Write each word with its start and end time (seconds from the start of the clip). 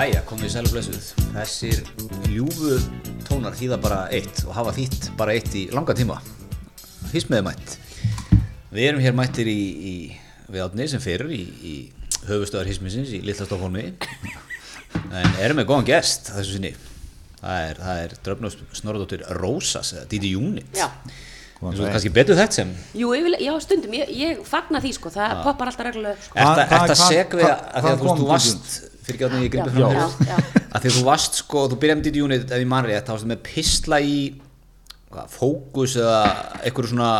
Jæja, 0.00 0.22
komið 0.24 0.46
í 0.46 0.50
sælu 0.54 0.70
blessuð. 0.72 1.08
Þessir 1.34 1.80
ljúfu 2.32 2.78
tónar 3.28 3.52
þýða 3.52 3.76
bara 3.84 3.98
eitt 4.16 4.38
og 4.46 4.54
hafa 4.56 4.72
þýtt 4.72 5.10
bara 5.18 5.34
eitt 5.36 5.52
í 5.60 5.66
langa 5.76 5.92
tíma. 5.98 6.16
Hísmiði 7.12 7.44
mætt. 7.44 7.74
Við 8.72 8.86
erum 8.86 9.02
hér 9.04 9.18
mættir 9.18 9.50
í, 9.52 9.58
í 9.60 9.92
við 10.48 10.64
átni 10.64 10.86
sem 10.88 11.04
fyrir 11.04 11.28
í, 11.36 11.42
í 11.44 11.74
höfustöðar 12.30 12.70
hísmiðsins 12.70 13.12
í 13.12 13.20
Lilla 13.26 13.44
Stokkólmi. 13.44 13.84
En 15.12 15.36
erum 15.44 15.60
með 15.60 15.68
góðan 15.68 15.90
gest 15.92 16.32
þessu 16.32 16.56
sinni. 16.56 16.72
Það 17.42 17.68
er, 17.68 17.84
það 17.84 18.04
er 18.06 18.18
dröfnus 18.24 18.56
Snorradóttir 18.80 19.28
Rósas, 19.36 19.92
eða 19.98 20.08
Didi 20.14 20.32
Júnit. 20.32 20.72
Já. 20.80 20.88
Þú 21.60 21.74
veist 21.76 21.92
kannski 21.92 22.14
betur 22.16 22.38
þetta 22.40 22.56
sem 22.56 22.70
Jú, 22.96 23.10
ég 23.12 23.26
vil, 23.26 23.36
já, 23.44 23.52
stundum, 23.60 23.92
ég, 24.00 24.08
ég 24.16 24.38
fagna 24.48 24.80
því 24.80 24.94
sko, 24.96 25.12
það 25.12 25.42
poppar 25.44 25.68
alltaf 25.68 25.90
reglulega 25.90 26.16
sko. 26.24 26.38
Hvað- 26.38 26.56
að- 26.56 26.62
ert 26.64 27.34
að 27.36 27.84
því 27.84 27.90
að 27.92 28.06
þú 28.16 28.28
varst 28.30 28.78
fyrir 29.16 29.34
að 29.36 29.44
ég 29.44 29.52
gripa 29.54 29.70
Já, 29.70 29.74
fram 29.74 30.30
já. 30.30 30.38
að 30.70 30.78
því 30.84 30.90
að 30.90 30.96
þú 30.96 31.04
varst 31.08 31.40
sko, 31.42 31.64
þú 31.72 31.78
byrjaði 31.82 31.98
með 32.00 32.06
Didi 32.08 32.22
Unit 32.26 32.46
ef 32.54 32.62
ég 32.62 32.70
man 32.70 32.88
rétt, 32.88 33.04
þá 33.06 33.12
varstu 33.14 33.30
með 33.30 33.42
pistla 33.50 34.00
í 34.00 34.16
hvað, 35.10 35.28
fókus 35.34 35.96
eða 36.00 36.18
eitthvað 36.62 36.90
svona, 36.94 37.10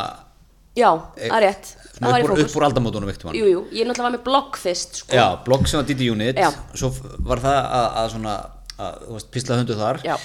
Já, 0.78 0.90
það 1.18 1.36
er 1.36 1.44
rétt, 1.48 1.70
það 1.98 2.14
var 2.14 2.22
í 2.22 2.28
fókus 2.30 2.44
upp 2.46 2.58
úr 2.60 2.66
aldamótunum 2.70 3.12
eitthvað 3.12 3.38
Jú, 3.40 3.50
jú, 3.50 3.62
ég 3.74 3.88
náttúrulega 3.90 4.06
var 4.08 4.16
með 4.16 4.24
blogg 4.30 4.60
fyrst 4.62 5.02
sko. 5.02 5.16
Já, 5.18 5.26
blogg 5.46 5.66
sem 5.68 5.80
var 5.82 5.88
Didi 5.90 6.10
Unit 6.14 6.38
Já. 6.38 6.50
svo 6.78 6.92
var 7.26 7.42
það 7.42 7.58
að, 7.60 7.86
að 8.02 8.10
svona 8.14 8.36
að, 8.80 9.00
þú 9.06 9.16
varst 9.18 9.32
pistla 9.34 9.58
höndu 9.60 9.78
þar 9.80 10.02
Já. 10.06 10.16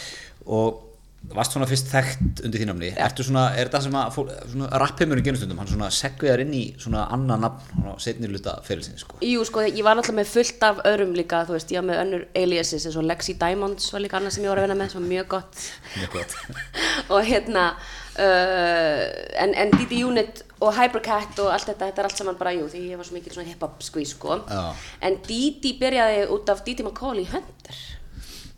og 0.45 0.84
varst 1.34 1.55
svona 1.55 1.67
fyrst 1.70 1.89
þekkt 1.89 2.43
undir 2.45 2.61
því 2.61 2.67
namni 2.70 2.91
ertu 3.02 3.25
svona, 3.25 3.47
er 3.57 3.70
þetta 3.70 3.81
sem 3.85 3.97
að 3.97 4.77
rappheimurinn 4.81 5.25
genustundum, 5.25 5.59
hann 5.61 5.69
svona 5.72 5.89
segviðar 5.94 6.44
inn 6.45 6.53
í 6.55 6.63
svona 6.81 7.08
annan 7.13 7.44
nafn 7.45 7.89
á 7.89 7.94
setni 8.02 8.30
luta 8.31 8.58
fyrirlsins 8.66 9.05
sko. 9.05 9.19
Jú, 9.25 9.44
sko, 9.47 9.66
ég 9.66 9.81
var 9.85 9.97
náttúrulega 9.97 10.22
með 10.22 10.31
fullt 10.33 10.66
af 10.67 10.81
öðrum 10.91 11.13
líka, 11.17 11.44
þú 11.47 11.58
veist, 11.58 11.73
ég 11.73 11.81
var 11.81 11.89
með 11.89 12.02
önnur 12.03 12.25
aliases 12.44 12.88
eins 12.88 12.97
og 13.00 13.08
Lexi 13.09 13.38
Diamonds 13.41 13.91
var 13.95 14.05
líka 14.05 14.19
annað 14.19 14.38
sem 14.38 14.45
ég 14.45 14.53
var 14.53 14.61
að 14.61 14.67
vinna 14.67 14.80
með 14.80 14.94
sem 14.94 15.02
var 15.02 15.11
mjög 15.11 15.30
gott. 15.35 15.67
Mjög 15.95 16.17
gott. 16.19 16.38
Og 17.13 17.28
hérna 17.28 17.66
uh, 17.73 19.03
en, 19.44 19.55
en 19.55 19.75
Didi 19.75 20.03
Unit 20.07 20.44
og 20.63 20.72
Hypercat 20.78 21.41
og 21.44 21.52
allt 21.52 21.67
þetta, 21.67 21.89
þetta 21.89 22.02
er 22.02 22.09
allt 22.09 22.22
saman 22.22 22.39
bara, 22.39 22.55
jú, 22.55 22.69
því 22.72 22.85
ég 22.94 23.02
var 23.02 23.07
svo 23.07 23.17
mikil 23.17 23.35
svona 23.35 23.50
hip-hop 23.50 23.83
squeeze, 23.83 24.16
sko. 24.16 24.39
Já. 24.47 24.72
en 25.03 25.19
Didi 25.28 25.75
byrjaði 25.81 26.25
út 26.33 26.50
af 26.53 26.63
Didi 26.66 26.85
McCall 26.85 27.22
í 27.22 27.28
Hunter 27.33 27.83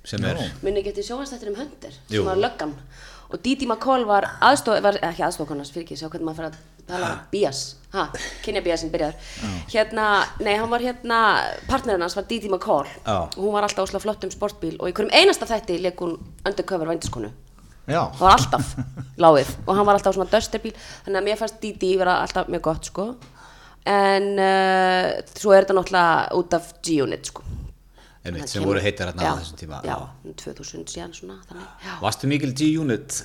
sem 0.08 0.24
er 0.28 0.40
minni 0.64 0.84
getið 0.86 1.10
sjónastættir 1.10 1.52
um 1.52 1.60
Hunter 1.60 1.94
Jú. 2.08 2.22
sem 2.22 2.28
var 2.30 2.40
löggan. 2.40 2.74
Og 3.28 3.42
Didi 3.44 3.68
McCall 3.68 4.06
var 4.08 4.24
aðstof, 4.40 4.80
var 4.84 4.96
ekki 5.04 5.26
aðstofkonars 5.28 5.74
fyrir 5.74 5.84
ekki, 5.84 5.98
sjá 6.00 6.08
hvernig 6.08 6.30
maður 6.30 6.38
fyrir 6.38 6.54
að 6.54 6.86
tala 6.88 7.10
Bías, 7.32 7.64
ha, 7.92 8.06
kynja 8.46 8.62
Bíasinn 8.64 8.94
byrjaður. 8.94 9.34
Hérna, 9.74 10.06
nei, 10.40 10.54
hann 10.56 10.72
var 10.72 10.86
hérna 10.86 11.18
partnerinn 11.68 12.06
hans 12.06 12.16
var 12.16 12.24
Didi 12.30 12.48
McCall. 12.48 12.88
Já. 13.04 13.28
og 13.28 13.36
hún 13.36 13.52
var 13.58 13.68
alltaf 13.68 13.84
óslega 13.90 14.06
flott 14.06 14.24
um 14.24 14.32
sportbíl 14.32 14.78
og 14.80 14.88
í 14.88 14.96
hverjum 14.96 15.12
einasta 15.12 15.50
þætti 15.50 15.82
leik 15.84 16.00
hún 16.00 16.16
undercover 16.48 16.88
vændiskonu. 16.88 17.34
Já, 17.88 18.02
það 18.16 18.24
var 18.24 18.38
alltaf 18.38 18.74
láið 19.24 19.54
og 19.66 19.76
hann 19.76 19.88
var 19.92 20.00
alltaf 20.00 20.16
svona 20.16 20.32
dösterbíl 20.32 20.76
þannig 20.78 21.20
að 21.20 21.28
mér 21.28 21.44
fannst 21.44 21.62
Didi 21.62 21.94
vera 22.00 22.22
alltaf 22.24 22.48
mjög 22.48 22.64
gott 22.72 22.92
sko. 22.94 23.12
En 23.88 24.34
uh, 24.40 25.14
svo 25.36 25.52
er 25.56 25.64
þetta 25.64 25.76
náttúrulega 25.76 26.36
út 26.36 26.56
af 26.56 26.74
G-Unit 26.84 27.28
sko 27.28 27.44
einmitt, 28.28 28.50
sem 28.50 28.62
kemur- 28.62 28.74
voru 28.74 28.84
heitar 28.86 29.12
hérna 29.12 29.24
já, 29.28 29.32
á 29.34 29.40
þessum 29.42 29.60
tíma 29.62 29.82
já, 29.88 29.98
um 30.26 30.34
2000 30.44 30.92
síðan 30.94 31.14
svona 31.18 31.38
þannig, 31.50 31.68
já. 31.88 31.94
Varstu 32.02 32.28
mikil 32.32 32.54
G-Unit 32.54 33.22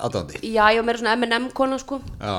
aðdándi? 0.00 0.40
já, 0.44 0.64
ég 0.74 0.80
var 0.80 0.86
meira 0.90 0.98
svona 1.02 1.16
M&M 1.18 1.50
kona 1.56 1.78
sko 1.82 2.00
Já, 2.20 2.36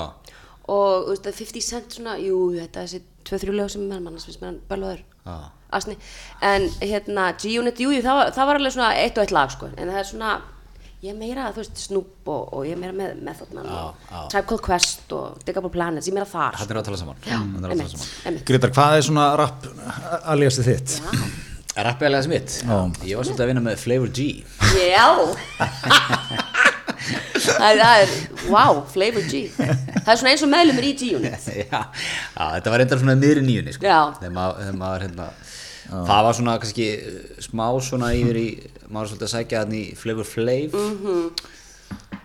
og 0.72 1.10
veist, 1.10 1.26
50 1.42 1.62
cent 1.66 1.98
svona, 1.98 2.18
jú, 2.22 2.38
þetta 2.60 2.84
er 2.84 2.88
þessi 2.88 3.02
2-3 3.28 3.58
lög 3.58 3.70
sem 3.74 3.92
er 3.92 4.00
finnst 4.12 4.42
mér 4.42 4.52
hann 4.52 4.62
bölvaður 4.70 5.04
Já. 5.26 5.36
asni, 5.72 5.98
en 6.42 6.70
hérna 6.82 7.32
G-Unit, 7.38 7.78
jú, 7.80 7.92
það, 8.02 8.16
var- 8.22 8.32
það 8.38 8.46
var 8.52 8.56
alveg 8.62 8.74
svona 8.78 8.94
eitt 8.98 9.18
og 9.18 9.24
eitt 9.26 9.32
lag 9.36 9.52
sko, 9.54 9.70
en 9.78 9.88
það 9.92 10.00
er 10.00 10.10
svona 10.14 10.32
ég 11.02 11.10
er 11.10 11.18
meira, 11.18 11.48
þú 11.52 11.62
veist, 11.64 11.78
Snoop 11.82 12.28
og, 12.30 12.50
og 12.54 12.66
ég 12.68 12.76
er 12.76 12.78
meira 12.78 12.94
með 12.94 13.22
Method 13.26 13.54
Man 13.58 13.66
og 13.66 13.96
já. 14.12 14.20
Tribe 14.30 14.48
Called 14.52 14.62
Quest 14.68 15.14
og 15.18 15.40
Digable 15.48 15.72
Planets, 15.74 16.06
ég 16.08 16.14
er 16.14 16.20
meira 16.20 16.30
þar 16.30 16.54
hann 16.60 16.68
sko. 16.68 16.74
er 16.76 16.82
að 16.82 16.86
tala 16.90 16.98
saman 17.02 17.16
já, 17.26 17.38
Hann 17.38 17.56
er 17.56 17.58
að 17.58 17.62
tala 17.62 17.74
emitt, 17.74 17.96
saman 17.96 18.34
emitt 18.34 18.46
Grétar, 18.46 18.74
hvað 18.76 18.98
er 19.00 19.08
svona 19.08 19.30
rapp 19.42 19.66
aliasið 20.36 20.70
þitt? 20.70 21.00
Rappiðalega 21.72 22.26
smitt 22.26 22.56
Ég 23.08 23.16
var 23.16 23.28
svolítið 23.28 23.44
að 23.46 23.50
vinna 23.52 23.62
með 23.64 23.78
Flavor 23.80 24.10
G. 24.12 24.26
Já. 24.76 25.08
Það 27.42 27.80
er, 27.86 28.12
wow, 28.52 28.82
Flavor 28.92 29.24
G. 29.32 29.46
Það 29.56 30.12
er 30.12 30.20
svona 30.20 30.34
eins 30.34 30.44
og 30.46 30.52
meðlumur 30.52 30.86
í 30.86 30.92
G-Unit. 31.00 31.48
Já, 31.72 31.80
þetta 32.36 32.74
var 32.74 32.84
reyndar 32.84 33.02
svona 33.02 33.16
miðri 33.18 33.46
nýjunni 33.46 33.74
sko. 33.78 33.88
Hérna, 34.22 35.30
það 35.88 36.28
var 36.28 36.38
svona 36.38 36.58
kannski 36.62 36.90
uh, 37.00 37.24
smá 37.48 37.66
svona 37.88 38.12
yfir 38.20 38.42
í 38.42 38.46
maður 38.92 39.14
svolítið 39.14 39.28
að 39.30 39.34
sækja 39.38 39.64
hann 39.64 39.76
í 39.80 39.84
Flavor 39.98 40.28
Flav. 40.28 40.78
Mhm. 40.78 41.26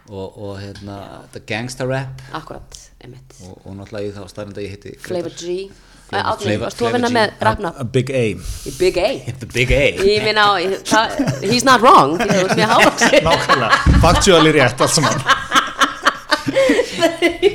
og, 0.07 0.37
og 0.39 0.53
hérna 0.63 1.01
þetta 1.33 1.45
gangsta 1.49 1.87
rap. 1.89 2.21
Akkurat, 2.37 2.77
emitt 3.07 3.39
og, 3.47 3.57
og 3.63 3.79
náttúrulega 3.79 4.11
ég 4.11 4.19
þá 4.19 4.35
staðrind 4.35 4.61
að 4.61 4.67
ég 4.67 4.77
heiti 4.77 4.97
Flavor 5.07 5.35
G 5.39 5.57
Átni, 6.07 6.55
varst 6.63 6.79
þú 6.79 6.87
að 6.87 6.93
vinna 6.95 7.09
með 7.11 7.33
rapnafn? 7.43 7.81
A 7.83 7.85
Big 7.97 8.11
A. 8.15 8.23
Í 8.39 8.73
Big 8.79 8.99
A? 9.03 9.09
The 9.41 9.49
Big 9.57 9.73
A. 9.75 9.81
Ég 10.07 10.23
ég- 10.23 10.77
það- 10.87 11.17
he's 11.43 11.65
not 11.67 11.83
wrong 11.83 12.15
þú 12.21 12.27
veist 12.31 12.55
mér 12.61 12.71
hávaxin 12.71 13.25
Nákvæmlega, 13.27 13.99
factually 14.05 14.53
rétt 14.55 14.81
allt 14.87 14.95
saman. 14.95 15.17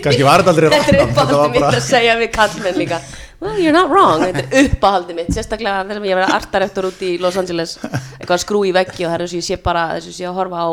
Kannski 0.03 0.23
var 0.28 0.41
þetta 0.44 0.51
aldrei 0.51 0.67
Þetta 0.72 0.91
er 0.91 0.97
random, 1.00 1.13
þetta 1.16 1.38
var 1.38 1.45
uppáhaldið 1.47 1.53
mitt 1.53 1.63
bara 1.63 1.79
að 1.79 1.85
segja 1.88 2.16
við 2.19 2.31
kallmenn 2.35 2.79
líka. 2.81 2.97
Well, 3.41 3.56
you're 3.57 3.73
not 3.73 3.90
wrong 3.90 4.22
Þetta 4.25 4.44
er 4.44 4.67
uppáhaldið 4.67 5.17
mitt 5.22 5.31
Sérstaklega 5.35 5.85
þegar 5.88 6.09
ég 6.11 6.19
verið 6.19 6.35
artarektor 6.35 6.90
út 6.91 7.00
í 7.07 7.13
Los 7.23 7.38
Angeles. 7.40 7.78
Eitthvað 8.19 8.35
að 8.35 8.44
skrú 8.44 8.66
í 8.67 8.73
veggi 8.75 9.07
og 9.07 9.13
það 9.13 9.16
er 9.16 9.23
þess 9.25 9.38
að 9.38 9.40
ég 9.40 9.47
sé 9.47 9.59
bara 9.63 9.85
þess 9.95 10.06
að 10.06 10.11
ég 10.11 10.17
sé 10.19 10.28
að 10.28 10.38
horfa 10.41 10.59
á 10.59 10.69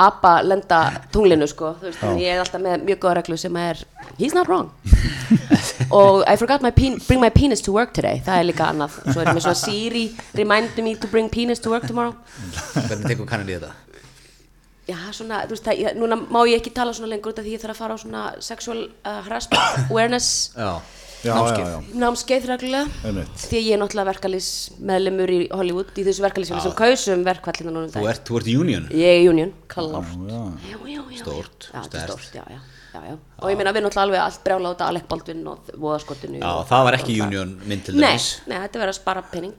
apa 0.00 0.32
lenda 0.46 0.80
tunglinu 1.12 1.46
sko 1.50 1.74
Þú 1.80 1.88
veist, 1.90 2.04
ég 2.22 2.32
er 2.34 2.40
alltaf 2.42 2.62
með 2.64 2.86
mjög 2.88 3.02
góða 3.02 3.18
reglu 3.20 3.36
sem 3.40 3.56
er 3.60 3.82
He's 4.20 4.34
not 4.36 4.48
wrong. 4.48 4.70
Og 5.96 6.24
I 6.28 6.36
forgot 6.36 6.62
my 6.64 6.70
pen 6.70 6.98
bring 7.06 7.20
my 7.22 7.30
penis 7.30 7.62
to 7.64 7.72
work 7.72 7.94
today. 7.96 8.20
Það 8.26 8.40
er 8.40 8.48
líka 8.50 8.66
annað. 8.68 8.98
Svo 9.06 9.22
er 9.22 9.30
ég 9.30 9.36
með 9.38 9.44
svona 9.46 9.60
Siri 9.60 10.02
remind 10.36 10.80
me 10.84 10.96
to 11.00 11.08
bring 11.08 11.30
penis 11.32 11.62
to 11.64 11.72
work 11.72 11.86
tomorrow. 11.88 12.12
Hvernig 12.74 13.06
tekur 13.08 13.28
kannan 13.30 13.48
í 13.48 13.56
þetta? 13.56 13.72
Já, 14.90 14.96
svona, 15.14 15.44
þú 15.46 15.54
veist, 15.54 15.64
það, 15.66 15.80
ég, 15.84 15.98
núna 16.00 16.16
má 16.18 16.40
ég 16.50 16.58
ekki 16.58 16.72
tala 16.74 16.92
svona 16.96 17.12
lengur 17.12 17.30
út 17.32 17.38
af 17.38 17.46
því 17.46 17.52
ég 17.54 17.62
þarf 17.62 17.76
að 17.76 17.82
fara 17.84 17.96
á 17.96 17.98
svona 18.02 18.22
sexual 18.42 18.80
uh, 18.82 19.20
harassment 19.26 19.90
awareness. 19.92 20.30
Já, 20.56 20.64
Já, 20.66 20.72
námskeið. 21.24 21.60
já, 21.60 21.70
já. 21.70 21.78
námskeið 22.00 22.46
reglulega. 22.50 22.86
Því 23.36 23.56
að 23.60 23.64
ég 23.66 23.74
er 23.76 23.80
náttúrulega 23.82 24.08
verkalýs 24.10 24.48
meðlemur 24.90 25.30
í 25.34 25.38
Hollywood 25.52 25.90
í 26.00 26.04
þessu 26.06 26.24
verkalýsfélag 26.24 26.64
sem 26.64 26.74
kausum 26.80 27.24
verkvallina 27.26 27.70
núna 27.74 27.86
um 27.86 27.92
þú 27.92 28.00
dag 28.00 28.08
ert, 28.14 28.24
þú 28.28 28.40
ert 28.40 28.48
union. 28.64 28.84
Ég 28.90 29.20
er 29.20 29.28
union, 29.30 29.52
klárt. 29.70 30.08
Já, 31.70 31.82
já, 32.34 32.44
já, 32.94 33.00
já, 33.06 33.14
og 33.38 33.46
ég 33.52 33.56
meina 33.60 33.70
við 33.72 33.84
náttúrulega 33.86 34.06
alveg 34.06 34.20
allt 34.24 34.40
brjála 34.44 34.72
út 34.74 34.80
af 34.82 34.88
Alec 34.90 35.04
Baldwin 35.08 35.44
og 35.46 35.58
voðaskottinu 35.78 36.40
já, 36.40 36.46
og- 36.48 36.66
það 36.66 36.84
var 36.88 36.94
ekki 36.98 37.20
union 37.22 37.52
mynd 37.66 37.84
til 37.84 37.94
dæmis. 37.94 38.26
Nei, 38.46 38.58
þetta 38.58 38.78
verður 38.80 38.94
að 38.94 38.98
spara 38.98 39.22
penning 39.22 39.54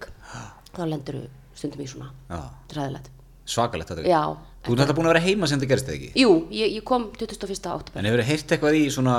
þá 0.75 0.83
lendur 0.89 1.15
við 1.21 1.27
stundum 1.55 1.81
í 1.81 1.87
svona 1.87 2.09
ræðilegt 2.73 3.07
svakalegt 3.45 3.89
þetta. 3.91 4.07
Já, 4.07 4.23
þú 4.63 4.73
ert 4.73 4.79
þetta 4.83 4.95
búin 4.97 5.05
að 5.07 5.13
vera 5.13 5.23
heima 5.25 5.47
sem 5.47 5.59
þetta 5.59 5.69
gerist 5.71 5.87
eða 5.87 5.95
ekki? 5.99 6.11
Jú, 6.21 6.31
ég, 6.51 6.75
ég 6.77 6.83
kom 6.83 7.07
21. 7.17 7.71
oktober 7.71 7.99
En 7.99 8.05
hefur 8.05 8.21
þið 8.21 8.29
heyrt 8.31 8.51
eitthvað 8.55 8.77
í 8.79 8.83
svona 8.93 9.15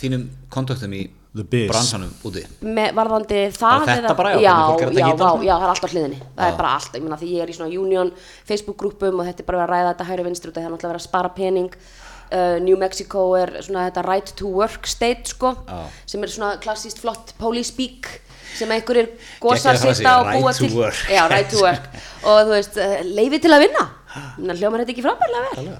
þínum 0.00 0.24
kontaktum 0.50 0.94
í. 0.96 1.02
Bransanum 1.32 2.10
úti? 2.28 2.42
með 2.60 2.92
varðandi 2.94 3.38
það 3.56 3.60
Bara 3.60 3.86
þetta 3.86 4.08
eða- 4.08 4.16
bara, 4.16 4.32
já, 4.32 4.40
já, 4.40 4.52
að 4.52 4.92
já, 4.92 5.44
já, 5.48 5.54
það 5.56 5.62
er 5.62 5.72
alltaf 5.72 5.92
hliðinni. 5.94 6.18
Það 6.36 6.44
Já. 6.44 6.52
er 6.52 6.56
bara 6.58 6.72
allt, 6.76 6.92
ég 6.94 7.02
meina 7.02 7.16
því 7.16 7.28
ég 7.32 7.42
er 7.42 7.48
í 7.48 7.56
svona 7.56 7.80
union 7.80 8.12
Facebook 8.44 8.76
grúpum 8.76 9.20
og 9.20 9.26
þetta 9.26 9.40
er 9.40 9.44
bara 9.48 9.66
að 9.66 9.70
ræða 9.72 9.94
þetta 9.94 10.08
hægri 10.10 10.24
vinstri 10.28 10.50
út 10.50 10.54
það 10.54 10.64
er 10.66 10.70
náttúrulega 10.74 10.92
verið 10.92 11.00
að 11.02 11.08
spara 11.08 11.28
pening. 11.28 11.72
Uh, 12.32 12.58
New 12.64 12.76
Mexico 12.80 13.34
er 13.36 13.50
svona 13.60 13.90
þetta 13.90 14.04
right 14.08 14.32
to 14.36 14.46
work 14.48 14.86
state 14.86 15.26
sko 15.28 15.54
Já. 15.68 15.82
sem 16.06 16.22
er 16.22 16.28
svona 16.28 16.56
klassíst 16.60 16.98
flott 16.98 17.34
police 17.38 17.68
speak 17.68 18.08
sem 18.56 18.68
einhverjir 18.70 19.10
og 19.42 19.58
frasi, 19.58 20.04
búa 20.04 20.24
right 20.24 20.56
to 20.56 20.66
til. 20.66 20.76
work. 20.78 20.94
já, 21.08 21.28
right 21.28 21.50
to 21.50 21.60
work. 21.60 21.88
Og 22.24 22.46
þú 22.46 22.52
veist, 22.56 22.76
uh, 22.76 23.02
leifi 23.04 23.38
til 23.40 23.50
að 23.52 23.66
vinna. 23.68 23.88
Hljómar 24.38 24.80
þetta 24.84 24.92
ekki 24.92 25.02
frábærlega 25.04 25.56
vel 25.56 25.76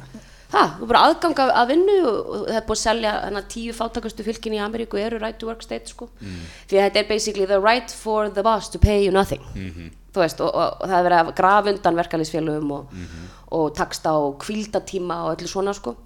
það, 0.53 0.73
þú 0.81 0.87
bara 0.91 1.03
aðgang 1.09 1.39
af, 1.45 1.51
að 1.63 1.69
vinnu 1.73 1.97
og, 2.07 2.19
og 2.37 2.47
það 2.49 2.57
er 2.61 2.67
búið 2.69 2.77
að 2.77 2.83
selja 2.83 3.13
að 3.31 3.49
tíu 3.55 3.73
fátakastu 3.79 4.25
fylkin 4.27 4.57
í 4.57 4.61
Ameríku 4.61 4.99
eru 5.01 5.19
right 5.23 5.39
to 5.41 5.47
work 5.49 5.63
state 5.65 5.89
sko 5.89 6.09
Mm. 6.21 6.39
því 6.69 6.77
að 6.79 6.87
þetta 6.91 6.99
er 7.05 7.09
basically 7.09 7.47
the 7.47 7.61
right 7.61 7.91
for 7.91 8.29
the 8.29 8.43
boss 8.43 8.69
to 8.69 8.79
pay 8.79 9.05
you 9.05 9.11
nothing 9.13 9.41
Mhm. 9.55 9.91
þú 10.13 10.21
veist, 10.21 10.41
og, 10.45 10.55
og, 10.55 10.81
það 10.89 10.99
er 10.99 11.07
verið 11.09 11.21
að 11.27 11.35
grafa 11.37 11.71
undan 11.73 11.97
verkalýsfélögum 11.97 12.71
og, 12.73 12.93
Mhm. 12.93 13.29
og 13.53 13.75
taksta 13.75 14.13
og 14.13 14.39
kvildatíma 14.39 15.25
og 15.25 15.37
öllu 15.39 15.49
svona 15.49 15.73
sko 15.75 15.97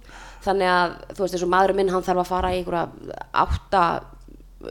þannig 0.45 0.67
að 0.69 0.91
þú 1.13 1.19
veist, 1.19 1.33
eins 1.35 1.43
og 1.43 1.49
maðurinn 1.49 1.75
minn 1.75 1.89
hann 1.89 2.03
þarf 2.03 2.19
að 2.23 2.27
fara 2.27 2.51
í 2.53 2.63
einhverja 2.63 2.87
átta 3.33 4.03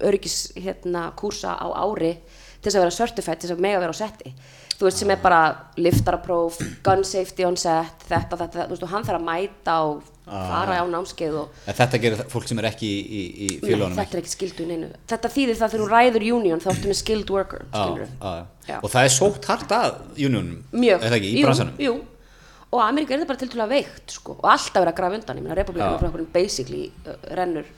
öryggis 0.02 0.52
hérna 0.56 1.12
kúrsa 1.16 1.54
á 1.58 1.66
ári 1.84 2.16
til 2.62 2.70
þess 2.70 2.76
að 2.78 2.84
vera 2.86 2.90
certified, 2.96 3.38
til 3.40 3.48
þess 3.50 3.56
að 3.58 3.60
mega 3.62 3.78
vera 3.80 3.92
á 3.92 4.00
setti 4.00 4.32
þú 4.76 4.88
veist 4.88 5.00
sem 5.00 5.10
er 5.14 5.20
bara 5.22 5.40
liftarapróf 5.80 6.58
gun 6.84 7.04
safety 7.06 7.46
on 7.48 7.56
set 7.60 8.04
þetta, 8.08 8.36
þetta, 8.42 8.66
þú 8.66 8.74
veist 8.74 8.84
og 8.86 8.92
hann 8.92 9.06
þarf 9.06 9.20
að 9.20 9.26
mæta 9.30 9.76
og 9.86 10.12
fara 10.26 10.80
á 10.82 10.84
námskeið 10.90 11.36
og 11.38 11.60
En 11.70 11.78
þetta 11.78 12.00
gerir 12.02 12.24
fólk 12.32 12.48
sem 12.50 12.58
er 12.58 12.68
ekki 12.72 12.88
í, 12.90 13.22
í, 13.46 13.48
félónum 13.62 13.94
þetta 13.98 14.18
er 14.18 14.22
ekki 14.24 14.32
skildu 14.34 14.66
neinu 14.66 14.90
þetta 15.06 15.30
þýðir 15.36 15.60
það 15.60 15.72
þegar 15.76 15.84
þú 15.84 15.88
ræður 15.92 16.26
union 16.40 16.62
þá 16.64 16.68
ertu 16.74 16.90
með 16.90 17.00
skilled 17.00 17.32
worker 17.36 17.64
skilurðu. 17.70 18.08
Já. 18.66 18.76
Og 18.80 18.90
það 18.90 19.06
er 19.06 19.14
sótt 19.14 19.48
hart 19.52 19.74
að 19.76 19.98
unionum 20.18 20.82
Er 20.82 21.06
það 21.06 21.18
ekki, 21.20 21.30
í 21.30 21.40
jú, 21.40 21.46
bransanum 21.46 21.82
jú. 21.86 21.96
og 22.74 22.82
Ameríka 22.82 23.14
er 23.14 23.22
það 23.22 23.30
bara 23.30 23.42
til 23.44 23.62
að 23.62 23.74
veikt 23.76 24.16
sko. 24.18 24.34
og 24.40 24.48
alltaf 24.50 24.80
verið 24.82 24.92
að 24.92 24.98
grafa 25.00 25.20
undan, 25.20 25.38
ég 25.38 25.46
meina 25.46 25.60
republikanum 25.60 26.26
basically 26.34 26.88
uh, 27.06 27.14
rennur 27.38 27.70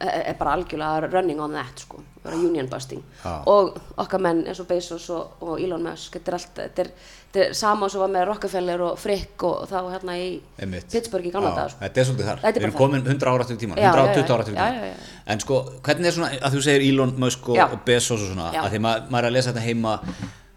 er 0.00 0.34
bara 0.36 0.52
algjörlega 0.56 1.08
running 1.12 1.40
on 1.40 1.54
that 1.56 1.80
sko, 1.80 2.02
vera 2.24 2.36
union 2.36 2.66
busting 2.68 3.00
Já. 3.22 3.38
og 3.48 3.78
okkar 3.96 4.20
menn 4.20 4.42
eins 4.44 4.60
og 4.60 4.66
Bezos 4.68 5.06
og, 5.14 5.38
og 5.40 5.60
Elon 5.62 5.82
Musk, 5.86 6.18
þetta 6.18 6.32
er 6.32 6.36
allt 6.36 6.58
þetta 6.60 6.84
er, 6.84 6.90
þetta 7.32 7.44
er 7.46 7.54
sama 7.56 7.88
sem 7.88 8.02
var 8.02 8.12
með 8.12 8.26
Rockefeller 8.28 8.84
og 8.90 8.98
Frick 9.00 9.46
og 9.48 9.64
þá 9.70 9.78
hérna 9.94 10.18
í 10.20 10.28
Einmitt. 10.60 10.90
Pittsburgh 10.92 11.24
í 11.24 11.32
Já, 11.32 11.38
daga 11.40 11.64
sko. 11.72 11.80
Þetta 11.80 12.02
er 12.02 12.08
svolítið 12.10 12.30
þar, 12.30 12.44
er 12.44 12.58
við 12.58 12.68
erum 12.68 12.76
komin 12.76 13.06
100 13.08 13.32
ára 13.32 13.48
til 13.48 13.58
tíma 13.62 13.80
Já, 13.80 13.88
120 13.94 14.20
já, 14.20 14.26
já. 14.26 14.36
ára 14.36 14.44
til 14.50 14.58
tíma. 14.58 14.94
En 15.26 15.44
sko, 15.46 15.62
hvernig 15.88 16.12
er 16.12 16.18
svona, 16.18 16.30
að 16.44 16.58
þú 16.58 16.64
segir 16.68 16.88
Elon 16.90 17.16
Musk 17.24 17.48
og, 17.54 17.62
og 17.64 17.78
Bezos 17.88 18.20
og 18.20 18.34
svona 18.34 18.52
Já. 18.52 18.62
að 18.66 18.76
því 18.76 18.84
maður, 18.84 19.08
maður 19.14 19.24
er 19.24 19.32
að 19.32 19.38
lesa 19.38 19.52
þetta 19.54 19.64
heima 19.64 19.96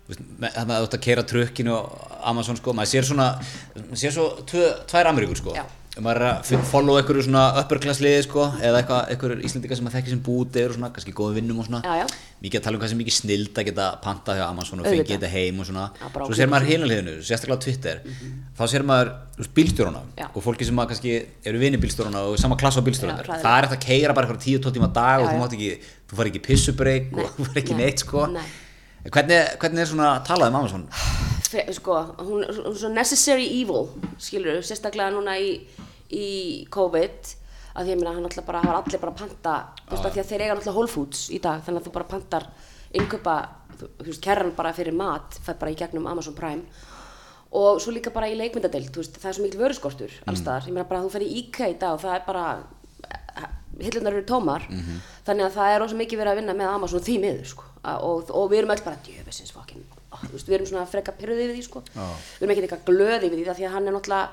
það 0.10 0.64
maður 0.68 0.86
átt 0.88 0.96
að 0.98 1.04
keira 1.06 1.24
trukkinu 1.32 1.76
og 1.76 2.16
Amazon 2.28 2.58
sko, 2.60 2.74
maður 2.76 2.92
sér 2.92 3.08
svona 3.08 3.28
maður 3.88 4.00
sér 4.04 4.16
svo 4.16 4.30
tvær 4.50 5.10
Ameríkur 5.14 5.38
sko 5.40 5.54
Já. 5.56 5.64
Maður 6.06 6.20
er 6.22 6.26
að 6.30 6.50
f- 6.58 6.70
follow 6.72 6.98
einhverju 7.00 7.24
svona 7.28 7.44
upper 7.62 7.80
class 7.84 8.02
liði 8.04 8.24
sko, 8.26 8.46
eða 8.66 8.82
einhverjur 9.10 9.44
Íslendingar 9.48 9.80
sem 9.80 9.88
maður 9.88 9.98
þekkir 10.00 10.14
sem 10.16 10.22
búti 10.26 10.64
og 10.66 10.76
svona, 10.76 10.90
kannski 10.96 11.14
góðum 11.18 11.40
vinnum 11.40 11.62
og 11.64 11.68
svona. 11.70 11.82
Já, 11.86 12.04
já. 12.04 12.08
mikið 12.44 12.60
að 12.60 12.66
tala 12.68 12.78
um 12.80 12.84
hvað 12.84 12.92
sem 12.94 13.02
mikið 13.02 13.16
snild 13.18 13.60
að 13.60 13.68
geta 13.70 13.88
panta 14.04 14.36
hjá 14.38 14.46
Amazon 14.48 14.84
og 14.84 14.88
fengið 14.88 15.14
þetta 15.16 15.32
heim 15.34 15.60
og 15.60 15.70
svona. 15.70 15.88
Já, 16.00 16.08
svo 16.20 16.38
sér 16.40 16.52
maður 16.54 16.70
hinaliðinu, 16.72 17.16
sérstaklega 17.28 17.60
á 17.60 17.66
Twitter. 17.66 18.02
Þá 18.60 18.64
sér 18.74 18.86
maður 18.88 19.12
Já. 20.20 20.28
og 20.34 20.44
fólki 20.44 20.68
sem 20.68 20.80
að 20.80 20.90
kannski 20.94 21.14
eru 21.48 21.60
vini 21.62 21.80
bílstjórana 21.82 22.24
og 22.28 22.40
sama 22.40 22.58
klassa 22.60 22.82
á 22.82 22.84
hræðilegt. 22.84 23.44
það 23.44 23.58
er 23.58 23.68
eftir 23.68 23.80
að 23.80 23.86
keira 23.86 24.16
bara 24.16 24.28
eitthvað 24.28 24.48
10-12 24.48 24.76
tíma 24.76 24.90
dag 24.94 25.22
og 25.24 25.30
þú 25.30 25.38
mátt 25.40 25.56
ekki, 25.56 25.70
þú 26.10 26.20
fari 26.20 26.34
ekki 26.34 26.42
pissubreik 26.48 27.14
og 27.16 27.30
þú 27.38 27.48
fari 27.48 27.64
ekki 27.64 27.78
nei, 27.78 27.86
neitt 27.86 28.04
sko. 28.04 28.26
Nei. 28.34 28.48
hvernig, 29.08 29.58
hvernig 29.62 29.84
er 29.84 29.92
svona 29.94 30.10
talað 30.28 30.52
um 30.52 30.60
Amazon? 30.60 30.88
Sko, 31.50 31.96
hún 32.20 32.44
hún 32.46 32.74
er 32.76 32.78
svo 32.78 32.90
necessary 32.94 33.48
evil 33.62 33.88
skilur, 34.22 34.60
sérstaklega 34.62 35.10
núna 35.16 35.38
í, 35.40 35.56
í 36.12 36.66
COVID 36.74 37.36
að 37.76 37.86
því 37.86 37.92
ég 37.94 38.00
meina 38.02 38.14
hann 38.16 38.26
alltaf 38.26 38.46
bara, 38.46 38.62
það 38.62 38.72
var 38.74 38.80
allir 38.84 39.00
bara 39.00 39.12
að 39.14 39.20
panta 39.24 39.56
þú 39.86 39.92
veist 39.94 40.06
að 40.06 40.14
því 40.16 40.22
að 40.24 40.30
þeir 40.32 40.42
eiga 40.46 40.56
alltaf 40.58 40.74
Whole 40.76 40.88
Foods 40.92 41.26
í 41.30 41.40
dag 41.44 41.62
þannig 41.66 41.82
að 41.82 41.88
þú 41.90 41.94
bara 41.94 42.10
pantar 42.14 42.48
innkaupa 42.94 43.36
þú 43.80 44.08
veist, 44.08 44.22
kerran 44.26 44.56
bara 44.58 44.74
fyrir 44.74 44.94
mat 44.98 45.38
fer 45.46 45.56
bara 45.62 45.72
í 45.72 45.78
gegnum 45.80 46.08
Amazon 46.10 46.34
Prime 46.34 46.64
og 47.52 47.80
svo 47.82 47.94
líka 47.94 48.12
bara 48.14 48.28
í 48.30 48.36
leikmyndadeild 48.38 48.90
þú 48.94 49.04
veist, 49.04 49.16
það 49.22 49.30
er 49.30 49.38
svo 49.38 49.44
mikil 49.46 49.62
vöruskortur 49.62 50.10
Mm. 50.20 50.28
alls 50.34 50.40
staðar, 50.44 50.68
ég 50.68 50.74
meina 50.74 50.90
bara 50.90 51.00
að 51.02 51.06
þú 51.08 51.12
fer 51.12 51.22
í 51.26 51.32
IKEA 51.44 51.70
í 51.70 51.80
dag 51.80 51.94
og 51.94 52.02
það 52.02 52.16
er 52.16 52.26
bara 52.28 52.46
hillunar 53.80 54.14
eru 54.18 54.26
tómar 54.28 54.66
Mhm. 54.70 55.00
þannig 55.26 55.46
að 55.46 55.54
það 55.56 55.76
er 55.76 55.80
rosa 55.80 55.96
mikið 55.96 56.20
verið 56.20 56.32
að 56.34 56.36
vinna 56.42 56.54
með 56.54 56.68
Amazon 56.74 57.00
því 57.00 57.16
miður 57.22 57.46
sko. 57.48 57.64
Að- 57.84 58.04
og, 58.04 58.32
og 58.36 58.50
við 58.52 58.58
erum 58.60 58.72
öll 58.76 58.84
bara 58.84 58.98
fokkin 59.54 59.84
oh, 60.12 60.20
við 60.34 60.54
erum 60.58 60.66
svona 60.68 60.86
freka 60.86 61.12
pyrruði 61.16 61.46
yfir 61.48 61.56
því 61.56 61.64
sko. 61.64 61.82
við 61.96 62.42
erum 62.42 62.52
ekki 62.52 62.64
eitthvað 62.68 62.86
glöði 62.90 63.26
yfir 63.30 63.40
því 63.40 63.50
af 63.50 63.58
því 63.58 63.66
að 63.68 63.72
hann 63.72 63.88
er 63.88 63.94
náttúrulega 63.94 64.28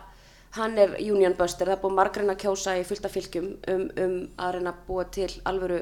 hann 0.57 0.79
er 0.81 0.97
union 1.01 1.37
buster, 1.39 1.69
það 1.69 1.77
er 1.77 1.83
búið 1.85 1.97
margreina 1.99 2.35
að 2.37 2.43
kjósa 2.45 2.77
í 2.79 2.85
fullta 2.89 3.13
fylgjum 3.13 3.53
um, 3.73 3.87
um 4.03 4.17
að 4.41 4.57
reyna 4.57 4.73
að 4.73 4.83
búa 4.89 5.07
til 5.13 5.31
alvöru 5.49 5.81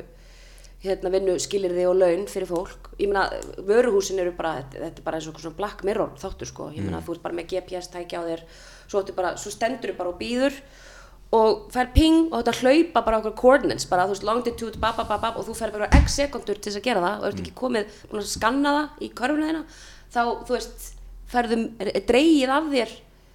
hérna, 0.85 1.13
vinnu 1.15 1.37
skilirði 1.41 1.87
og 1.89 1.97
laun 1.97 2.27
fyrir 2.29 2.51
fólk. 2.51 2.91
Ég 3.01 3.09
meina, 3.11 3.27
vöruhúsin 3.65 4.21
eru 4.21 4.35
bara 4.37 4.59
þetta, 4.61 4.83
þetta 4.83 5.01
er 5.01 5.07
bara 5.07 5.21
eins 5.21 5.29
og 5.31 5.39
svona 5.41 5.59
black 5.59 5.85
mirror 5.87 6.13
þáttur 6.21 6.51
sko. 6.51 6.71
Ég 6.75 6.85
meina, 6.85 7.01
þú 7.05 7.17
ert 7.17 7.25
bara 7.25 7.39
með 7.39 7.55
GPS 7.55 7.93
tækja 7.95 8.21
á 8.21 8.29
þér 8.29 8.43
svo, 8.91 9.05
bara, 9.17 9.37
svo 9.41 9.53
stendur 9.55 9.95
þú 9.95 10.01
bara 10.03 10.13
og 10.13 10.21
býður 10.21 10.59
og 11.35 11.65
fær 11.75 11.89
ping 11.95 12.29
og 12.29 12.43
þetta 12.43 12.55
hlaupa 12.61 13.03
bara 13.07 13.19
okkur 13.23 13.35
coordinates, 13.39 13.89
bara 13.91 14.05
þú 14.07 14.15
veist 14.15 14.27
longitude 14.29 14.79
bab, 14.83 14.99
bab, 14.99 15.09
bab, 15.09 15.23
bab, 15.25 15.41
og 15.41 15.49
þú 15.49 15.57
fær 15.59 15.73
bara 15.75 15.89
x 16.03 16.19
sekundur 16.21 16.61
til 16.61 16.71
þess 16.71 16.81
að 16.83 16.87
gera 16.87 17.03
það 17.03 17.17
og 17.17 17.27
ert 17.31 17.41
ekki 17.43 17.55
komið, 17.59 17.97
búin 18.11 18.23
að 18.23 18.29
skanna 18.31 18.75
það 18.77 19.03
í 19.03 19.09
körfuna 19.19 19.49
þína, 19.49 19.65
þá 20.15 20.21
þú 20.47 20.55
veist 20.55 20.87
færðum, 21.33 21.65
dreigið 22.11 22.55
af 22.55 22.71
þér 22.77 22.95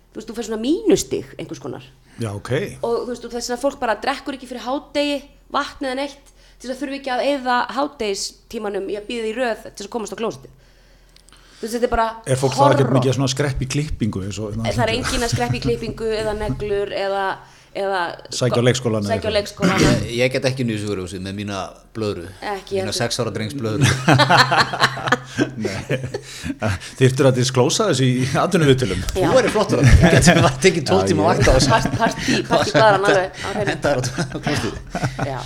þú 0.10 0.20
veist, 0.20 0.30
þú 0.30 0.36
fær 0.40 0.48
svona 0.50 0.62
mínustig 0.64 1.34
einhvers 1.38 1.62
konar 1.64 1.86
Já, 2.20 2.32
ok. 2.36 2.52
og 2.84 2.96
þú 3.06 3.10
veist, 3.14 3.26
og 3.30 3.36
þess 3.36 3.54
að 3.56 3.62
fólk 3.64 3.80
bara 3.82 3.96
drekkur 4.04 4.36
ekki 4.38 4.50
fyrir 4.50 4.66
hádegi, 4.66 5.20
vatnið 5.54 5.92
en 5.96 6.04
eitt 6.06 6.34
til 6.60 6.68
þess 6.68 6.76
að 6.76 6.82
þurfi 6.84 6.98
ekki 7.00 7.12
að 7.14 7.26
eyða 7.30 7.58
hádegistímanum 7.78 8.90
í 8.92 8.98
að 9.00 9.06
býða 9.10 9.30
í 9.30 9.36
röð 9.38 9.62
til 9.68 9.76
þess 9.78 9.88
að 9.88 9.94
komast 9.94 10.16
á 10.16 10.20
klósitið 10.20 10.56
þú 11.60 11.64
veist, 11.64 11.74
þetta 11.76 11.88
er 11.88 11.94
bara 11.94 12.08
Er 12.26 12.40
fólk 12.40 12.56
þá 12.56 12.64
ekkert 12.66 12.82
horror. 12.88 12.98
mikið 13.00 13.22
að 13.24 13.32
skrepp 13.36 13.64
í 13.64 13.70
klippingu 13.76 14.26
og 14.28 14.60
það 14.66 14.84
er 14.86 14.92
engin 14.96 15.26
að 15.28 15.34
skreppa 15.34 15.60
í 15.60 15.64
klippingu 15.64 16.10
eða 16.20 16.34
neglur 16.40 16.94
eða, 16.96 17.24
eða 17.24 17.24
Sækja 18.36 18.60
á 18.60 18.64
leikskólann 18.68 19.06
eða 19.06 19.14
sækja 19.16 19.30
á 19.32 19.34
leikskólan 19.38 19.84
ég, 19.84 20.04
ég 20.20 20.34
get 20.34 20.46
ekki 20.50 20.66
nýðsugurhúsið 20.68 21.22
með 21.26 21.34
mína 21.40 21.58
blöðru. 21.96 22.26
Ekki 22.44 22.80
mína 22.80 22.92
heldur. 22.92 23.00
6 23.00 23.22
ára 23.24 23.32
drengs 23.36 23.56
blöðru. 23.60 23.86
Þyrftur 27.00 27.30
að 27.30 27.38
disklósa 27.40 27.88
þessu 27.92 28.06
í 28.08 28.28
atvinnuvitulum. 28.40 29.02
Já. 29.14 29.28
þú 29.30 29.32
væri 29.38 29.52
flottur 29.54 29.82
að 29.82 29.90
það 29.90 30.16
getur 30.18 30.42
var 30.46 30.56
tekið 30.66 30.84
12 30.90 31.10
tíma 31.12 31.22
Já, 31.22 31.28
vakt 31.30 31.40
á 31.40 31.52
þessu? 31.56 31.70
Part- 31.70 31.92
partí 32.00 32.34
partí 32.50 32.72
Já. 35.30 35.40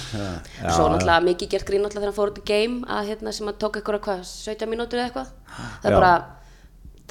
Svo 0.73 0.89
náttúrulega 0.89 1.19
mikið 1.27 1.53
gert 1.53 1.67
grín 1.69 1.83
náttúrulega 1.85 2.03
þegar 2.03 2.09
hann 2.11 2.17
fór 2.19 2.33
út 2.33 2.41
í 2.41 2.45
game 2.49 2.75
að 2.97 3.11
hérna 3.11 3.35
sem 3.35 3.49
að 3.51 3.59
tók 3.63 3.79
eitthvað 3.79 4.03
hvað, 4.07 4.21
17 4.31 4.71
mínútur 4.71 5.01
eða 5.01 5.07
eitthvað? 5.09 5.29
Það 5.83 5.89
er 5.91 5.97
bara, 5.99 6.13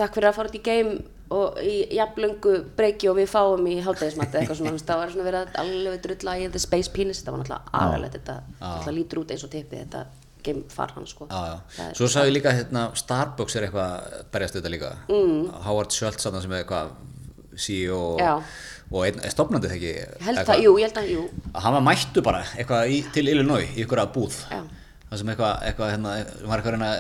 takk 0.01 0.17
fyrir 0.19 0.31
að 0.31 0.39
fara 0.39 0.53
út 0.53 0.59
í 0.59 0.65
game 0.67 0.91
og 1.33 1.61
í 1.65 1.77
jafnlöngu 1.97 2.55
breyki 2.79 3.11
og 3.11 3.19
við 3.21 3.31
fáum 3.33 3.69
í 3.71 3.77
hátæðismat 3.85 4.33
eða 4.33 4.43
eitthvað 4.43 4.59
svona, 4.61 4.83
það 4.91 5.01
var 5.03 5.15
svona 5.15 5.29
verið 5.29 5.45
að 5.45 5.61
alveg 5.63 6.03
drulla 6.07 6.35
í 6.39 6.49
The 6.49 6.63
Space 6.63 6.93
Penis, 6.93 7.23
þetta 7.23 7.35
var 7.35 7.43
náttúrulega 7.43 7.79
agalegt 7.85 8.19
þetta 8.19 8.37
náttúrulega 8.59 8.97
lítur 8.99 9.23
út 9.23 9.33
eins 9.35 9.47
og 9.47 9.55
tippið 9.55 9.85
þetta 9.85 10.05
game 10.43 10.65
far 10.75 10.93
hann 10.97 11.07
sko. 11.07 11.29
Já, 11.31 11.41
já. 11.53 11.57
Það 11.77 11.97
Svo 12.01 12.11
sagði 12.11 12.33
ég 12.33 12.37
líka 12.37 12.53
hérna, 12.57 12.85
Starbucks 12.99 13.57
er 13.57 13.69
eitthvað 13.69 13.93
að 13.95 14.21
berjast 14.35 14.59
þetta 14.59 14.73
líka. 14.75 14.93
Mm. 15.07 15.41
Howard 15.69 15.95
Schultz 15.95 16.27
sem 16.27 16.53
er 16.53 16.65
eitthvað 16.65 16.93
CEO 17.57 18.17
Já. 18.19 18.37
og 18.91 19.07
einn, 19.07 19.21
er 19.23 19.33
stofnandi 19.33 19.69
þegar 19.69 19.79
ekki 19.79 19.93
Ég 19.93 20.27
held 20.27 20.43
það, 20.49 20.63
jú, 20.65 20.73
ég 20.81 20.89
held 20.89 21.01
að, 21.03 21.11
jú. 21.13 21.25
Hann 21.65 21.77
var 21.77 21.85
mættu 21.85 22.25
bara 22.25 22.45
eitthvað 22.57 22.95
í, 22.95 23.03
til 23.15 23.27
Illinois 23.29 23.75
í 23.77 23.85
ykkur 23.85 24.03
að 24.03 24.15
búð 24.17 24.39
það 24.49 25.21
sem 25.21 25.33
eitthvað, 25.35 25.67
eitthvað 25.69 25.93
hérna, 25.93 26.15
var 26.49 26.63
eitthvað 26.63 26.73
að 26.73 26.77
reyna 26.79 26.91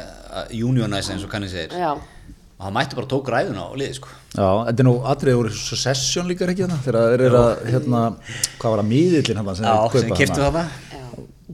að 0.42 0.54
unionize 0.58 1.14
eins 1.14 1.24
og 1.24 1.32
kanni 1.32 1.48
segir. 1.48 1.72
Já, 1.72 1.94
og 2.62 2.68
hann 2.68 2.76
mættu 2.76 2.94
bara 3.00 3.08
tók 3.10 3.30
ræðuna 3.32 3.64
á 3.66 3.70
liði 3.74 3.96
sko. 3.98 4.10
Já, 4.36 4.48
þetta 4.68 4.82
er 4.84 4.86
nú 4.86 4.94
atriði 5.10 5.40
úr 5.40 5.48
Succession 5.58 6.28
líka 6.30 6.46
ekki 6.46 6.62
hérna, 6.62 6.78
þegar 6.84 7.08
þeir 7.10 7.24
eru 7.26 7.40
að, 7.40 7.52
hérna, 7.72 8.02
hvað 8.62 8.70
var 8.76 8.82
það, 8.82 8.90
miðillin 8.92 9.40
hann 9.40 9.50
sem 9.58 9.66
Já, 9.66 9.74
þeir 9.82 10.04
sem 10.04 10.12
kaupa 10.12 10.20
kiptu 10.22 10.40
þarna? 10.44 10.62
það 10.62 11.00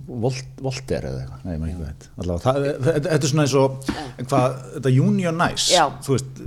Volt, 0.08 0.52
Volter 0.62 1.04
eða 1.08 1.22
eitthvað, 1.24 1.40
nei, 1.48 1.56
maður 1.58 1.72
ekki 1.72 1.86
veit 1.88 2.06
Allavega, 2.22 2.44
það, 2.44 2.68
þetta, 2.86 3.08
þetta 3.08 3.26
er 3.26 3.32
svona 3.32 3.44
eins 3.46 3.56
og 3.58 3.88
hvað, 4.30 4.54
þetta 4.76 4.92
unionize 5.02 5.74
Já. 5.74 5.82
þú 6.06 6.14
veist, 6.14 6.38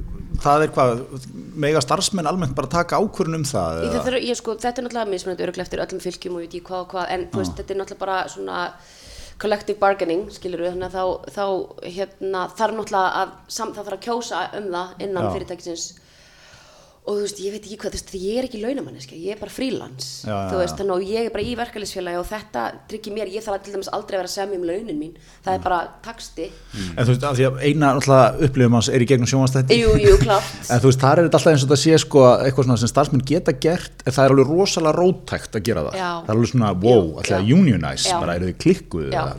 það 0.46 0.64
er 0.66 0.74
hvað 0.78 1.04
mega 1.66 1.84
starfsmenn 1.84 2.30
almennt 2.32 2.56
bara 2.58 2.72
taka 2.72 3.02
ákvörun 3.02 3.38
um 3.42 3.46
það 3.50 3.82
Í 3.82 3.84
eða? 3.90 3.94
þetta, 3.98 4.14
er, 4.14 4.18
ég, 4.30 4.40
sko, 4.40 4.56
þetta 4.62 4.82
er 4.82 4.88
náttúrulega 4.88 5.12
mismunandi 5.12 5.46
öruglega 5.46 5.68
eftir 5.68 5.84
öllum 5.84 6.02
fylgjum 6.06 6.38
og 6.40 6.46
ég 6.46 6.48
veit 6.48 6.58
ekki 6.62 6.68
hvað 6.72 6.86
og 6.86 6.90
hvað 6.96 7.14
en 7.18 7.28
þú 7.34 7.42
veist, 7.44 7.56
þetta 7.60 7.76
er 7.76 7.82
náttúrulega 7.82 8.06
bara 8.06 8.20
svona 8.32 8.62
collective 9.42 9.80
bargaining, 9.82 10.28
skilur 10.34 10.62
við 10.62 10.76
þannig 10.76 10.92
að 10.92 10.96
þá, 10.96 11.34
þá 11.36 11.46
hérna, 11.98 12.44
þarf 12.60 12.78
náttúrulega 12.78 13.22
að 13.22 13.34
sam, 13.58 13.74
það 13.74 13.88
þarf 13.88 13.98
að 13.98 14.06
kjósa 14.06 14.42
um 14.60 14.70
það 14.76 15.06
innan 15.08 15.28
Já. 15.28 15.32
fyrirtækisins 15.36 15.86
og 17.02 17.16
þú 17.18 17.22
veist, 17.26 17.40
ég 17.42 17.54
veit 17.56 17.64
ekki 17.66 17.78
hvað, 17.82 17.96
þú 17.96 17.98
veist, 17.98 18.12
ég 18.22 18.36
er 18.38 18.46
ekki 18.46 18.60
launamanniski, 18.62 19.18
ég 19.26 19.34
er 19.34 19.40
bara 19.42 19.50
frílans, 19.50 20.10
þú 20.22 20.58
veist, 20.60 20.76
þannig 20.78 20.94
og 20.94 21.02
ég 21.10 21.26
er 21.26 21.32
bara 21.34 21.42
í 21.50 21.56
verkefælisfélagi 21.58 22.20
og 22.22 22.28
þetta 22.30 22.66
tryggir 22.92 23.16
mér, 23.16 23.32
ég 23.34 23.42
þarf 23.42 23.58
að 23.58 23.64
til 23.66 23.74
dæmis 23.74 23.90
aldrei 23.98 24.16
að 24.16 24.22
vera 24.22 24.30
að 24.30 24.36
semja 24.36 24.60
um 24.60 24.68
launin 24.70 25.00
mín, 25.02 25.16
það 25.42 25.58
er 25.58 25.64
bara 25.66 25.80
taksti, 26.06 26.46
en 26.78 27.02
þú 27.02 27.10
veist, 27.10 27.26
af 27.26 27.34
því 27.40 27.48
að 27.50 27.58
eina 27.66 27.90
náttúrulega 27.98 28.46
upplifum 28.46 28.78
hans 28.78 28.92
er 28.94 29.02
í 29.02 29.10
gegnum 29.10 29.32
sjónvastætti 29.34 29.80
jú, 29.82 29.98
jú, 29.98 30.14
klárt, 30.22 30.54
en 30.72 30.78
þú 30.86 30.92
veist, 30.92 31.02
það 31.02 31.12
er 31.12 31.24
þetta 31.26 31.42
alltaf 31.42 31.52
eins 31.56 31.66
og 31.66 31.74
það 31.74 31.82
sé 31.88 32.00
sko 32.06 32.22
eitthvað 32.38 32.70
svona 32.70 32.80
sem 32.84 32.94
starfsmenn 32.94 33.28
geta 33.34 33.58
gert 33.66 34.06
en 34.06 34.14
það 34.14 34.24
er 34.28 34.38
alveg 34.38 34.54
rosalega 34.54 34.94
rótækt 35.02 35.58
að 35.58 35.66
gera 35.72 35.88
það. 35.90 35.98
Já. 35.98 36.10
það 36.22 36.30
er 36.30 36.38
alveg 36.38 36.54
svona, 36.54 36.70
wow, 36.86 37.06
alltaf 37.18 37.38
að 37.42 37.54
unionize, 37.58 38.14
bara 38.22 38.38
eru 38.38 38.46
þið 38.52 38.58
klikkuð 38.62 39.10
eða 39.10 39.30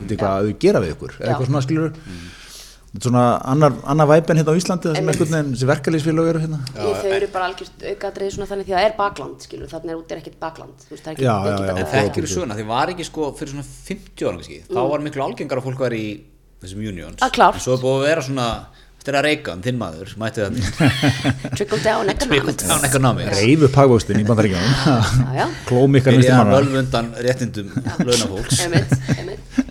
þetta 2.93 3.01
er 3.01 3.07
svona 3.09 3.23
annar, 3.49 3.73
annar 3.89 4.07
væpen 4.11 4.37
hérna 4.37 4.53
á 4.53 4.59
Íslandi 4.59 4.85
það 4.91 4.97
sem 4.99 5.07
einhvern 5.13 5.31
veginn, 5.33 5.55
sem 5.57 5.69
verkalýsfélög 5.71 6.27
eru 6.29 6.39
hérna. 6.43 6.59
Ég, 6.77 6.99
þau 7.01 7.13
eru 7.17 7.27
bara 7.33 7.47
algjört 7.49 7.77
aukaðrið 7.93 8.29
svona 8.35 8.47
þannig 8.51 8.65
því 8.67 8.73
að 8.73 8.77
það 8.79 8.87
er 8.89 8.95
bakland, 8.99 9.37
skilur, 9.47 9.67
þannig 9.73 9.89
er 9.89 9.97
út 10.03 10.13
er 10.13 10.17
ekkert 10.21 10.37
bakland, 10.43 10.75
þú 10.85 10.91
veist, 10.93 11.03
það 11.03 11.09
er 11.09 11.15
ekki, 11.17 11.25
Já, 11.25 11.33
já, 11.33 11.35
ekki 11.49 11.63
já. 11.63 11.71
En 11.73 11.73
bakland. 11.73 11.93
þekkir 11.95 12.23
þú 12.23 12.31
söguna, 12.35 12.53
því 12.59 12.65
var 12.69 12.87
ekki 12.93 13.05
sko 13.09 13.23
fyrir 13.39 13.51
svona 13.55 13.65
50 13.89 14.29
ára 14.29 14.35
kannski, 14.37 14.59
þá 14.69 14.81
var 14.93 14.99
miklu 15.09 15.21
algengar 15.25 15.57
að 15.57 15.67
fólk 15.71 15.79
var 15.87 15.93
í 15.97 16.05
þessum 16.63 16.85
unions. 16.93 17.19
Ah, 17.25 17.33
klárt. 17.33 17.57
en 17.57 17.65
svo 17.65 17.73
er 17.73 17.81
búið 17.83 17.97
að 17.97 18.07
vera 18.11 18.21
svona, 18.29 18.47
þetta 19.01 19.09
er 19.11 19.17
að 19.19 19.25
reyka 19.27 19.49
þinn 19.65 19.79
maður, 19.81 20.07
mætti 20.21 20.39
það 20.45 20.51
trickle 21.57 21.81
down 21.83 22.07
economics. 22.13 22.69
Án 22.69 22.85
economics. 22.87 23.33
Reyfu 23.41 23.67
pagvöxtin 23.73 24.21
í 24.21 24.25
bandaríkjanum 24.29 24.71
já, 25.33 25.45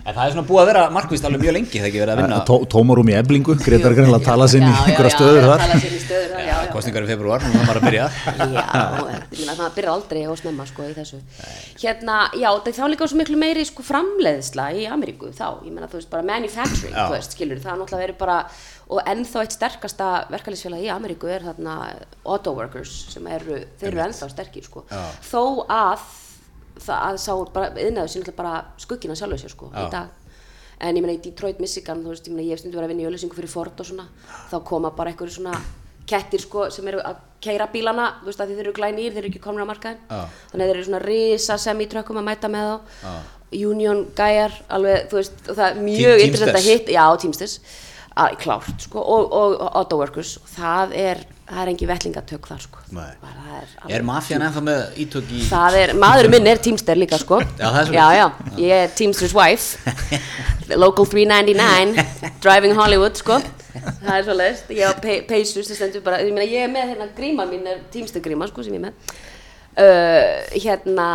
já, 0.03 0.09
byrja 0.09 0.11
en 0.11 0.15
það 0.17 0.25
er 0.25 0.33
svona 0.33 0.47
búið 0.47 0.61
að 0.61 0.67
vera 0.69 0.83
markvist 0.93 1.25
alveg 1.27 1.41
mjög 1.43 1.53
lengi, 1.57 1.79
það 1.79 1.87
ekki 1.89 2.01
verið 2.03 2.13
að 2.13 2.21
vinna 2.23 2.39
Tó, 2.47 2.55
tómarum 2.69 3.09
í 3.09 3.15
eblingu, 3.15 3.55
Gretar 3.63 3.95
að 4.19 4.25
tala 4.25 4.47
sinn 4.51 4.65
í 4.67 4.71
einhverja 4.71 5.11
stöður 5.15 5.47
þar 5.47 5.63
tala 5.63 5.79
sér 5.79 5.93
í 5.95 6.01
stöður 6.03 6.33
já, 6.33 6.47
já. 6.49 6.71
kostningar 6.73 7.03
í 7.03 7.11
februar, 7.13 7.43
nú 7.43 7.53
það 7.53 7.63
maður 7.63 7.79
að 7.79 7.85
byrja. 7.87 8.07
Já, 8.43 8.65
ég 9.33 9.39
meina 9.39 9.55
það 9.59 9.75
byrjar 9.77 9.93
aldrei 9.93 10.21
og 10.27 10.39
snemma 10.41 10.65
sko 10.67 10.87
í 10.89 10.93
þessu 10.97 11.19
Hérna, 11.83 12.17
já, 12.35 12.49
það 12.51 12.69
er 12.73 12.77
þá 12.79 12.85
líka 12.93 13.07
svo 13.09 13.19
miklu 13.21 13.39
meiri 13.39 13.65
sko 13.67 13.85
framleiðsla 13.87 14.67
í 14.75 14.85
Ameríku 14.91 15.31
þá, 15.33 15.45
ég 15.63 15.71
meina 15.73 15.87
þú 15.91 15.99
veist 16.01 16.11
bara 16.11 16.27
manufacturing, 16.27 16.93
Já. 16.95 17.05
þú 17.07 17.15
veist, 17.17 17.35
skilur 17.37 17.61
það 17.63 17.73
er 17.73 17.79
náttúrulega 17.81 18.03
verið 18.03 18.19
bara, 18.19 18.37
og 18.93 19.07
ennþá 19.13 19.45
eitt 19.45 19.55
sterkasta 19.55 20.09
verkalýsfélag 20.33 20.83
í 20.83 20.91
Ameríku 20.93 21.31
er 21.31 21.45
þarna 21.47 21.77
auto 22.27 22.53
workers 22.57 22.93
sem 23.13 23.27
eru, 23.31 23.61
þeir 23.79 23.91
eru 23.93 24.03
ennþá 24.09 24.29
sterkir 24.33 24.67
sko, 24.67 24.83
Já. 24.91 25.03
þó 25.31 25.43
að 25.71 26.05
það 26.79 27.05
að 27.07 27.17
sá 27.21 27.31
bara, 27.53 27.69
yðnaður 27.77 28.17
alltaf 28.19 28.35
bara 28.35 28.53
skuggina 28.81 29.15
sjálfur 29.15 29.41
sér 29.43 29.53
sko 29.53 29.69
í 29.71 29.87
dag. 29.93 30.09
En 30.83 30.97
ég 30.97 31.03
meina 31.05 31.15
í 31.15 31.21
Detroit, 31.23 31.59
Michigan, 31.63 32.01
þú 32.03 32.11
veist, 32.11 32.27
ég 32.27 32.33
meina 32.33 32.47
ég 32.47 32.57
hef 32.57 32.59
stundu 32.63 32.75
verið 32.75 32.89
að 32.89 32.91
vinna 32.93 33.03
í 33.05 33.07
öllusingu 33.07 33.37
fyrir 33.37 33.51
Ford 33.51 33.79
og 33.79 33.87
svona, 33.87 34.07
þá 34.51 34.57
koma 34.67 34.89
bara 34.97 35.13
einhverju 35.13 35.37
svona 35.37 35.53
kettir 36.09 36.41
sko 36.43 36.65
sem 36.73 36.87
eru 36.91 36.99
að 36.99 37.21
keira 37.43 37.69
bílana, 37.71 38.09
þú 38.21 38.27
veist 38.27 38.41
að 38.43 38.51
þeir 38.51 38.65
eru 38.65 38.73
glænýr, 38.75 39.13
þeir 39.13 39.21
eru 39.21 39.29
ekki 39.31 39.41
komin 39.43 39.63
á 39.63 39.67
markaðin, 39.69 40.01
Já. 40.09 40.19
þannig 40.51 40.65
að 40.65 40.67
þeir 40.71 40.75
eru 40.75 40.85
svona 40.89 41.01
risa 41.05 41.57
semi-trökkum 41.63 42.19
að 42.19 42.27
mæta 42.27 42.49
með 42.51 42.67
þá, 42.73 43.13
Union 43.53 44.03
gæjar, 44.17 44.55
alveg, 44.73 45.07
þú 45.11 45.19
veist, 45.19 45.39
og 45.45 45.57
það 45.59 45.65
er 45.69 45.81
mjög 45.85 46.23
interessant 46.25 46.49
að 46.49 46.53
Teamsters. 46.57 46.69
hitt, 46.73 46.91
já, 46.95 47.03
Teamsters, 47.23 47.55
klárt, 48.43 48.85
sko, 48.87 49.03
og, 49.15 49.31
og, 49.31 49.55
og 49.61 49.77
auto 49.83 49.99
workers, 50.01 50.35
og 50.41 50.51
það 50.57 50.95
er, 51.05 51.23
það 51.53 51.61
er 51.63 51.71
engi 51.71 51.87
vettlingatök 51.89 52.47
þar, 52.49 52.61
sko. 52.65 52.83
Bara 52.93 53.57
er 53.59 53.95
Er 53.97 54.05
mafjan 54.07 54.45
ennþá 54.45 54.63
með 54.65 54.99
ítök 55.03 55.33
í... 55.33 55.41
Það 55.49 55.77
er, 55.79 55.93
maðurinn 56.03 56.33
minn 56.35 56.49
er 56.51 56.61
Teamster 56.63 56.99
líka 56.99 57.19
sko. 57.21 57.39
Já, 57.61 57.67
er 57.81 57.91
Já, 57.93 58.05
já, 58.17 58.25
ég 58.61 58.85
er 58.85 58.95
Teamster's 58.97 59.35
wife. 59.37 59.77
Local 60.83 61.07
399 61.09 62.39
Driving 62.43 62.77
Hollywood 62.77 63.19
sko. 63.19 63.41
Það 63.73 64.15
er 64.15 64.25
svo 64.27 64.37
leist, 64.37 64.73
ég 64.73 64.85
á 64.85 64.93
pe 65.01 65.19
peysu 65.27 65.63
sem 65.65 65.77
stendur 65.77 66.03
bara, 66.05 66.21
ég 66.23 66.59
er 66.61 66.71
með 66.71 66.93
hérna 66.93 67.09
gríma 67.17 67.45
mín 67.49 67.65
er 67.69 67.85
Teamster 67.93 68.23
gríma 68.23 68.47
sko 68.49 68.65
sem 68.65 68.75
ég 68.75 68.83
er 68.83 68.89
með. 68.89 69.13
Uh, 69.73 70.43
Hérna, 70.61 71.05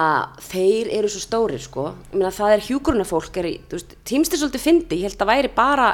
þeir 0.42 0.88
eru 0.99 1.07
svo 1.12 1.21
stórir 1.23 1.62
sko. 1.62 1.92
Ég 2.11 2.16
meina 2.18 2.33
það 2.35 2.57
er 2.57 2.64
hjúgrunafólk 2.66 3.37
er 3.38 3.47
í, 3.52 3.52
þú 3.71 3.78
veist, 3.78 3.92
Teamster 4.02 4.35
er 4.35 4.42
svolítið 4.42 4.64
fyndi, 4.64 4.99
ég 4.99 5.12
held 5.12 5.23
að 5.23 5.30
væri 5.30 5.50
bara 5.54 5.92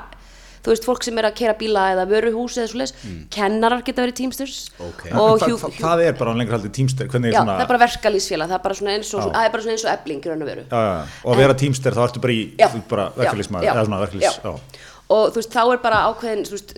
þú 0.64 0.72
veist, 0.72 0.86
fólk 0.88 1.04
sem 1.04 1.18
er 1.20 1.26
að 1.28 1.34
kera 1.38 1.54
bíla 1.60 1.82
eða 1.92 2.06
vöruhús 2.08 2.56
eða 2.56 2.70
svo 2.72 2.80
leist, 2.80 3.02
kennarar 3.34 3.82
geta 3.84 4.00
verið 4.04 4.16
Teamsters 4.22 4.56
Ok. 4.80 5.02
og 5.12 5.38
það, 5.42 5.46
hjú, 5.50 5.58
það, 5.60 5.74
það 5.82 6.02
er 6.08 6.16
bara 6.22 6.34
lengur 6.38 6.56
haldið 6.56 6.72
tímster 6.78 7.10
hvernig 7.12 7.34
Já, 7.34 7.40
svona, 7.42 7.58
það 7.58 7.66
er 7.66 7.70
bara 7.74 7.82
verkalýsfélag, 7.84 8.48
það 8.48 8.58
er 8.58 8.64
bara 8.64 8.78
svona 8.80 8.94
eins 8.96 9.12
og, 9.14 9.28
það 9.34 9.44
er 9.48 9.52
bara 9.56 9.66
svona 9.66 9.76
eins 9.76 9.84
og 9.84 9.92
ebling 9.92 10.24
í 10.24 10.32
raun 10.32 10.42
og 10.46 10.50
veru. 10.50 10.64
já, 10.64 10.80
já, 10.80 10.94
já. 10.96 11.20
og 11.24 11.34
að 11.34 11.42
vera 11.44 11.58
tímster 11.64 11.98
þá 11.98 12.02
ertu 12.08 12.24
bara 12.24 12.32
í 12.34 12.42
Já, 12.58 12.68
þú 12.72 12.82
bara 12.94 13.04
já, 13.10 13.16
verkefliðsmaður 13.20 13.68
já, 13.68 13.72
eða 13.76 13.84
svona 13.90 14.02
verkefliðs 14.06 14.24
já. 14.24 14.40
já. 14.48 14.90
Og 15.14 15.26
þú 15.34 15.36
veist, 15.42 15.52
þá 15.52 15.62
er 15.74 15.80
bara 15.84 15.98
ákveðin, 16.08 16.44
þú 16.48 16.54
veist, 16.56 16.70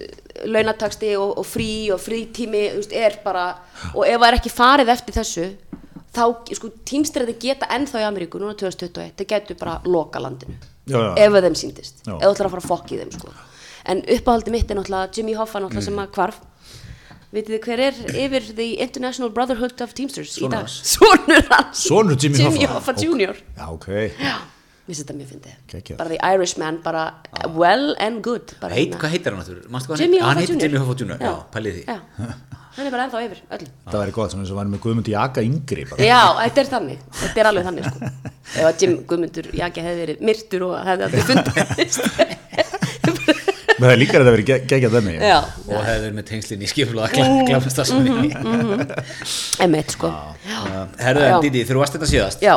launataksti 0.50 1.12
og, 1.16 1.36
og 1.38 1.46
frí 1.46 1.68
og 1.94 2.00
frítími, 2.02 2.62
þú 2.74 2.80
veist, 2.82 2.94
er 2.98 3.18
bara, 3.22 3.44
og 3.94 4.02
ef 4.02 4.18
það 4.18 4.26
er 4.32 4.36
ekki 4.40 4.50
farið 4.50 4.90
eftir 4.96 5.14
þessu, 5.20 5.44
þá, 6.16 6.24
sko, 6.58 6.70
tímstræði 6.90 7.36
geta 7.46 7.68
ennþá 7.76 8.02
í 8.02 8.06
Ameríku, 8.08 8.40
núna 8.42 8.56
2021, 8.58 9.14
þeir 9.20 9.28
getur 9.30 9.60
bara 9.62 9.76
loka 9.86 10.18
landinu, 10.22 10.58
Já, 10.90 10.98
já. 10.98 11.12
ef 11.22 11.38
að 11.38 11.46
þeim 11.46 11.58
síndist, 11.62 12.02
Já. 12.02 12.16
ef 12.16 12.24
þú 12.26 12.32
ætlar 12.34 12.48
að 12.50 12.56
fara 12.56 12.64
að 12.64 12.70
fokk 12.72 12.92
í 12.96 13.00
þeim, 13.04 13.14
sko. 13.14 13.36
En 13.86 14.02
uppáhaldi 14.02 14.50
mitt 14.50 14.70
er 14.70 14.78
náttúrulega 14.80 15.14
Jimmy 15.14 15.36
Hoffa 15.38 15.62
náttúrulega 15.62 15.86
sem 15.86 15.98
að 16.02 16.12
hvarf, 16.16 16.40
Vitið 17.34 17.56
þið 17.56 17.64
hver 17.66 17.80
er 17.82 17.96
yfir 18.22 18.44
the 18.56 18.66
International 18.80 19.30
Brotherhood 19.34 19.80
of 19.84 19.92
Teamsters 19.98 20.36
í 20.38 20.48
dag? 20.48 20.68
Sonur 20.70 21.48
hans. 21.50 21.82
Sonur 21.82 22.16
Jimmy 22.22 22.38
Jimmy 22.38 22.62
Hoffa. 22.64 22.78
Hoffa 22.78 22.94
Jr. 23.02 23.34
já, 23.58 23.64
ok 23.74 23.88
Já, 24.16 24.36
mér 24.86 24.94
finnst 24.94 25.02
þetta 25.02 25.16
mjög 25.18 25.32
fyndið. 25.34 25.96
Bara 25.98 26.12
the 26.14 26.20
Irishman, 26.22 26.78
bara 26.84 27.02
well 27.58 27.96
and 28.00 28.22
good. 28.24 28.54
Heit, 28.62 28.76
hérna. 28.76 29.00
hvað 29.02 29.16
heitir 29.16 29.36
hann 29.36 29.42
hvað 29.42 30.04
Jimmy 30.04 30.22
hann 30.22 30.22
Hoffa? 30.22 30.22
Jr. 30.22 30.28
Hann 30.30 30.40
heitir 30.44 30.62
Jimmy 30.64 30.80
Hoffa 30.84 30.96
Jr. 31.02 31.18
Já, 31.26 31.34
pælið 31.52 31.80
því. 31.80 31.98
Hann 32.76 32.88
er 32.88 32.92
bara 32.92 33.04
ennþá 33.08 33.20
yfir 33.26 33.44
öllum. 33.56 33.76
það 33.90 34.02
væri 34.04 34.16
gott, 34.16 34.32
svona 34.32 34.46
eins 34.46 34.54
og 34.54 34.58
væri 34.60 34.72
með 34.76 34.82
Guðmund 34.86 35.12
Jaka 35.12 35.44
yngri 35.44 35.86
bara. 35.90 36.06
Já, 36.06 36.22
þetta 36.44 36.62
er 36.62 36.72
þannig, 36.72 37.04
þetta 37.20 37.42
er 37.42 37.50
alveg 37.50 37.70
þannig 37.70 37.90
sko. 37.90 38.10
Ef 38.56 38.66
að 38.68 38.82
Jim 38.84 38.98
Guðmundur 39.10 39.52
Jaki 39.56 39.84
hefði 39.84 40.02
verið 40.04 40.26
myrtur 40.30 40.66
og 40.70 40.74
hefði 40.86 41.08
aldrei 41.08 41.24
fundist. 41.30 42.04
Það 43.86 43.92
er 43.94 44.00
líka 44.00 44.18
að 44.18 44.24
það 44.26 44.34
verið 44.34 44.48
geggjað 44.72 44.94
þenni 44.96 45.12
Já, 45.20 45.36
Og 45.66 45.74
verið 45.86 46.14
með 46.16 46.26
tengslinn 46.30 46.62
í 46.64 46.70
skipulaða 46.70 47.26
glæfastarsunni. 47.46 48.30
emitt 49.66 49.94
sko. 49.94 50.10
Herðu, 50.98 51.26
en 51.28 51.44
Didi, 51.44 51.62
þú 51.68 51.78
varst 51.82 51.96
þetta 51.96 52.10
síðast, 52.10 52.42
Já, 52.42 52.54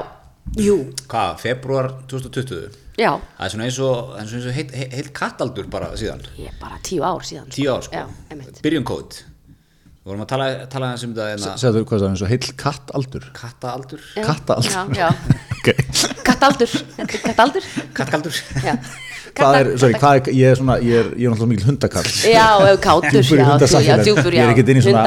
jú, 0.57 0.77
hvað, 1.11 1.35
februar 1.43 1.91
2020? 2.09 2.77
já, 2.99 3.11
Það 3.37 3.45
er 3.45 3.53
svona 3.53 3.67
eins 3.69 3.79
og, 3.85 4.13
það 4.15 4.21
er 4.21 4.47
og 4.49 4.57
heilt, 4.57 4.71
heilt, 4.79 4.93
heilt 4.97 5.11
kattaldur 5.15 5.69
bara 5.71 5.91
síðan. 5.99 6.23
ég 6.39 6.49
er 6.49 6.57
bara 6.61 6.79
tíu 6.83 7.03
ár 7.05 7.21
síðan. 7.23 7.51
Tíu 7.53 7.69
ár, 7.75 7.85
sko. 7.85 7.93
Já, 7.95 8.07
emitt. 8.33 8.63
Byrjun 8.65 8.87
kód. 8.87 9.21
Við 9.99 10.13
vorum 10.13 10.23
að 10.25 10.29
tala, 10.31 10.45
tala 10.71 10.87
um 10.95 11.11
þetta 11.13 11.25
en 11.35 11.43
að 11.45 11.57
segðu 11.61 11.83
hvað 11.85 11.99
það 11.99 12.07
er 12.07 12.13
eins 12.15 12.23
og 12.25 12.31
heill 12.31 12.53
kattaldur 12.57 13.25
kattaldur. 13.35 14.01
kattaldur 14.27 14.71
kattaldur, 16.25 16.71
þetta 16.97 17.69
kattaldur. 17.99 18.35
Hvað 19.39 19.57
er, 19.59 19.69
sorry, 19.81 19.97
hvað 19.99 20.19
er, 20.19 20.29
ég 20.35 20.51
er 20.53 20.59
svona 20.59 20.75
ég 20.83 20.99
er, 20.99 21.09
ég 21.15 21.25
er 21.27 21.33
náttúrulega 21.33 21.51
mikil 21.53 21.67
hundakall 21.69 22.07
Já, 22.29 22.47
kátur, 22.83 23.19
já, 23.19 23.81
já, 23.85 23.95
djúpur, 24.03 24.31
já. 24.33 24.39
ég 24.39 24.45
er 24.45 24.53
ekkert 24.53 24.71
inn 24.73 24.79
í 24.81 24.85
svona 24.85 25.03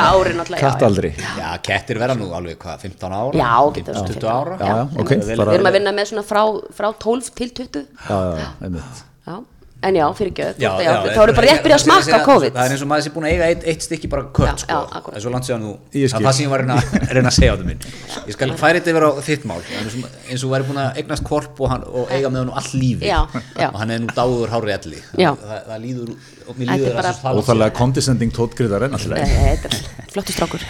kattaldri. 0.63 1.13
Já, 1.19 1.49
kettir 1.69 2.01
verða 2.03 2.19
nú 2.19 2.29
alveg 2.37 2.59
hvað, 2.63 2.85
15 2.89 3.17
ára? 3.19 3.33
Já, 3.43 3.55
getur 3.79 3.99
verið 3.99 4.19
20 4.19 4.33
ára? 4.33 4.59
Já, 4.61 4.73
já, 4.73 4.85
ok, 5.05 5.15
Við 5.23 5.43
erum 5.57 5.71
að 5.73 5.79
vinna 5.79 5.97
með 5.97 6.13
svona 6.13 6.27
frá, 6.27 6.43
frá 6.77 6.91
12 7.07 7.33
til 7.41 7.51
20 7.63 7.83
já, 7.83 8.13
já, 8.13 8.39
já, 8.43 8.49
einmitt. 8.67 9.03
Já, 9.27 9.37
en 9.83 9.97
já, 9.99 10.05
fyrir 10.19 10.31
ekki 10.33 10.63
Já, 10.63 10.71
já, 10.83 10.93
Þá 11.13 11.21
eru 11.25 11.35
bara 11.37 11.47
rétt 11.49 11.63
byrjað 11.65 11.79
að 11.79 11.85
smakka 11.85 12.19
á 12.19 12.27
COVID. 12.27 12.53
Það 12.57 12.65
er 12.69 12.75
eins 12.77 12.83
og 12.85 12.89
maður 12.93 13.05
sé 13.07 13.13
búin 13.15 13.27
að 13.27 13.33
eiga 13.35 13.49
eitt, 13.53 13.65
eitt 13.73 13.87
stykki 13.87 14.11
bara 14.13 14.25
kött 14.39 14.63
sko. 14.65 14.79
Það 14.93 15.17
er 15.19 15.25
svo 15.25 15.33
langt 15.35 15.49
séðan 15.49 15.65
Ég 15.93 16.13
Það 16.13 16.19
er 16.21 16.27
það 16.27 16.37
sem 16.39 16.45
ég 16.47 16.53
var 16.53 16.63
að 16.63 16.69
reyna, 17.13 17.31
að 17.33 17.37
segja 17.39 17.51
á 17.51 17.55
þetta 17.57 17.69
minn. 17.69 17.81
Ég 18.29 18.37
skal 18.37 18.49
færi 18.63 18.83
þetta 18.83 18.93
yfir 18.95 19.07
á 19.07 19.11
þitt 19.29 19.47
mál. 19.51 19.59
Eins 19.81 19.97
og, 19.99 20.07
eins 20.31 20.45
og 20.47 20.53
væri 20.55 20.69
búin 20.71 20.81
að 20.83 21.01
eignast 21.03 21.27
korp 21.27 21.63
og, 21.63 21.71
hann, 21.73 21.87
og 21.89 22.13
eiga 22.15 22.31
með 22.33 22.45
hann 22.45 22.55
allt 22.63 22.75
lífi 22.79 23.11
Já, 23.11 23.21
já. 23.59 23.69
og 23.73 23.79
hann 23.83 23.95
er 23.97 24.03
nú 24.05 24.15
dáður 24.17 24.53
hárri 24.55 24.75
elli. 24.77 25.03
Já. 25.19 25.31
það, 25.43 25.59
það 25.69 25.83
líður 25.87 26.15
og 26.47 26.57
mér 26.59 26.67
er 26.67 26.79
líður 26.79 26.97
bara- 26.99 27.11
að 27.13 27.19
svo 27.19 27.27
tala 27.27 27.43
óþarlega 27.43 27.77
condescending 27.79 28.33
tótgriðar 28.37 28.87
en 28.89 28.97
alltaf. 28.99 29.19
Nei, 29.19 29.59
Þetta 29.59 29.67
er 29.73 30.11
flottu 30.15 30.33
strákur. 30.37 30.63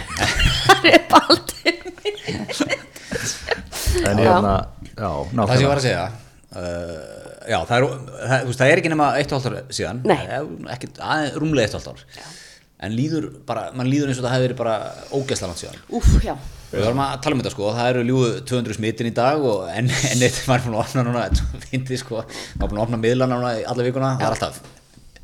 Það 0.67 0.89
er 0.93 1.01
baldi 1.11 1.53
en 4.03 4.17
Já. 4.17 4.25
hérna, 4.25 4.53
Það 4.97 5.53
sem 5.53 5.63
ég 5.63 5.69
var 5.69 5.79
að 5.79 5.85
segja 5.85 6.03
uh, 6.07 7.22
Já, 7.49 7.59
það 7.69 7.75
er, 7.75 7.85
það, 8.23 8.47
veist, 8.47 8.61
það 8.61 8.71
er 8.71 8.81
ekki 8.81 8.91
nema 8.93 9.09
eitt 9.19 9.33
og 9.33 9.39
hálft 9.39 9.51
ár 9.51 9.75
síðan. 9.77 10.01
Nei. 10.07 10.17
Ekkert, 10.73 10.99
aðeins, 11.03 11.37
rúmlega 11.43 11.67
eitt 11.69 11.77
og 11.77 11.87
hálft 11.87 12.03
ár. 12.03 12.27
En 12.83 12.95
líður 12.97 13.29
bara, 13.47 13.69
mann 13.77 13.87
líður 13.87 14.11
eins 14.11 14.19
og 14.19 14.27
það 14.27 14.35
hefði 14.35 14.47
verið 14.49 14.59
bara 14.59 14.75
ógeðslega 15.15 15.49
langt 15.51 15.63
síðan. 15.63 15.81
Úf, 15.99 16.09
já. 16.23 16.33
Við 16.73 16.83
varum 16.87 17.03
að 17.03 17.17
tala 17.23 17.37
um 17.37 17.41
þetta 17.43 17.53
sko, 17.53 17.71
það 17.77 17.89
eru 17.91 18.05
ljúðu 18.09 18.29
200 18.49 18.77
smitin 18.79 19.09
í 19.11 19.15
dag 19.15 19.43
og 19.45 19.67
enn 19.71 19.91
en 20.09 20.23
eitt 20.25 20.39
var 20.49 20.63
búin 20.65 20.73
að 20.75 20.81
opna 20.87 21.03
núna, 21.05 21.25
þetta 21.29 21.67
fyndi 21.69 21.99
sko, 22.01 22.23
var 22.25 22.71
búin 22.71 22.79
að 22.81 22.87
opna 22.87 22.99
miðlana 23.03 23.37
núna 23.37 23.51
alla 23.61 23.85
vikuna, 23.85 24.15
það 24.17 24.25
er 24.25 24.35
alltaf 24.35 24.82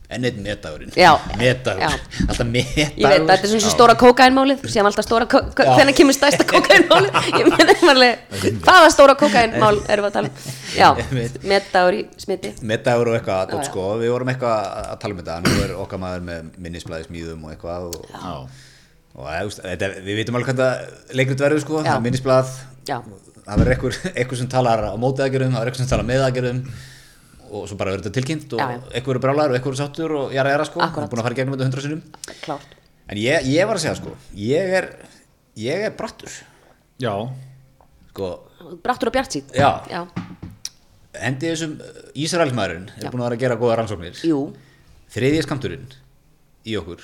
metdagurinn, 0.10 0.90
Já. 0.98 1.12
metdagur, 1.38 1.82
Já. 1.84 1.90
alltaf 2.26 2.48
metdagur. 2.50 2.96
Ég 2.98 3.06
veit, 3.12 3.26
þetta 3.30 3.36
er 3.46 3.52
svona 3.52 3.62
svo 3.62 3.74
stóra 3.76 3.96
kókainmálið 4.00 4.64
Sér 4.74 4.88
alltaf 4.90 5.06
stóra, 5.06 5.28
Já. 5.30 5.44
hvernig 5.54 5.94
kemur 6.00 6.16
stærsta 6.18 6.48
kókainmálið 6.50 7.12
Ég 7.30 7.46
meina, 7.52 7.76
einhverlega, 7.76 8.16
hvaða 8.66 8.90
stóra 8.96 9.16
kókainmál 9.20 9.78
erum 9.86 10.08
við 10.08 10.10
að 10.10 10.16
tala 10.18 10.32
um? 10.32 10.34
Já, 10.74 10.90
mettaur 11.54 11.94
í 12.00 12.02
smiti. 12.18 12.56
Metdagur 12.66 13.12
og 13.14 13.20
eitthvað, 13.20 13.54
Já, 13.54 13.62
sko, 13.70 13.86
við 14.02 14.14
vorum 14.16 14.34
eitthvað 14.34 14.58
að 14.82 14.98
tala 15.06 15.14
um 15.14 15.22
þetta, 15.22 15.38
nú 15.46 15.64
er 15.68 15.78
okkar 15.86 16.02
maður 16.02 16.26
með 16.32 16.52
minnisblæði 16.66 17.10
smíðum 17.12 17.46
og 17.46 17.54
eitthvað 17.54 17.90
og, 17.92 18.02
já, 18.10 18.36
og 19.14 19.30
eh, 19.30 19.42
veist, 19.46 19.62
þetta, 19.66 19.94
við 20.10 20.22
vitum 20.24 20.40
alveg 20.40 20.50
hvað 20.50 20.62
þetta 20.64 21.18
leikrit 21.22 21.46
verður 21.46 21.66
sko, 21.68 21.84
Já. 21.86 22.98
það 23.46 23.54
er 23.54 23.62
verður 23.62 24.00
eitthvað, 24.16 24.38
sem 24.42 24.50
talar 24.50 24.90
á 24.90 24.94
móti 24.98 25.22
aðgerðum, 25.26 25.54
það 25.54 25.62
verður 25.62 25.74
eitthvað 25.74 25.86
sem 25.86 25.94
talar 25.94 26.10
og 27.52 27.68
svo 27.70 27.78
bara 27.80 27.92
verður 27.94 28.06
þetta 28.08 28.16
tilkynnt 28.20 28.54
og 28.54 28.60
eitthvað 28.62 29.12
verður 29.14 29.24
brálar 29.26 29.50
og 29.52 29.56
eitthvað 29.58 29.72
verður 29.74 29.82
sáttur 29.84 30.12
og 30.20 30.34
jara 30.36 30.52
jara 30.56 30.66
sko, 30.70 30.80
við 30.80 30.98
erum 31.00 31.10
búin 31.10 31.22
að 31.22 31.28
fara 31.28 31.36
í 31.36 31.40
gegnum 31.40 31.56
þetta 31.58 31.68
hundra 31.70 31.82
sinnum. 31.86 32.04
Klárt. 32.44 32.76
En 33.10 33.18
ég, 33.18 33.48
ég 33.50 33.68
var 33.70 33.76
að 33.80 33.84
segja 33.86 33.96
sko, 33.98 34.16
ég 34.38 34.74
er 34.80 34.90
ég 35.58 35.86
er 35.90 35.96
brattur. 35.98 36.30
Já, 37.00 37.14
sko, 38.12 38.30
Brattur 38.84 39.08
og 39.10 39.14
bjart 39.16 39.32
sín 39.34 39.46
Já. 39.56 39.70
Já, 39.90 40.02
hendi 41.20 41.48
þessum 41.50 41.78
Ísraelsmaðurinn 42.20 42.90
er 42.98 43.06
Já. 43.08 43.12
búin 43.14 43.22
að 43.24 43.30
vera 43.30 43.38
að 43.38 43.44
gera 43.46 43.58
góða 43.62 43.78
rannsóknir. 43.80 44.20
Jú, 44.28 44.42
þriðja 45.14 45.46
skamturinn 45.48 45.88
í 46.70 46.76
okkur. 46.80 47.02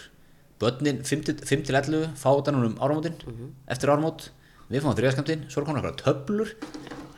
Börnin 0.61 0.99
5-11 1.03 2.11
fá 2.19 2.29
þetta 2.37 2.53
núna 2.55 2.69
um 2.71 2.75
áramótin 2.79 3.15
Mhm. 3.25 3.49
eftir 3.67 3.89
áramót, 3.89 4.29
við 4.69 4.81
fáum 4.83 4.95
þriðja 4.95 5.15
skamtinn 5.17 5.47
svo 5.49 5.61
er 5.61 5.65
konar 5.65 5.81
eitthvað 5.83 6.03
töflur. 6.03 6.53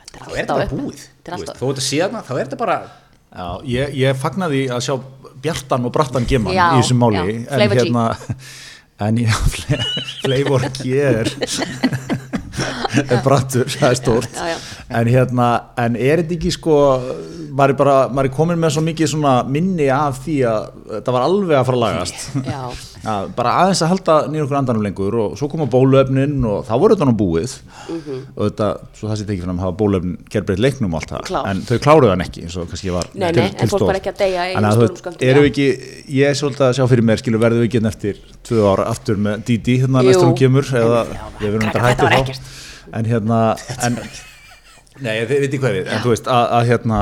Þetta 0.08 0.24
þá 0.24 0.30
er 0.30 0.38
er 0.38 0.38
þetta 0.38 0.46
bara 0.48 0.62
alltaf 0.64 0.72
upp. 0.72 0.78
búið 0.80 0.98
Þetta 0.98 1.28
er 1.28 1.34
þú 1.34 1.38
veist, 1.38 1.48
alltaf 1.48 1.60
þó 1.60 1.66
þetta 1.68 1.84
sé 1.88 1.98
þarna, 1.98 2.22
þá 2.24 2.30
er 2.38 2.44
þetta 2.46 2.58
bara 2.58 2.76
já 3.32 3.48
ég, 3.68 3.94
ég 4.04 4.18
fagnaði 4.22 4.66
að 4.72 4.84
sjá 4.88 4.96
Bjartan 5.38 5.84
og 5.86 5.92
Brattan 5.94 6.26
geman 6.26 6.54
Já, 6.56 6.72
í 6.74 6.80
þessum 6.80 6.98
máli 6.98 7.20
já, 7.20 7.44
en 7.54 7.76
hérna 7.76 8.06
en 8.98 9.20
já, 9.22 9.34
Fle- 9.54 9.84
Flavor 10.24 10.64
G 10.80 10.96
er 10.98 11.30
er 13.06 13.20
brattur, 13.22 13.68
það 13.70 13.92
er 13.92 14.26
já. 14.50 14.56
en 14.98 15.10
hérna, 15.12 15.48
en 15.78 15.96
er 15.98 16.22
þetta 16.22 16.36
ekki 16.38 16.52
sko, 16.54 16.76
maður 17.54 17.74
er 17.74 17.78
bara 17.78 17.96
maður 18.10 18.30
er 18.30 18.34
komin 18.34 18.60
með 18.60 18.74
svo 18.76 18.82
mikið 18.86 19.14
minni 19.52 19.88
af 19.94 20.22
því 20.24 20.38
að 20.50 20.68
þetta 20.96 21.14
var 21.14 21.26
alveg 21.28 21.58
að 21.60 21.68
fara 21.68 21.78
að 21.78 21.84
lagast? 21.84 22.26
Já, 22.48 22.62
að 23.06 23.28
bara 23.36 23.52
aðeins 23.62 23.82
að 23.84 23.90
halda 23.92 24.14
nýra 24.32 24.44
okkur 24.46 24.56
andanum 24.58 24.82
lengur 24.82 25.16
og 25.22 25.36
svo 25.38 25.48
koma 25.52 25.66
bóluefnin 25.70 26.38
og 26.48 26.64
þá 26.66 26.72
voru 26.82 26.96
þetta 26.96 27.06
nú 27.08 27.14
búið 27.20 27.54
og 28.34 28.40
þetta, 28.48 28.68
svo 28.98 29.08
það 29.10 29.20
sé 29.20 29.26
tekið 29.28 29.44
fyrir 29.44 29.52
að 29.54 29.62
hafa 29.62 29.76
bóluefnin 29.78 30.16
gerbreytt 30.32 30.62
leiknum 30.64 30.94
og 30.96 31.00
allt 31.02 31.12
það. 31.14 31.22
Klár. 31.28 31.46
en 31.52 31.62
þau 31.68 31.78
kláruðu 31.84 32.10
hann 32.14 32.24
ekki 32.26 32.42
eins 32.46 32.56
og 32.58 32.68
kannski 32.72 32.90
var 32.94 33.06
Nei, 33.14 33.30
til, 33.32 33.42
nei, 33.42 33.48
en 33.48 33.56
til 33.58 33.68
stóð. 33.68 33.70
ekki 33.70 33.78
stórum 33.78 33.92
þú- 34.78 35.28
erum 35.28 35.42
já. 35.42 35.46
við 35.46 35.50
ekki, 35.52 35.68
ég 36.18 36.32
er 36.32 36.38
svolítið 36.42 36.66
að 36.68 36.74
sjá 36.78 36.84
fyrir 36.92 37.06
mér 37.08 37.22
skilur 37.22 37.44
verðum 37.44 37.62
við 37.62 37.68
ekki 37.70 37.82
eftir 37.92 38.20
tvö 38.48 38.66
ára 38.72 38.88
aftur 38.90 39.16
með 39.28 39.44
Didi 39.48 39.78
hérna 39.84 40.02
næstum 40.02 40.32
hún 40.32 40.38
kemur 40.42 40.64
eða 40.82 41.04
ég 41.44 41.54
en 42.92 43.04
hérna 43.04 43.40
en, 43.84 43.98
nei, 45.04 45.16
þið 45.28 45.40
veit 45.44 45.48
ekki 45.52 45.62
hvað 45.62 45.76
við 45.78 45.90
en 45.92 46.02
þú 46.02 46.12
veist 46.14 46.26
að, 46.32 46.44
að 46.58 46.70
hérna 46.72 47.00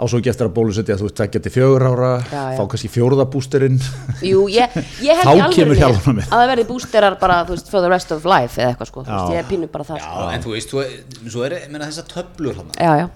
á 0.00 0.04
svo 0.08 0.18
ekki 0.20 0.30
eftir 0.32 0.48
að 0.48 0.54
bólusetja 0.56 0.96
þú 0.96 1.04
veist 1.06 1.16
tvekja 1.20 1.42
til 1.44 1.52
fjögur 1.52 1.84
ára 1.90 2.10
Já, 2.24 2.40
já. 2.40 2.56
fá 2.56 2.62
kannski 2.72 2.88
fjóruða 2.94 3.26
bústerinn. 3.34 3.76
Jú, 4.24 4.46
ég, 4.48 4.76
ég 5.04 5.20
held 5.20 5.28
Þá 5.28 5.60
í 5.60 5.76
hjálparmið. 5.82 6.24
að 6.24 6.32
það 6.40 6.46
verði 6.54 6.64
bústerar 6.70 7.16
bara, 7.20 7.36
veist, 7.50 7.68
for 7.70 7.84
the 7.84 7.90
rest 7.92 8.14
of 8.16 8.24
life 8.24 8.56
eða 8.56 8.72
eitthvað 8.72 8.90
sko, 8.90 9.04
þú 9.04 9.12
veist, 9.18 9.34
ég 9.36 9.42
er 9.44 9.48
pínu 9.50 9.68
bara 9.74 9.84
það 9.90 10.00
Já, 10.00 10.06
sko. 10.08 10.28
en 10.32 10.44
þú 10.46 10.54
veist, 10.56 10.72
þú, 10.72 11.28
svo 11.36 11.44
er 11.46 11.56
meina, 11.68 11.90
þessar 11.90 12.08
töflur 12.14 12.62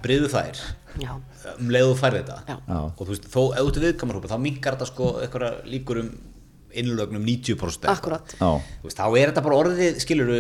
bryðu 0.05 0.29
þær 0.35 0.61
Já, 1.01 1.11
um 1.59 1.73
leiðu 1.75 1.97
færði 1.99 2.21
þetta. 2.23 2.59
Og 2.85 3.01
þú 3.01 3.11
veist, 3.15 3.25
þó 3.33 3.41
ef 3.49 3.65
þú 3.65 3.73
ert 3.73 3.81
viðkamarhópa 3.89 4.31
þá 4.31 4.39
minkar 4.45 4.77
þetta 4.77 4.87
sko 4.93 5.09
eitthvað 5.25 5.57
líkur 5.73 6.03
um 6.05 6.13
innlögnum 6.75 7.23
90% 7.27 7.87
eitthvað. 7.87 7.97
akkurat. 7.97 8.37
Veist, 8.85 8.99
þá 9.01 9.07
er 9.19 9.31
þetta 9.33 9.43
bara 9.47 9.59
orðið, 9.63 9.99
skilur 10.03 10.31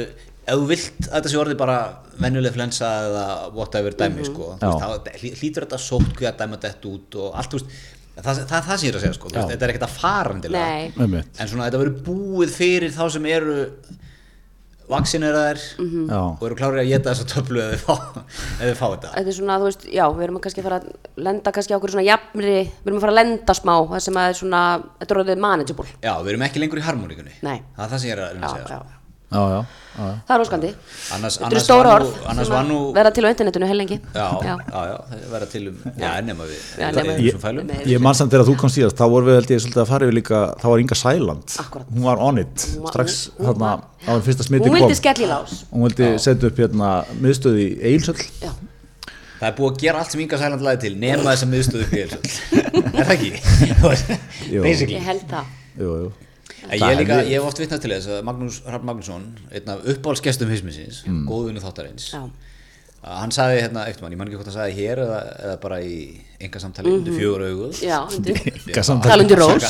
ef 0.47 0.55
þú 0.61 0.67
vilt 0.69 1.09
að 1.09 1.15
þetta 1.17 1.33
sé 1.33 1.41
orðið 1.41 1.59
bara 1.59 1.79
venjuleg 2.21 2.53
flensa 2.55 2.91
eða 3.09 3.27
whatever 3.57 3.91
dæmi 3.97 4.21
Mhm. 4.23 4.29
sko, 4.31 4.51
þú 4.61 4.61
Já. 4.61 4.71
veist, 4.71 4.85
þá 4.85 5.19
hlý- 5.21 5.35
hlýtur 5.41 5.65
þetta 5.67 5.79
sótt 5.81 6.15
hvað 6.19 6.33
að 6.33 6.39
dæma 6.45 6.57
þetta 6.65 6.89
út 6.95 7.17
og 7.25 7.35
allt, 7.35 7.51
þú 7.51 7.59
veist 7.61 7.71
það, 8.15 8.47
það, 8.47 8.63
það 8.65 8.73
er 8.75 8.79
sem 8.79 8.89
ég 8.89 8.93
er 8.95 8.99
að 8.99 9.05
segja, 9.05 9.15
sko, 9.19 9.29
þú 9.29 9.35
veist, 9.35 9.49
Já. 9.49 9.55
þetta 9.57 9.63
er 9.65 9.73
ekkert 9.75 9.89
að 9.89 9.99
fara 9.99 10.35
en 10.35 11.49
svona 11.49 11.65
þetta 11.69 11.81
verður 11.83 12.03
búið 12.07 12.51
fyrir 12.61 12.91
þá 12.95 13.05
sem 13.11 13.27
eru 13.27 13.57
vaksineraðir 14.85 15.61
Mhm. 15.81 16.09
Já, 16.13 16.19
og 16.37 16.43
eru 16.45 16.57
klárið 16.61 16.81
að 16.83 16.89
geta 16.93 17.11
þessa 17.15 17.25
töflu 17.25 17.61
ef 17.63 17.71
þið 17.73 17.85
fá, 17.89 17.95
fá 18.77 18.87
þetta 18.93 19.13
þetta 19.15 19.31
er 19.33 19.37
svona, 19.39 19.55
þú 19.59 19.65
veist, 19.71 19.85
já, 19.89 20.05
við 20.13 20.23
erum 20.27 20.37
að 20.37 20.43
kannski 20.45 20.61
að 20.61 20.67
fara 20.69 20.81
að 20.81 20.89
lenda 21.25 21.53
kannski 21.57 21.73
á 21.73 21.77
okkur 21.79 21.93
svona 21.95 22.05
jafnri, 22.05 22.57
við 22.69 22.87
erum 22.91 22.99
að 22.99 23.05
fara 23.07 23.15
að 23.15 23.21
lenda 23.23 23.55
smá, 23.57 23.75
það 23.89 24.03
sem 24.05 24.15
að 24.21 24.29
er 24.29 24.37
svona, 24.43 24.61
þetta 25.01 25.15
er 25.17 25.21
orðið 25.25 25.41
manageable 25.41 25.87
Já, 26.05 26.13
við 26.21 26.29
erum 26.35 26.45
ekki 26.45 26.61
lengur 26.61 26.83
í 26.83 26.85
harmoníkunni 26.85 27.33
Nei. 27.43 27.63
Það 27.79 27.85
er 27.87 27.89
það 27.95 27.99
sem 28.05 28.11
ég 28.11 28.13
er 28.13 28.23
að 28.27 28.33
reyna 28.35 28.45
Já, 28.45 28.51
að 28.51 28.55
segja 28.59 28.69
já, 28.69 28.77
sko. 28.77 28.85
já, 28.85 28.94
já, 29.35 29.43
já, 29.55 29.65
það 30.27 30.33
er 30.35 30.43
óskandi. 30.45 30.69
Annars, 31.15 31.35
Þetta 31.39 31.45
eru 31.45 31.55
annars 31.55 31.65
stóra 31.69 31.91
orð 31.95 32.07
nú, 32.09 32.23
annars 32.33 32.49
sem 32.49 32.55
var 32.55 32.65
að 32.65 32.71
nú 32.73 32.79
verða 32.97 33.11
til 33.15 33.23
á 33.25 33.29
internetinu 33.31 33.67
heilengi 33.71 33.99
Já, 34.15 34.25
já, 34.43 34.55
já, 34.75 34.97
það 35.11 35.29
verða 35.35 35.49
til 35.53 35.63
um 35.71 35.77
Já, 36.03 36.09
nema 36.27 36.47
við 36.49 36.65
nema 36.81 37.15
við- 37.19 37.63
Nei. 37.69 37.79
Ég 37.93 38.03
man 38.03 38.15
samt 38.19 38.33
þegar 38.35 38.49
þú 38.49 38.57
komst 38.65 38.79
síðast, 38.81 38.99
þá 38.99 39.05
vorum 39.15 39.29
við 39.31 39.39
held 39.39 39.53
ég 39.55 39.63
svolítið 39.63 39.83
að 39.85 39.89
fara 39.93 40.09
yfir 40.09 40.17
líka, 40.19 40.41
þá 40.59 40.67
var 40.73 40.83
Inga 40.85 40.99
Sæland. 40.99 41.57
Hún 41.95 42.03
var 42.09 42.19
on 42.19 42.39
it, 42.43 42.57
Hún 42.75 42.91
strax 42.91 43.17
hún- 43.31 43.39
hún 43.39 43.47
þarna 43.53 43.71
var- 43.71 43.85
á 44.03 44.11
hann 44.11 44.23
fyrsta 44.27 44.43
smiti 44.49 44.65
Hún 44.67 44.75
kom. 44.75 44.81
vildi 44.83 44.97
skell 44.99 45.23
í 45.23 45.29
lás. 45.31 45.53
Hún 45.73 45.87
vildi 45.87 46.11
setja 46.19 46.47
upp 46.51 46.59
hérna 46.59 46.91
miðstöð 47.23 47.59
í 47.63 47.69
Eilsöll 47.93 48.19
Já, 48.43 48.51
Það 49.41 49.49
er 49.51 49.57
búið 49.59 49.71
að 49.75 49.79
gera 49.83 49.99
allt 49.99 50.11
sem 50.11 50.21
Inga 50.21 50.37
Sæland 50.39 50.63
lagði 50.63 50.81
til 50.81 50.95
nema 50.99 51.23
þess 51.35 51.43
að 51.45 51.51
miðstöðu 51.55 51.87
fyrir 51.91 52.13
Er 52.99 53.05
það 53.05 53.15
ekki? 53.15 53.33
Basically. 54.63 54.95
Ég 54.99 55.03
held 55.07 55.25
það. 55.29 55.45
Jú, 55.79 55.95
jú. 56.03 56.13
Ég, 56.73 56.99
líka, 56.99 57.21
ég 57.27 57.37
hef 57.37 57.47
oft 57.51 57.61
vitnað 57.61 57.85
til 57.85 57.93
þess 57.93 58.11
að 58.15 58.25
Magnús 58.29 58.63
Hrafn 58.65 58.89
Magnússon 58.89 59.25
einn 59.53 59.71
af 59.75 59.85
uppáhaldsgestum 59.95 60.51
hismisins 60.53 61.03
mm. 61.05 61.25
góðvinni 61.29 61.63
þáttarins 61.65 62.09
Já, 62.15 62.23
hann 63.05 63.33
sagði 63.37 63.59
hérna 63.61 63.83
eitt 63.85 64.01
mann, 64.01 64.15
ég 64.15 64.21
man 64.21 64.31
ekki 64.31 64.39
hvort 64.39 64.49
hann 64.49 64.57
sagði 64.57 64.77
hér 64.79 65.03
eða, 65.05 65.19
eða 65.45 65.57
bara 65.61 65.81
í 65.85 65.97
enga 66.41 66.63
samtali 66.63 66.89
undir 66.89 67.19
fjögur 67.19 67.43
augu. 67.45 67.67
Mhm. 67.69 67.83
já, 67.85 67.99
undir. 68.17 68.39
Enga 68.71 68.85
samtali 68.89 69.13
Talundi 69.13 69.37
Rós. 69.37 69.67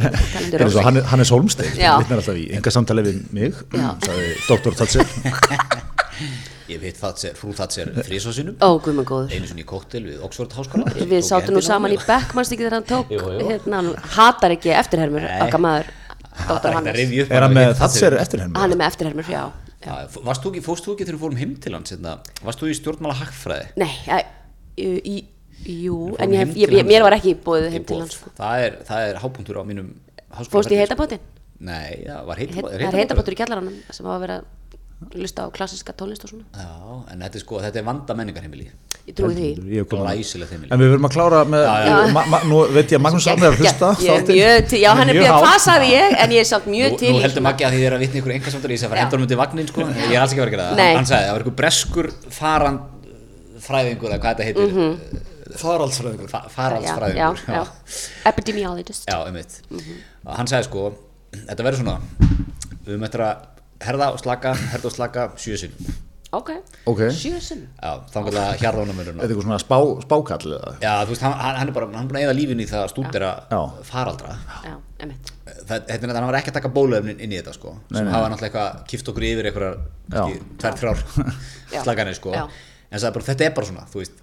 Er 0.00 0.64
hann, 0.86 0.96
er- 0.96 1.04
er 1.04 1.76
Já. 1.76 1.92
vitnar 2.00 2.22
alltaf 2.22 2.40
í 2.40 2.46
enga 2.56 2.72
samtali 2.72 3.04
við 3.04 3.20
mig, 3.36 3.60
Já. 3.76 3.90
sagði 4.06 4.32
Dr. 4.48 4.78
Tatser 4.80 5.04
ég 6.70 6.78
hef 6.78 6.86
hitt 6.88 7.00
Thatcher, 7.02 7.36
frú 7.36 7.52
Thatcher 7.56 7.92
góður. 9.04 9.32
Einu 9.34 9.48
sinni 9.50 9.64
í 9.64 9.68
kóttel 9.68 10.04
við 10.06 10.24
Oxford 10.24 10.56
háskóla. 10.56 10.92
Við 10.96 11.24
sátum 11.26 11.56
nú 11.58 11.62
saman 11.64 11.92
í 11.92 12.00
Beck, 12.00 12.32
mannst 12.36 12.54
ekki 12.54 12.64
þegar 12.64 12.78
hann 12.78 12.88
tók 12.88 13.12
hérna, 13.12 13.80
hann 13.82 13.92
hatar 14.16 14.56
ekki 14.56 14.72
eftirhermur 14.76 15.26
okkar 15.44 15.64
maður, 15.66 15.90
Er 16.30 16.74
Hannes. 16.76 17.00
Er 17.30 17.42
hann 17.44 17.54
með 17.56 17.66
hitt 17.72 17.80
Tatser 17.82 18.16
eftir 18.20 18.40
henni? 18.44 18.56
Hann 18.60 18.72
er 18.74 18.78
með 18.80 18.92
eftirhermur, 18.92 19.26
já, 19.30 19.42
já. 19.42 19.68
Já, 19.80 19.94
f- 20.06 20.20
varst 20.26 20.44
þú 20.44 20.50
ekki, 20.52 20.62
fórst 20.66 20.84
þú 20.86 20.94
ekki 20.94 21.06
þegar 21.08 21.16
við 21.18 21.22
fórum 21.24 21.38
heim 21.40 21.52
til 21.64 21.72
hans 21.74 21.90
hérna, 21.94 22.14
varst 22.44 22.60
þú 22.60 22.68
í 22.70 22.76
stjórnmála 22.76 23.16
hagfræði? 23.22 23.68
Nei, 23.80 23.90
ja, 24.06 24.18
í, 24.76 24.88
í, 25.00 25.16
jú, 25.86 25.96
en 26.20 26.34
ég, 26.36 26.52
ég, 26.60 26.74
ég, 26.80 26.86
mér 26.88 27.02
var 27.06 27.16
ekki 27.16 27.32
Í 27.34 27.72
heim 27.74 27.84
til 27.88 28.00
hans 28.02 28.16
sko. 28.18 28.32
það 28.36 28.64
er, 28.66 28.76
það 28.90 29.08
er 29.08 29.20
hápunktur 29.24 29.60
á 29.60 29.64
mínum 29.64 29.90
Fórst 30.52 30.70
í 30.70 30.78
heitabátinn? 30.78 31.24
Nei, 31.60 32.04
það 32.06 32.26
var 32.28 32.38
Heit- 32.40 32.52
heitabátur 32.54 32.80
Það 32.84 32.92
er 32.94 33.00
heitabátur 33.02 33.34
í 33.34 33.38
kjallaranum 33.40 33.80
sem 33.90 34.06
var 34.06 34.16
að 34.18 34.22
vera 34.26 34.36
lusta 35.16 35.46
á 35.46 35.48
klassiska 35.50 35.92
tónlist 35.96 36.24
og 36.26 36.30
svona. 36.30 36.44
Já, 36.52 36.68
en 37.12 37.22
þetta 37.24 37.38
er 37.38 37.42
sko, 37.42 37.60
þetta 37.64 37.80
er 37.80 37.84
vanda 37.86 38.14
menningarheimili. 38.18 38.66
Ég 39.08 39.14
trúi 39.16 39.32
því. 39.34 39.48
Að- 39.80 39.88
Glæsilegt 39.94 40.52
heimili. 40.52 40.70
En 40.70 40.78
við 40.82 40.90
verðum 40.92 41.08
að 41.08 41.14
klára 41.14 41.40
með, 41.48 41.64
Já, 41.64 42.12
Ma, 42.12 42.24
ma, 42.26 42.40
nú 42.44 42.58
veit 42.68 42.92
ég 42.92 42.98
að 43.00 43.04
Magnús 43.06 43.26
Arne 43.32 43.46
er 43.48 43.56
að 43.56 43.62
hlusta 43.64 43.94
já 44.76 44.90
hann 44.94 45.08
er 45.08 45.22
hár. 45.24 45.40
hvað 45.40 45.58
sagði 45.64 45.88
ég 45.94 46.16
en 46.20 46.30
ég 46.36 46.40
er 46.44 46.48
samt 46.50 46.66
mjög 46.66 46.92
Nú, 46.92 46.98
til 47.00 47.12
nú 47.14 47.22
heldur 47.24 47.42
Maggi 47.42 47.64
að 47.64 47.72
því 47.72 47.80
þið 47.80 47.86
er 47.88 47.96
að 47.96 48.04
vitna 48.04 48.20
ykkur 48.20 48.34
enga 48.36 48.50
samtali 48.54 48.74
í 48.74 48.76
þess 48.76 48.84
að 48.86 48.92
fara 48.92 49.00
Já. 49.00 49.04
hendur 49.06 49.20
um 49.20 49.26
til 49.26 49.40
vagnin 49.40 49.68
sko, 49.72 49.80
ég 49.80 50.12
er 50.14 50.20
alls 50.20 50.32
ekki 50.32 50.40
að 50.40 50.44
vera 50.44 50.50
að 50.50 50.56
gera 50.56 50.68
það. 50.70 50.76
Nei. 50.76 50.94
hann 50.94 51.08
sagði, 51.10 51.26
það 51.26 51.34
var 51.34 51.44
ykkur 51.46 51.56
breskur 51.60 52.10
farand 52.30 52.80
fræðingur, 53.60 54.10
eða 54.10 54.20
hvað 54.20 54.34
þetta 54.36 54.48
heitir. 54.50 54.72
Mm 54.76 55.26
Faraldsfræðingur. 55.50 56.28
Fa 56.30 56.44
já, 56.44 56.50
faraldsfræðingur 56.54 57.40
já, 57.48 57.54
já. 57.56 57.64
Epidemiologist. 58.30 59.08
Já, 59.10 59.16
einmitt. 59.26 59.56
Hann 60.24 60.46
sagði 60.46 60.68
sko, 60.68 60.84
þetta 61.34 61.66
verður 61.66 61.82
svona 61.82 61.96
Við 62.86 63.02
eftir 63.06 63.22
að 63.22 63.49
herða 63.84 64.12
og 64.14 64.22
slaka 64.22 64.54
herða 64.74 64.90
og 64.90 64.96
slaka 64.96 65.28
sjö 65.40 65.58
sinn 65.60 65.74
Ok, 66.30 66.52
Ok, 66.86 67.00
sjö 67.10 67.40
sinn 67.42 67.64
Já, 67.74 68.04
þannig 68.12 68.36
að 68.38 68.60
hjarðónamörun 68.62 69.16
þetta 69.18 69.24
er 69.24 69.32
eitthvað 69.32 69.46
svona 69.48 69.58
spá, 69.58 69.76
spákall 70.04 70.52
eða? 70.54 70.74
Já, 70.78 70.92
þú 71.02 71.14
veist, 71.16 71.24
hann, 71.26 71.34
hann 71.58 71.72
er 71.72 71.74
bara 71.74 71.88
hann 71.90 72.04
er 72.04 72.12
búin 72.12 72.20
að 72.20 72.26
eða 72.28 72.36
lífinu 72.38 72.62
í 72.62 72.68
það 72.70 72.84
að 72.84 72.92
stúdera 72.92 73.30
Já. 73.50 73.58
faraldra. 73.88 74.36
Já, 74.62 74.76
emitt 75.02 75.32
þetta 75.70 75.96
er 75.96 76.12
að 76.12 76.18
hann 76.18 76.28
var 76.28 76.38
ekki 76.40 76.52
að 76.52 76.58
taka 76.58 76.72
bólöfnin 76.74 77.18
inn 77.22 77.34
í 77.34 77.38
þetta 77.40 77.54
sko. 77.56 77.74
Sem 77.90 78.06
nei. 78.06 78.12
hafa 78.14 78.30
náttúrulega 78.30 78.62
eitthvað 78.62 78.86
kift 78.92 79.10
okkur 79.10 79.26
yfir 79.26 79.48
tvær, 79.50 80.78
þrjár 80.80 81.02
Já. 81.74 81.82
slaganir 81.82 82.18
sko. 82.18 82.34
Já. 82.34 82.44
en 82.90 82.98
það 82.98 83.08
er 83.10 83.16
bara, 83.16 83.28
þetta 83.30 83.46
er 83.46 83.54
bara 83.58 83.70
svona, 83.70 83.84
þú 83.90 84.02
veist 84.02 84.22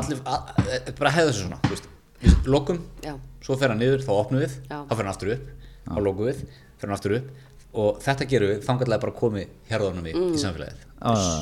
allir, 0.00 0.22
að, 0.26 0.52
að, 0.66 0.92
bara 1.00 1.14
hefða 1.16 1.32
þessu 1.32 1.46
svona, 1.46 1.60
þú 1.64 1.74
veist. 1.74 1.90
Við 2.22 2.48
lokum, 2.52 2.78
Já. 3.04 3.12
svo 3.44 3.58
fer 3.60 3.72
hann 3.72 3.82
niður, 3.82 4.04
þá 4.06 4.12
opnum 4.16 4.44
við 4.44 4.54
Já. 4.70 4.78
þá 4.88 4.94
fer 4.94 5.02
hann 5.04 5.12
aftur 5.12 5.34
upp, 5.36 5.50
þá 5.88 5.98
lokum 6.04 6.30
við 6.30 6.40
fer 6.76 6.88
hann 6.88 6.96
aftur 6.96 7.18
upp 7.20 7.45
og 7.76 8.02
þetta 8.04 8.28
gerum 8.30 8.52
við 8.54 8.66
þangarlega 8.66 9.00
bara 9.06 9.12
komið 9.22 9.46
hérðunum 9.70 10.06
í, 10.10 10.12
Mm. 10.16 10.34
í 10.34 10.42
samfélagið 10.42 10.84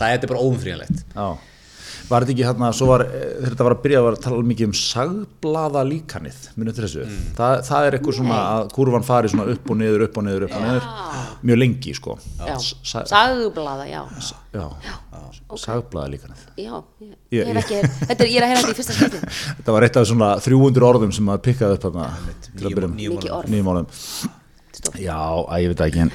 það 0.01 0.07
er 0.12 0.27
bara 0.27 0.40
óumfríðanlegt 0.44 1.05
Já, 1.14 1.27
var 2.11 2.25
þetta 2.25 2.33
ekki 2.35 2.44
hérna, 2.44 2.68
svo 2.77 2.87
var, 2.90 3.05
þegar 3.07 3.53
þetta 3.55 3.64
var 3.64 3.75
að 3.77 3.83
byrja 3.85 4.01
var 4.05 4.12
að 4.16 4.23
tala 4.27 4.42
mikið 4.44 4.66
um 4.66 4.73
sagblaða 4.77 5.83
líkanið, 5.88 6.40
munið 6.59 6.75
til 6.75 6.85
þessu, 6.85 7.05
Mm. 7.07 7.20
það, 7.38 7.62
það 7.68 7.87
er 7.87 7.97
eitthvað 7.99 8.16
svona 8.18 8.40
að 8.55 8.73
kurvan 8.75 9.07
fari 9.07 9.29
svona 9.33 9.47
upp 9.55 9.70
og 9.70 9.77
niður, 9.81 10.03
upp 10.09 10.18
og 10.18 10.25
niður, 10.27 10.44
upp 10.49 10.57
og 10.59 10.62
niður, 10.66 10.88
mjög 11.44 11.59
lengi 11.62 11.94
sko, 11.94 12.18
Já, 12.44 12.57
Sa- 12.83 13.05
sagblaða, 13.09 13.87
já. 13.88 14.03
Já, 14.53 14.68
sagblaða 15.57 16.09
líkanið. 16.12 16.44
Já, 16.59 16.83
ég, 17.01 17.14
Ég- 17.31 17.47
ég 17.47 17.55
hef 17.55 17.64
ekki 17.64 17.81
þetta, 18.07 18.20
er- 18.20 18.31
Ég 18.35 18.37
er 18.37 18.42
að 18.42 18.49
heyra 18.51 18.61
þetta 18.61 18.75
í 18.75 18.79
fyrsta 18.81 18.94
skipti. 18.99 19.20
Þetta 19.59 19.73
var 19.73 19.83
eitt 19.87 19.97
af 19.97 20.07
svona 20.09 20.29
300 20.40 20.83
orðum 20.88 21.12
sem 21.14 21.25
maður 21.25 21.42
pikkaði 21.47 21.75
upp 21.79 21.85
þarna 21.87 22.09
til 22.59 22.66
að 22.66 22.75
byrja 22.75 22.85
um. 22.90 22.97
nýjum 22.99 23.16
Mikið 23.16 24.29
orðum. 24.85 24.99
Stórt. 24.99 25.01
Já, 25.05 25.20
að 25.44 25.64
ég 25.64 25.73
veit 25.73 25.81
það 25.81 25.90
ekki, 25.90 26.05
en 26.05 26.12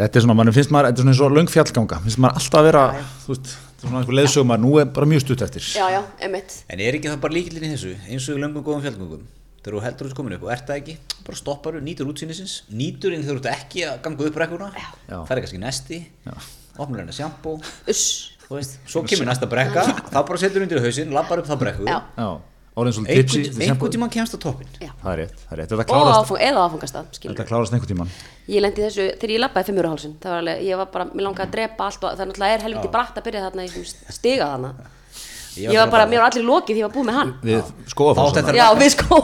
þetta 0.00 0.20
er 0.20 0.24
svona, 0.24 0.36
mann 0.38 0.52
finnst 0.56 0.72
maður, 0.74 0.90
þetta 0.90 1.00
er 1.00 1.04
svona 1.04 1.14
eins 1.14 1.24
og 1.26 1.34
löng 1.36 1.50
fjallganga, 1.50 1.98
finnst 2.06 2.20
maður 2.24 2.40
alltaf 2.40 2.60
að 2.60 2.68
vera, 2.70 2.84
þú 3.24 3.34
veist, 3.34 3.50
þetta 3.50 3.80
er 3.80 3.88
svona 3.90 4.00
einhver 4.00 4.18
leiðsögum 4.20 4.54
að 4.54 4.64
nú 4.64 4.72
er 4.80 4.88
bara 4.96 5.10
mjög 5.10 5.24
stutt 5.26 5.44
eftir. 5.46 5.66
Já, 5.76 5.86
já, 5.92 6.00
emitt 6.28 6.56
en 6.70 6.80
er 6.86 6.96
ekki 6.98 7.10
það 7.10 7.20
bara 7.26 7.36
líkillin 7.36 7.66
í 7.68 7.72
þessu 7.74 7.92
eins 8.08 8.28
og 8.30 8.40
löngum 8.40 8.64
góðum 8.64 8.84
fjallgöngum? 8.86 9.26
Þegar 9.60 9.76
þú 9.76 9.80
heldur 9.84 10.08
þessu 10.08 10.16
komin 10.16 10.34
upp 10.38 10.44
og 10.46 10.52
ert 10.54 10.70
það 10.70 10.78
ekki 10.80 10.94
bara 11.26 11.36
stopparu, 11.36 11.80
nýtur 11.84 12.08
útsýnisins. 12.08 12.54
Nýtur 12.72 13.12
inn 13.12 13.26
þegar 13.26 13.36
þú 13.36 13.42
ert 13.42 13.48
ekki 13.52 13.82
að 13.84 13.98
ganga 14.06 14.28
upp 14.30 14.38
rekkuna. 14.40 14.68
Já. 15.10 15.18
færi 15.28 15.42
kannski 15.44 15.58
í 15.58 15.60
nesti 15.60 15.98
opnur 16.80 17.02
henni 17.02 17.12
sjampó 17.12 17.58
þú 17.60 18.56
veist, 18.56 18.78
svo 18.88 19.02
kemur 19.04 19.28
næsta 19.28 19.46
brekka 19.50 19.84
þá 20.08 20.16
bara 20.16 20.40
setur 20.40 20.64
undir 20.64 20.80
hausinn, 20.80 21.12
lappar 21.12 21.42
upp 21.42 21.50
þá 21.50 21.58
brekku 21.60 21.84
Einhvern 22.88 23.92
tímann 23.92 24.12
kemst 24.14 24.34
á 24.34 24.38
toppin 24.40 24.70
það 24.78 25.10
er 25.12 25.18
rétt, 25.22 25.42
það 25.44 25.52
er 25.52 25.60
rétt, 25.60 25.72
þetta 25.72 25.84
Og 25.84 25.90
klárast, 25.90 26.20
áfang, 26.20 26.40
eða 26.48 26.64
áfangastað, 26.68 27.10
skilur 27.18 27.34
þetta 27.34 27.48
klárast 27.50 27.74
einhvern 27.76 27.92
tíman. 27.92 28.14
Ég 28.50 28.64
lendi 28.64 28.80
í 28.80 28.86
þessu, 28.86 29.06
þegar 29.20 29.34
ég 29.34 29.42
labbaði 29.44 29.70
fimmurahálsin 29.70 30.16
Það 30.22 30.32
var 30.34 30.42
alveg, 30.44 30.62
ég 30.68 30.80
var 30.80 30.88
bara, 30.94 31.08
mér 31.10 31.26
langaði 31.26 31.46
að 31.46 31.54
drepa 31.56 31.90
allt 31.90 32.06
og 32.06 32.16
það 32.16 32.30
náttúrulega 32.30 32.56
er 32.56 32.64
helviti 32.66 32.92
bratt 32.96 33.20
að 33.20 33.26
byrja 33.28 33.44
þarna 33.46 33.66
í 33.66 33.72
þessum 33.74 34.16
stiga 34.16 34.50
þarna 34.54 34.72
Ég 35.60 35.70
ég 35.70 35.78
var 35.80 35.90
bara, 35.90 36.04
bara- 36.04 36.10
mér 36.10 36.20
var 36.22 36.30
allir 36.30 36.46
lokið 36.48 36.74
því 36.76 36.80
ég 36.80 36.86
var 36.88 36.94
búið 36.96 37.06
með 37.10 37.16
hann. 37.20 37.32
Við 37.44 37.56
átti 37.60 38.56
Já, 38.56 38.66
við 38.80 38.90
sko, 38.94 39.14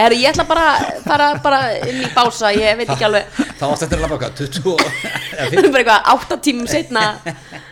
herri, 0.00 0.18
ég 0.24 0.30
ætla 0.32 0.44
bara 0.48 0.64
að 0.70 1.02
fara 1.06 1.28
bara 1.44 1.58
inn 1.88 2.00
í 2.04 2.08
bása, 2.14 2.52
ég 2.56 2.76
veit 2.80 2.90
ekki 2.94 3.06
alveg. 3.08 3.24
Þá 3.60 3.64
átti 3.70 3.84
þetta 3.84 3.96
að 3.96 4.04
labba 4.04 4.16
hvað, 4.20 4.32
20 4.40 4.70
og 4.70 4.80
eða 4.80 5.48
Það 5.50 5.64
er 5.64 5.70
bara 5.70 5.82
eitthvað 5.84 6.02
átta 6.14 6.34
tímum 6.44 6.68
setna 6.74 7.04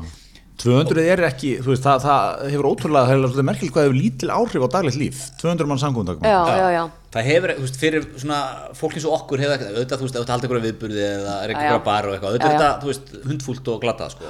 200 0.56 1.02
er 1.04 1.22
ekki, 1.28 1.50
þú 1.60 1.70
veist, 1.74 1.84
það, 1.84 2.04
það 2.06 2.50
hefur 2.50 2.68
ótrúlega, 2.72 3.06
það 3.06 3.14
er 3.16 3.28
svolítið 3.28 3.48
merkilt 3.50 3.74
hvað 3.76 3.86
hefur 3.86 4.00
lítil 4.00 4.30
áhrif 4.32 4.64
á 4.64 4.70
daglegt 4.76 5.00
líf 5.00 5.18
200 5.42 5.68
mann 5.68 5.80
samkvæmdagum 5.80 6.24
já, 6.24 6.42
já, 6.48 6.68
já 6.72 6.84
það 7.12 7.24
hefur, 7.30 7.50
þú 7.56 7.66
veist, 7.66 7.80
fyrir 7.80 8.08
svona 8.18 8.40
fólk 8.74 8.96
eins 8.96 9.06
og 9.06 9.16
okkur 9.20 9.40
hefur 9.44 9.56
ekki, 9.56 9.68
auðvitað, 9.76 10.00
þú 10.00 10.06
veist, 10.08 10.16
auðvitað 10.16 10.36
halda 10.36 10.48
ykkur 10.48 10.64
viðburði 10.66 11.04
eða 11.12 11.36
er 11.44 11.50
ykkur 11.56 11.70
já. 11.70 11.84
bar 11.86 12.08
og 12.08 12.16
eitthvað, 12.16 12.32
auðvitað 12.36 12.56
er 12.56 12.80
þú 12.82 12.92
veist, 12.92 13.14
hundfúlt 13.30 13.68
og 13.76 13.82
glata, 13.84 14.10
sko 14.16 14.26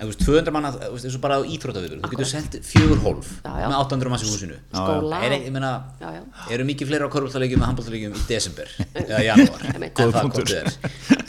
en 0.00 0.08
þú 0.08 0.10
veist, 0.14 0.22
200 0.24 0.52
manna, 0.56 0.70
þú 0.72 0.90
veist, 0.94 1.04
eins 1.10 1.16
og 1.18 1.22
bara 1.24 1.36
á 1.36 1.40
íþróttaviðburði 1.44 2.00
þú 2.06 2.10
getur 2.14 2.28
sendt 2.30 2.54
fjögur 2.64 3.00
hólf 3.04 3.28
með 3.44 3.74
800 3.76 4.12
manns 4.14 4.24
í 4.24 4.30
húsinu. 4.32 4.56
Skóla. 4.72 5.18
Er, 5.26 5.34
ég 5.44 5.52
meina, 5.52 5.72
Já, 6.00 6.08
já. 6.16 6.22
eru 6.56 6.64
mikið 6.70 6.88
fleiri 6.90 7.04
á 7.04 7.10
korfbóltalegjum 7.12 7.60
og 7.60 7.68
handbóltalegjum 7.68 8.16
í 8.16 8.22
desember 8.30 8.72
eða 8.96 9.20
janúar, 9.26 9.66
Einmitt. 9.74 10.00
en 10.00 10.14
það 10.14 10.24
er 10.24 10.70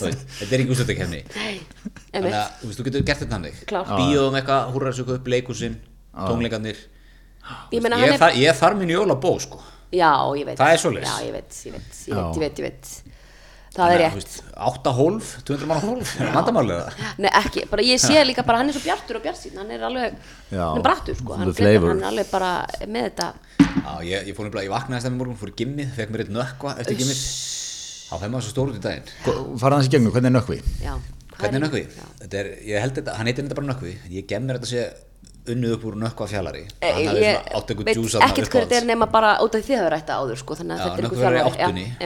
Þú 0.02 0.08
veist, 0.08 0.24
þetta 0.40 0.56
er 0.56 0.64
ekki 0.64 0.74
úrstöldakefni 0.78 1.22
þannig 2.16 2.38
að 2.40 2.56
þú 2.62 2.72
veist, 2.72 2.80
þú 2.80 2.88
getur 2.88 3.06
gert 3.12 3.22
þetta 3.26 3.38
hannig 3.38 3.60
Klárt. 3.70 3.92
bíóðum 4.00 4.40
eitthvað, 4.40 4.72
húrrarsöku 4.78 5.18
upp 5.20 5.28
leikúsin 5.36 5.76
tónleikarnir. 6.16 6.80
Ég 7.76 7.84
meina, 7.84 8.00
ég, 8.02 8.16
er 8.16 8.36
ég 8.40 8.58
þarf 8.58 8.80
mín 8.80 8.92
jólabó 8.96 9.36
sko. 9.42 9.60
Já, 9.92 10.12
ég 10.40 10.46
veit. 10.48 10.56
Það 10.60 10.72
er 10.72 10.80
svoleiðis. 10.80 11.62
Já, 12.08 12.24
Það 13.72 13.94
er 13.94 13.94
að, 13.94 14.02
rétt. 14.02 14.16
veist, 14.20 14.34
átta 14.68 14.92
hólf, 14.98 15.28
200 15.48 15.68
manna 15.70 15.84
hólf 15.86 16.10
vandamálið 16.20 16.80
það 16.82 17.04
Nei, 17.24 17.30
ekki, 17.40 17.62
bara 17.72 17.86
ég 17.88 18.02
sé 18.04 18.24
líka 18.28 18.44
bara 18.44 18.60
hann 18.60 18.72
er 18.72 18.76
svo 18.76 18.82
bjartur 18.84 19.20
og 19.22 19.24
bjartsýn 19.24 19.62
hann 19.62 19.72
er 19.72 19.86
alveg, 19.88 20.18
Já. 20.52 20.66
hann 20.66 20.82
er 20.82 20.84
brattur 20.84 21.16
sko 21.16 21.38
hann, 21.40 21.54
flavor. 21.56 21.94
hann 21.94 22.04
er 22.04 22.10
alveg 22.10 22.34
bara 22.34 22.50
með 22.84 23.06
þetta. 23.08 23.28
Já, 23.62 23.94
ég, 24.10 24.28
ég 24.28 24.36
fór 24.36 24.50
nefnilega, 24.50 24.66
ég 24.68 24.74
vaknaði 24.76 25.06
stæmi 25.06 25.22
morgun, 25.22 25.38
fór 25.40 25.54
í 25.54 25.56
gimmið, 25.62 25.94
fekk 25.96 26.12
mér 26.12 26.26
eitt 26.26 26.34
nökkva 26.36 26.74
eftir 26.84 27.00
gimmið 27.00 27.22
þá 28.12 28.14
fæði 28.20 28.32
maður 28.34 28.46
svo 28.50 28.54
stór 28.58 28.74
út 28.74 28.82
í 28.82 28.84
daginn. 28.84 29.56
Fara 29.64 29.80
hans 29.80 29.88
í 29.88 29.94
gegnum, 29.96 30.12
hvernig 30.12 30.34
er 30.34 30.36
nökkvi? 30.36 30.60
Já, 30.84 30.94
Hvernig 31.40 31.62
er 31.62 31.64
nökkvi? 31.64 31.86
Já. 31.96 32.10
Þetta 32.26 32.42
er, 32.44 32.52
ég 32.68 32.84
held 32.84 33.00
þetta, 33.00 33.16
hann 33.18 33.32
heitir 33.32 33.48
þetta 33.48 33.60
bara 33.62 33.70
nökkvi. 33.72 33.96
Ég 34.12 34.28
gem 34.30 34.44
mér 34.46 34.60
þetta 34.60 34.70
sé 34.74 34.84
unnið 35.56 35.78
upp 35.78 35.88
úr 35.90 35.96
nökkva 36.04 36.28
fjallari 36.30 36.68
Eh, 36.84 36.92
hann 36.92 37.08
hafði 37.08 37.24
Ég 37.26 37.38
veit 37.88 38.16
ekkert 38.28 38.52
hver 38.52 38.68
þetta 38.68 38.78
er 38.78 38.88
nema 38.92 39.08
bara 39.10 39.38
út 39.42 39.56
af 39.58 39.64
því 39.64 39.72
þið 39.72 39.80
hafa 39.80 39.92
rætt 39.96 40.12
áður 40.14 40.42
sko 40.44 40.58
þannig 40.60 40.76
að 40.76 40.82
Já, 40.82 40.86
þetta 40.86 41.00
er 41.00 41.08
nokkuð 41.08 41.24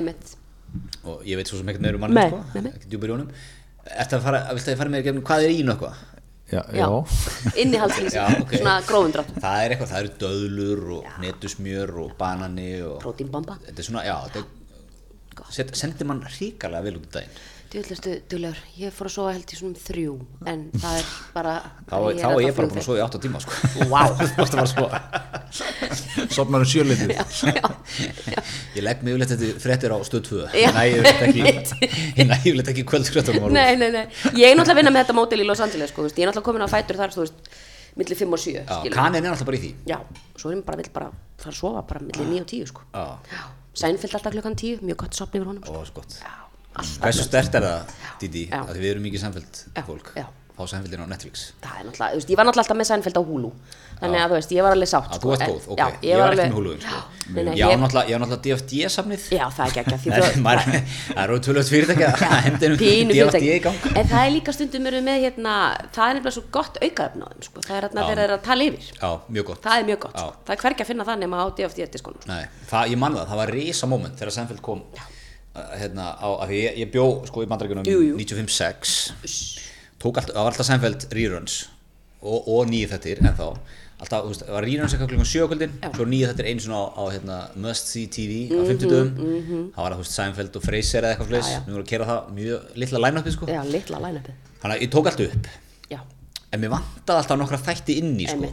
einhver 0.05 0.44
og 1.11 1.23
ég 1.27 1.39
veit 1.39 1.49
svo 1.51 1.59
sem 1.59 1.69
ekkert 1.71 1.85
meður 1.85 1.99
um 1.99 2.03
manni 2.05 2.17
Nei, 2.19 2.27
sko, 2.31 2.41
nei, 2.55 2.65
nei. 2.67 2.73
ekki 2.79 2.91
djúpur 2.91 3.11
í 3.11 3.15
honum 3.15 3.31
Ertu 3.85 4.17
að 4.17 4.23
fara, 4.25 4.39
viltu 4.57 4.69
að 4.71 4.73
ég 4.75 4.79
fara 4.81 4.93
með 4.95 5.03
gegnum 5.05 5.25
hvað 5.29 5.45
er 5.45 5.53
í 5.55 5.63
nökkva? 5.67 5.89
Já, 6.45 6.59
Já, 6.73 6.77
já. 6.77 6.87
innihaldslýsing, 7.63 8.17
Já, 8.19 8.41
ok. 8.43 8.51
svona 8.59 8.75
grófundrátt 8.85 9.31
Það 9.41 9.63
er 9.63 9.73
eitthvað, 9.75 9.91
það 9.93 10.03
eru 10.03 10.11
döðlur 10.23 10.83
og 10.99 11.07
netusmjör 11.23 11.93
og 12.03 12.11
banani 12.19 12.69
og 12.85 12.99
Prótínbomba 13.01 13.57
þetta 13.65 13.81
er 13.81 13.87
svona, 13.89 14.03
já, 14.05 14.15
þetta 14.29 15.65
er 15.65 15.79
sendir 15.81 16.09
mann 16.09 16.21
ríkalega 16.37 16.85
vel 16.85 16.99
út 16.99 17.07
í 17.09 17.13
daginn 17.17 17.39
Djúðlustu, 17.75 18.11
djúlegur, 18.31 18.59
ég 18.79 18.93
fór 18.95 19.09
að 19.09 19.11
sofa 19.11 19.31
held 19.35 19.51
í 19.51 19.57
svona 19.59 19.73
um 19.73 19.79
þrjú 19.83 20.11
en 20.47 20.61
það 20.79 20.93
er 20.95 21.07
bara 21.33 21.55
þá, 21.59 21.89
þá 21.89 21.95
er 21.97 22.05
ennþá 22.13 22.29
ég 22.45 22.53
bara 22.55 22.69
búin 22.71 22.79
að 22.79 22.85
sofa 22.85 22.95
í 22.95 23.01
8 23.03 23.19
tíma 23.25 23.41
sko. 23.43 23.55
Að 23.99 24.13
fara 24.37 24.63
að 24.63 24.69
sofa. 24.71 24.99
Sopnar 26.31 26.63
um 26.63 26.69
já, 26.71 27.65
ég 28.77 28.85
legg 28.85 29.03
mig 29.03 29.11
yfirleitt 29.11 29.33
þetta 29.33 29.49
fréttir 29.65 29.91
á 29.91 29.97
stöð 30.07 30.23
2 30.29 30.39
Já, 30.55 30.55
ég 30.55 30.71
næ 30.77 30.85
yfirleitt 30.93 32.71
ekki, 32.71 32.79
ég 32.85 32.87
kvöldskrættunum 32.93 33.51
Nei, 33.51 33.75
nei, 33.75 33.91
nei, 33.91 34.05
ég 34.39 34.47
er 34.47 34.55
náttúrulega 34.55 34.71
að 34.71 34.79
vinna 34.79 34.95
með 34.95 35.03
þetta 35.03 35.17
mótil 35.19 35.41
í 35.43 35.49
Los 35.49 35.65
Angeles 35.67 35.91
sko, 35.91 36.07
ég 36.07 36.15
er 36.15 36.31
náttúrulega 36.31 36.47
komin 36.47 36.63
á 36.63 36.71
fætur 36.71 37.01
þar, 37.01 37.11
þú 37.11 37.25
veist, 37.25 37.51
milli 37.99 38.19
5 38.23 38.39
og 38.39 38.43
7 38.45 38.55
Já, 38.55 38.63
skilur. 38.71 38.95
kanin 38.95 39.19
er 39.19 39.35
alltaf 39.35 39.51
bara 39.51 39.59
í 39.59 39.63
því. 39.65 39.73
Já, 39.91 39.99
svo 40.39 40.53
er 40.53 40.55
ég 40.61 40.63
bara, 40.71 40.79
vill 40.79 40.95
bara 40.95 41.11
fara 41.43 41.51
að 41.51 41.59
sofa 41.59 41.83
bara 41.91 42.07
milli 42.07 42.31
9 42.39 42.47
og 42.47 42.49
10 42.55 42.71
sko. 42.71 42.87
Já, 42.95 43.05
Já, 43.35 43.43
Sænfeld 43.75 44.15
alltaf 44.15 44.31
klukkan 44.31 44.55
10, 44.55 44.79
mjög 44.87 45.03
gott 45.03 45.19
sopn 45.19 45.41
yfir 45.41 45.51
honum 45.51 46.44
sko. 46.83 47.03
Hversu 47.05 47.23
stert 47.29 47.55
er 47.55 47.61
það, 47.69 47.93
Didi, 48.19 48.47
að 48.51 48.73
við 48.79 48.89
erum 48.95 49.07
mikið 49.09 49.23
samfélg 49.27 49.61
fólk. 49.85 50.11
já. 50.15 50.25
fá 50.55 50.63
samfélgin 50.71 51.03
á 51.03 51.07
Netflix. 51.11 51.49
Það 51.59 51.79
er 51.79 51.83
náttúrulega, 51.89 52.11
þú 52.11 52.19
veist, 52.21 52.29
ég 52.31 52.37
var 52.39 52.45
náttúrulega 52.47 52.63
alltaf 52.63 52.77
með 52.79 52.87
Sænfeld 52.87 53.17
á 53.19 53.23
Hulu. 53.27 53.49
Þannig 53.95 54.19
að 54.19 54.29
þú 54.31 54.35
veist, 54.35 54.51
ég 54.55 54.63
var 54.63 54.73
alveg 54.75 54.89
sátt 54.91 55.13
sko, 55.15 55.19
þú 55.19 55.33
ert 55.35 55.41
en- 55.43 55.49
góð, 55.51 55.65
ok, 55.71 56.03
ég 56.03 56.19
var 56.19 56.33
ekki 56.35 56.45
með 56.45 56.55
húluðin 56.55 56.81
sko. 56.85 56.99
Ég 57.35 57.63
á 57.65 57.69
ég- 57.71 57.79
náttúrulega, 57.81 58.35
á 58.35 58.39
DFD-safnið 58.45 59.23
Já, 59.35 59.45
það 59.55 59.63
er 59.65 59.69
ekki 59.71 59.79
ekki, 59.95 60.09
Það 60.11 60.25
er- 60.51 60.83
það 61.15 61.21
eru 61.25 61.37
tvölugt 61.47 61.71
fyrirtækja 61.73 62.09
að 62.11 62.65
um 62.69 62.77
pínu 62.79 63.15
DFD 63.15 63.41
í 63.41 63.59
gang. 63.65 63.87
en 63.95 64.09
það 64.11 64.19
er 64.21 64.31
líka 64.35 64.53
stundum 64.55 64.85
eru 64.91 65.01
með 65.07 65.25
hérna 65.25 65.55
það 65.95 66.05
er 66.09 66.19
nefnilega 66.19 66.35
svo 66.37 66.43
gott 66.51 66.77
aukaðefn 66.83 67.23
á 67.23 67.27
þeim 67.31 67.47
sko. 67.49 67.65
það 67.65 67.75
er 67.79 67.87
hérna 67.87 68.05
þegar 68.05 68.15
þeir 68.19 68.23
eru 68.27 68.37
að 68.37 68.45
tala 68.45 68.69
yfir. 68.69 68.91
Já, 69.01 69.09
mjög 69.31 69.45
gott. 69.51 69.61
Það 69.65 69.79
er 69.79 69.89
mjög 69.89 69.99
gott, 70.05 70.15
sko. 70.19 70.35
það 70.45 70.55
er 70.55 70.63
hvergi 70.65 70.85
að 70.85 70.91
finna 70.91 71.07
það 71.09 71.19
nema 71.25 71.35
á 71.41 71.45
DFD 71.55 71.89
diskonum 71.95 72.21
sko. 72.21 72.31
Nei, 72.31 72.45
það, 72.69 72.91
ég 72.93 73.01
man 73.01 73.15
það, 73.19 73.27
það 73.31 73.41
var 73.41 73.55
risa 73.59 73.89
moment 73.95 74.19
þegar 74.21 74.37
Seinfeld 74.37 74.61
kom 74.61 74.85
hérna, 75.79 76.09
á, 76.19 76.27
af 76.43 76.49
því 76.49 76.59
ég, 76.63 76.77
ég 76.83 76.91
bjó 76.93 77.05
sko 77.29 77.43
í 77.45 77.47
jú. 78.11 78.17
95-6 78.19 78.95
tók 80.01 80.19
var 80.35 80.51
alltaf 80.51 80.67
Seinfeld 80.67 81.07
reruns 81.15 81.65
og, 82.21 82.47
og 82.51 82.67
nýju 82.69 82.89
þettir 82.91 83.21
en 83.23 83.35
þá 83.37 83.45
alltaf, 83.95 84.25
þú 84.25 84.31
veist, 84.33 84.43
það 84.43 84.55
var 84.57 84.65
reruns 84.67 84.93
eitthvað 84.95 85.11
klukkan 85.13 85.29
sjökvöldin 85.31 85.75
svo 85.95 86.07
nýju 86.11 86.29
þettir 86.31 86.49
einu 86.51 86.63
svona 86.65 86.81
á, 86.83 86.85
á 86.99 87.03
hérna, 87.13 87.37
Must 87.63 87.91
See 87.93 88.07
TV 88.11 88.39
á 88.51 88.59
50 88.67 88.91
dögum 88.91 89.13
það 89.71 89.79
var 89.79 89.95
það, 89.95 89.97
þú 89.97 90.03
veist, 90.03 90.15
Seinfeld 90.19 90.59
og 90.59 90.65
Frasier 90.67 91.07
eða 91.07 91.15
eitthvað 91.15 91.31
Mhm, 91.31 91.53
já. 91.55 91.59
við 91.65 91.71
vorum 91.75 91.85
að 91.85 91.91
kera 91.93 92.09
það 92.11 92.33
mjög 92.39 92.75
litla 92.83 93.03
line-upið 93.05 93.37
sko. 93.37 93.49
Þannig 94.65 94.75
að 94.75 94.81
ég 94.85 94.91
tók 94.91 95.07
allt 95.11 95.23
upp. 95.29 95.47
Já, 95.91 95.99
en 96.51 96.59
mér 96.65 96.71
vantaði 96.75 97.19
alltaf 97.21 97.39
nokkra 97.39 97.61
þætti 97.69 97.97
inn 98.01 98.15
í 98.19 98.27
sko. 98.27 98.51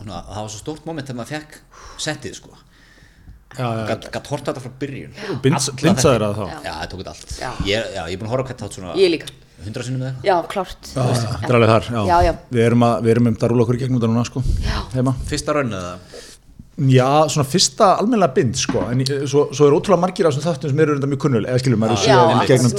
Að 0.00 0.06
það 0.06 0.40
var 0.40 0.50
svo 0.54 0.60
stórt 0.62 0.86
moment 0.86 1.08
þegar 1.08 1.18
maður 1.18 1.34
fekk 1.34 1.56
settið 2.06 2.34
sko 2.38 2.54
Gat 3.56 4.26
horta 4.30 4.52
þetta 4.52 4.62
frá 4.62 4.72
byrjun 4.80 5.14
Binds- 5.42 5.68
Alla 5.72 5.82
bindsaðir 5.82 6.22
þætti. 6.22 6.30
að 6.30 6.34
þá 6.38 6.64
Já, 6.64 6.72
það 6.80 6.90
tók 6.92 7.00
þetta 7.00 7.14
allt. 7.14 7.66
Ég, 7.66 7.94
er 8.00 8.16
búin 8.20 8.28
að 8.28 8.34
horfa 8.36 8.46
hvert 8.50 8.62
þátt 8.64 8.78
svona 8.78 8.94
ég 9.00 9.10
líka 9.16 9.26
hundra 9.60 9.82
sinnum 9.84 10.00
eða 10.06 10.12
eitthvað 10.14 10.30
já, 10.30 10.36
klárt 10.54 10.90
Þetta 10.94 11.50
er 11.50 11.58
alveg 11.58 11.70
þar, 11.74 11.88
já. 11.90 12.00
Já, 12.08 12.16
já. 12.30 12.32
Við 12.54 12.64
erum, 12.70 12.86
að, 12.86 13.02
við 13.04 13.10
erum 13.16 13.26
um 13.30 13.34
að 13.36 13.50
rúla 13.52 13.66
okkur 13.66 13.76
í 13.76 13.82
gegnum 13.82 14.00
þetta 14.00 14.12
núna, 14.14 14.24
sko, 14.30 14.42
Já. 14.64 14.76
heima. 14.94 15.12
Fyrsta 15.28 15.56
raun 15.58 15.74
eða 15.76 15.94
Já, 16.80 17.28
svona 17.28 17.44
fyrsta 17.44 17.86
almennilega 18.00 18.32
bind, 18.38 18.54
sko, 18.56 18.80
en 18.88 19.02
svo, 19.28 19.42
svo 19.52 19.66
er 19.68 19.74
ótrúlega 19.76 20.00
margir 20.00 20.24
á 20.24 20.32
þessum 20.32 20.46
þáttum 20.46 20.70
sem 20.72 20.78
eru 20.80 20.94
enda 20.96 21.10
mjög 21.10 21.20
kunnul, 21.26 21.42
eða 21.44 21.60
skilur, 21.60 21.76
maður 21.76 22.06
er 22.08 22.14
allt 22.16 22.48
gegnum 22.48 22.70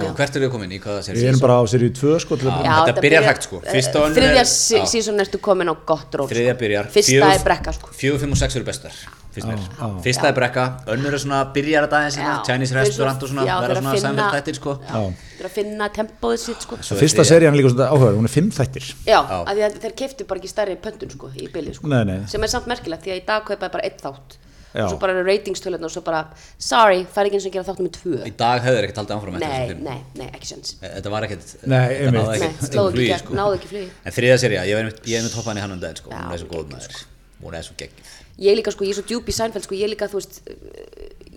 já. 0.00 0.14
Hvert 0.16 0.38
eru 0.38 0.46
þið 0.46 0.52
komin 0.54 0.72
í 0.72 0.78
hvaða 0.80 1.02
sér 1.04 1.18
Við 1.18 1.26
erum 1.28 1.42
bara 1.42 1.58
á 1.60 1.62
seríu 1.68 1.92
2, 1.92 2.14
sko, 2.24 2.38
til 2.40 2.48
að 2.48 2.54
Já. 2.54 2.62
byrja. 2.64 2.86
þetta 2.88 3.04
byrjar 3.04 3.26
hægt, 3.28 3.44
sko. 3.44 3.60
Fyrsta 3.66 4.00
og 4.00 4.06
önnur 4.08 4.22
þriðja 4.22 4.40
er- 4.40 4.88
sísón 4.94 5.20
ertu 5.20 5.40
komin 5.44 5.68
á 5.68 5.74
gott 5.84 6.16
ról 6.16 6.30
Þriðja 6.32 6.54
sko. 6.56 6.60
byrjar 6.64 6.88
fyrsta 6.96 7.28
er 7.34 7.44
brekka 7.44 7.74
sko. 7.76 7.92
Fjögur, 7.92 8.20
fimm 8.24 8.32
og 8.32 8.40
sex 8.40 8.56
eru 8.56 8.64
bestar 8.64 8.96
Fyrst 9.30 9.46
mér 9.46 9.60
já. 9.62 9.88
Fyrsta 10.02 10.28
er 10.30 10.34
brekka 10.34 10.64
Önnur 10.90 11.14
er 11.14 11.22
svona 11.22 11.40
byrjar 11.54 11.86
aðeins 11.86 12.16
hérna, 12.18 12.32
Já. 12.40 12.46
Chinese 12.48 12.74
restaurant 12.74 13.22
og 13.22 13.30
svona 13.30 13.44
já, 13.46 13.52
að 13.60 13.74
svona 13.78 13.94
Seinfeld 13.94 14.34
þættir 14.34 14.58
sko 14.58 14.74
þeir 14.82 15.38
eru 15.38 15.48
að 15.50 15.54
finna 15.54 15.88
tempóið 15.94 16.42
sitt 16.42 16.66
sko. 16.66 16.80
Svo 16.82 16.98
er 16.98 17.02
Fyrsta 17.04 17.26
serían 17.30 17.54
er 17.54 17.60
líka 17.60 17.70
svona 17.70 17.88
áhugaður, 17.94 18.18
hún 18.18 18.26
er 18.30 18.34
fimm 18.34 18.50
þættir. 18.58 18.90
Já, 19.06 19.20
af 19.22 19.54
því 19.54 19.66
að 19.68 19.80
þeir 19.86 19.96
keiftu 20.02 20.26
bara 20.30 20.42
ekki 20.42 20.50
stærri 20.50 20.76
pöntun 20.82 21.14
sko, 21.14 21.30
í 21.38 21.46
bylið 21.54 21.78
sko. 21.78 21.90
Nei, 21.94 22.02
nei. 22.10 22.20
sem 22.32 22.42
er 22.42 22.52
samt 22.52 22.70
merkilegt 22.70 23.06
því 23.06 23.14
að 23.14 23.22
í 23.22 23.26
dag 23.30 23.46
kaupaði 23.46 23.76
bara 23.78 23.86
einn 23.86 24.02
þátt 24.02 24.40
Já. 24.70 24.84
og 24.84 24.92
svo 24.92 24.98
bara 25.02 25.22
ratingstöluðna 25.26 25.88
og 25.88 25.90
svo 25.90 26.02
bara 26.06 26.20
sorry, 26.62 27.00
fær 27.10 27.26
ekki 27.26 27.40
eins 27.40 27.46
og 27.48 27.54
gera 27.56 27.66
þátt 27.66 27.80
með 27.82 27.96
tvö 27.96 28.18
Í 28.22 28.32
dag 28.38 28.62
hefur 28.62 28.86
ekkert 28.86 29.00
haldið 29.02 29.16
áfram 29.16 29.38
eftir 29.40 29.50
nei, 29.50 29.64
þessum 29.64 29.82
nei, 29.88 29.96
nei, 30.20 30.28
ekki 30.30 30.50
sens 30.52 30.76
Þetta 30.78 31.14
var 31.16 31.26
ekkert 31.26 31.54
Nei, 31.64 31.86
þetta 31.90 32.12
nei, 32.14 32.36
ekkert 32.38 33.24
sko. 33.24 33.38
náðu 33.40 33.58
ekki 33.58 33.70
flugi 33.72 33.88
En 34.06 34.14
þriða 34.20 34.36
serja, 34.44 34.66
ég 34.70 34.78
hef 34.78 34.84
einmitt- 34.84 35.08
með 35.10 35.32
toppan 35.34 35.58
í 35.58 35.64
hann 35.66 35.74
um 35.74 35.82
daginn 35.82 35.98
sko 36.04 36.14
Hún 36.14 36.36
er 36.36 36.44
svo 36.44 36.46
er 36.46 36.52
góð 36.54 36.68
geggjuð, 36.68 36.76
maður 36.76 37.09
Hún 37.40 37.56
er 37.56 37.64
svo 37.64 37.76
geggjuð. 37.80 38.08
Ég 38.44 38.56
líka 38.58 38.72
sko, 38.74 38.84
ég 38.84 38.94
er 38.94 38.98
svo 39.00 39.06
djúb 39.08 39.28
í 39.28 39.34
Seinfeld 39.34 39.64
sko, 39.64 39.76
ég 39.78 39.88
líka, 39.92 40.08
þú 40.10 40.20
veist 40.20 40.40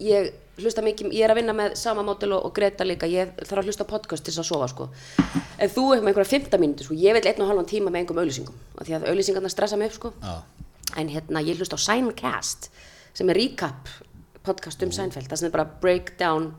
ég 0.04 0.34
hlusta 0.60 0.84
mikið, 0.86 1.14
ég 1.16 1.26
er 1.26 1.32
að 1.34 1.40
vinna 1.40 1.56
með 1.58 1.78
sama 1.80 2.04
mótil 2.06 2.34
og, 2.36 2.44
og 2.48 2.54
Greta 2.56 2.86
líka, 2.86 3.08
ég 3.10 3.32
þarf 3.40 3.64
að 3.64 3.70
hlusta 3.70 3.88
podcast 3.90 4.26
til 4.26 4.34
þess 4.34 4.44
að 4.44 4.50
sofa 4.50 4.68
sko. 4.72 4.90
Ef 5.58 5.74
þú 5.76 5.86
er 5.96 6.04
með 6.04 6.12
einhverja 6.12 6.32
15 6.36 6.62
mínútur 6.62 6.90
sko, 6.90 6.98
ég 7.00 7.16
vil 7.18 7.24
einn 7.32 7.46
og 7.46 7.52
halvan 7.52 7.70
tíma 7.70 7.94
með 7.94 8.04
einhverjum 8.04 8.24
auðlýsingum 8.24 8.60
af 8.78 8.88
því 8.88 8.98
að 8.98 9.08
auðlýsingarna 9.12 9.54
stressa 9.54 9.80
mig 9.80 9.92
upp 9.92 9.98
sko. 9.98 10.14
Já, 10.20 10.36
en 11.00 11.14
hérna 11.14 11.44
ég 11.46 11.58
hlusta 11.62 11.80
á 11.80 11.86
Signcast 11.88 12.70
sem 13.14 13.30
er 13.32 13.40
recap 13.40 13.90
podcast 14.44 14.84
um 14.84 14.92
Seinfeld 14.94 15.30
það 15.32 15.40
sem 15.40 15.50
er 15.50 15.56
bara 15.56 15.70
breakdown 15.82 16.52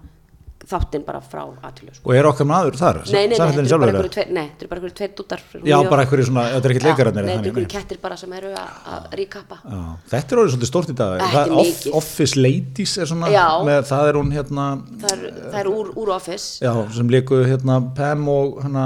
þáttinn 0.71 1.05
bara 1.05 1.21
frá 1.21 1.43
aðtölu 1.45 1.93
sko. 1.95 2.09
Og 2.09 2.15
er 2.17 2.25
okkar 2.29 2.47
maður 2.49 2.77
þar? 2.81 3.01
Nei, 3.13 3.27
nei, 3.29 3.37
nei, 3.37 3.37
þetta 3.37 3.61
eru 3.65 4.69
bara 4.71 4.81
einhverju 4.81 4.95
tveir, 4.99 5.11
dútar 5.19 5.41
Já, 5.65 5.77
bara 5.91 6.05
einhverju 6.07 6.27
svona, 6.31 6.45
þetta 6.55 6.69
er 6.71 6.75
ekkert 6.75 6.87
leikararnir 6.89 7.25
Nei, 7.25 7.35
þetta 7.35 7.45
eru 7.45 7.51
einhverju 7.53 7.71
kettir 7.75 7.99
bara 8.03 8.17
sem 8.17 8.33
eru 8.33 8.53
að- 8.55 8.89
að 8.95 9.09
ríkappa 9.21 9.59
Já, 9.65 9.81
Þetta 10.15 10.33
er 10.37 10.41
orðið 10.43 10.55
svolítið 10.55 10.71
stórt 10.73 10.89
í 10.91 10.97
dag. 10.97 11.21
Það 11.35 11.55
er. 11.65 11.93
Office 12.01 12.37
Ladies 12.41 12.97
er 12.99 13.07
svona 13.13 13.29
Já. 13.33 13.47
með, 13.65 13.81
Það 13.93 14.09
er 14.09 14.15
hún 14.21 14.33
hérna 14.33 14.67
Það 15.05 15.13
er, 15.13 15.33
það 15.53 15.61
er 15.61 15.71
úr, 15.75 15.93
úr 16.01 16.09
office, 16.17 16.61
Já, 16.65 16.73
sem 16.97 17.09
leiku 17.09 17.43
hérna 17.45 17.81
Pam 17.95 18.29
og 18.29 18.63
hana 18.63 18.85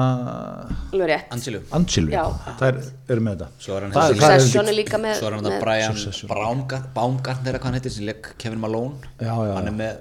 Angelu. 0.92 1.60
Það 2.58 2.66
er, 2.68 2.78
eru 3.08 3.20
með 3.24 3.36
þetta. 3.38 3.48
Svo 3.62 3.76
er 3.76 3.80
hann 3.86 3.92
Það- 3.92 4.10
þessi- 4.12 4.20
það 4.20 4.30
er- 4.34 4.40
Succession 4.40 4.68
er 4.68 4.76
líka 4.78 4.98
með, 5.00 5.14
Svo 5.18 5.26
er 5.28 5.32
hann 5.36 5.44
með 5.44 5.52
þetta 5.52 5.60
Brian 5.60 5.94
Baumgart, 6.28 6.94
Baumgart 6.94 7.44
eða 7.44 7.58
hvað 7.58 7.64
hann 7.64 7.74
heitir 7.78 7.90
sem 7.92 8.06
leik 8.06 8.34
Kevin 8.38 8.60
Malone. 8.60 8.94
Já, 9.20 9.34
já, 9.46 9.54
hann 9.54 9.68
er 9.68 9.72
með 9.72 9.96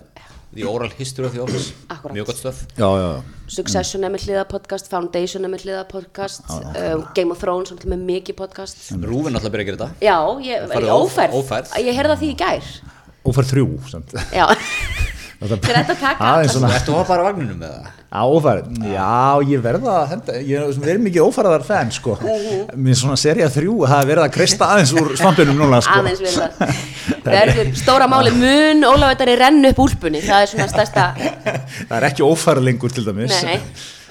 The 0.55 0.63
Oral 0.63 0.89
History 0.97 1.27
of 1.27 1.33
the 1.35 1.41
Office. 1.43 1.73
Akkúrat. 1.91 2.13
mjög 2.15 2.25
gott 2.25 2.39
já 2.77 3.23
Succession 3.47 4.03
er 4.03 4.11
með 4.13 4.23
hliða 4.27 4.45
podcast, 4.47 4.87
Foundation 4.91 5.43
er 5.45 5.51
með 5.51 5.65
hliða 5.67 5.83
podcast 5.91 6.47
uh, 6.49 7.03
Game 7.17 7.31
of 7.35 7.41
Thrones 7.43 7.71
er 7.75 7.83
með 7.91 8.05
mikið 8.07 8.37
podcast. 8.39 8.79
Rúfin 9.03 9.35
alltaf 9.35 9.51
byrja 9.53 9.65
að 9.65 9.71
gera 9.71 9.79
þetta. 9.83 10.07
Já, 10.07 10.17
ég, 10.47 10.65
ófærð, 10.95 11.37
ófærð. 11.41 11.75
Ég 11.83 11.99
heyrði 11.99 12.13
það 12.13 12.23
því 12.23 12.31
í 12.31 12.37
gær. 12.43 12.73
Fær 13.27 13.49
þrjú. 13.51 13.67
Já, 14.31 14.45
Þetta- 15.37 15.57
er 15.69 15.75
þetta 15.77 15.93
að 15.93 15.99
taka 16.01 16.27
að 16.33 16.93
hopa 16.95 17.07
bara 17.11 17.21
á 17.21 17.27
vagninum 17.29 17.59
með 17.61 17.73
það? 17.75 17.96
Já, 18.07 18.21
ófærið, 18.23 18.67
já, 18.87 19.07
ég 19.51 19.63
verða 19.65 19.95
að 19.97 20.11
henda, 20.13 20.35
ég 20.47 20.77
er 20.93 20.99
mikið 21.03 21.25
ófæraðar 21.25 21.65
fan, 21.67 21.89
sko. 21.91 22.13
Mér 22.79 22.95
svona 22.95 23.17
serið 23.19 23.51
þrjú, 23.57 23.73
það 23.83 23.99
er 23.99 24.07
verið 24.13 24.23
að 24.23 24.31
kreista 24.37 24.69
aðeins 24.71 24.93
úr 24.95 25.09
svampinum 25.19 25.59
núna, 25.59 25.81
sko. 25.83 25.97
Aðeins 25.99 26.23
við 26.23 26.37
það 26.39 27.27
Verður 27.27 27.73
stóra 27.75 28.07
máli 28.07 28.31
mun 28.31 28.87
Ólafveitari 28.87 29.35
renn 29.41 29.67
upp 29.73 29.83
úlpunni? 29.83 30.23
Það 30.23 30.45
er 30.45 30.51
svona 30.53 30.69
stærsta 30.71 31.09
Það 31.89 31.95
er 31.99 32.07
ekki 32.07 32.23
ófæra 32.23 32.63
lengur 32.63 32.95
til 32.95 33.03
dæmis. 33.09 33.35
Nei. 33.43 33.59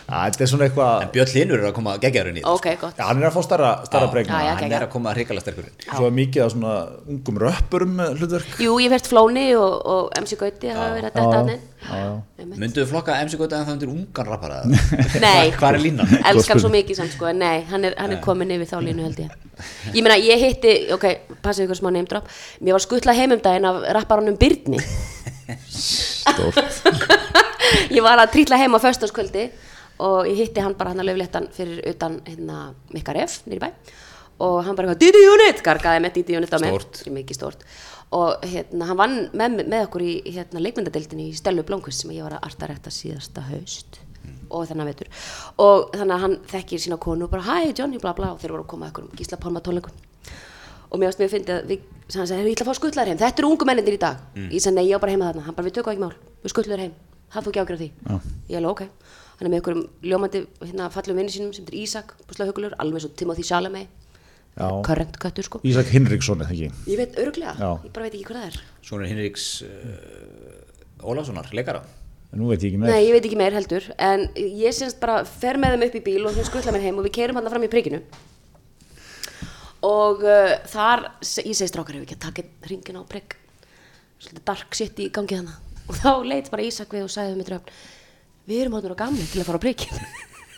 Þetta 0.07 0.45
er 0.45 0.51
svona 0.53 0.67
eitthvað, 0.69 1.01
En 1.03 1.09
Björn 1.15 1.33
Linur 1.35 1.59
er 1.63 1.65
að 1.67 1.73
koma 1.75 1.93
geggjarinn 1.99 2.37
í 2.39 2.43
þetta 2.45 2.53
Ok, 2.55 2.67
gott. 2.79 2.99
Já, 3.01 3.05
hann 3.09 3.19
er 3.19 3.27
að 3.27 3.33
fá 3.35 3.43
starra, 3.43 3.71
starra 3.89 4.07
bregna 4.13 4.37
Já, 4.39 4.45
já. 4.47 4.53
hann 4.61 4.75
er 4.77 4.85
að 4.87 4.91
koma 4.93 5.15
hrikalega 5.17 5.43
sterkur 5.43 5.67
inn. 5.67 5.73
Svo 5.89 6.07
er 6.07 6.15
mikið 6.15 6.45
af 6.45 6.53
svona 6.55 6.75
ungum 7.11 7.41
röppurum 7.43 7.97
með 7.99 8.21
hlutverk. 8.21 8.53
Jú, 8.63 8.77
ég 8.85 8.93
verðt 8.93 9.11
Flóni 9.11 9.47
og, 9.59 9.75
og 9.97 10.21
MC 10.23 10.39
Gauti 10.39 10.71
hafa 10.71 10.93
verið 10.95 11.09
að 11.11 11.19
detta 11.19 11.41
hann 11.41 11.51
inn. 11.57 12.55
Mynduðu 12.63 12.87
flokka 12.93 13.19
MC 13.27 13.41
Gauta 13.41 13.59
en 13.59 13.67
það 13.67 13.75
undir 13.77 13.91
ungan 13.97 14.31
rappara 14.31 14.61
Nei, 15.27 15.51
Hvað 15.59 15.69
er 15.73 15.83
línan? 15.83 16.15
elskan 16.31 16.63
svo 16.63 16.71
mikið 16.73 17.01
samt 17.03 17.15
sko 17.19 17.29
en 17.33 17.43
Nei, 17.43 17.59
hann 17.71 17.85
er, 17.91 17.99
hann 17.99 18.15
er 18.15 18.23
komin 18.23 18.55
yfir 18.57 18.71
þá 18.71 18.79
línu 18.87 19.07
held 19.09 19.21
ég. 19.27 19.35
Ég 19.91 20.03
meina, 20.07 20.17
ég 20.23 20.39
hitti, 20.43 20.73
ok, 20.95 21.07
passið 21.43 21.67
ykkur 21.67 21.79
smá 21.83 21.91
name 21.91 22.07
drop. 22.11 22.31
Mér 22.63 22.79
var 22.79 22.85
skutlað 22.87 23.19
heim 23.25 23.35
um 23.37 23.43
daginn 23.43 23.67
af 23.71 23.83
rapparanum 23.99 24.39
Byrni. 24.39 24.79
Stórt. 25.67 26.59
Ég 27.97 28.03
var 28.05 28.21
að 28.23 28.33
trýtla 28.35 28.59
heim 28.61 28.75
á 28.75 28.81
föstaskvöldi 28.83 29.49
og 29.99 30.27
ég 30.29 30.37
hitti 30.43 30.61
hann 30.61 30.77
bara 30.79 30.93
hann 30.93 31.03
að 31.03 31.11
löfléttan 31.11 31.49
fyrir 31.55 31.83
utan 31.93 32.21
hérna 32.27 32.75
Mikkar 32.95 33.19
F 33.25 33.43
nýri 33.47 33.61
bæ. 33.63 33.71
Og 34.45 34.65
hann 34.67 34.77
bara 34.77 34.95
Didi 34.95 35.23
Unit, 35.33 35.63
gargaði 35.65 36.03
með 36.05 36.19
Didi 36.19 36.37
Unit 36.37 36.53
á 36.53 36.59
mig. 36.61 36.75
Mikið 37.09 37.39
stórt. 37.39 37.63
Og 38.13 38.43
hérna 38.45 38.91
hann 38.91 38.99
vann 39.01 39.17
með, 39.33 39.63
með 39.67 39.87
okkur 39.87 40.05
í 40.05 40.17
hérna 40.35 40.61
leikmyndadeildinni 40.63 41.31
í 41.31 41.37
Stellu 41.37 41.65
Blómkvist 41.67 42.05
sem 42.05 42.13
ég 42.13 42.27
var 42.27 42.37
að 42.37 42.51
artarætta 42.51 42.93
síðasta 42.93 43.47
haust 43.49 44.01
og 44.51 44.67
þennan 44.69 44.91
vetur. 44.91 45.09
Og 45.63 45.89
þannig 45.95 46.15
að 46.15 46.23
hann 46.27 46.37
þekkir 46.53 46.83
sína 46.83 47.01
konu 47.03 47.27
og 47.27 47.33
bara 47.33 47.47
hæ 47.47 47.73
Johnny 47.79 47.99
bla 48.03 48.13
bla 48.15 48.35
og 48.35 48.43
þeir 48.43 48.55
voru 48.55 48.67
að 48.67 48.71
koma 48.75 48.91
okkur 48.93 49.09
um 49.09 49.17
Gísla 49.19 49.41
Pálma 49.41 49.63
tónleikum 49.65 49.95
og 50.91 51.01
mér 51.01 51.11
varst 51.11 51.21
mér 51.21 51.29
að 51.29 51.35
fyndi 51.35 51.53
að 51.53 51.71
við, 51.71 51.81
hann 52.15 52.27
sagði, 52.29 52.37
"Heyrðu, 52.39 52.51
ég 52.51 52.57
ætla 52.57 52.65
að 52.67 52.71
fá 52.71 52.79
skullar 52.79 53.07
heim, 53.07 53.19
þetta 53.19 53.39
eru 53.43 53.51
ungu 53.51 53.67
mennindir 53.67 53.95
í 53.95 53.99
dag. 53.99 54.17
Ég 54.37 54.63
sagði, 54.63 54.75
nei, 54.75 54.87
ég 54.87 54.97
á 54.97 55.01
bara 55.03 55.13
heima 55.13 55.33
þarna, 55.33 55.43
hann 55.47 55.55
bara, 55.55 55.67
við 55.67 55.75
tökum 55.75 55.93
ekki 55.93 56.05
mál. 56.05 56.15
Við 56.45 56.51
skullar 56.53 56.79
heim, 56.79 56.93
þú 57.33 57.49
ekki 57.51 57.63
ágjörð 57.63 57.83
því. 57.83 57.91
Já. 58.07 58.21
ég 58.49 58.57
alveg, 58.57 58.71
ok, 58.71 58.83
hann 59.37 59.47
er 59.47 59.53
með 59.53 59.59
einhverjum 59.61 59.87
ljómandi 60.11 60.43
hérna, 60.63 60.89
fallum 60.95 61.19
vinni 61.21 61.33
sínum 61.35 61.53
sem 61.57 61.67
er 61.69 61.77
Ísak 61.83 62.15
Buslahugulur, 62.29 62.75
alveg 62.83 63.05
svo 63.05 63.11
Timothy 63.17 63.45
Chalamet. 63.47 63.89
Já. 64.57 64.71
current 64.87 65.19
köttur 65.21 65.45
sko. 65.45 65.59
Ísak 65.69 65.91
Hinriksson, 65.93 66.41
eða 66.41 66.55
ekki? 66.55 66.71
Ég 66.89 66.97
veit 66.97 67.19
öruglega, 67.21 67.53
Já. 67.61 67.71
ég 67.85 67.91
bara 67.93 68.07
veit 68.07 68.15
ekki 68.17 68.25
hvað 68.31 68.39
það 68.41 68.47
er. 68.49 68.61
Svona 68.89 69.09
Hinriks 69.11 69.49
uh, 69.67 71.05
Ólafssonar, 71.05 71.51
leikara. 71.53 71.83
Nú 72.37 72.49
veit 72.49 72.65
ég 72.65 72.71
ekki 72.73 72.81
með 72.81 72.89
nei, 72.95 73.03
ég 73.05 73.13
veit 73.19 73.27
ekki 73.29 73.37
meir 73.37 73.53
heldur. 73.53 73.85
En 74.01 74.25
ég 74.41 74.73
semst 74.73 74.97
bara 75.03 75.19
fer 75.29 75.61
með 75.61 75.77
þeim 75.77 75.85
upp 75.91 75.99
í 76.01 76.03
bíl 76.09 76.25
og 76.31 76.39
þau 76.39 76.47
skullar 76.49 76.73
mér 76.73 76.87
heim 76.89 76.97
og 77.03 77.05
við 77.05 77.15
keirum 77.19 77.37
hann 77.37 77.51
fram 77.53 77.67
í 77.69 77.71
prikinu. 77.73 78.01
Og 79.87 80.25
uh, 80.25 80.55
þar, 80.73 81.05
se- 81.21 81.45
ég 81.45 81.55
segi 81.59 81.69
strákar 81.71 81.99
ef 81.99 82.03
við 82.03 82.07
ekki 82.09 82.17
að 82.17 82.25
taka 82.25 82.47
ringin 82.73 82.97
á 82.99 83.03
prikk 83.07 83.37
svolítið 84.17 84.45
dark 84.49 84.73
shit 84.81 85.05
í 85.05 85.11
gangi 85.13 85.37
þannig 85.37 85.85
og 85.87 85.99
þá 86.01 86.11
leit 86.33 86.49
bara 86.51 86.65
Ísak 86.65 86.97
við 86.97 87.05
og 87.05 87.13
sagði 87.13 87.35
við 87.35 87.41
með 87.43 87.51
dröfn 87.51 87.77
við 88.47 88.63
erum 88.65 88.79
áttur 88.79 88.95
á 88.95 89.03
gamli 89.05 89.27
til 89.31 89.43
að 89.43 89.49
fara 89.51 89.61
á 89.61 89.65
prikkin 89.67 90.07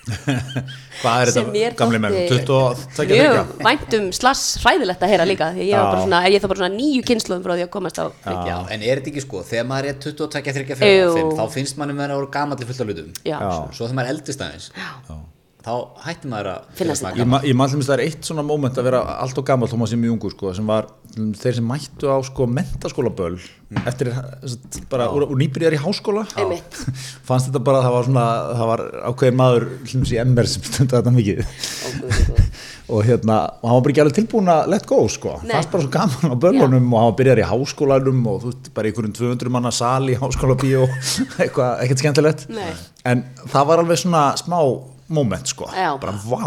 Hvað 1.03 1.21
er 1.21 1.31
þetta, 1.35 1.71
gamli 1.77 1.99
menn, 2.01 2.15
þótti 2.31 2.45
22 2.49 3.17
mjög 3.19 3.51
væntum 3.67 4.07
slass 4.17 4.57
hræðilegt 4.63 5.03
að 5.05 5.13
heyra 5.13 5.27
líka 5.29 5.51
ég 5.59 5.69
Já. 5.69 5.83
svona, 6.01 6.23
ég 6.33 6.41
þá 6.41 6.49
bara 6.49 6.63
svona 6.63 6.79
nýju 6.79 7.03
kynsluðum 7.11 7.45
frá 7.45 7.53
því 7.59 7.67
að 7.67 7.73
komast 7.75 8.01
á 8.01 8.05
prikkin 8.09 8.49
Já, 8.49 8.57
en 8.73 8.87
er 8.89 9.03
þetta 9.03 9.13
ekki 9.13 9.25
sko, 9.27 9.43
þegar 9.51 9.69
maður 9.69 9.91
er 9.93 9.99
22, 10.07 10.31
23, 10.49 10.79
Jú. 10.97 11.11
45 11.13 11.35
þá 11.43 11.57
finnst 11.59 11.81
manni 11.81 11.99
með 11.99 12.15
að 12.15 12.23
voru 12.23 12.31
gamalli 12.39 12.71
fullt 12.71 12.85
af 12.85 12.89
hlutum. 12.89 13.11
Já, 13.21 13.37
Já. 13.37 13.53
Svo 13.77 13.85
þegar 13.85 13.99
maður 14.01 14.09
er 14.09 14.17
eldist 14.17 14.47
aðeins 14.49 14.71
þá 15.69 16.03
hættir 16.07 16.33
maður 16.33 16.51
að 16.55 16.81
maður 16.81 17.05
Ég, 17.05 17.19
gaman. 17.19 17.31
ma 17.35 17.41
ég 17.45 17.59
maður 17.59 17.85
það 17.89 17.95
er 17.99 18.05
eitt 18.07 18.29
svona 18.29 18.45
moment 18.47 18.81
að 18.81 18.89
vera 18.89 19.03
allt 19.21 19.41
og 19.41 19.47
gammal 19.49 19.69
þó 19.69 19.77
maður 19.77 19.93
sem 19.93 20.03
mjög 20.05 20.15
ungur 20.17 20.35
sko, 20.35 20.53
sem 20.57 20.69
var 20.73 20.89
mm, 21.15 21.31
þeir 21.43 21.59
sem 21.59 21.69
mættu 21.69 22.09
á 22.09 22.17
sko 22.27 22.49
mentaskólaböll 22.59 23.37
eftir 23.85 24.11
þess, 24.17 24.81
bara 24.89 25.11
úr, 25.13 25.27
úr 25.29 25.37
nýbyrjar 25.43 25.77
í 25.77 25.81
háskóla. 25.83 26.25
Einmitt. 26.41 26.79
fannst 27.29 27.51
þetta 27.51 27.63
bara 27.67 27.83
að 27.83 27.87
það 27.89 27.97
var 27.99 28.09
svona 28.09 28.27
það 28.49 28.71
var 28.73 28.83
ákveðin 29.11 29.39
maður 29.43 29.69
hlums 29.93 30.15
í 30.15 30.21
MR 30.25 30.49
sem 30.49 30.67
stundu 30.71 30.97
þetta 30.97 31.15
mikið. 31.19 31.45
Og 32.89 33.03
hérna, 33.05 33.35
og 33.61 33.69
hann 33.69 33.75
var 33.77 33.83
bara 33.85 33.93
ekki 33.93 34.01
alveg 34.01 34.17
tilbúin 34.17 34.47
að 34.49 34.71
let 34.73 34.87
go 34.89 35.03
sko, 35.13 35.35
Nei. 35.45 35.51
fannst 35.59 35.75
bara 35.75 35.85
svo 35.85 35.91
gaman 35.93 36.33
á 36.33 36.37
böllunum 36.41 36.87
og 36.89 37.03
hann 37.03 37.11
var 37.11 37.17
byrjar 37.19 37.43
í 37.43 37.49
háskólanum 37.51 38.23
og 38.33 38.39
þú 38.41 38.53
veist, 38.55 38.71
bara 38.73 38.89
í 38.89 38.95
einhverjum 38.95 39.17
200 39.19 39.53
manna 39.53 39.73
sal 39.77 40.09
í 40.09 40.17
háskólabíó. 40.17 40.87
Eitthvað, 41.45 41.83
ekkert 41.85 42.01
skemmtilegt. 42.01 42.47
Nei. 42.49 42.71
en 43.05 43.27
það 43.45 43.69
var 43.69 43.83
alveg 43.85 44.01
svona 44.01 44.23
smá 44.41 44.57
moment 45.09 45.47
sko, 45.49 45.71
Já. 45.73 45.95
bara 46.01 46.13
vá 46.13 46.45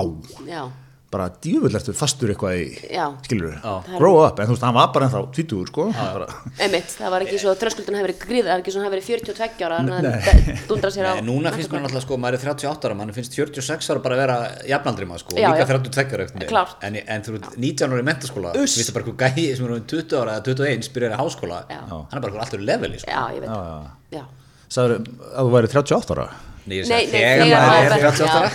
já, 0.48 0.64
bara 1.12 1.26
djúvill 1.44 1.76
ertu 1.76 1.92
fastur 1.98 2.30
eitthvað 2.32 2.54
í 2.56 2.68
Já. 2.96 3.08
skilur 3.26 3.58
Já. 3.60 3.72
grow 3.98 4.22
up, 4.24 4.38
en 4.40 4.48
þú 4.48 4.54
veist, 4.56 4.64
hann 4.64 4.76
var 4.78 4.92
bara 4.96 5.08
ennþá 5.10 5.22
tvítugur 5.36 5.68
sko, 5.68 5.88
bara, 5.92 6.28
Einmitt, 6.62 6.94
það 6.96 7.10
var 7.12 7.26
ekki 7.26 7.40
svo 7.42 7.52
þröskuldun 7.60 7.98
hefur 8.00 8.08
verið 8.08 8.22
gríð, 8.22 8.46
það 8.48 8.54
er 8.54 8.62
ekki 8.64 8.74
svona 8.76 8.86
hefur 8.88 8.96
verið 8.96 9.10
42 9.10 9.66
ára 9.68 9.80
Nei. 9.82 9.90
þannig 9.92 10.14
að 10.54 10.62
dundra 10.70 10.92
sér 10.96 11.10
á 11.10 11.14
Nei, 11.18 11.24
núna 11.28 11.52
finnst 11.58 11.74
mér 11.74 11.84
náttúrulega 11.84 12.06
sko, 12.06 12.20
maður 12.24 12.38
er 12.38 12.46
38 12.46 12.88
ára, 12.88 12.98
mann 13.02 13.12
finnst 13.18 13.36
46 13.36 13.92
ára 13.92 14.04
bara 14.06 14.16
að 14.16 14.22
vera 14.24 14.38
jafnaldri 14.72 15.10
maður 15.10 15.24
sko, 15.26 15.36
Já, 15.42 15.50
líka 15.52 15.66
já. 15.66 15.72
32 15.74 16.16
ára 16.16 16.28
eftir 16.30 16.40
mig. 16.40 16.48
Klárt. 16.54 16.78
en, 16.88 16.96
en 17.02 17.26
þú 17.28 17.36
ert 17.42 17.50
19 17.58 17.92
ára 17.92 18.00
í 18.00 18.08
mentaskóla, 18.08 18.54
finnst 18.56 18.80
það 18.88 18.96
bara 18.96 19.06
eitthvað 19.10 19.36
gæði 19.36 19.48
sem 19.58 19.66
er 19.68 19.74
orðinn 19.76 19.90
20 19.92 20.22
ára 20.22 20.38
eða 20.38 20.46
21, 20.48 20.92
byrjar 20.96 21.12
í 21.12 21.20
háskóla, 21.26 21.60
Já. 21.68 21.82
hann 21.92 22.22
er 22.22 22.24
bara 22.30 22.46
alltaf 22.46 22.64
leveli 22.72 23.02
sko. 23.04 23.12
Já, 23.12 23.24
ég 23.36 23.44
veit 23.44 23.52
já, 23.52 23.60
já. 23.68 24.22
Já. 24.22 24.24
sagður 24.72 24.96
að 25.02 25.44
þú 25.44 25.54
væri 25.58 25.74
38 25.76 26.16
ára 26.16 26.30
Nei, 26.62 27.08
þegar 27.10 27.42
maður 27.42 27.56
er 27.58 27.90
maður 27.90 28.06
38 28.06 28.30
ára. 28.30 28.50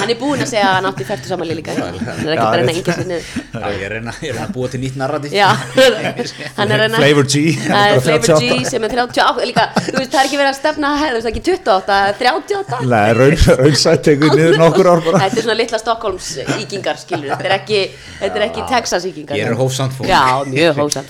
Hann 0.00 0.10
er 0.10 0.18
búinn 0.18 0.42
að 0.42 0.48
segja 0.50 0.64
að 0.66 0.74
hann 0.76 0.88
átti 0.90 1.04
færtu 1.06 1.30
samanlega 1.30 1.58
líka 1.60 1.74
Hann 1.78 1.94
er 2.26 2.32
ekki 2.34 2.42
að 2.42 2.56
reyna 2.58 2.72
engja 2.74 2.96
sér 2.96 3.06
niður. 3.06 3.24
Ég 3.70 4.32
er 4.32 4.40
að 4.42 4.50
búa 4.56 4.70
til 4.72 4.80
nýtt 4.82 4.96
er 6.74 6.82
reyna 6.82 6.98
Flavor 7.00 7.28
G, 7.30 7.42
Flavor 7.62 8.02
38. 8.18 8.40
G 8.40 8.66
sem 8.70 8.86
er 8.86 8.94
38 8.96 9.46
líka, 9.46 9.66
þú 9.78 9.94
veist, 10.00 10.10
það 10.10 10.20
er 10.20 10.26
ekki 10.26 10.40
verið 10.40 10.50
að 10.50 10.58
stefna 10.58 10.90
að 10.90 10.98
hefðu, 11.04 11.20
það 11.20 11.30
er 11.30 11.32
ekki 11.32 11.44
28, 11.46 11.86
það 11.86 12.02
er 12.10 12.14
38 12.20 12.80
Nei, 12.90 13.08
raun, 13.20 13.36
raunsætt 13.60 14.04
tekur 14.08 14.34
niður 14.34 14.58
nokkur 14.60 14.90
ár 14.90 15.04
Þetta 15.06 15.28
er 15.30 15.46
svona 15.46 15.58
litla 15.60 15.80
Stockholms 15.80 16.28
íkingar, 16.58 17.00
skilur 17.00 17.30
Þetta 17.30 17.48
er 17.48 17.56
ekki, 17.60 17.80
þetta 18.20 18.40
er 18.40 18.46
ekki 18.48 18.66
Texas 18.70 19.06
íkingar 19.10 19.38
Ég 19.40 19.50
er 19.50 19.56
hófsamt 19.58 19.96
fólk. 19.96 20.10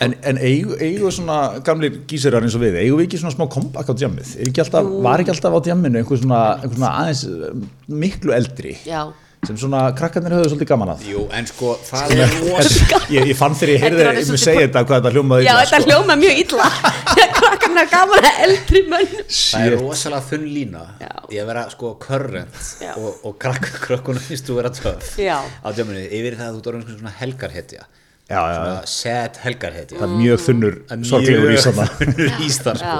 En, 0.04 0.14
en 0.30 0.40
eigu, 0.44 0.76
svona 1.14 1.38
gamli 1.66 1.90
gísurar 2.10 2.44
eins 2.46 2.56
og 2.58 2.64
við, 2.64 2.78
eigu 2.84 2.98
við 3.00 3.08
ekki 3.08 3.20
svona 3.22 3.34
smá 3.34 3.46
comeback 3.52 3.90
á 3.90 3.94
djammið? 3.96 4.34
Er 4.40 4.50
ekki 4.50 4.62
alltaf, 4.64 4.90
var 5.06 5.22
ekki 5.24 5.34
alltaf 5.34 5.56
á 5.56 5.60
djamminu 5.68 6.02
einhver 6.10 6.22
svona, 6.26 6.44
einhver 6.60 6.76
svona 6.78 6.92
aðeins 7.00 7.24
um, 7.30 7.66
miklu 8.02 8.32
eldri 8.34 8.72
Já, 8.86 9.02
sem 9.46 9.56
svona 9.56 9.82
krakkarnir 9.96 10.34
höfðu 10.36 10.50
svolítið 10.52 10.68
gaman 10.68 10.90
að? 10.92 11.04
Jú, 11.08 11.22
en 11.32 11.46
sko, 11.48 11.70
það 11.86 12.10
er 12.16 12.34
rosa. 12.42 12.98
Ég, 13.14 13.28
ég 13.30 13.38
fann 13.38 13.54
þegar 13.56 13.72
ég 13.72 13.84
heyrði 13.86 14.02
ég 14.04 14.26
svolítið 14.26 14.42
segja 14.42 14.64
þetta 14.66 14.82
hvað 14.88 14.98
þetta 15.00 15.12
hljómaði 15.14 15.46
já 15.46 15.52
illa, 15.54 15.62
þetta 15.70 15.80
sko. 15.80 15.88
hljóma 15.88 16.16
mjög 16.20 16.42
illa 16.42 16.66
Krakkarna 17.40 17.84
gaman 17.94 18.28
að 18.30 18.42
eldri 18.48 18.82
mönn 18.90 19.14
Það 19.30 19.64
er 19.68 19.76
rosalega 19.80 20.26
þunn 20.28 20.44
lína 20.50 20.82
Já. 21.00 21.12
að 21.40 21.48
vera 21.52 21.64
sko 21.72 21.94
current 22.02 22.60
Já. 22.82 22.92
og, 22.98 23.22
og 23.30 23.38
krakk, 23.40 23.70
krökkunum 23.86 24.26
finnst 24.26 24.50
þú 24.50 24.58
vera 24.60 24.74
töff 24.76 25.14
Já. 25.20 25.38
á 25.40 25.68
djáminu 25.72 26.04
yfir 26.04 26.36
það 26.36 26.50
að 26.50 26.58
þú 26.58 26.66
dórið 26.66 26.92
svona 26.98 27.16
helgarhetja 27.22 27.88
Já, 28.30 28.40
já, 28.40 28.56
svona 28.56 28.74
já. 28.76 28.90
sad 28.94 29.38
helgarhetja 29.42 29.98
Það 29.98 30.06
er 30.06 30.18
mjög 30.20 30.42
þunnur, 30.46 30.76
Það 30.86 31.00
er 31.00 31.08
sorglegur 31.10 31.48
mjög 31.48 31.56
í 31.56 31.62
svona. 31.64 31.86
þunnur 32.00 32.44
ís 32.46 32.58
þar 32.62 32.82
Já, 32.84 32.92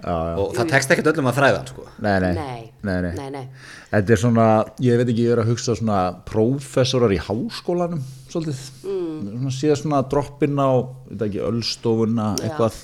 sko 0.00 0.40
og 0.40 0.54
það 0.56 0.70
tekst 0.72 0.92
ekkert 0.94 1.10
öllum 1.12 1.28
að 1.30 1.36
þræða 1.38 1.58
hann 1.60 1.68
sko 1.70 1.84
Nei, 2.00 2.14
nei, 2.24 2.30
Nei, 2.34 2.62
nei, 2.88 2.96
nei. 3.04 3.12
nei, 3.18 3.28
nei. 3.34 3.44
Þetta 3.90 4.14
er 4.14 4.20
svona, 4.22 4.44
ég 4.86 4.96
veit 5.00 5.08
ekki, 5.10 5.24
ég 5.26 5.32
er 5.34 5.40
að 5.42 5.48
hugsa 5.50 5.74
svona 5.76 5.96
prófessorar 6.28 7.10
í 7.10 7.18
háskólanum, 7.26 8.00
svolítið. 8.30 8.60
Mm. 8.86 9.24
svona 9.34 9.52
séð 9.56 9.74
svona 9.80 9.98
droppinn 10.12 10.54
á 10.62 10.70
veit 11.10 11.24
ekki, 11.26 11.40
ölstofuna 11.48 12.28
Já. 12.38 12.44
eitthvað 12.46 12.78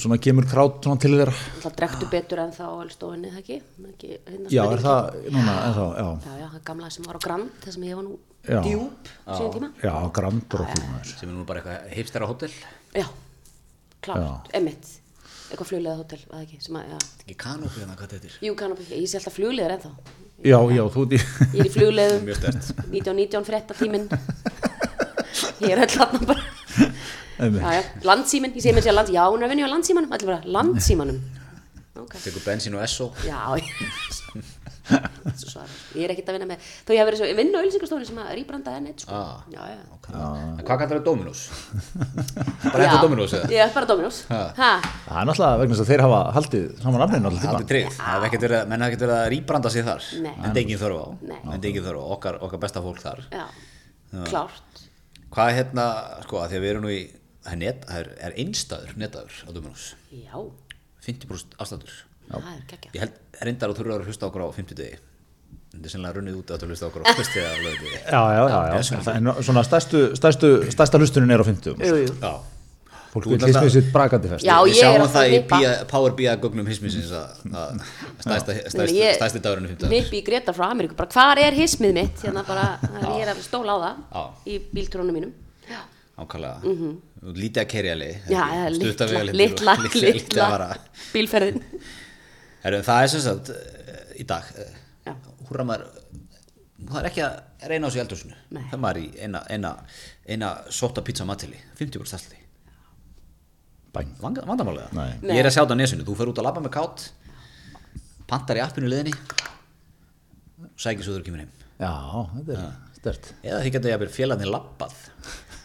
svona 0.00 0.20
kemur 0.22 0.46
krát 0.48 0.78
svona 0.86 1.02
til 1.02 1.12
þeirra 1.18 1.34
Það 1.66 1.76
drektu 1.82 2.10
betur 2.14 2.42
en 2.46 2.54
þá 2.56 2.64
elstofinni, 2.86 3.34
það 3.34 3.42
ekki? 3.42 3.58
ekki 3.90 4.12
hérna 4.30 4.54
já, 4.54 4.62
er 4.70 4.84
það 4.86 5.20
núna, 5.34 5.58
er 5.66 5.76
það, 5.80 5.92
já 5.98 6.08
Já, 6.30 6.38
já, 6.40 6.48
það 6.54 6.64
gamla 6.70 6.92
sem 6.96 7.10
var 7.10 7.18
á 7.18 7.20
Grand, 7.26 7.50
það 7.66 7.76
sem 7.76 7.88
ég 7.90 7.98
var 8.00 8.06
nú 8.08 8.16
Já. 8.48 8.60
djúp 8.64 9.10
síðan 9.26 9.52
tíma. 9.56 9.68
já, 9.84 9.92
grand 10.16 10.46
droppinn 10.48 10.86
maður. 10.88 11.10
sem 11.18 11.28
er 11.28 11.34
nú 11.36 11.44
bara 11.48 11.60
eitthvað 11.60 11.92
hipstera 11.98 12.26
hótel 12.30 12.52
Já, 12.96 13.06
klárt, 14.02 14.48
emitt. 14.56 14.88
Eitthvað 15.50 15.68
flugleða 15.68 15.98
hótel, 16.00 16.18
það 16.30 16.42
ekki, 16.46 16.58
sem 16.64 16.78
að, 16.78 16.88
já. 16.92 16.98
ekki 17.24 17.36
kanópi 17.42 17.80
hérna 17.82 17.96
hvað 17.98 18.14
þetta 18.14 18.30
er 18.30 18.38
Jú, 18.46 18.54
kannabi, 18.58 18.86
ég 18.94 19.08
sé 19.10 19.18
alltaf 19.18 19.36
flugleðar 19.36 19.74
ennþá. 19.76 19.90
já, 20.46 20.58
já, 20.76 20.82
þú 20.94 21.04
ert 21.04 21.12
í 21.12 21.20
Ég 21.20 21.60
er 21.60 21.68
í 21.68 22.36
stert 22.38 22.70
1919 22.86 23.48
frétta 23.50 23.76
tíminn. 23.76 24.08
Ég 25.60 25.74
er 25.76 25.84
hann 25.98 26.24
bara. 26.24 26.44
Einmitt. 27.40 27.60
Já, 27.62 27.72
já, 27.76 27.82
landsíminn, 28.04 28.54
ég 28.56 28.62
segi 28.64 28.74
mér 28.76 28.84
sér 28.84 28.96
lands, 28.96 29.12
já, 29.12 29.22
hún 29.28 29.42
er 29.42 29.48
að 29.48 29.54
vinja 29.54 29.68
á 29.68 29.72
landsímanum, 29.74 30.12
allir 30.16 30.28
bara, 30.32 30.40
landsímanum. 30.56 31.20
Ok, 32.00 32.16
tekur 32.24 32.44
bensin 32.46 32.74
og 32.78 32.86
SO 32.88 33.10
já. 33.26 33.36
Ég 34.90 36.04
er 36.04 36.12
ekkert 36.14 36.30
að 36.30 36.36
vinna 36.38 36.48
með, 36.50 36.68
þó 36.86 36.90
ég 36.94 37.00
hef 37.00 37.08
verið 37.10 37.20
svo, 37.20 37.28
ég 37.30 37.38
vinn 37.38 37.52
á 37.54 37.60
ölsingastofunni 37.60 38.08
sem 38.08 38.20
að 38.22 38.30
rýbranda 38.38 38.74
enn 38.78 38.88
eitt, 38.90 39.04
sko. 39.04 39.14
Ah. 39.14 39.44
Já, 39.52 39.60
já. 39.70 39.80
en 40.10 40.64
hvað 40.64 40.82
kallar 40.82 40.96
það 40.96 41.04
Dominus? 41.06 41.42
bara 42.72 42.82
Já. 42.82 42.88
eftir 42.88 43.04
Dominus 43.04 43.36
eða? 43.38 43.50
Er 43.60 43.74
bara 43.74 43.90
Dominus. 43.90 44.20
Ha. 44.30 44.40
Ha, 44.58 44.70
það 45.06 45.20
er 45.22 45.30
náttúrulega 45.30 45.60
vegna 45.62 45.76
þess 45.76 45.84
að 45.84 45.92
þeir 45.92 46.04
hafa 46.06 46.20
haldið 46.38 46.66
saman 46.82 47.04
hef 48.20 48.26
ekkert 48.28 48.44
verið, 48.46 48.68
menn 48.70 48.84
hef 48.84 48.90
ekkert 48.90 49.04
verið 49.06 49.16
að 49.16 49.28
rýbranda 49.34 49.72
sig 49.72 49.86
þar 49.86 50.08
Nei. 50.24 50.32
en 50.32 50.42
það 50.42 50.50
er 50.50 50.62
engin 50.64 50.80
þörf 50.80 51.00
á 51.00 51.06
þörf 51.90 52.00
á, 52.00 52.04
okkar, 52.16 52.38
okkar 52.46 52.62
besta 52.62 52.82
fólk 52.84 53.00
þar 53.02 53.24
já, 53.30 53.46
klárt. 54.28 54.84
hvað 55.30 55.50
er 55.52 55.58
hérna, 55.60 55.86
sko, 56.26 56.42
að 56.42 56.52
því 56.52 56.60
að 56.60 56.64
við 56.64 56.72
erum 56.74 56.86
nú 56.86 56.92
í 56.94 57.00
það 57.40 57.52
er, 57.54 57.60
net, 57.62 57.88
er, 57.96 58.36
einstæður 58.44 58.94
netaður 59.00 59.40
á 59.46 59.50
Dominus, 59.56 59.90
Já, 60.12 60.36
50% 61.06 61.58
afstæður 61.60 61.98
það 62.38 62.52
er 62.56 62.64
geggja. 62.72 62.90
ég 62.94 63.00
held 63.00 63.12
reyndar 63.48 63.70
að 63.70 63.76
þú 63.80 63.86
eru 63.86 63.94
að 63.98 64.06
hlusta 64.10 64.26
okkur 64.30 64.44
á 64.44 64.48
50 64.54 64.74
degi 64.80 64.96
þetta 65.70 65.84
er 65.86 65.90
sennilega 65.94 66.16
runnið 66.20 66.38
út 66.40 66.50
að 66.54 66.62
þú 66.64 66.70
hlusta 66.70 66.86
okkur 66.90 67.02
á 67.02 67.04
50 67.10 67.34
degi 67.34 67.46
á 67.50 67.56
lögðu 67.66 67.86
já, 67.90 68.22
já, 68.36 68.44
já, 68.50 68.60
já. 68.70 68.78
Er 68.80 69.44
svona 69.50 69.62
stærstu, 69.66 70.00
stærstu, 70.18 70.48
stærsta 70.74 70.98
hlustunin 71.02 71.30
er 71.34 71.42
á 71.42 71.46
50 71.46 71.76
Jú, 71.78 72.00
jú. 72.06 72.14
já 72.22 72.32
fólk 73.10 73.26
vil 73.26 73.40
hismið 73.42 73.70
sitt 73.74 73.88
brakandi 73.90 74.28
fest 74.30 74.44
Já, 74.46 74.54
við 74.62 74.70
ég 74.70 74.76
er 74.76 74.84
sjáum 74.84 75.02
alltaf 75.02 75.14
það 75.16 75.30
í 75.30 75.38
nippa. 75.40 75.58
Power 75.90 76.12
BI 76.14 76.26
gögnum 76.44 76.68
hismisins 76.70 77.08
að 77.10 77.56
að 77.58 77.80
stærsti, 78.22 79.40
dagurinn 79.42 79.66
er 79.66 79.72
50 79.74 79.90
Nippi 79.90 80.20
Greta 80.28 80.54
frá 80.54 80.68
Ameríku, 80.70 80.94
bara 80.94 81.10
hvar 81.10 81.40
er 81.42 81.56
hismið 81.58 81.96
mitt? 81.96 82.22
Hérna 82.22 82.44
bara, 82.46 82.68
ég 83.16 83.24
er 83.24 83.32
að 83.34 83.40
stóla 83.42 83.74
á 83.74 83.78
það 83.82 83.96
Já. 84.14 84.22
í 84.46 84.60
bíltrónum 84.76 85.16
mínum. 85.18 85.32
Já, 85.66 85.80
ákvæmlega 86.22 86.60
lítið 87.40 87.62
að 87.64 87.68
kerja 87.74 87.94
leið 87.98 88.16
Mhm. 88.30 88.38
og 88.62 88.78
litla, 88.78 89.74
litla 89.82 90.12
litla 90.14 90.48
vara. 90.54 90.68
bílferðin. 91.12 91.62
Heru, 92.64 92.80
það 92.84 93.02
er 93.04 93.10
sem 93.14 93.22
sagt 93.24 93.50
eh, 93.54 94.00
í 94.20 94.26
dag 94.28 94.48
Já. 95.06 95.14
húra 95.48 95.64
maður 95.64 95.86
það 96.90 96.98
er 97.00 97.08
ekki 97.10 97.22
að 97.24 97.68
reyna 97.70 97.88
á 97.88 97.90
sig 97.92 98.02
eldhúsinu. 98.02 98.36
Nei. 98.56 98.62
það 98.70 98.76
er 98.76 98.82
maður 98.84 99.00
í 99.00 99.06
eina, 99.24 99.40
eina, 99.52 99.70
eina 100.28 100.50
sóta 100.72 101.04
pizza 101.04 101.26
matili 101.28 101.58
50 101.80 102.00
úr 102.02 102.08
stallti 102.08 102.38
Bæn. 103.94 104.12
vandamálega 104.22 104.88
Nei. 104.94 105.08
ég 105.34 105.40
er 105.42 105.48
að 105.48 105.56
sjá 105.56 105.62
þetta 105.64 105.76
á 105.76 105.80
nesinu, 105.80 106.06
þú 106.06 106.14
fer 106.20 106.30
út 106.32 106.40
að 106.40 106.46
labba 106.46 106.62
með 106.64 106.74
kátt 106.76 107.08
pantar 108.30 108.60
í 108.60 108.62
appinu 108.64 108.86
í 108.86 108.92
liðinni 108.92 109.16
sækir 110.80 111.04
svo 111.04 111.16
þú 111.16 111.24
kemur 111.26 111.42
heim. 111.42 111.50
Já, 111.80 111.90
þetta 112.36 112.56
er 112.60 112.96
stert 113.00 113.30
eða 113.42 113.60
því 113.64 113.72
getur 113.74 113.90
ég 113.90 113.96
að 113.96 114.02
byrja 114.04 114.16
félagarnir 114.16 114.52
labbað 114.52 114.94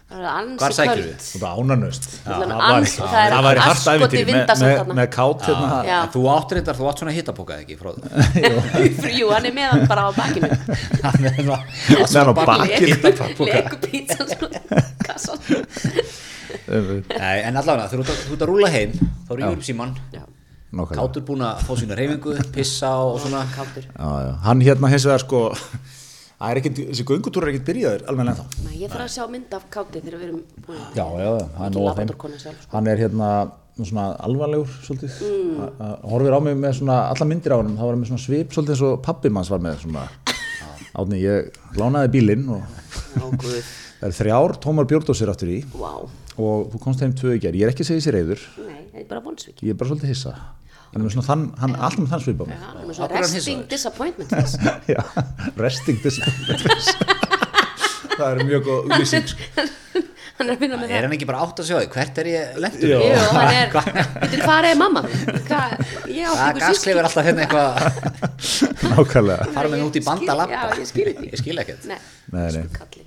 Hvar 0.05 0.73
köld. 0.85 1.23
og 3.01 3.07
það 3.09 3.21
er 3.25 3.33
er 3.55 3.59
hart 3.63 3.71
asskoti 3.73 4.03
æfintýri 4.05 4.25
með, 4.29 5.07
kátt 5.15 5.45
hérna 5.49 5.95
þú 6.13 6.21
áttur 6.29 6.59
þetta, 6.59 6.75
þú 6.77 6.89
átt 6.91 7.01
svona 7.01 7.15
hittapóka 7.15 7.57
ekki 7.63 7.77
frá 7.79 7.89
Jú, 9.19 9.31
hann 9.33 9.47
er 9.49 9.55
með 9.57 9.71
hann 9.71 9.87
bara 9.89 10.03
á 10.05 10.11
bakinu. 10.13 10.51
Meðan 11.25 12.29
á 12.29 12.33
bakinu. 12.37 12.91
Hittapóka 12.93 13.49
Leku 13.49 13.81
pítsan 13.87 14.29
svona 14.29 14.85
kassan. 15.01 15.41
Nei, 16.69 17.37
en 17.49 17.57
allavega, 17.57 17.89
þú 17.89 17.99
ert 18.05 18.13
að- 18.13 18.23
þú 18.29 18.37
ert 18.37 18.45
að 18.45 18.49
rúla 18.53 18.71
heim 18.77 18.95
þá 19.25 19.33
síman 19.65 19.97
Já, 20.13 20.21
Nákvæmlega. 20.75 21.01
Kátur 21.01 21.23
búin 21.25 21.43
að 21.45 21.59
fá 21.65 21.73
sína 21.79 21.95
reyfingu, 21.97 22.37
pissa 22.53 22.93
og 23.09 23.19
svona 23.25 23.41
kátur. 23.57 23.85
já, 23.89 24.09
já. 24.27 24.31
hann 24.45 24.61
hérna 24.61 24.89
hins 24.91 25.05
vegar 25.07 25.21
sko 25.25 25.43
það 26.39 26.51
er 26.51 26.59
ekkert, 26.61 26.81
þessi 26.91 27.05
göngutúr 27.09 27.45
er 27.45 27.51
ekkert 27.53 27.67
byrjaður 27.69 28.07
alveg 28.11 28.31
ennþá. 28.31 28.45
Nei, 28.65 28.73
ég 28.81 28.91
þarf 28.91 29.05
að 29.05 29.13
sjá 29.15 29.27
mynd 29.31 29.55
af 29.57 29.67
káti 29.73 30.01
þegar 30.01 30.19
við 30.19 30.27
erum 30.29 30.41
já, 30.95 31.05
já, 31.21 31.29
hann, 31.59 31.79
er 31.79 32.17
sjálf, 32.43 32.59
sko. 32.61 32.71
hann 32.73 32.89
er 32.91 33.01
hérna 33.03 33.29
svona 33.79 34.05
alvarlegur 34.23 34.75
svolítið. 34.85 35.15
Mm. 35.29 35.95
horfir 36.11 36.35
á 36.35 36.39
mig 36.43 36.59
með 36.59 36.77
svona 36.79 36.99
alla 37.11 37.27
myndir 37.27 37.55
á 37.55 37.57
hann 37.59 37.73
það 37.75 37.89
var 37.89 37.97
með 38.01 38.11
svona 38.11 38.25
svip 38.25 38.53
svolítið 38.55 38.75
eins 38.75 38.83
og 38.87 39.01
pappi 39.03 39.31
manns 39.31 39.51
var 39.51 39.63
með 39.63 39.81
svona. 39.83 40.05
Átni 40.99 41.19
ég 41.23 41.57
lánaði 41.75 42.13
bílinn 42.13 42.45
og 42.55 42.63
það 43.99 44.07
er 44.09 44.15
þrjár 44.19 44.55
tómar 44.63 44.87
bjórdósir 44.87 45.31
aftur 45.31 45.51
í. 45.51 45.59
Vá. 45.75 45.91
og 46.35 46.69
þú 46.73 46.81
komst 46.83 47.03
heim 47.03 47.15
tvö 47.15 47.35
í 47.37 47.41
gerð 47.43 47.59
ég 47.61 47.67
er 47.67 47.71
ekki 47.73 47.87
segja 47.87 48.03
sér 48.03 48.17
reyður 48.19 48.41
Nei, 48.59 48.81
það 48.91 49.01
er 49.01 49.09
bara 49.11 49.21
vonsvík. 49.23 49.61
ég 49.63 49.71
er 49.71 49.77
bara 49.79 49.91
svolítið 49.91 50.11
hissa 50.11 50.33
hann 50.95 51.05
er 51.05 51.11
svona 51.13 51.27
þann, 51.27 51.45
hann 51.61 51.75
er 51.75 51.85
alltaf 51.85 52.01
með 52.05 52.11
þann 52.15 52.23
svip 52.25 52.41
á 52.41 52.45
mig 52.47 52.55
Já, 52.55 52.65
hann 52.65 52.81
er 52.81 52.87
með 52.89 52.97
svona 52.97 53.09
er 53.19 53.25
resting 53.25 53.63
disappointment. 53.71 54.31
Já, 54.95 55.01
resting 55.59 55.97
disappointment 56.03 56.61
það 58.15 58.27
er 58.31 58.45
mjög 58.47 58.61
góð 58.69 58.91
úlýsing 58.93 59.25
sko. 59.33 59.65
Hann 60.35 60.49
er 60.51 60.57
að 60.57 60.63
vinna 60.65 60.75
með 60.75 60.89
Er 60.89 60.97
það. 60.97 61.03
hann 61.05 61.13
ekki 61.15 61.27
bara 61.29 61.43
átt 61.45 61.59
að 61.63 61.67
sjá 61.69 61.75
því, 61.79 61.85
hvert 61.93 62.17
er 62.19 62.27
ég 62.27 62.57
lendur? 62.59 62.89
Já. 62.91 62.97
Jú, 62.99 63.19
hann 63.37 63.51
er, 63.55 63.69
veitir 64.19 64.41
hvað 64.43 64.67
er 64.67 64.79
mamma? 64.81 65.03
Hvað, 65.47 65.75
ég 66.11 66.27
átti 66.27 66.65
Það 66.65 66.91
er 66.91 67.07
alltaf 67.07 67.29
hérna 67.29 67.45
eitthvað 67.45 67.71
nákvæmlega 68.91 69.47
fara 69.55 69.71
með 69.71 69.85
út 69.87 69.95
í 69.95 70.03
banda 70.03 70.25
Skil- 70.25 70.39
labba 70.41 70.59
Já, 70.59 70.75
ég 70.83 71.39
skil 71.39 71.63
ekki. 71.63 73.05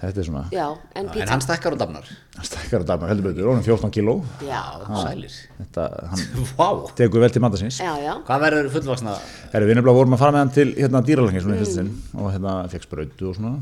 Þetta 0.00 0.20
er 0.22 0.26
svona 0.28 0.42
já, 0.54 0.64
en 0.94 1.08
En 1.18 1.28
hann 1.32 1.40
stækkar 1.42 1.74
og 1.74 1.80
dafnar. 1.80 2.08
Hann 2.36 2.46
stækkar 2.46 2.84
að 2.84 2.90
dæma 2.92 3.08
heldur 3.10 3.26
betur, 3.32 3.48
honum 3.50 3.64
14 3.66 3.90
kíló. 3.96 4.14
Já, 4.46 4.60
Sælir. 5.02 5.38
Þetta, 5.58 5.86
hann 6.12 6.26
Vá. 6.58 6.68
tekur 7.00 7.24
vel 7.24 7.30
til 7.34 7.42
manda 7.42 7.58
síns. 7.60 7.80
Já, 7.82 7.94
já. 8.02 8.12
Hvað 8.28 8.44
verður 8.46 8.68
fullvaksna 8.76 9.16
Herri, 9.52 9.66
við 9.70 9.74
nefnilega 9.80 9.98
vorum 9.98 10.14
að 10.14 10.22
fara 10.22 10.36
með 10.36 10.44
hann 10.44 10.54
til 10.58 10.68
hérna, 10.78 11.02
dýralæknir 11.08 11.42
svona 11.46 11.56
í 11.58 11.62
fyrsta 11.64 11.80
sinn 11.80 11.90
og 12.14 12.30
hérna 12.36 12.58
fekk 12.70 12.86
sprautu 12.86 13.32
og 13.32 13.40
svona. 13.40 13.56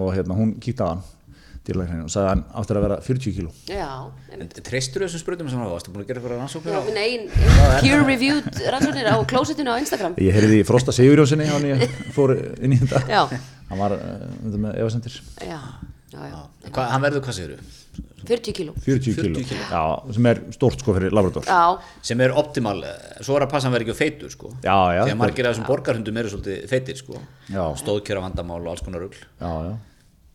Og 0.00 0.14
hérna 0.16 0.38
hún 0.38 0.56
kíkti 0.62 0.80
á 0.80 0.88
hann 0.94 1.04
dýralæknir 1.64 2.04
og 2.04 2.10
sagði 2.12 2.26
að 2.26 2.32
hann 2.34 2.42
áttur 2.60 2.76
að 2.80 2.82
vera 2.84 2.96
40 3.04 3.36
kíló. 3.38 3.52
Já, 3.72 3.90
En 4.34 4.48
treystur 4.66 5.04
þessum 5.04 5.20
sprutum 5.22 5.48
sem 5.48 5.56
hann 5.60 5.68
var? 5.68 5.76
Varstu 5.78 5.92
búin 5.94 6.02
að 6.04 6.08
gera 6.10 6.20
eitthvað 6.20 6.40
rannsóknir 6.40 6.74
já 6.74 6.80
á? 6.80 6.84
minn 6.84 6.98
einn 7.00 7.28
peer-reviewed 7.80 8.58
rannsóknir 8.74 9.08
á 9.08 9.16
klósettinu 9.30 9.72
á 9.72 9.80
Instagram. 9.80 10.16
ég 10.20 10.34
heyrði 10.36 10.58
í 10.60 10.66
Frosta 10.68 10.92
Sigurjónsinni 10.92 11.46
hann 13.70 13.78
þetta 13.78 13.78
Já, 13.78 13.80
var 13.80 13.96
uh, 13.96 14.58
með 14.66 14.76
efasendir 14.82 15.16
já, 15.40 15.60
já, 16.14 16.20
já. 16.30 16.38
Hvað, 16.70 16.92
hann 16.92 17.06
verður 17.08 17.24
hvað 17.26 17.38
segir 17.40 17.64
40 18.24 18.52
kíló. 18.56 18.72
40 18.84 19.14
kíló, 19.18 19.34
40 19.36 19.48
kíló. 19.48 19.64
Já, 19.68 20.12
sem 20.16 20.26
er 20.30 20.40
stórt 20.56 20.80
sko 20.82 20.94
fyrir 20.96 21.14
labrador 21.14 21.44
Já, 21.46 21.78
sem 22.08 22.20
er 22.24 22.34
optimal, 22.40 22.78
eh, 22.88 23.18
svo 23.24 23.36
er 23.38 23.44
að 23.46 23.50
passa 23.52 23.68
að 23.68 23.70
hann 23.70 23.76
verði 23.76 23.86
ekki 23.88 23.94
of 23.94 24.00
feitur 24.00 24.32
sko. 24.32 24.52
Já, 24.64 24.76
já, 24.96 25.02
því 25.04 25.14
að 25.14 25.18
margir 25.20 25.48
af 25.48 25.54
þessum 25.54 25.66
borgarhundum 25.68 26.20
eru 26.22 26.32
svolítið 26.32 26.62
feitir 26.70 27.00
sko. 27.00 27.20
Já. 27.52 27.64
stóðkjöra 27.82 28.24
vandamál 28.24 28.62
og 28.62 28.70
alls 28.72 28.84
konar 28.86 29.04
rugl 29.04 29.20
já, 29.20 29.50
já. 29.68 29.74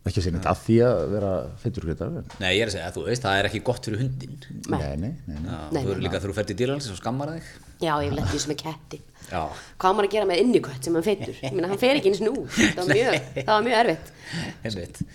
ekki 0.06 0.14
að 0.14 0.24
segja 0.28 0.36
neitt 0.36 0.48
að 0.52 0.62
því 0.64 0.78
að 0.86 1.02
vera 1.16 1.32
feitur 1.64 1.88
greitar 1.88 2.14
nei, 2.40 2.50
ég 2.54 2.62
er 2.62 2.70
að 2.70 2.76
segja, 2.78 2.92
þú 2.94 3.06
veist, 3.10 3.26
það 3.26 3.40
er 3.40 3.50
ekki 3.50 3.62
gott 3.66 3.90
fyrir 3.90 4.04
hundin 4.04 4.38
nei, 4.70 4.96
nei, 4.96 5.12
nei. 5.26 5.40
Já, 5.42 5.58
Nei, 5.74 5.82
þú 5.82 5.96
eru 5.96 6.06
líka 6.06 6.20
þegar 6.20 6.30
þú 6.30 6.38
ferð 6.38 6.54
í 6.54 6.58
dýralins 6.62 6.90
og 6.94 7.00
skammar 7.02 7.34
þig 7.34 7.50
já, 7.82 7.92
ég 8.04 8.14
vil 8.14 8.22
ekki 8.22 8.44
sem 8.44 8.54
er 8.54 8.60
ketti. 8.62 9.02
Já, 9.30 9.42
Hvað 9.80 9.96
maður 9.96 10.08
að 10.08 10.14
gera 10.16 10.28
með 10.30 10.42
innikött 10.44 10.86
sem 10.86 10.98
hann 10.98 11.06
feitur? 11.06 11.40
Meina, 11.54 11.70
hann 11.70 11.80
fer 11.80 12.00
ekki 12.00 12.12
eins 12.12 12.22
nú. 12.24 12.34
Það 12.50 12.80
var 12.80 12.90
mjög, 12.90 13.16
það 13.38 13.50
var 13.54 13.66
mjög 13.66 13.80
erfitt. 13.80 14.12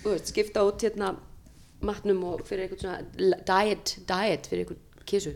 veist, 0.05 0.31
skipta 0.31 0.65
út 0.67 0.87
hérna 0.87 1.13
matnum 1.85 2.23
og 2.31 2.43
fyrir 2.47 2.65
eitthvað 2.65 2.85
svona 2.85 3.39
diet, 3.45 3.95
diet 4.09 4.49
fyrir 4.49 4.65
eitthvað 4.65 4.81
kísu. 5.05 5.35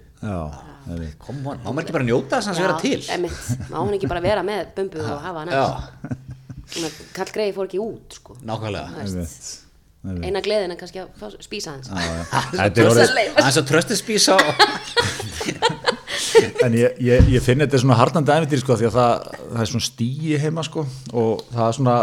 kom 1.21 1.45
on, 1.45 1.61
má 1.61 1.69
maður 1.69 1.85
ekki 1.85 1.97
bara 1.99 2.07
njóta 2.07 2.39
þess 2.39 2.51
að 2.55 2.63
vera 2.63 2.79
til? 2.81 2.99
Emitt, 3.15 3.39
má 3.69 3.77
hann 3.77 3.95
ekki 3.99 4.09
bara 4.11 4.23
vera 4.25 4.43
með 4.45 4.73
bumbu 4.79 5.03
og 5.05 5.23
hafa 5.27 5.45
hann 5.45 5.55
að 5.55 6.17
Kall 7.15 7.31
Grey 7.33 7.53
fór 7.55 7.65
ekki 7.65 7.79
út, 7.81 8.19
sko. 8.19 8.35
nákvæmlega. 8.45 9.07
Það 9.99 10.23
Eina 10.23 10.39
gleðin 10.39 10.71
er 10.71 10.77
kannski 10.79 11.01
að 11.03 11.33
spísa 11.43 11.73
hans. 11.75 11.89
þetta 12.55 12.85
er 12.87 13.33
hann 13.35 13.55
svo 13.55 13.63
tröstið 13.67 13.99
spísa 13.99 14.37
og 14.39 14.45
En 16.65 16.75
ég, 16.77 16.97
ég, 17.03 17.29
ég 17.35 17.43
finn 17.45 17.61
þetta 17.63 17.81
svona 17.81 17.99
harnandi 17.99 18.33
æfintir 18.33 18.63
sko 18.63 18.77
því 18.79 18.89
að 18.89 18.97
það, 18.97 19.29
það 19.53 19.61
er 19.63 19.71
svona 19.71 19.87
stíi 19.87 20.41
heima 20.41 20.65
sko 20.65 20.83
og 21.13 21.45
það 21.53 21.63
er 21.67 21.77
svona, 21.77 21.95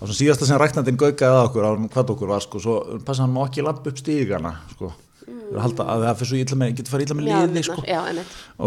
svona 0.00 0.18
síðasta 0.20 0.48
sem 0.50 0.60
ræknandinn 0.60 1.00
gaukaði 1.00 1.30
að 1.30 1.48
okkur 1.48 1.66
á 1.66 1.70
hvað 1.96 2.12
okkur 2.16 2.34
var 2.34 2.44
sko, 2.44 2.62
svo 2.62 2.76
passa 3.06 3.26
hann 3.26 3.40
ekki 3.44 3.64
lampa 3.64 3.90
upp 3.90 4.00
stígana 4.00 4.54
sko, 4.74 4.92
mm. 5.24 5.42
halda, 5.64 5.88
að 5.94 6.06
það 6.06 6.20
fyrir 6.20 6.32
svo 6.32 6.40
illa 6.44 6.60
með, 6.62 6.76
getur 6.78 6.94
farið 6.94 7.08
illa 7.08 7.18
með 7.18 7.32
Já, 7.32 7.40
liði 7.40 7.64
sko. 7.70 7.80
já, 7.88 8.00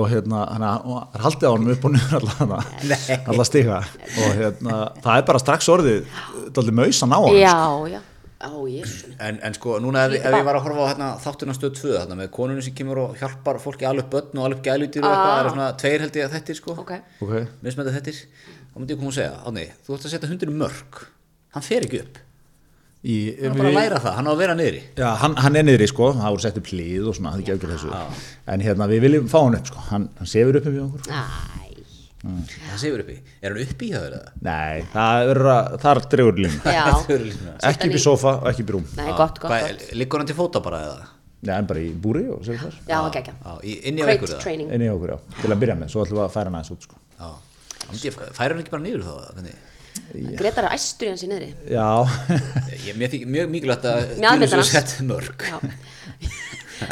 og 0.01 0.11
hérna, 0.11 0.43
hann 0.51 0.67
er 0.67 1.25
haldið 1.27 1.47
á 1.47 1.53
hann 1.53 1.71
upp 1.75 1.89
og 1.89 1.95
niður 1.95 2.29
alla, 2.33 2.61
alla 3.33 3.47
stiga. 3.47 3.81
Og 4.17 4.37
hérna, 4.41 4.83
það 5.05 5.15
er 5.15 5.27
bara 5.31 5.43
strax 5.43 5.71
orðið 5.73 6.21
dálítið 6.51 6.79
mausan 6.81 7.15
á 7.15 7.19
hann 7.19 7.41
Já, 7.41 7.57
já. 7.95 7.99
Á, 8.37 8.49
jésus 8.69 9.15
En, 9.19 9.39
en 9.41 9.53
sko, 9.57 9.79
núna 9.81 10.03
ef, 10.05 10.13
ef 10.19 10.35
ég 10.37 10.45
var 10.45 10.59
að 10.59 10.65
horfa 10.67 10.83
á 10.85 10.89
hérna, 10.91 11.07
þáttuna 11.23 11.55
stöð 11.57 11.71
2 11.79 11.93
þarna, 11.95 12.17
með 12.19 12.29
konunum 12.35 12.61
sem 12.61 12.75
kemur 12.77 12.99
og 13.01 13.15
hjálpar 13.17 13.57
fólki 13.63 13.87
alveg 13.89 14.11
börn 14.13 14.37
og 14.37 14.45
alveg 14.45 14.61
gælutýr 14.67 15.01
og 15.01 15.09
eitthvað, 15.09 15.25
Ah. 15.25 15.33
það 15.33 15.41
eru 15.41 15.53
svona 15.55 15.69
tveir 15.81 16.03
held 16.05 16.19
ég 16.21 16.27
að 16.27 16.35
þettir 16.37 16.59
sko, 16.61 16.75
Ok, 16.83 16.91
ok, 17.25 17.33
mismænda 17.65 17.95
þettir 17.97 18.19
þá 18.21 18.77
myndi 18.77 18.93
ég 18.93 18.99
koma 19.01 19.09
að 19.09 19.17
segja, 19.17 19.33
Átni, 19.47 19.65
þú 19.87 19.97
ætti 19.97 20.05
að 20.05 20.13
setja 20.13 20.29
hundinu 20.29 20.57
mörg 20.61 21.01
hann 21.57 21.65
fer 21.65 21.81
ekki 21.87 22.01
upp, 22.05 22.17
í, 23.07 23.15
hann 23.41 23.51
er 23.51 23.57
bara 23.57 23.69
að 23.73 23.77
læra 23.81 23.99
það 24.05 24.15
hann 24.19 24.27
á 24.29 24.31
að 24.33 24.37
vera 24.43 24.55
niðri. 24.59 24.81
Já, 25.01 25.09
hann, 25.23 25.35
hann 25.41 25.55
er 25.55 25.63
niðri 25.65 25.87
sko, 25.89 26.11
það 26.13 26.29
voru 26.35 26.43
sett 26.45 26.57
upp 26.61 26.69
hlið 26.69 27.07
og 27.09 27.15
svona, 27.17 27.31
það 27.33 27.37
er 27.37 27.41
ekki 27.41 27.53
auðvitað 27.55 27.73
þessu. 27.73 28.23
En 28.53 28.61
hérna 28.65 28.87
við 28.93 29.01
viljum 29.07 29.29
fá 29.33 29.39
hann 29.41 29.57
upp 29.57 29.67
sko, 29.71 29.79
hann, 29.89 30.09
hann 30.19 30.27
sefur 30.29 30.59
upp 30.61 30.65
með 30.69 30.83
okkur 30.85 31.09
næ 32.23 32.31
það 32.49 32.79
sefur 32.81 33.03
uppi, 33.03 33.15
er 33.45 33.53
hann 33.53 33.61
uppi 33.67 33.87
í 33.87 33.91
það 33.93 34.05
eða? 34.09 34.21
Nei, 34.47 34.79
það 34.93 35.31
er 35.33 35.39
að, 35.53 35.67
þar 35.83 36.01
dregur 36.13 36.39
línu 36.41 36.57
Já, 36.65 36.85
Það 37.07 37.13
er 37.17 37.25
líka- 37.27 37.53
ekki 37.69 37.89
upp 37.91 37.97
í 37.99 38.01
sofa 38.07 38.33
og 38.41 38.47
ekki 38.51 38.65
upp 38.65 38.71
í 38.71 38.75
rúm 38.77 38.87
nei, 38.97 39.11
gott, 39.19 39.37
gott, 39.43 39.53
gott. 39.53 39.85
liggur 40.01 40.23
hann 40.23 40.29
til 40.31 40.37
fóta 40.39 40.63
bara 40.65 40.81
eða? 40.87 41.07
Nei, 41.45 41.53
hann 41.53 41.69
bara 41.69 41.83
í 41.85 41.91
búri 41.93 42.25
og 42.33 42.41
sefur 42.47 42.73
þar 42.73 42.79
Já, 42.89 42.97
ok, 43.05 43.19
ekki 43.21 43.35
Já, 43.37 43.53
í, 43.61 43.77
inni 43.91 44.01
á 44.01 44.09
ykkur 44.09 44.25
Great 44.25 44.33
eða? 44.33 44.43
training. 44.47 44.71
Einni 44.73 44.89
okkur, 44.95 45.13
já, 45.13 45.41
til 45.43 45.53
að 45.53 45.61
byrja 45.63 45.77
með, 45.83 45.93
svo 45.93 46.05
ætlum 46.07 46.17
við 46.17 46.25
að 46.25 46.33
færa 46.33 46.49
hann 46.49 46.57
aðeins 46.57 46.73
út 46.73 46.87
sko. 46.87 47.01
Færir 48.37 48.55
hann 48.55 48.63
ekki 48.65 48.73
bara 48.73 48.83
niður 48.87 49.05
þá? 49.05 49.13
Gretar 50.37 50.67
er 50.67 50.73
æstur 50.77 51.07
í 51.07 51.11
hans 51.13 51.23
í 51.25 51.29
niðri. 51.29 51.47
Já, 51.73 51.85
Ég, 52.87 52.97
mér 52.97 53.13
þykir 53.13 53.31
mjög 53.33 53.49
mikilvægt 53.53 53.87
að 53.89 54.11
Mjög 54.17 55.45
Já. 55.47 55.57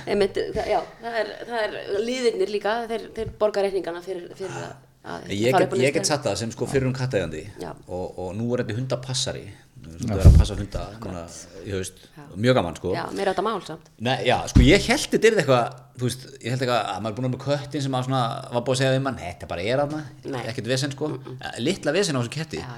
Einmitt, 0.09 0.37
það, 0.55 0.65
já, 0.71 0.79
það 1.03 1.17
er, 1.19 1.27
það 1.45 1.63
er 1.65 1.75
liðirnir 2.01 2.51
líka, 2.55 2.71
þeir, 2.89 3.03
þeir 3.13 3.31
borga 3.41 3.61
reikningana 3.65 4.01
fyrir, 4.05 4.23
fyrir 4.37 4.55
að, 4.57 4.71
að 4.71 4.94
Ég 5.29 5.53
get, 5.53 5.75
ég 5.77 5.93
get 5.93 6.07
satt 6.09 6.25
það 6.25 6.39
sem 6.41 6.51
sko 6.55 6.65
fyrir 6.69 6.87
um 6.89 6.95
kattægandi 6.95 7.43
og, 7.85 8.05
og 8.17 8.33
nú 8.37 8.47
er 8.55 8.63
þetta 8.63 8.77
hundapassari. 8.79 9.45
Þú 9.85 10.07
verður 10.09 10.27
að 10.31 10.37
passa 10.39 10.55
hunda 10.57 10.83
núna, 10.97 11.21
haust, 11.69 11.99
mjög 12.41 12.55
gaman 12.57 12.77
sko. 12.79 12.93
Já, 12.95 13.03
mér 13.13 13.27
er 13.27 13.29
þetta 13.35 13.43
mál 13.45 13.61
samt. 13.67 13.91
Nei, 14.01 14.15
já, 14.25 14.35
sko 14.49 14.63
ég 14.65 14.87
held 14.89 15.05
þetta 15.13 15.29
er 15.29 15.37
eitthvað 15.43 15.75
þú 15.99 16.07
veist, 16.07 16.25
ég 16.41 16.55
held 16.55 16.65
eitthvað 16.65 16.89
að 16.89 17.03
maður 17.05 17.13
er 17.13 17.17
búin 17.19 17.27
að 17.29 17.33
með 17.35 17.43
köttin 17.45 17.85
sem 17.85 17.97
svona, 18.07 18.21
var 18.49 18.65
búin 18.65 18.75
að 18.75 18.81
segja 18.81 18.95
við 18.95 19.03
mann, 19.05 19.19
þetta 19.21 19.49
bara 19.51 19.65
er 19.69 19.83
aðna 19.85 20.01
ekkert 20.41 20.71
vesen 20.73 20.95
sko, 20.95 21.11
mm 21.13 21.43
litla 21.61 21.93
vesen 21.95 22.17
á 22.17 22.19
þessu 22.23 22.33
ketti. 22.33 22.63
Já, 22.65 22.73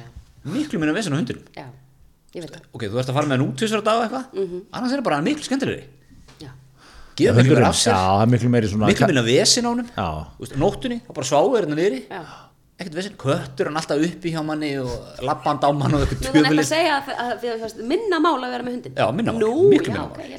miklu 0.51 0.81
minna 0.83 0.97
vesen 0.97 1.15
á 1.15 1.19
hundinum. 1.21 1.47
Ok, 2.75 2.83
þú 2.91 2.99
ert 2.99 3.07
að 3.09 3.15
fara 3.15 3.29
með 3.31 3.37
hann 3.39 3.47
út 3.47 3.63
á 3.63 3.81
dag 3.87 4.03
eitthvað? 4.03 4.41
Annars 4.75 4.91
er 4.91 4.99
það 4.99 5.07
bara 5.07 5.23
miklu 5.23 5.47
skemmtilegri 5.47 5.87
geða 7.17 7.37
miklu 7.41 7.55
meira 7.57 7.69
af 7.71 7.79
sér, 7.79 7.93
Já, 7.93 8.01
það 8.07 8.23
er 8.25 8.31
miklu 8.33 8.51
meiri 8.53 8.71
svona 8.71 8.91
miklu 8.91 9.09
minna 9.11 9.23
vesen 9.27 9.67
á 9.67 9.69
honum. 9.71 9.87
Já. 9.95 10.07
Þú 10.35 10.45
veist, 10.45 10.59
nóttunni, 10.63 10.99
þá 11.05 11.11
bara 11.17 11.29
sváu 11.31 11.49
er 11.57 11.65
hérna 11.67 11.79
niðri. 11.79 12.01
Já. 12.11 12.21
Ekkert 12.77 12.97
vesen, 12.99 13.17
köttur 13.17 13.71
hann 13.71 13.79
alltaf 13.81 14.03
uppi 14.05 14.31
hjá 14.35 14.41
manni 14.45 14.71
og 14.77 15.21
labband 15.25 15.63
á 15.65 15.69
mann 15.73 15.95
og 15.97 16.03
eitthvað 16.05 16.19
Nú 16.19 16.27
þannig 16.27 16.37
að 16.37 16.51
tjöfulist 16.51 16.73
segja 16.75 16.97
að, 16.99 17.07
að, 17.23 17.45
að, 17.65 17.79
minna 17.89 18.19
mál 18.21 18.35
að 18.37 18.51
vera 18.53 18.67
með 18.67 18.75
hundin 18.75 18.99
Já, 19.01 19.07
minna 19.17 19.33
mál, 19.33 19.39
Nú, 19.41 19.53
miklu 19.71 19.95
minna 19.95 20.03
mál. 20.05 20.19
ég 20.21 20.35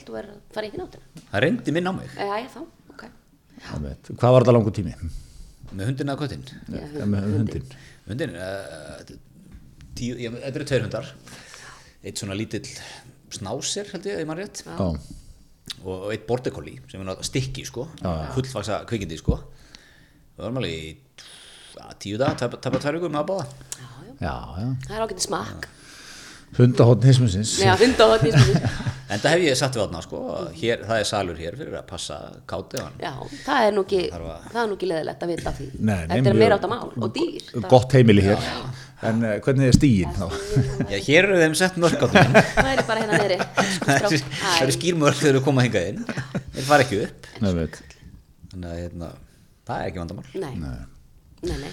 það 1.33 1.43
reyndi 1.43 1.75
minn 1.75 1.91
á 1.91 1.93
mig. 1.99 2.13
Já, 2.15 2.31
já, 2.39 2.47
þá, 2.55 2.61
ok. 2.95 3.03
Einmitt. 3.75 4.13
Hvað 4.15 4.37
var 4.37 4.47
þetta 4.47 4.55
langur 4.55 4.77
tími? 4.79 4.95
með 5.75 5.91
hundin 5.91 6.13
eða 6.13 6.21
köttin 6.23 6.45
Ja, 6.73 7.07
með 7.09 7.27
hundin 7.35 7.67
hundin, 8.09 8.35
uh, 8.41 9.03
tíu, 9.99 10.17
ég, 10.17 10.33
þetta 10.41 10.55
eru 10.55 10.67
tveir 10.71 10.85
hundar. 10.87 11.11
Eitt 12.07 12.21
svona 12.21 12.37
lítill 12.39 12.65
snásir 13.35 13.91
held 13.93 14.07
ég, 14.09 14.23
ef 14.23 14.29
maður 14.29 14.47
rétt. 14.47 14.63
Já, 14.65 14.89
og, 15.85 15.95
og 15.95 16.11
eitt 16.15 16.27
border 16.29 16.55
collie 16.55 16.79
sem 16.91 17.01
er 17.01 17.07
náttúrulega 17.09 17.29
stikki 17.31 17.65
sko, 17.69 17.89
Já, 18.03 18.11
já. 18.25 18.29
fullfaksa 18.37 18.81
kvikindi 18.89 19.19
sko. 19.21 19.39
Við 20.39 20.45
varum 20.45 20.61
alveg 20.61 20.77
í 20.79 20.95
tíu 22.03 22.19
dag, 22.21 22.37
tæpa 22.39 22.59
tvær 22.83 22.99
vikur 22.99 23.11
með 23.15 23.23
að 23.25 23.29
báða. 23.33 23.47
Já, 24.19 24.35
já. 24.59 24.69
Það 24.87 24.95
er 24.99 25.05
ágætið 25.07 25.27
smakk. 25.29 25.69
Hundahotn 26.57 27.05
hismusins 27.05 27.51
Já, 27.61 27.75
en 29.13 29.21
það 29.21 29.35
hef 29.35 29.43
ég 29.45 29.57
satt 29.61 29.75
við 29.77 29.83
átna 29.85 30.01
sko 30.01 30.21
hér, 30.57 30.81
það 30.89 31.01
er 31.03 31.07
salur 31.11 31.37
hér 31.37 31.57
fyrir 31.61 31.77
að 31.77 31.85
passa 31.91 32.17
káti 32.49 32.81
hann 32.81 32.97
Já, 33.03 33.11
það 33.45 33.67
er 33.67 33.75
nú 33.77 33.83
ekki, 33.85 34.01
að- 34.17 34.57
er 34.57 34.71
nú 34.71 34.79
ekki 34.79 34.89
leðilegt 34.89 35.27
að 35.27 35.33
vita 35.35 35.51
af 35.53 35.59
því. 35.61 35.67
Þetta 35.91 36.33
er 36.33 36.39
meira 36.41 36.57
átta 36.57 36.71
mál 36.73 36.89
og 36.97 37.13
dýr. 37.19 37.51
Gott 37.69 37.93
heimili 37.99 38.25
hér 38.25 38.49
En 39.07 39.21
uh, 39.23 39.35
hvernig 39.45 39.69
er 39.71 39.77
stíin 39.77 40.11
þá? 40.17 40.25
já, 40.91 40.97
hér 41.07 41.29
eru 41.29 41.37
þeim 41.39 41.53
sett 41.55 41.77
mörg 41.79 42.01
áttum 42.03 42.33
Það 42.35 42.71
er 42.73 42.81
bara 42.89 43.05
hérna 43.05 43.21
neyri 43.21 43.37
það 43.85 44.63
eru 44.65 44.75
skýrmörg 44.75 45.21
þegar 45.21 45.39
þú 45.39 45.43
koma 45.47 45.63
hingað 45.67 45.87
inn. 45.93 46.01
Þeir 46.57 46.67
fara 46.67 46.87
ekki 46.87 46.99
upp. 47.05 47.29
Þannig 47.39 48.67
að 48.73 48.81
hérna, 48.83 49.13
það 49.69 49.85
er 49.85 49.93
ekki 49.93 50.03
vandamál. 50.03 50.27
Nei, 50.35 50.53
nei, 51.47 51.61
nei 51.63 51.71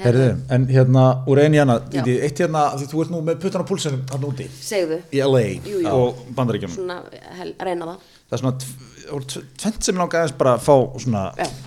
Herðu, 0.00 0.26
en 0.56 0.62
hérna 0.72 1.00
úr 1.28 1.42
einu 1.42 1.58
hérna, 1.60 1.74
eitt 2.00 2.38
hérna, 2.40 2.60
því 2.80 2.86
þú 2.88 3.00
ert 3.04 3.10
nú 3.12 3.18
með 3.26 3.40
puttan 3.42 3.60
á 3.62 3.68
púlsinum 3.68 4.00
hann 4.08 4.22
úti. 4.30 4.46
Segðu, 4.64 4.96
í 5.12 5.20
LA 5.20 5.42
Jú, 5.60 5.82
jú. 5.84 5.90
og 5.92 6.22
bandaríkjum 6.38 6.72
svona, 6.72 6.96
hel, 7.36 7.50
reyna 7.60 7.90
það. 7.90 8.06
Það 8.30 8.36
er 8.38 8.40
svona 8.42 8.52
tv- 8.62 8.86
það 9.02 9.10
voru 9.12 9.28
tv- 9.34 9.42
tvennt 9.60 9.84
sem 9.90 10.00
langaði 10.00 10.22
aðeins 10.22 10.38
bara 10.40 10.54
að 10.56 10.64
fá 10.64 10.76
svona, 11.04 11.24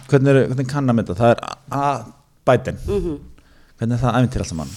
hvernig, 0.09 0.31
er, 0.33 0.47
hvernig 0.49 0.71
kann 0.71 0.89
að 0.89 0.97
mynda. 0.99 1.17
Það 1.19 1.35
er 1.35 1.43
A. 1.77 1.83
Biden. 2.49 2.81
Mhm. 2.89 3.13
Hvernig 3.83 3.99
er 3.99 4.03
það 4.07 4.19
æfintir 4.21 4.45
alltaf 4.47 4.59
mann 4.63 4.75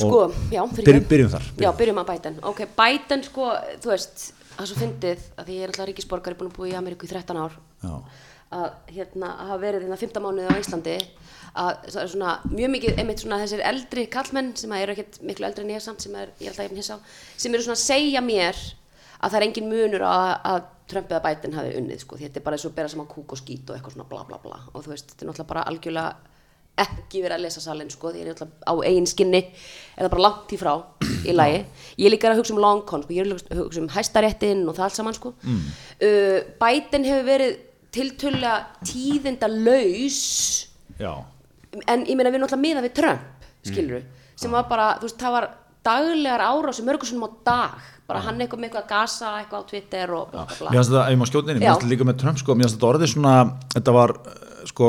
Sko, 0.00 0.20
já, 0.52 0.60
byrjum, 0.70 1.06
byrjum 1.10 1.30
þar 1.32 1.46
Já, 1.60 1.70
byrjum. 1.76 1.98
að 2.00 2.10
Biden. 2.12 2.36
Ok, 2.46 2.60
Biden 2.78 3.24
sko, 3.26 3.48
þú 3.82 3.90
veist 3.90 4.22
það 4.54 4.62
er 4.62 4.68
svo 4.70 4.78
fyndið 4.80 5.24
að 5.34 5.48
því 5.48 5.56
ég 5.56 5.64
er 5.64 5.72
alltaf 5.72 5.88
ríkisborgari 5.90 6.38
búin 6.38 6.50
að 6.50 6.56
búa 6.56 6.68
í 6.70 6.74
Ameríku 6.78 7.08
í 7.08 7.10
13 7.10 7.40
ár. 7.40 7.56
Já. 7.84 7.94
að 8.50 8.70
hérna 8.90 9.28
að 9.38 9.50
hafa 9.50 9.58
verið 9.62 9.84
hérna 9.86 9.96
15 10.00 10.24
mánuði 10.24 10.50
á 10.50 10.58
Íslandi 10.58 10.94
að 11.60 11.84
það 11.86 12.00
er 12.02 12.08
svona 12.10 12.32
mjög 12.50 12.72
mikið 12.72 12.96
einmitt 12.98 13.22
svona 13.22 13.38
þessir 13.38 13.62
eldri 13.62 14.06
kallmenn 14.10 14.48
sem 14.58 14.72
eru 14.74 14.94
ekkert 14.96 15.20
miklu 15.22 15.46
eldri 15.46 15.62
en 15.66 15.70
ég 15.70 15.84
samt 15.84 16.02
sem 16.02 16.16
er, 16.18 16.32
ég 16.42 16.50
held 16.50 16.58
að 16.58 16.66
ég 16.66 16.80
hins 16.80 16.90
á 16.90 16.98
sem 17.38 17.54
eru 17.54 17.62
svona 17.62 17.78
að 17.78 17.84
segja 17.84 18.22
mér 18.26 18.58
að 19.20 19.30
það 19.30 19.38
er 19.38 19.46
engin 19.46 19.70
munur 19.70 20.02
að, 20.02 20.32
að 20.50 20.66
Trump 20.90 21.14
eða 21.14 21.22
Biden 21.28 21.54
hafi 21.54 21.76
unnið 21.78 22.02
sko, 22.02 22.18
þetta 22.18 22.40
er 22.40 22.46
bara 22.48 22.58
eins 22.58 22.66
og 22.66 22.74
bera 22.74 22.90
saman 22.90 23.06
kúk 23.10 23.36
og 23.36 23.38
skít 23.38 23.70
og 23.70 23.76
eitthvað 23.76 23.94
svona 23.94 24.08
bla 24.10 24.24
bla 24.26 24.40
bla. 24.42 24.58
Og 24.74 24.82
þú 24.82 24.90
veist, 24.96 25.12
þetta 25.12 25.22
er 25.22 25.30
náttúrulega 25.30 25.52
bara 25.52 25.66
algjörlega 25.70 26.29
ekki 26.84 27.22
verið 27.24 27.36
að 27.36 27.44
lesa 27.46 27.62
salin 27.64 27.90
sko, 27.92 28.12
því 28.12 28.22
ég 28.22 28.26
er 28.26 28.34
náttúrulega 28.34 28.70
á 28.70 28.74
eigin 28.88 29.08
skinni 29.10 29.40
er 29.40 30.04
það 30.04 30.12
bara 30.14 30.26
langt 30.26 30.54
í 30.54 30.60
frá 30.60 30.72
í 31.28 31.34
lagi. 31.36 31.58
Ég 31.96 32.08
er 32.08 32.14
líka 32.14 32.30
að 32.30 32.40
hugsa 32.40 32.54
um 32.54 32.62
long 32.62 32.84
con 32.88 33.04
sko, 33.04 33.16
ég 33.16 33.26
er 33.26 33.34
að 33.34 33.62
hugsa 33.64 33.82
um 33.82 33.90
hæstaréttin 33.94 34.62
og 34.66 34.78
það 34.78 34.86
allt 34.88 34.98
saman 34.98 35.18
sko. 35.18 35.34
mm. 35.42 35.66
uh, 36.06 36.38
Biden 36.62 37.08
hefur 37.08 37.28
verið 37.28 37.58
tiltölulega 37.90 38.86
tíðinda 38.86 39.50
laus 39.50 40.20
Já. 41.00 41.12
en 41.86 42.04
ég 42.06 42.14
meina 42.14 42.30
við 42.30 42.38
erum 42.38 42.46
náttúrulega 42.46 42.62
miða 42.62 42.84
við 42.86 42.96
Trump 43.00 43.46
skilur 43.66 44.04
sem 44.40 44.52
var 44.54 44.68
bara, 44.70 44.92
þú 45.00 45.08
veist, 45.08 45.18
það 45.20 45.34
var 45.36 45.48
daglegar 45.84 46.44
árásum 46.44 46.86
mörgursunum 46.88 47.26
á 47.28 47.30
dag. 47.44 47.88
Bara 48.10 48.22
hann 48.24 48.40
eitthvað 48.42 48.58
með 48.58 48.70
eitthvað 48.70 48.86
að 48.86 48.90
gasa 48.90 49.32
eitthvað 49.38 49.60
á 49.62 49.68
Twitter 49.70 50.12
og 50.16 50.30
bla 50.32 50.44
bla 50.48 50.54
Mér 50.56 50.58
bla 50.58 50.70
finnst 50.72 50.90
þetta, 50.90 51.02
ef 51.04 51.12
ég 51.12 51.18
má 51.20 51.26
skjóta 51.28 51.52
inn, 51.52 51.58
í, 51.58 51.60
mér 51.60 51.68
finnst 51.68 51.82
þetta 51.82 51.90
líka 51.92 52.06
með 52.08 52.16
Trump 52.22 52.40
sko, 52.40 52.56
mér 52.56 52.66
finnst 52.66 52.76
þetta 52.76 52.88
orðið 52.88 53.12
svona, 53.12 53.34
þetta 53.76 53.94
var 53.94 54.14
uh, 54.16 54.40
sko, 54.70 54.88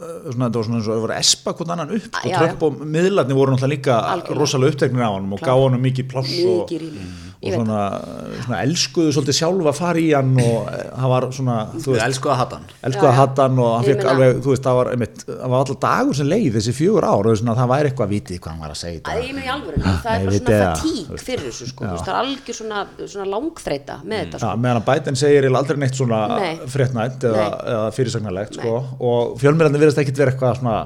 svona, 0.00 0.46
þetta 0.48 0.60
var 0.60 0.66
svona 0.68 0.78
eins 0.80 0.88
og 0.90 1.06
að 1.08 1.16
espa 1.18 1.54
hvort 1.56 1.72
annan 1.74 1.92
upp, 1.96 2.06
sko, 2.10 2.28
Já, 2.30 2.36
Trump 2.40 2.62
og 2.68 2.78
miðlarnir 2.96 3.38
voru 3.38 3.54
náttúrulega 3.54 3.74
líka 3.74 3.98
Algjörlega. 4.14 4.38
rosalega 4.40 4.74
uppteknir 4.74 5.04
á 5.04 5.10
hann 5.12 5.32
og 5.36 5.42
gáði 5.44 5.66
hann 5.68 5.84
mikið 5.84 6.08
pláss 6.12 6.36
og, 6.44 6.74
og 7.40 7.54
svona, 7.54 7.76
svona 8.44 8.58
elskuðu 8.66 9.12
svolítið 9.16 9.36
sjálfa 9.38 9.70
að 9.70 9.78
fara 9.78 10.00
í 10.02 10.08
hann 10.12 10.32
og 10.42 10.66
eh, 10.68 10.80
það 10.92 11.12
var 11.12 11.26
svona, 11.32 11.54
þú 11.72 11.78
Við 11.80 11.94
veist, 11.94 12.04
elsku 12.04 12.28
að 12.28 12.36
hata 12.40 12.58
hann 12.58 12.66
elskuðu 12.90 13.06
Já, 13.06 13.10
að 13.10 13.14
já. 13.16 13.20
hatta 13.20 13.46
hann 13.46 13.60
og 13.64 13.70
hann 13.72 13.86
fekk 13.86 14.02
alveg, 14.12 14.40
þú 14.44 14.52
veist, 14.52 14.64
það 14.66 14.76
var 14.80 14.90
einmitt, 14.92 15.22
það 15.30 15.54
var 15.54 15.62
alltaf 15.62 15.78
dagur 15.86 16.18
sem 16.18 16.28
leið 16.28 16.58
þessi 16.58 16.74
fjögur 16.76 17.06
ár 17.08 17.30
og 17.30 17.38
svona, 17.40 17.54
það 17.60 17.70
væri 17.72 17.90
eitthvað 17.90 18.06
að 18.10 18.12
viti 18.16 18.38
hvað 18.40 18.52
hann 18.52 18.60
var 18.66 18.74
að 18.74 18.80
segja 18.82 18.92
í 18.92 19.00
að 19.00 19.08
dag. 19.08 19.24
ég 19.24 19.38
meina 19.38 19.46
í 19.46 19.52
alvöru, 19.54 19.80
það 19.80 20.10
er 20.12 20.26
bara 20.26 20.36
svona 20.36 20.60
það, 20.60 20.84
fatík 20.84 21.24
fyrir 21.30 21.46
þessu 21.48 21.70
sko, 21.70 21.84
þú 21.86 21.94
veist, 21.94 22.04
það 22.04 22.12
er 22.12 22.20
algjör 22.20 22.58
svona, 22.60 22.82
svona 23.14 23.28
langþreita 23.32 23.96
með 24.04 24.20
þetta 24.26 24.42
sko. 24.44 24.52
meðan 24.66 24.82
að 24.82 24.88
Biden 24.90 25.20
segir 25.22 25.48
aldrei 25.60 25.80
neitt 25.80 25.96
svona 25.96 26.20
Nei. 26.36 26.52
fréttnætt 26.76 27.24
eða, 27.30 27.46
Nei. 27.48 27.72
eða 27.72 27.88
fyrirsagnarlegt 27.96 28.60
sko, 28.60 28.74
og 29.00 29.32
fjölmjörðandi 29.40 29.80
virðast 29.80 30.02
ekkit 30.04 30.20
vera 30.20 30.34
eitthvað 30.34 30.60
svona 30.60 30.76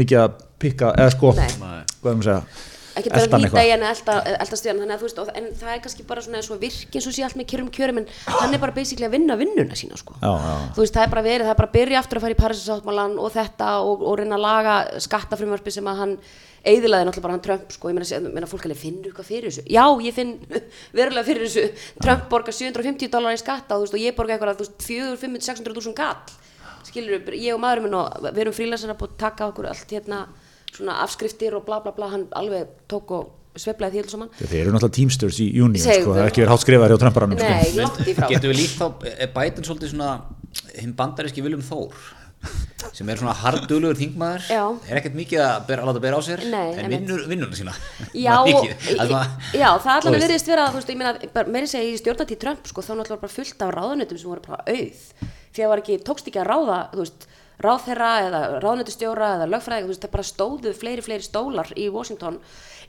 mikið 0.00 0.24
að 0.24 0.34
pikka, 0.60 0.90
eða 0.98 1.14
sko 1.14 1.32
hvað 1.38 1.46
er 1.46 1.56
maður 1.62 2.10
að 2.10 2.26
segja 2.26 2.68
ekki 2.98 3.12
bara 3.12 3.26
eitthvað. 3.26 3.62
í 3.62 3.72
henni 3.72 3.88
elda, 3.90 4.16
stíðan 4.50 4.82
þannig 4.82 4.94
að 4.96 5.00
þú 5.02 5.08
veist, 5.08 5.22
og, 5.22 5.32
en 5.38 5.48
það 5.60 5.72
er 5.74 5.82
kannski 5.84 6.06
bara 6.08 6.24
svona 6.24 6.42
og 6.42 6.60
virk 6.60 6.98
eins 6.98 7.08
og 7.08 7.16
sé 7.16 7.24
allt 7.26 7.38
með 7.38 7.48
kjörum 7.52 7.70
kjörum 7.74 8.02
en 8.02 8.10
hann 8.26 8.56
er 8.56 8.62
bara 8.62 8.74
basically 8.76 9.06
að 9.08 9.16
vinna 9.16 9.38
vinnuna 9.40 9.78
sína 9.78 9.98
sko. 10.00 10.18
Já, 10.20 10.30
já. 10.30 10.52
þú 10.76 10.84
veist, 10.84 10.94
það 10.96 11.06
er 11.06 11.14
bara 11.14 11.24
verið, 11.26 11.46
það 11.46 11.54
er 11.54 11.60
bara 11.62 11.70
að 11.70 11.78
byrja 11.78 12.02
aftur 12.02 12.20
að 12.20 12.26
fara 12.26 12.36
í 12.36 12.40
Parísasáttmálan 12.40 13.18
og 13.20 13.34
þetta 13.34 13.72
og, 13.86 14.06
og 14.06 14.20
reyna 14.20 14.38
að 14.38 14.46
laga 14.46 14.76
skattafrumvarpi 15.06 15.74
sem 15.74 15.90
að 15.90 16.00
hann 16.04 16.16
eðilaði 16.60 17.06
náttúrulega 17.08 17.24
bara 17.24 17.36
hann 17.36 17.44
Trump 17.44 17.72
sko, 17.72 17.90
ég 17.90 17.96
meina, 17.96 18.48
fólk 18.50 18.66
alveg 18.68 18.80
finnur 18.80 19.08
eitthvað 19.08 19.30
fyrir 19.30 19.48
þessu 19.48 19.62
já, 19.64 19.84
ég 20.04 20.16
finn 20.16 20.34
verulega 20.98 21.24
fyrir 21.24 21.46
þessu 21.46 22.02
Trump 22.02 22.26
borgar 22.32 22.52
750 22.52 23.12
dólar 23.14 23.36
í 23.36 23.40
skatta 23.40 23.78
og, 23.78 23.86
veist, 23.86 23.96
og 23.96 24.02
ég 24.02 24.16
borga 24.18 24.36
eitthvað, 24.36 24.60
þú 24.60 24.66
veist, 24.66 24.84
4, 24.84 25.14
500, 25.22 25.46
600 25.48 25.78
þúsund 25.78 25.96
kall 25.96 26.36
skilur, 26.90 27.32
ég 27.32 27.56
og 27.56 27.62
maðurinn 27.62 27.96
við 28.28 28.42
erum 28.44 28.56
frílansar 28.56 28.92
að 28.92 29.00
búið 29.00 29.14
að 29.14 29.22
taka 29.24 29.48
okkur 29.48 29.70
allt 29.70 29.96
hérna 29.96 30.20
svona 30.74 31.00
afskriftir 31.04 31.56
og 31.58 31.66
bla 31.66 31.80
bla 31.84 31.92
bla 31.96 32.10
hann 32.14 32.26
alveg 32.38 32.70
tók 32.90 33.14
og 33.16 33.58
sveiflaði 33.58 33.98
því 33.98 34.04
alls 34.04 34.14
saman 34.14 34.30
Þeir 34.38 34.60
eru 34.62 34.74
náttúrulega 34.76 34.96
teamsters 35.00 35.40
í 35.42 35.48
júni 35.58 35.82
sko, 35.82 36.12
það 36.14 36.22
er 36.22 36.30
ekki 36.30 36.44
verið 36.44 36.52
hátt 36.54 36.64
skrifaðar 36.64 36.94
hjá 36.94 37.02
Trumparanum 37.02 37.42
sko. 37.42 38.30
Getum 38.30 38.52
við 38.52 38.58
líkt 38.60 38.78
þá, 38.78 38.86
er 39.16 39.32
Biden 39.34 39.66
svolítið 39.66 39.94
svona 39.94 40.12
hinn 40.78 40.94
bandaríski 40.98 41.44
Viljum 41.44 41.64
Þór 41.66 42.08
sem 42.96 43.08
er 43.12 43.18
svona 43.20 43.34
hardulugur 43.36 43.98
þingmaður 43.98 44.46
Já. 44.48 44.62
er 44.88 45.00
ekkert 45.00 45.16
mikið 45.18 45.42
að, 45.44 45.56
bera, 45.68 45.84
láta 45.84 46.00
bera 46.00 46.16
á 46.16 46.22
sér 46.24 46.40
Nei, 46.48 46.70
en 46.80 46.88
vinnur 46.88 47.26
vinnuna 47.28 47.58
sína 47.58 47.74
Já. 48.16 48.38
Það 48.40 49.02
er 49.04 49.58
já, 49.60 49.66
það 49.76 49.90
allan 49.92 50.08
að 50.08 50.16
veist. 50.16 50.24
virðist 50.24 50.48
vera, 50.48 50.64
þú 50.70 50.80
veist, 50.80 50.92
ég 50.94 51.00
meina, 51.02 51.12
bara 51.34 51.52
meiri 51.52 51.68
segja 51.68 51.90
í 51.90 51.98
stjórnatíð 52.00 52.40
Trump, 52.40 52.70
sko, 52.70 52.84
þá 52.86 52.94
náttúrulega 52.94 53.24
bara 53.26 53.34
fullt 53.34 53.66
af 53.66 53.74
ráðunötum 53.76 54.22
sem 54.22 54.32
voru 54.32 54.44
bara 54.46 54.64
auð, 54.64 55.04
því 55.52 55.66
að 55.66 55.72
var 55.74 55.84
ekki, 55.84 55.98
tókst 56.08 56.32
ekki 56.32 56.40
að 56.40 56.48
ráða, 56.48 56.78
þú 56.94 57.04
veist, 57.04 57.28
ráðherra 57.60 58.10
eða 58.26 58.40
ráðunötustjóra 58.64 59.30
eða 59.36 59.48
lögfræði, 59.52 59.84
þú 59.86 59.92
veist, 59.92 60.04
það 60.06 60.14
bara 60.16 60.28
stóðu 60.30 60.72
fleiri, 60.80 61.02
fleiri 61.04 61.26
stólar 61.26 61.72
í 61.76 61.88
Washington 61.92 62.38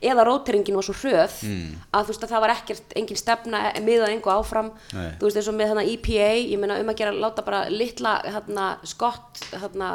eða 0.02 0.24
róteringin 0.26 0.74
var 0.78 0.86
svo 0.86 0.94
hröð 0.98 1.34
Hmm. 1.42 1.74
að 1.94 2.04
þú 2.08 2.12
veist 2.14 2.24
að 2.26 2.32
það 2.32 2.40
var 2.46 2.54
ekkert, 2.56 2.94
engin 2.96 3.16
stefna 3.20 3.60
miðað 3.84 4.14
engu 4.16 4.30
áfram, 4.32 4.72
Nei. 4.92 5.10
þú 5.20 5.28
veist 5.28 5.36
eins 5.36 5.48
og 5.52 5.54
með 5.60 5.68
þarna 5.72 5.84
EPA, 5.92 6.30
ég 6.52 6.58
meina 6.58 6.80
um 6.80 6.88
að 6.90 6.96
gera 7.02 7.12
láta 7.12 7.44
bara 7.44 7.68
litla, 7.70 8.16
hérna, 8.24 8.78
skott, 8.84 9.44
hérna 9.52 9.92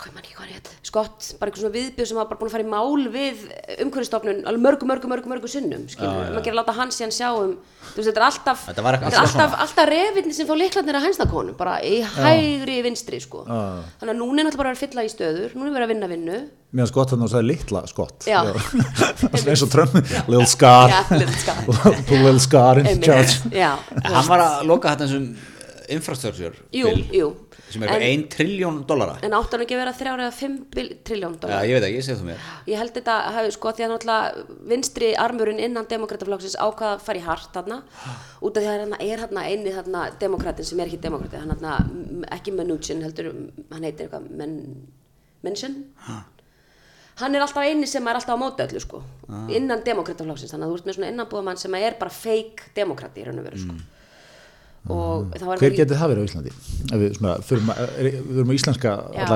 hvað 0.00 0.14
mann 0.16 0.28
hvað 0.30 0.44
hann 0.44 0.54
hétt, 0.56 0.68
skott, 0.86 1.26
bara 1.40 1.50
eitthvað 1.50 1.64
svona 1.64 1.74
viðbjöð 1.74 2.08
sem 2.08 2.18
var 2.18 2.28
bara 2.30 2.40
búin 2.40 2.50
að 2.50 2.54
fara 2.54 2.64
í 2.64 2.70
mál 2.70 3.02
við 3.12 3.42
umhverfistofnun 3.84 4.38
alveg 4.48 4.62
mörgu, 4.64 4.88
mörgu, 4.88 5.10
mörgu, 5.10 5.30
mörgu 5.32 5.50
sinnum 5.50 5.84
skilur, 5.92 6.30
um 6.30 6.38
að 6.40 6.46
gera 6.46 6.58
láta 6.60 6.74
hans 6.78 6.96
síðan 7.00 7.12
sjá 7.14 7.28
um 7.36 7.52
þú 7.90 8.00
veist, 8.00 8.08
þetta 8.08 8.22
er 8.22 8.26
alltaf, 8.28 8.64
Þetta 8.70 8.84
þetta 8.94 9.10
er 9.10 9.18
alltaf 9.24 9.58
alltaf, 9.66 9.90
refinni 9.90 10.36
sem 10.36 10.48
fá 10.48 10.54
liklarnir 10.56 11.00
að 11.00 11.06
hænsnakonum, 11.08 11.58
bara 11.60 11.76
í 11.84 12.00
hægri 12.16 12.80
vinstri, 12.86 13.20
sko, 13.20 13.44
þannig 13.44 14.14
að 14.14 14.18
núna 14.22 14.40
er 14.40 14.48
náttúrulega 14.48 14.64
bara 14.64 14.74
að 14.74 14.82
fylla 14.86 15.04
í 15.04 15.12
stöður, 15.12 15.54
núna 15.58 15.70
er 15.70 15.76
verið 15.76 15.88
að 15.88 15.94
vinna 15.94 16.10
vinnu. 16.14 16.40
Mér 16.70 16.86
finnst 16.86 16.94
gott 16.94 17.12
að 17.16 17.24
þú 17.24 17.28
sagði 17.32 17.48
litla 17.50 17.80
skott 17.90 18.26
Já. 18.30 18.40
eins 19.42 19.64
og 19.66 19.72
Trump, 19.72 19.96
little 20.30 20.46
scar. 20.46 20.92
Já, 20.92 21.00
little 21.18 22.38
scar. 22.38 22.78
In 22.90 23.02
charge. 23.02 23.40
Hann 23.50 24.28
var 24.30 24.44
að 24.44 24.68
loka 24.70 24.92
þetta 24.94 25.08
þessum 25.08 25.32
infrastructure 25.90 26.54
jú, 26.74 26.86
bill, 26.86 27.04
jú 27.14 27.30
sem 27.74 27.82
er 27.86 28.04
1 28.06 28.24
triljón 28.34 28.78
dollara. 28.88 29.18
En 29.26 29.34
áttu 29.38 29.56
hann 29.56 29.64
ekki 29.66 29.76
að 29.76 29.82
vera 29.82 29.94
þrjára 30.00 30.26
eða 30.26 30.36
5 30.40 30.56
triljón 31.08 31.34
Já, 31.36 31.40
dólar 31.44 31.66
ég 31.68 31.76
veit 31.78 31.86
ekki, 31.88 31.98
ég 32.00 32.06
segi 32.08 32.18
þú 32.20 32.26
mér. 32.30 32.48
Ég 32.72 32.80
held 32.82 32.94
þetta 32.96 33.16
hafi 33.36 33.52
sko 33.56 33.72
því 33.76 33.86
að 33.86 33.92
náttúrulega 33.94 34.46
vinstri 34.72 35.12
armurinn 35.26 35.62
innan 35.66 35.88
demokrataflokksins 35.90 36.56
ákvaða 36.58 36.96
að 36.98 37.04
fara 37.06 37.20
í 37.22 37.24
hart 37.28 37.52
þarna. 37.54 37.80
Út 38.40 38.56
af 38.56 38.62
því 38.64 38.68
að 38.70 38.78
hérna 38.80 39.00
er 39.06 39.24
hérna 39.24 39.46
einni 39.46 39.76
þarna 39.78 40.02
demokratin 40.20 40.64
sem 40.70 40.80
er 40.80 40.90
ekki 40.90 41.00
demokrati 41.06 41.36
hann 41.40 41.54
m- 41.54 42.26
ekki 42.30 42.52
Mnuchin 42.56 43.02
heldur 43.04 43.30
hann 43.70 43.82
heitir 43.86 44.06
eitthvað 44.08 44.28
Men, 44.30 44.58
Mention 45.42 45.84
hann 47.20 47.34
er 47.36 47.42
alltaf 47.44 47.64
einni 47.66 47.86
sem 47.88 48.06
er 48.08 48.16
alltaf 48.16 48.32
á 48.36 48.40
móti 48.40 48.64
öllu 48.64 48.80
sko 48.80 49.02
innan 49.52 49.82
demokrataflokksins 49.84 50.54
þannig 50.54 50.66
að 50.66 50.70
þú 50.72 50.76
ert 50.80 50.86
með 50.88 50.96
svona 50.96 51.10
innanbúðamann 51.12 51.58
sem 51.60 51.74
er 51.76 51.96
bara 52.00 52.10
fake 52.14 52.70
demokrati 52.76 53.20
í 53.20 53.26
raun 53.28 53.40
og 53.42 53.44
veru 53.50 53.58
sko. 53.60 53.74
Og 53.76 53.99
var 54.88 55.60
Hver 55.60 55.76
getið 55.76 56.00
það 56.00 56.12
verið 56.12 56.24
á 56.24 56.28
Íslandi? 56.30 56.54
Við, 56.90 57.18
svona, 57.18 57.34
er, 58.00 58.08
við 58.16 58.40
erum 58.40 58.54
íslenska 58.54 58.94
já, 59.12 59.26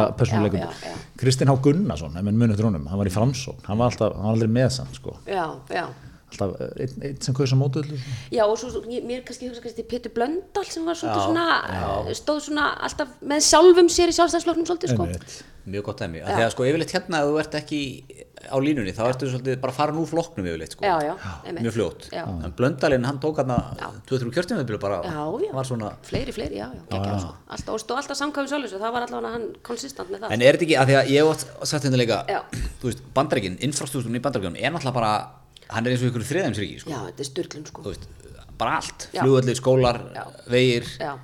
já. 0.89 0.95
Kristinn 1.21 1.53
Há 1.53 1.55
Gunnarsson, 1.67 2.17
munið 2.31 2.57
drónum 2.63 2.89
hann 2.91 3.03
var 3.03 3.11
í 3.11 3.15
framsókn, 3.15 3.63
hann 3.69 3.79
var, 3.79 3.93
alltaf, 3.93 4.17
hann 4.17 4.27
var 4.27 4.37
aldrei 4.39 4.55
með 4.57 4.73
samt 4.79 4.99
sko. 4.99 5.19
já, 5.29 5.45
já 5.71 5.87
alltaf 6.35 6.53
eh, 6.61 6.85
einn, 6.85 7.07
einn 7.09 7.23
sem 7.25 7.39
kausa 7.39 7.57
mótu 7.59 7.81
öllu 7.85 7.97
Já 8.35 8.45
og 8.45 8.59
svo, 8.61 8.85
mér 8.91 9.25
kannski 9.25 9.49
hugsa 9.49 9.65
kannski 9.65 9.87
Pétur 9.89 10.13
Blöndal 10.15 10.67
sem 10.69 10.85
var 10.85 10.99
svolítið 10.99 11.31
svona 11.31 12.13
stóð 12.21 12.45
svona 12.51 12.69
alltaf 12.85 13.17
með 13.25 13.47
sjálfum 13.49 13.91
sér 13.93 14.13
í 14.13 14.17
sjálfstæðsflokknum 14.19 14.69
svolítið 14.69 14.95
sko. 14.95 15.09
Einmitt. 15.09 15.43
Mjög 15.65 15.87
gott 15.87 16.01
dæmi, 16.03 16.21
af 16.21 16.35
því 16.37 16.43
að 16.45 16.51
sko 16.53 16.65
yfirleitt 16.69 16.91
hérna 16.93 17.21
að 17.23 17.31
þú 17.31 17.37
ert 17.41 17.55
ekki 17.57 17.79
á 18.45 18.57
línunni, 18.61 18.93
þá 18.93 19.07
ertu 19.07 19.31
svolítið 19.33 19.55
bara 19.63 19.73
að 19.73 19.79
fara 19.79 19.95
nú 19.97 20.03
flokknum 20.05 20.49
yfirleitt 20.51 20.75
sko. 20.77 20.85
Já, 20.85 21.01
já. 21.07 21.15
Mjög 21.57 21.73
fljótt, 21.79 22.09
Já. 22.13 22.25
en 22.29 22.53
Blöndalinn 22.59 23.07
hann 23.09 23.21
tók 23.23 23.41
hann 23.41 23.55
að 23.55 23.81
2-3 24.11 24.35
kjörtímabil 24.37 24.77
bara 24.83 24.99
Já, 25.07 25.25
já, 25.41 25.53
var 25.57 25.65
svona 25.65 25.95
fleiri, 26.05 26.35
fleiri, 26.37 26.59
já, 26.61 26.69
já, 26.69 26.83
já, 26.93 27.17
sko. 27.23 27.33
alltaf, 27.49 27.73
og 27.73 27.81
stóð 27.81 28.03
alltaf 28.03 28.21
samkvæmum 28.21 28.51
sjálfur 28.53 28.85
það 28.85 28.93
var 28.99 29.07
allavega 29.07 29.33
hann 29.39 29.49
konsistant 29.65 30.13
með 30.13 30.27
það. 30.27 30.37
En 30.37 30.45
er 30.45 30.59
þetta 30.59 30.69
ekki, 30.69 30.77
af 30.83 30.91
því 30.91 30.99
að 31.01 31.15
ég 31.15 31.25
hann 35.71 35.87
er 35.87 35.91
eins 35.95 36.03
og 36.03 36.11
ykkur 36.13 36.27
þriðæmsríki 36.29 36.81
sko. 36.81 36.91
Já, 36.91 37.01
þetta 37.11 37.21
er 37.25 37.31
styrlun 37.31 37.67
sko 37.71 37.83
þú 37.83 37.93
veist, 37.95 38.09
bara 38.59 38.77
allt, 38.81 39.09
Já. 39.15 39.23
flugöllir, 39.23 39.57
skólar 39.59 40.01
Já. 40.15 40.25
vegir, 40.51 40.85
Já, 41.01 41.15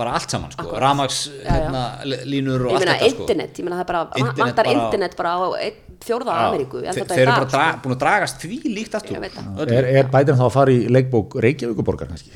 bara 0.00 0.12
allt 0.16 0.30
saman 0.30 0.50
sko, 0.54 0.70
ramags, 0.80 1.28
hérna, 1.44 1.82
línur 2.24 2.66
og 2.66 2.72
ég 2.72 2.76
allt 2.78 2.86
meina 2.86 2.98
þetta 2.98 3.10
sko. 3.10 3.20
internet, 3.26 3.58
ég 3.60 3.64
meina 3.64 3.76
það 3.76 3.84
er 3.84 3.92
bara 3.92 4.02
Internet 4.16 4.38
vantar 4.44 4.64
bara- 4.64 4.84
internet 4.86 5.16
bara 5.16 5.30
á 5.36 5.72
fjórða. 6.00 6.34
Ameríku 6.48 6.80
þeir 6.80 7.10
er 7.12 7.18
eru 7.20 7.32
bara 7.36 7.48
sko. 7.50 7.80
búin 7.84 7.94
að 7.96 8.00
dragast 8.00 8.38
því 8.40 8.60
líkt 8.72 8.94
aftur. 8.94 9.16
Er, 9.68 9.84
er 9.84 10.04
Biden 10.08 10.36
þá 10.38 10.46
að 10.48 10.52
fara 10.52 10.70
í 10.72 10.88
leikbók 10.88 11.34
Reykjavíkuborgar 11.44 12.08
kannski? 12.08 12.30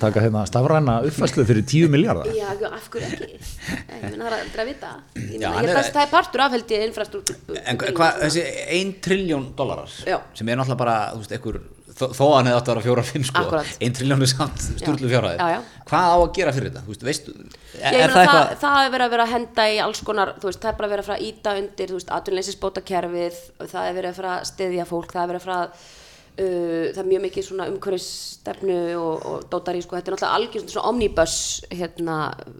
Taka 0.00 0.20
hérna 0.24 0.42
stafræna 0.48 0.98
uppfæslu 1.08 1.44
fyrir 1.48 1.64
10 1.66 1.88
miljardar? 1.92 2.26
Já, 2.36 2.50
af 2.70 2.88
hverju 2.92 3.06
ekki? 3.12 3.28
Ég 3.36 4.16
það 4.16 4.26
er 4.26 4.36
aldrei 4.40 4.64
að 4.64 4.68
vita 4.72 4.90
Ég 5.16 5.40
er- 5.40 5.56
held 5.60 5.72
að 5.76 5.92
það 5.92 6.02
er 6.02 6.12
partur 6.12 6.44
af 6.46 6.52
held 6.56 6.74
ég 6.76 6.84
infrastruktúr 6.90 7.62
En 7.64 7.78
hvað, 7.78 8.20
þessi 8.26 8.44
1 8.80 9.00
triljón 9.06 9.48
dólarar 9.56 9.88
sem 9.96 10.48
er 10.48 10.56
náttúrulega 10.60 10.78
bara, 10.84 10.98
þú 11.14 11.22
veist, 11.24 11.32
einhver 11.36 11.60
þó 11.96 12.24
að 12.28 12.34
hann 12.36 12.48
hefði 12.50 12.56
átt 12.60 12.66
að 12.68 12.74
vera 12.74 12.84
fjóra 12.84 13.02
fimm 13.08 13.22
sko 13.24 13.40
Akkúrat. 13.40 13.68
1 13.80 13.94
triljón 13.96 14.22
er 14.22 14.28
samt 14.28 14.64
Já, 14.76 15.46
já. 15.54 15.60
hvað 15.88 16.08
á 16.12 16.16
að 16.20 16.32
gera 16.36 16.52
fyrir 16.52 16.68
þetta, 16.70 16.82
þú 16.84 16.92
veist, 16.92 17.04
veistu 17.08 17.32
er 17.32 17.92
meina, 17.92 18.08
það 18.12 18.12
það, 18.12 18.26
eitthvað 18.26 18.60
það 18.60 18.80
er 18.84 18.90
verið 18.92 19.06
að 19.06 19.14
vera 19.16 19.24
að 19.24 19.32
henda 19.32 19.64
í 19.72 19.78
alls 19.86 20.02
konar, 20.04 20.32
þú 20.36 20.50
veist, 20.50 20.60
það 20.60 20.72
er 20.72 20.76
bara 20.80 20.90
verið 20.92 21.04
að 21.04 21.08
fara 21.08 21.18
að 21.18 21.28
íta 21.30 21.54
undir, 21.62 21.88
þú 21.88 21.96
veist, 21.96 22.12
atvinnuleysisbóta 22.18 22.82
kerfið, 22.90 23.38
það 23.72 23.88
er 23.88 23.96
verið 23.96 24.10
að 24.12 24.18
fara 24.20 24.34
að 24.36 24.44
styðja 24.52 24.86
fólk, 24.92 25.14
það 25.16 25.22
er 25.24 25.30
verið 25.32 25.40
að 25.40 25.46
fara 25.48 25.62
að, 25.62 25.88
uh, 26.36 26.92
það 26.92 27.00
er 27.02 27.08
mjög 27.10 27.22
mikið 27.26 27.44
svona 27.46 27.66
umhverfisstefnu 27.72 28.76
og, 29.00 29.26
og 29.30 29.44
dótari, 29.52 29.80
sko, 29.84 29.96
þetta 29.96 30.10
er 30.12 30.16
náttúrulega 30.16 30.38
algjör 30.38 30.64
svona, 30.70 30.90
omnibus, 30.90 31.36
hérna, 31.72 32.16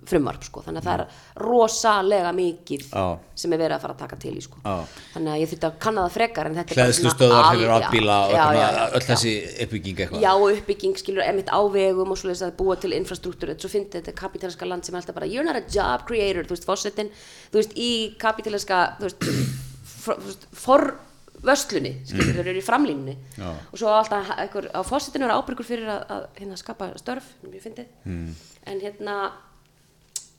frumvarp, 0.08 0.46
sko, 0.48 0.62
þannig 0.66 0.82
að 0.82 0.88
það 0.88 1.02
er 1.04 1.44
rosalega 1.46 2.32
mikið 2.36 2.86
Já. 2.90 3.04
sem 3.36 3.52
er 3.56 3.60
verið 3.62 3.76
að 3.76 3.84
fara 3.84 3.96
að 3.96 4.02
taka 4.04 4.18
til 4.24 4.34
í, 4.36 4.42
sko. 4.46 4.60
Já. 4.64 5.00
Þannig 5.14 5.32
að 5.34 5.40
ég 5.42 5.52
þurfti 5.52 5.68
að 5.68 5.78
kanna 5.86 6.06
það 6.06 6.16
frekar, 6.16 6.50
en 6.50 6.58
þetta 6.60 6.74
er 6.74 6.80
bara 6.80 6.96
svona 6.96 7.12
hlæðslustöðar 7.12 7.40
al- 7.42 7.50
fyrir 7.56 7.66
já, 7.66 7.76
átbíla 7.76 8.18
og 8.26 8.34
já, 8.36 8.44
já, 8.56 8.66
já, 8.76 8.82
öll 8.96 9.06
þessi 9.10 9.34
uppbygging 9.66 10.02
eitthvað. 10.04 10.24
Já, 10.26 10.30
og 10.34 10.46
uppbygging, 10.56 10.96
skilur, 11.02 11.24
emitt 11.26 11.52
á 11.52 11.60
vegum 11.76 12.14
og 12.14 12.20
svoleiðis 12.20 12.44
að 12.48 12.56
búa 12.60 12.78
til 12.80 12.94
infrastruktúr, 12.96 13.54
svo 13.60 13.72
finnst 13.72 13.98
þetta 13.98 14.16
kapitaliska 14.16 14.68
land 14.68 14.86
sem 14.88 14.96
er 14.96 15.02
alltaf 15.04 15.18
bara, 15.20 15.28
you're 15.30 15.44
not 15.46 15.60
a 15.60 15.64
job 15.68 16.06
creator, 16.08 16.46
þú 16.48 16.56
veist, 16.56 16.68
fórsetin, 16.68 17.12
þú 17.52 17.60
veist, 17.60 17.76
í 17.76 17.90
kapitaliska, 18.20 18.82
þú 19.00 19.10
veist, 19.10 20.48
for, 20.54 20.94
forvöslunni, 21.40 21.92
skilur, 22.08 22.32
þeir 22.38 22.50
eru 22.52 22.62
í 22.62 22.66
framlínunni 22.66 23.16
Já. 23.38 23.50
og 23.72 23.78
svo 23.80 23.92
alltaf 23.92 24.30
einhver, 24.36 24.68
á 24.72 24.80
fórsetinu 24.86 25.28
er 25.28 25.34
ábyrgur 25.36 25.66
fyrir 25.68 25.88
að, 25.92 26.04
að 26.16 26.26
hérna 26.40 26.58
skapa 26.60 26.90
störf, 27.00 27.32
ég 27.52 27.62
fyndið, 27.64 27.88
Hmm. 28.04 28.34
en 28.66 28.80
hérna, 28.80 29.16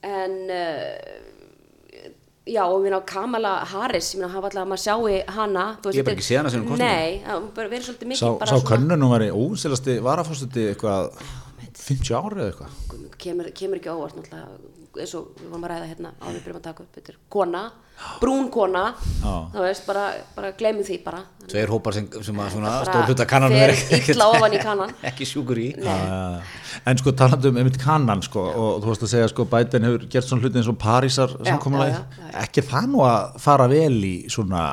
en, 0.04 0.38
uh, 0.50 1.34
Já, 2.48 2.64
og 2.64 2.86
ná 2.88 3.02
Kamala 3.04 3.58
Harris, 3.68 4.14
ég 4.16 4.22
meina, 4.22 4.30
hafa 4.32 4.48
alltaf 4.48 4.62
að 4.64 4.70
maður 4.72 4.84
sjái 4.86 5.16
hana 5.36 5.64
þú 5.82 5.90
veist, 5.90 5.98
Ég 5.98 6.06
hef 6.06 6.12
ekki 6.14 6.24
séð 6.28 6.38
hana 6.40 6.52
sem 6.54 6.62
hún 6.62 6.70
kosningu. 6.70 6.88
Nei, 6.88 7.42
bara 7.58 7.68
verið 7.74 7.88
svolítið 7.90 8.08
mikið 8.14 8.22
Sá, 8.22 8.30
bara 8.40 8.48
sá 8.54 8.68
könnunum 8.70 9.12
var 9.12 9.26
í 9.26 9.28
ósilasti 9.36 9.98
varafórstuti 10.06 10.64
eitthvað 10.72 11.10
50 11.76 12.16
ári 12.16 12.40
eða 12.40 12.48
eitthvað 12.54 13.18
kemur, 13.20 13.50
kemur 13.52 13.82
ekki 13.82 13.92
óvart 13.92 14.16
náttúrulega 14.16 15.02
eins 15.04 15.14
og 15.20 15.28
við 15.42 15.50
vorum 15.52 15.68
að 15.68 15.74
ræða 15.74 15.90
hérna 15.92 16.14
á 16.24 16.26
við 16.32 16.40
byrjum 16.46 16.60
að 16.62 16.66
taka 16.70 16.86
upp 16.86 16.96
þetta 16.98 17.12
er 17.14 17.20
kona, 17.36 17.64
brún 18.22 18.50
kona 18.54 18.92
Já. 19.22 19.34
þá 19.54 19.60
veist, 19.64 19.86
bara, 19.88 20.06
bara 20.36 20.52
gleymum 20.58 20.86
því 20.86 21.00
bara. 21.06 21.24
Tveir 21.48 21.72
hópar 21.72 21.96
sem, 21.96 22.08
sem 22.26 22.40
að 22.44 22.50
svona 22.58 22.74
stór 22.84 23.06
hluta 23.08 23.26
kannan 23.30 23.54
er 23.56 23.72
illa 24.12 24.28
ofan 24.34 24.56
í 24.58 24.60
kannan. 24.62 24.92
ekki 25.10 25.28
sjúkur 25.30 25.62
í. 25.64 25.68
Uh, 25.80 26.42
en 26.88 27.00
sko 27.00 27.14
talandi 27.18 27.52
um 27.52 27.60
einmitt 27.62 27.80
kannan 27.82 28.22
sko, 28.26 28.44
og 28.52 28.82
þú 28.84 28.92
veist 28.92 29.06
að 29.08 29.14
segja 29.14 29.30
sko 29.32 29.46
Biden 29.50 29.88
hefur 29.88 30.06
gert 30.12 30.28
svona 30.28 30.44
hluti 30.44 30.60
eins 30.62 30.70
og 30.72 30.78
Parísar 30.82 31.34
Já, 31.38 31.54
samkomulagi 31.54 31.96
já, 31.96 32.02
já, 32.04 32.28
já. 32.28 32.34
ekki 32.44 32.62
er 32.64 32.68
það 32.74 32.90
nú 32.92 33.06
að 33.08 33.40
fara 33.48 33.70
vel 33.72 33.98
í 34.04 34.14
svona 34.34 34.64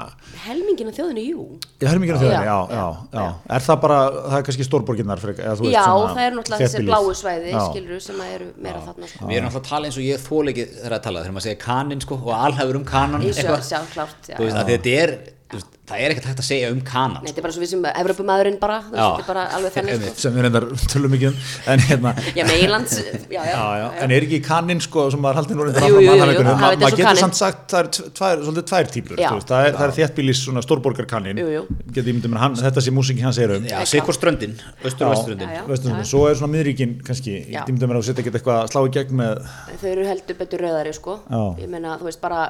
helmingin 0.45 0.91
af 0.91 0.99
þjóðinu, 0.99 1.25
jú. 1.31 1.45
Ekki 1.79 1.95
að 1.95 2.25
þjóðinni, 2.25 2.49
já, 2.49 2.55
Já, 2.55 2.59
já, 2.75 2.87
já, 3.15 3.25
er 3.57 3.65
það 3.65 3.79
bara, 3.85 3.99
það 4.19 4.37
er 4.39 4.45
kannski 4.49 4.67
stórborginnar 4.67 5.23
frekar, 5.23 5.47
eða 5.47 5.71
Já, 5.73 5.85
svona 5.87 6.15
það 6.19 6.25
eru 6.27 6.39
náttúrulega 6.41 6.67
þessi 6.67 6.85
bláu 6.89 7.15
svæði 7.21 7.55
skilur 7.55 8.03
sem 8.03 8.21
að 8.25 8.35
eru 8.35 8.49
meira 8.59 8.83
þarna 8.85 9.11
sko. 9.13 9.29
við 9.31 9.39
erum 9.39 9.49
alltaf 9.49 9.63
að 9.63 9.69
tala 9.71 9.89
eins 9.89 9.99
og 10.01 10.05
ég 10.09 10.25
þól 10.25 10.51
ekki 10.53 10.67
þegar 10.75 10.97
að 10.99 11.05
tala 11.07 11.23
þegar 11.25 11.37
maður 11.39 11.47
segir 11.47 11.61
kanin 11.63 12.03
sko 12.05 12.19
og 12.19 12.33
alhæfur 12.35 12.79
um 12.81 12.87
kanan 12.89 13.14
Að 13.21 14.75
þetta 14.75 14.99
er 15.05 15.17
þú 15.55 15.59
veist, 15.61 15.75
það 15.85 16.01
er 16.01 16.13
ekkert 16.15 16.27
hægt 16.31 16.41
að 16.41 16.47
segja 16.49 16.69
um 16.73 16.79
kanan 16.87 17.21
Nei, 17.21 17.21
sko. 17.21 17.27
þetta 17.29 17.41
er 17.41 17.45
bara 17.45 17.55
svo 17.55 17.63
við 17.63 17.71
sem 17.71 17.83
Evropumæðurinn 17.91 18.57
bara, 18.63 18.77
þetta 18.89 19.09
er 19.21 19.27
bara 19.29 19.43
alveg 19.59 19.75
þannig 19.75 20.05
sko. 20.07 20.23
sem 20.23 20.35
við 20.35 20.47
reyndar 20.47 20.67
tölum 20.91 21.15
ekki 21.19 21.29
um 21.29 21.37
en 21.75 21.83
hérna 21.85 22.13
Já, 22.25 22.45
Já, 23.35 23.43
já, 23.79 23.87
en 24.07 24.15
er 24.17 24.27
ekki 24.27 24.41
kannin 24.45 24.81
sko 24.85 25.05
sem 25.13 25.21
maður 25.23 25.41
haldið 25.43 25.59
nú 25.59 25.67
reyndar 25.69 25.85
Jú, 25.85 25.91
áfram 25.91 26.01
jú, 26.01 26.09
jú, 26.09 26.23
alhæfingunum, 26.25 26.49
jú, 26.49 26.55
ma- 26.55 26.61
það 26.65 26.71
veit 26.73 26.79
eins 26.79 26.85
maður 26.85 26.99
getur 27.03 27.21
samt 27.21 27.39
sagt 27.39 27.75
það 27.75 28.31
er 28.31 28.45
svolítið 28.49 28.67
tvær 28.71 28.91
típur 28.95 29.21
Já. 29.21 29.29
þú 29.29 29.39
veist, 29.39 29.51
það 29.53 29.69
er, 29.69 29.77
það 29.79 29.87
er 29.87 29.95
þéttbílis 29.99 30.43
svona 30.45 30.65
stórborgar 30.65 31.11
hann, 32.45 32.57
þetta 32.65 32.85
sé 32.85 32.95
músík 32.95 33.21
hans 33.25 33.39
er 33.45 33.55
um 33.59 33.69
já, 33.69 33.77
sikkur 33.89 34.17
ströndin, 34.17 34.57
svo 36.09 36.25
er 36.31 36.39
svona 36.41 36.53
miðríkin 36.57 36.97
kannski, 37.05 37.37
slá 38.73 38.81
í 38.89 38.95
gegn 38.95 39.21
með 39.21 39.45
þau 39.81 39.91
eru 39.93 40.07
heldur 40.09 40.39
betur 40.39 40.65
rauðari 40.65 40.95
sko. 40.97 41.19
Ég 41.61 41.71
meina 41.71 41.99
þú 42.01 42.09
veist 42.09 42.23
bara 42.25 42.41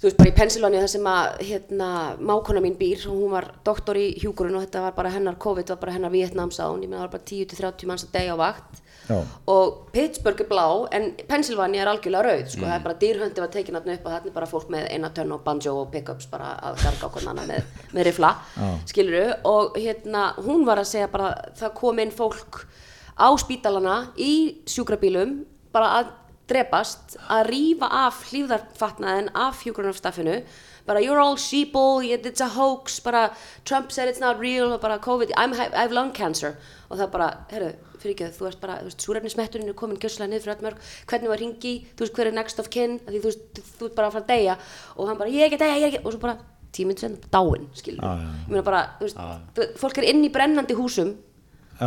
þú 0.00 0.08
veist, 0.08 0.16
bara 0.16 0.30
í 0.30 0.36
Pennsylvania 0.36 0.82
þar 0.84 0.92
sem 0.94 1.08
að 1.12 1.40
hérna, 1.50 1.88
mákona 2.24 2.62
mín 2.64 2.78
býr 2.80 3.02
og 3.10 3.18
hún 3.18 3.34
var 3.34 3.50
doktor 3.66 3.98
í 4.00 4.06
hjúkurinn 4.22 4.56
og 4.56 4.64
þetta 4.64 4.86
var 4.86 4.94
bara 4.96 5.12
hennar 5.12 5.36
COVID, 5.40 5.74
var 5.74 5.82
bara 5.82 5.96
hennar 5.96 6.14
Vietnams 6.14 6.60
á 6.60 6.66
hún, 6.70 6.80
ég 6.80 6.88
meina 6.88 7.02
það 7.02 7.08
var 7.08 7.16
bara 7.18 7.28
10-30 7.32 7.90
manns 7.90 8.06
að 8.06 8.14
degja 8.16 8.36
á 8.36 8.38
vakt. 8.40 8.80
Já. 9.10 9.24
og 9.50 9.90
Pittsburgh 9.90 10.40
er 10.44 10.46
blá 10.46 10.66
en 10.94 11.08
Pennsylvania 11.26 11.82
er 11.82 11.88
algjörlega 11.90 12.22
rauð 12.26 12.52
sko, 12.52 12.62
það 12.62 12.74
er 12.76 12.84
bara 12.84 12.98
dýrhöndi 13.00 13.42
var 13.42 13.50
tekin 13.50 13.78
þarna 13.78 13.96
upp 13.96 14.04
og 14.06 14.12
þarna 14.14 14.30
er 14.30 14.36
bara 14.36 14.48
fólk 14.50 14.70
með 14.70 14.84
eina 14.94 15.10
tönn 15.16 15.34
og 15.34 15.42
banjo 15.46 15.72
og 15.80 15.88
pickups 15.90 16.28
bara 16.30 16.52
að 16.68 16.78
garga 16.84 17.08
okkur 17.08 17.26
annað 17.32 17.50
með, 17.50 17.72
með 17.96 18.06
rifla 18.06 18.30
skiluru 18.92 19.24
og 19.50 19.80
hérna 19.80 20.28
hún 20.38 20.62
var 20.68 20.82
að 20.82 20.92
segja 20.92 21.10
bara 21.10 21.32
það 21.58 21.74
kom 21.80 22.02
inn 22.04 22.14
fólk 22.14 22.62
á 23.18 23.28
spítalana 23.40 23.96
í 24.14 24.32
sjúkrabílum 24.70 25.40
bara 25.74 25.90
að 25.98 26.14
drepast 26.50 27.16
að 27.30 27.46
rífa 27.54 27.88
af 28.06 28.24
hlýfðarfatnaðin 28.30 29.30
af 29.38 29.62
hjúgrunarstaffinu 29.64 30.40
bara 30.86 31.00
you're 31.04 31.20
all 31.22 31.36
sheeple, 31.38 32.00
it's 32.02 32.40
a 32.40 32.48
hoax 32.48 32.98
bara 33.04 33.30
Trump 33.64 33.92
said 33.92 34.08
it's 34.08 34.18
not 34.20 34.40
real 34.40 34.76
bara 34.78 34.98
COVID, 34.98 35.30
I'm, 35.36 35.52
I 35.54 35.68
have 35.76 35.92
lung 35.94 36.10
cancer. 36.12 36.56
Og 36.90 36.98
það 36.98 37.10
bara, 37.12 37.26
herru, 37.52 37.68
fyrir 38.00 38.14
ekki 38.16 38.30
þú 38.34 38.48
ert 38.48 38.60
bara, 38.62 38.78
þú 38.80 38.88
veist, 38.88 39.04
súrefnismetturinn 39.06 39.68
er 39.70 39.76
komin 39.78 40.00
gjössalega 40.02 40.32
niður 40.32 40.42
fyrir 40.46 40.56
öll 40.56 40.64
mörg, 40.66 40.80
hvernig 41.12 41.30
var 41.30 41.38
ringi, 41.44 41.74
þú 41.94 42.02
veist 42.06 42.16
hver 42.18 42.30
er 42.32 42.34
next 42.34 42.58
of 42.58 42.70
kin, 42.74 42.96
því 43.06 43.20
þú 43.20 43.28
veist, 43.30 43.60
þú 43.78 43.90
ert 43.90 43.94
bara 44.00 44.08
að 44.10 44.16
fara 44.16 44.24
að 44.24 44.32
deyja. 44.32 44.56
Og 44.96 45.10
hann 45.12 45.20
bara, 45.20 45.30
ég 45.30 45.44
er 45.44 45.50
ekki 45.50 45.60
að 45.60 45.64
deyja, 45.66 45.76
ég 45.78 45.86
er 45.86 45.92
ekki 45.92 46.02
og 46.08 46.16
svo 46.16 46.22
bara, 46.24 46.36
tíminn 46.74 46.98
sem 46.98 47.14
dáin, 47.30 47.68
skilur 47.78 48.02
já, 48.02 48.10
já. 48.24 48.32
ég 48.48 48.50
meina 48.56 48.66
bara, 48.66 48.82
þú 48.98 49.06
veist, 49.06 49.22
þú- 49.60 49.70
fólk 49.84 50.00
er 50.02 50.08
inn 50.10 50.24
í 50.26 50.32
brennandi 50.34 50.74
húsum 50.80 51.14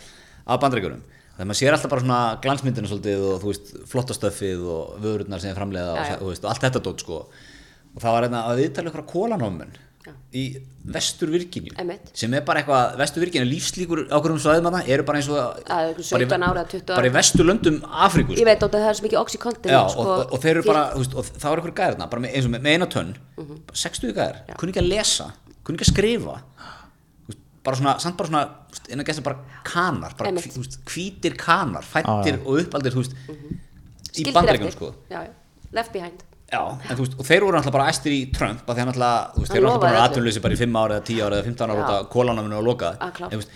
af 0.46 0.60
bandaríkjunum 0.62 1.02
þegar 1.38 1.48
maður 1.48 1.60
sér 1.60 1.74
alltaf 1.76 1.90
bara 1.92 2.04
svona 2.04 2.20
glansmyndinu 2.44 2.90
svolítið 2.90 3.26
og 3.28 3.42
þú 3.42 3.52
veist, 3.52 3.74
flottastöfið 3.90 4.64
og 4.74 4.96
vörurnar 5.02 5.42
sem 5.42 5.52
er 5.52 5.58
framleiða 5.58 5.92
og, 6.18 6.22
og 6.22 6.48
allt 6.50 6.64
þetta 6.66 6.82
dót 6.82 7.04
sko 7.04 7.20
og 7.28 8.00
það 8.02 8.14
var 8.14 8.26
hérna 8.26 8.44
að 8.50 8.62
viðtala 8.62 8.90
ykkur 8.92 9.06
kólanómun 9.10 9.74
Já. 10.06 10.12
í 10.32 10.42
vestur 10.94 11.28
Virginíu 11.28 11.72
Einmitt. 11.76 12.10
sem 12.16 12.32
er 12.34 12.40
bara 12.46 12.60
eitthvað, 12.62 12.96
vestur 13.00 13.20
Virginíu 13.24 13.48
lífslíkur 13.50 14.04
ákveðum 14.08 14.38
svæðum 14.40 14.68
að 14.70 14.88
eru 14.94 15.02
bara 15.04 15.18
eins 15.18 15.28
og 15.28 15.36
Það 15.66 15.80
einhver 15.82 15.96
bara 15.96 16.24
í- 16.24 16.28
17 16.28 16.46
ára, 16.48 16.62
20 16.70 16.84
ára. 16.86 16.96
bara 16.96 17.08
í 17.10 17.12
vestur 17.18 17.44
löndum 17.44 17.80
Afríku 17.82 18.36
ég 18.38 18.44
veit 18.46 18.62
að 18.62 18.70
það 18.78 18.88
er 18.88 18.94
svo 18.94 19.06
mikið 19.08 19.20
oxycontin 19.20 19.70
Já, 19.74 19.80
sko, 19.90 20.00
og, 20.00 20.08
og, 20.22 20.32
og 20.32 20.40
þeir 20.44 20.50
eru 20.56 20.62
bara, 20.70 20.84
veist, 20.94 21.14
og 21.18 21.24
þá 21.26 21.46
eru 21.52 21.62
ykkur 21.64 21.74
gæðirna 21.82 22.08
bara 22.10 22.22
með, 22.22 22.34
eins 22.38 22.46
og 22.46 22.50
með, 22.54 22.62
með 22.62 22.72
eina 22.78 22.86
tönn 22.94 23.12
Mhm. 23.36 23.58
60 23.74 24.14
gæðir, 24.14 24.38
kunni 24.56 24.72
ekki 24.72 24.84
að 24.84 24.88
lesa 24.94 25.26
kunni 25.64 25.76
ekki 25.78 25.88
að 25.90 25.92
skrifa 25.92 26.38
bara 27.64 27.76
svona, 27.76 27.98
samt 28.00 28.16
bara 28.16 28.28
svona 28.30 28.48
innan 28.88 29.04
gæstum 29.04 29.24
bara 29.26 29.42
kanar 29.64 30.14
bara 30.16 30.30
hvítir 30.88 31.36
kanar, 31.36 31.82
fættir 31.84 32.38
og 32.46 32.62
uppaldir 32.62 32.94
þú 32.94 33.02
veist, 33.02 33.12
í 33.12 33.34
Mhm. 33.34 33.58
skildir 34.12 34.32
bandreikunum 34.32 34.68
eftir. 34.72 34.78
sko 34.78 34.94
já, 35.10 35.20
já. 35.26 35.30
left 35.72 35.92
behind 35.92 36.22
Já, 36.48 36.60
en 36.88 36.96
þú 36.96 37.02
veist, 37.04 37.16
og 37.20 37.26
þeir 37.28 37.44
voru 37.44 37.58
náttúrulega 37.58 37.76
bara 37.76 37.88
æstir 37.92 38.14
í 38.16 38.20
Trump 38.32 38.68
að 38.72 38.78
þeir 38.78 38.86
náttúrulega, 38.88 39.16
þú 39.34 39.42
veist, 39.42 39.52
þeir 39.52 39.58
eru 39.60 39.66
náttúrulega 39.68 39.82
bara 39.84 40.04
atvinnleysi 40.08 40.40
bara 40.44 40.54
í 40.56 40.60
5 40.62 40.78
ára 40.80 40.94
eða 40.96 41.04
10 41.10 41.24
ára 41.26 41.40
eða 41.42 41.48
15 41.50 41.66
ára 41.68 41.80
út 41.82 41.90
að 41.96 42.06
kólanaminu 42.14 42.56
og 42.60 42.64
lokað 42.70 42.96
Ah, 43.04 43.10
klárt. 43.12 43.34
En, 43.34 43.38
þú 43.38 43.42
veist, 43.42 43.52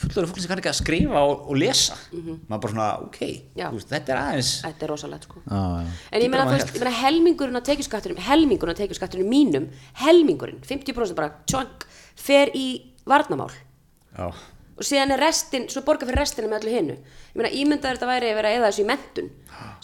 fullur 0.00 0.28
fólk 0.28 0.40
sem 0.40 0.48
kann 0.52 0.60
ekki 0.62 0.70
að 0.72 0.76
skrifa 0.80 1.22
og, 1.28 1.42
og 1.52 1.56
lesa. 1.60 1.96
Maður 2.12 2.60
bara 2.66 2.72
svona, 2.74 2.90
ok, 3.08 3.18
veist, 3.56 3.88
þetta 3.94 4.12
er 4.14 4.20
aðeins 4.20 4.52
þetta 4.66 4.86
er 4.86 4.92
rosalegt 4.94 5.26
sko. 5.28 5.40
Já, 5.46 5.64
já. 5.80 5.96
en 6.12 6.24
ég 6.26 6.30
meina, 6.32 6.44
þú 6.48 6.54
veist, 6.58 6.76
meina 6.80 6.94
helmingurinn 7.00 7.60
á 7.60 7.62
tekjuskattunum 7.70 8.22
helmingurinn 8.28 8.76
á 8.76 8.80
tekjuskattunum 8.84 9.28
mínum 9.32 9.66
helmingurinn, 10.04 10.60
50% 10.68 11.16
bara 11.16 11.32
tjónk, 11.48 11.84
fer 12.20 12.52
í 12.56 12.66
varnamál 13.08 13.48
Já, 14.16 14.28
og 14.80 14.88
síðan 14.88 15.12
er 15.12 15.20
restin, 15.20 15.68
svo 15.68 15.84
borga 15.84 16.08
fyrir 16.08 16.22
restina 16.24 16.48
með 16.48 16.64
öllu 16.64 16.76
hinnu 16.78 16.96
ég 16.96 17.36
meina 17.36 17.52
ímyndaður 17.52 18.00
þetta 18.00 18.10
væri 18.10 18.32
að 18.32 18.38
vera 18.40 18.52
eða 18.56 18.70
þessu 18.70 18.82
í 18.82 18.88
mentun 18.88 19.30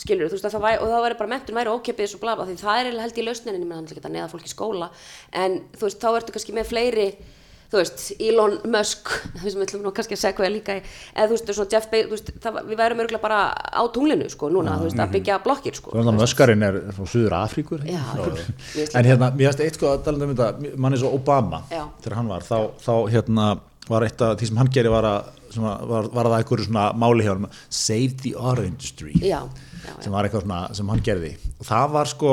skilur 0.01 0.31
þú 0.31 0.37
veist 0.37 0.49
að 0.49 0.57
það 0.57 0.67
væri, 0.67 0.79
og 0.83 0.87
þá 0.91 0.99
væri 1.05 1.19
bara 1.21 1.33
mentun 1.35 1.59
væri 1.61 1.73
ókepið 1.77 2.13
svo 2.13 2.21
blafa 2.23 2.47
því 2.49 2.59
það 2.63 2.77
er 2.83 3.01
held 3.05 3.17
í 3.21 3.27
lausnin 3.27 3.55
en 3.55 3.63
ég 3.63 3.67
meina 3.67 3.81
hann 3.81 3.89
er 3.89 3.97
ekki 3.97 4.05
að 4.05 4.17
neða 4.17 4.31
fólk 4.33 4.47
í 4.47 4.53
skóla. 4.53 4.89
En 5.37 5.51
þú 5.77 5.89
veist 5.89 6.01
þá 6.03 6.09
ertu 6.13 6.37
kannski 6.37 6.57
með 6.57 6.71
fleiri 6.73 7.09
þú 7.67 7.81
veist 7.81 8.03
Elon 8.23 8.55
Musk 8.71 9.11
þú 9.41 9.43
veist 9.43 9.57
við 9.59 9.65
ætlum 9.67 9.83
nú 9.87 9.93
kannski 9.97 10.15
að 10.17 10.23
segja 10.23 10.51
líka 10.53 10.77
eða 10.79 11.27
þú 11.27 11.35
veist 11.35 11.53
svona 11.57 11.73
Jeff 11.73 11.89
Bezos 11.91 12.23
það, 12.29 12.61
við 12.69 12.79
værum 12.79 13.03
örgulega 13.03 13.25
bara 13.25 13.41
á 13.53 13.83
tunglinu 13.95 14.29
sko 14.31 14.51
núna 14.55 14.77
þú 14.79 14.87
veist 14.87 15.03
að 15.03 15.15
byggja 15.17 15.41
blokkir 15.45 15.75
sko. 15.79 15.91
Svo 15.91 16.01
er 16.03 16.07
það 16.07 16.21
möskarinn 16.21 16.67
er 16.67 16.79
frá 16.95 17.05
Suður 17.11 17.35
Afríkur 17.41 17.81
En 17.87 19.09
hérna, 19.11 19.33
mér 19.35 19.51
var 23.89 24.07
eitt 24.07 24.22
af 24.26 24.37
því 24.41 24.49
sem 24.51 24.57
hann 24.61 24.70
gerir 24.74 24.91
var 24.95 25.05
að 25.05 25.32
að- 25.57 25.87
var, 25.89 26.09
var 26.12 26.28
það 26.28 26.39
einhverju 26.43 26.66
svona 26.68 26.87
máli 26.99 27.24
hjá 27.24 27.32
hann 27.34 27.49
Save 27.70 28.16
the 28.22 28.34
Auto 28.37 28.62
Industry 28.66 29.12
já, 29.22 29.41
já, 29.87 29.93
sem 30.03 30.12
var 30.12 30.24
eitthvað 30.26 30.43
svona 30.47 30.74
sem 30.74 30.89
hann 30.89 31.01
gerði. 31.07 31.37
Og 31.61 31.66
það 31.66 31.91
var 31.95 32.11
sko 32.11 32.32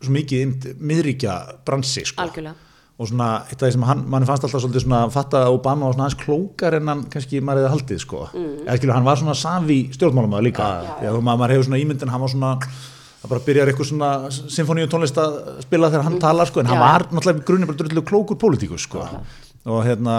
svo 0.00 0.12
mikið 0.16 0.74
miðríkja 0.80 1.38
bransi 1.64 2.04
sko. 2.08 2.22
Algjörlega. 2.24 2.54
Og 3.00 3.08
svona 3.08 3.26
eitt 3.48 3.56
af 3.62 3.64
því 3.64 3.72
sem 3.72 3.84
hann, 3.88 4.04
mann 4.12 4.26
fannst 4.28 4.44
alltaf 4.44 4.60
svolítið 4.60 4.84
svona 4.84 4.98
að 5.06 5.12
fatta 5.14 5.40
að 5.46 5.54
Obama 5.56 5.86
var 5.88 5.94
svona 5.96 6.06
aðeins 6.10 6.20
klókar 6.20 6.74
en 6.76 6.88
hann 6.92 7.02
kannski 7.12 7.40
maður 7.40 7.64
hefði 7.64 7.72
haldið 7.74 8.00
sko. 8.04 8.22
Mm. 8.34 8.50
eða 8.66 8.76
skilur 8.76 8.94
hann 8.98 9.04
var 9.08 9.16
svona 9.22 9.34
savi 9.40 9.78
stjórnmálum 9.96 10.36
líka. 10.44 10.66
Já, 10.84 11.08
já, 11.08 11.12
maður, 11.24 11.54
hefur 11.56 11.68
svona 11.70 11.80
ímyndin 11.80 12.12
hann 12.12 12.20
var 12.20 12.28
svona 12.34 12.52
það 13.22 13.32
bara 13.32 13.44
byrjar 13.48 13.72
eitthvað 13.72 13.88
svona 13.90 14.10
symfóníu 14.30 14.88
tónlist 14.92 15.16
að 15.20 15.40
spila 15.64 15.88
þegar 15.92 16.06
hann 16.10 16.20
talar 16.20 16.46
sko. 16.52 16.60
En 16.60 16.66
hann 16.72 16.80
var 16.84 17.06
náttúrulega 17.08 17.44
grunni 17.48 17.68
bara 17.68 17.80
drullu 17.80 18.04
klókur 18.04 18.36
pólitíkus 18.40 18.84
sko. 18.88 19.04
Og 19.64 19.82
hérna 19.84 20.18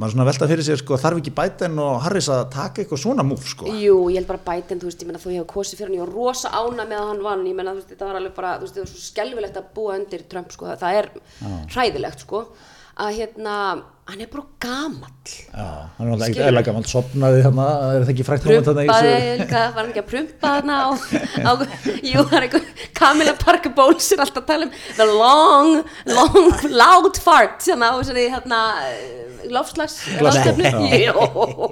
maður 0.00 0.14
svona 0.14 0.24
velta 0.28 0.48
fyrir 0.48 0.64
sér 0.64 0.80
sko 0.80 0.96
þarf 1.00 1.20
ekki 1.20 1.32
Biden 1.36 1.80
og 1.82 1.98
Harris 2.04 2.28
að 2.32 2.46
taka 2.54 2.80
eitthvað 2.82 3.02
svona 3.02 3.24
múf 3.26 3.44
sko? 3.50 3.68
Jú, 3.76 3.96
ég 4.08 4.22
held 4.22 4.30
bara 4.30 4.40
Biden, 4.46 4.80
þú 4.80 4.88
veist, 4.88 5.02
ég 5.04 5.10
meina 5.10 5.20
þú 5.20 5.34
hefur 5.34 5.50
kosið 5.52 5.82
fyrir 5.82 5.90
hann, 5.90 5.98
ég 5.98 6.04
var 6.06 6.14
rosa 6.16 6.52
ána 6.56 6.86
með 6.88 7.00
að 7.02 7.10
hann 7.10 7.24
vann, 7.26 7.42
ég 7.50 7.58
meina 7.58 7.74
þú 7.74 7.82
veist, 7.82 7.90
þetta 7.92 8.08
var 8.08 8.20
alveg 8.20 8.36
bara, 8.38 8.52
þú 8.56 8.64
veist, 8.66 8.76
þetta 8.78 8.86
var 8.86 8.92
svo 8.94 9.02
skelfilegt 9.04 9.58
að 9.60 9.68
búa 9.76 9.98
undir 10.00 10.24
Trump, 10.32 10.54
sko, 10.56 10.70
það 10.80 11.00
er 11.02 11.10
hræðilegt, 11.74 12.24
sko, 12.24 12.42
að 13.04 13.18
hérna, 13.20 13.56
hann 14.10 14.20
er 14.20 14.28
bara 14.32 14.42
gamall, 14.60 15.10
Já, 15.54 15.66
hann 15.96 16.08
er 16.10 16.18
Skilurðu? 16.18 16.42
eðlega 16.48 16.66
gamalt 16.68 16.88
sopnaði 16.90 17.42
þarna, 17.46 17.66
er 17.94 18.02
það 18.02 18.10
ekki 18.12 18.24
frækt 18.26 18.46
í 18.48 18.56
þessu- 18.56 18.74
líka, 19.38 19.60
var 19.76 19.78
hann 19.78 19.92
ekki 19.92 20.02
að 20.02 20.08
prumpa 20.10 20.50
þarna 20.56 20.78
á, 20.82 20.88
á 21.46 21.52
jú, 22.10 22.24
það 22.26 22.34
er 22.40 22.46
einhver 22.48 22.64
Camilla 22.98 23.34
Parker 23.38 23.72
Bowles 23.78 24.10
er 24.12 24.24
alltaf 24.24 24.42
að 24.42 24.48
tala 24.50 24.66
um 24.66 24.72
the 24.98 25.06
long, 25.06 25.70
long, 26.10 26.50
loud 26.82 27.20
fart, 27.22 27.62
sem 27.62 27.78
á 27.78 27.90
þessari, 28.00 28.26
hérna, 28.34 28.60
lofslags, 29.52 29.96
ráðstefnu, 30.18 30.66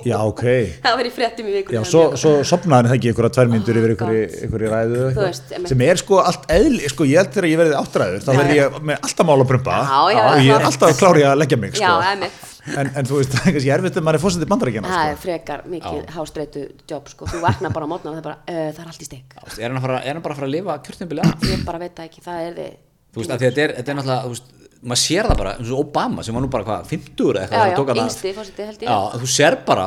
Já. 0.06 0.16
Ok. 0.30 0.42
Það 0.86 0.96
var 1.00 1.06
í 1.06 1.12
fréttum 1.14 1.46
í 1.50 1.52
vikunni. 1.54 1.76
Já, 1.78 1.82
svo, 1.86 2.02
svo 2.18 2.32
sopnaði 2.46 2.90
hann 2.90 2.96
ekki 2.98 3.10
einhverja 3.12 3.34
tvær 3.36 3.50
myndur 3.52 3.78
yfir 3.78 3.92
einhverju, 3.94 4.22
God. 4.26 4.38
einhverju 4.46 4.70
ræðu 4.72 4.96
eða 4.96 5.10
eitthvað, 5.10 5.28
veist, 5.28 5.54
sem 5.70 5.84
er 5.86 6.00
sko 6.02 6.18
allt 6.24 6.46
eðli, 6.56 6.90
sko 6.94 7.06
ég 7.10 7.20
held 7.22 7.34
þegar 7.36 7.48
ég 7.50 7.60
verði 7.62 7.78
áttræður 7.80 8.24
þá 8.26 8.30
verði 8.40 8.58
ég 8.58 8.80
með 8.90 9.06
alltaf 9.06 9.28
mál 9.30 9.36
að 9.38 9.48
prumpa 9.52 9.78
og 10.00 10.42
ég 10.44 10.50
er 10.56 10.66
alltaf 10.70 10.98
klári 11.00 11.26
að 11.30 11.38
leggja 11.44 11.60
mig 11.62 11.78
sko. 11.78 11.94
En, 12.76 12.90
en 12.92 13.08
þú 13.08 13.20
veist, 13.20 13.32
það 13.34 13.46
er 13.48 13.54
kannski 13.56 13.72
erfitt 13.74 13.96
ef 13.96 14.04
maður 14.04 14.18
er 14.18 14.24
fósitið 14.24 14.50
bandarækjana 14.52 14.92
Það 14.92 15.08
er 15.08 15.16
sko. 15.16 15.22
frekar 15.24 15.64
mikið 15.72 16.12
hástreitu 16.16 16.64
jobb 16.92 17.10
sko, 17.10 17.28
þú 17.30 17.42
vaknar 17.44 17.74
bara 17.74 17.88
á 17.88 17.92
mótna 17.92 18.12
og 18.12 18.18
það 18.18 18.20
er 18.20 18.28
bara, 18.28 18.38
uh, 18.44 18.70
það 18.76 18.84
er 18.84 18.92
allt 18.92 19.02
í 19.02 19.08
steik 19.08 19.36
er 19.40 19.66
hann, 19.66 19.80
að 19.80 19.86
fara, 19.86 19.98
er 20.04 20.12
hann 20.14 20.24
bara 20.26 20.36
að 20.36 20.42
fara 20.42 20.50
að 20.50 20.54
lifa 20.58 20.78
kjörtnumbilið 20.86 21.30
af? 21.30 21.50
ég 21.50 21.66
bara 21.66 21.82
veit 21.82 21.94
það 21.96 22.10
ekki, 22.10 22.24
það 22.28 22.46
er 22.46 22.56
þið. 22.60 22.72
Þú 23.10 23.22
veist, 23.22 23.30
af 23.34 23.40
því 23.40 23.48
að 23.48 23.50
þetta 23.50 23.64
er, 23.64 23.76
þetta 23.80 23.92
er 23.94 23.98
náttúrulega 24.00 24.34
veist, 24.34 24.56
maður 24.80 25.00
sér 25.02 25.26
það 25.28 25.40
bara, 25.42 25.50
eins 25.60 25.70
og 25.74 25.80
Obama 25.82 26.22
sem 26.24 26.36
var 26.36 26.44
nú 26.44 26.48
bara 26.52 26.64
hvað, 26.64 26.86
50 26.88 27.26
eða 27.30 27.42
eitthvað 27.42 27.60
Já, 27.60 27.74
þegar 27.76 27.98
já, 27.98 28.04
yngsti 28.06 28.30
fórseti 28.36 28.64
held 28.64 28.84
ég. 28.84 28.88
já, 28.88 29.18
þú 29.20 29.28
sér 29.34 29.56
bara 29.66 29.84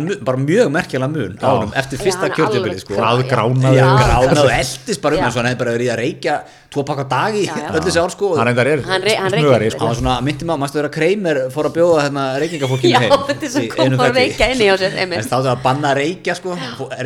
mun, 0.00 0.14
bara 0.24 0.40
mjög 0.40 0.70
merkilegan 0.72 1.12
mun 1.12 1.34
á 1.36 1.48
honum 1.50 1.74
eftir 1.76 2.00
fyrsta 2.00 2.30
er 2.30 2.78
sko. 2.80 2.96
gránaður 3.28 4.40
og 4.40 4.54
eldist 4.56 5.04
bara 5.04 5.18
um 5.18 5.26
eins 5.26 5.36
og 5.36 5.42
hann 5.42 5.50
hefði 5.50 5.60
bara 5.60 5.74
verið 5.76 5.88
í 5.88 5.92
að 5.92 6.00
reykja 6.00 6.38
tvo 6.76 6.84
pakka 6.92 7.04
á 7.04 7.12
dag 7.16 7.36
í 7.40 7.44
Já, 7.48 7.56
já. 7.56 7.70
öll 7.72 7.82
þessi 7.86 8.00
ár 8.04 8.12
sko 8.14 8.30
hann 8.36 9.32
reyndar 9.34 9.56
er 9.56 9.62
reykir. 9.64 9.74
sko. 9.78 9.86
hann 9.90 9.98
svona, 10.02 10.14
myndi 10.26 10.44
maður, 10.48 10.60
maður 10.62 10.72
stöður 10.74 10.88
að 10.90 10.94
Kramer 10.98 11.40
fór 11.56 11.68
að 11.70 11.74
bjóða 11.80 12.04
hérna 12.06 12.24
reykingafólkinu 12.44 12.92
Já, 12.92 13.00
heim 13.02 13.26
þetta 13.30 13.46
er 13.48 13.52
svo 13.56 13.62
í 13.64 13.70
kom 13.72 13.96
þætti. 13.96 14.16
reykja 14.20 14.48
inni 14.54 14.68
hjá 14.70 14.76
sér, 14.84 14.96
einmitt. 15.02 15.18
En 15.24 15.30
þá 15.32 15.36
að 15.56 15.62
banna 15.66 15.90
að 15.94 16.00
reykja 16.02 16.36
sko 16.38 16.56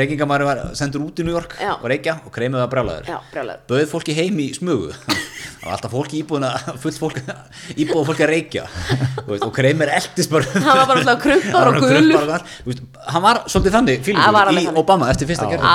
reykingamæður 0.02 0.46
var 0.50 0.62
sendur 0.80 1.06
út 1.06 1.22
í 1.22 1.26
New 1.28 1.36
York 1.38 1.54
Já. 1.60 1.72
og 1.78 1.86
reykja 1.94 2.18
og 2.26 2.32
Kramer 2.34 2.64
var 2.64 2.70
brjálæður 2.74 3.10
Já, 3.14 3.18
brjálæður. 3.32 3.64
bauð 3.70 3.86
fólki 3.94 4.16
heim 4.18 4.40
í 4.42 4.48
smugu 4.56 4.90
það 5.60 5.66
var 5.68 5.74
alltaf 5.76 5.92
fólk 5.92 6.14
í 6.16 6.22
íbúðuna 6.24 6.50
fullt 6.80 6.98
fólk, 7.02 7.18
íbúða 7.76 8.04
fólk 8.08 8.22
að 8.24 8.30
reykja 8.32 8.64
og 9.44 9.52
Kramer 9.54 9.92
eldist 9.98 10.32
bara 10.32 10.48
Hann 10.54 10.64
var 10.80 10.86
bara 10.88 10.98
alltaf 11.04 11.20
krumpaður 11.20 11.68
Hann 11.68 11.76
og 11.76 11.82
gulur. 11.84 12.48
hann 13.12 13.22
var 13.28 13.42
svolítið 13.46 13.76
þannig 13.76 14.08
alveg 14.48 14.70
í. 14.70 14.74
Obama 14.80 15.10
eftir 15.12 15.28
fyrsta 15.28 15.50
gerð 15.52 15.68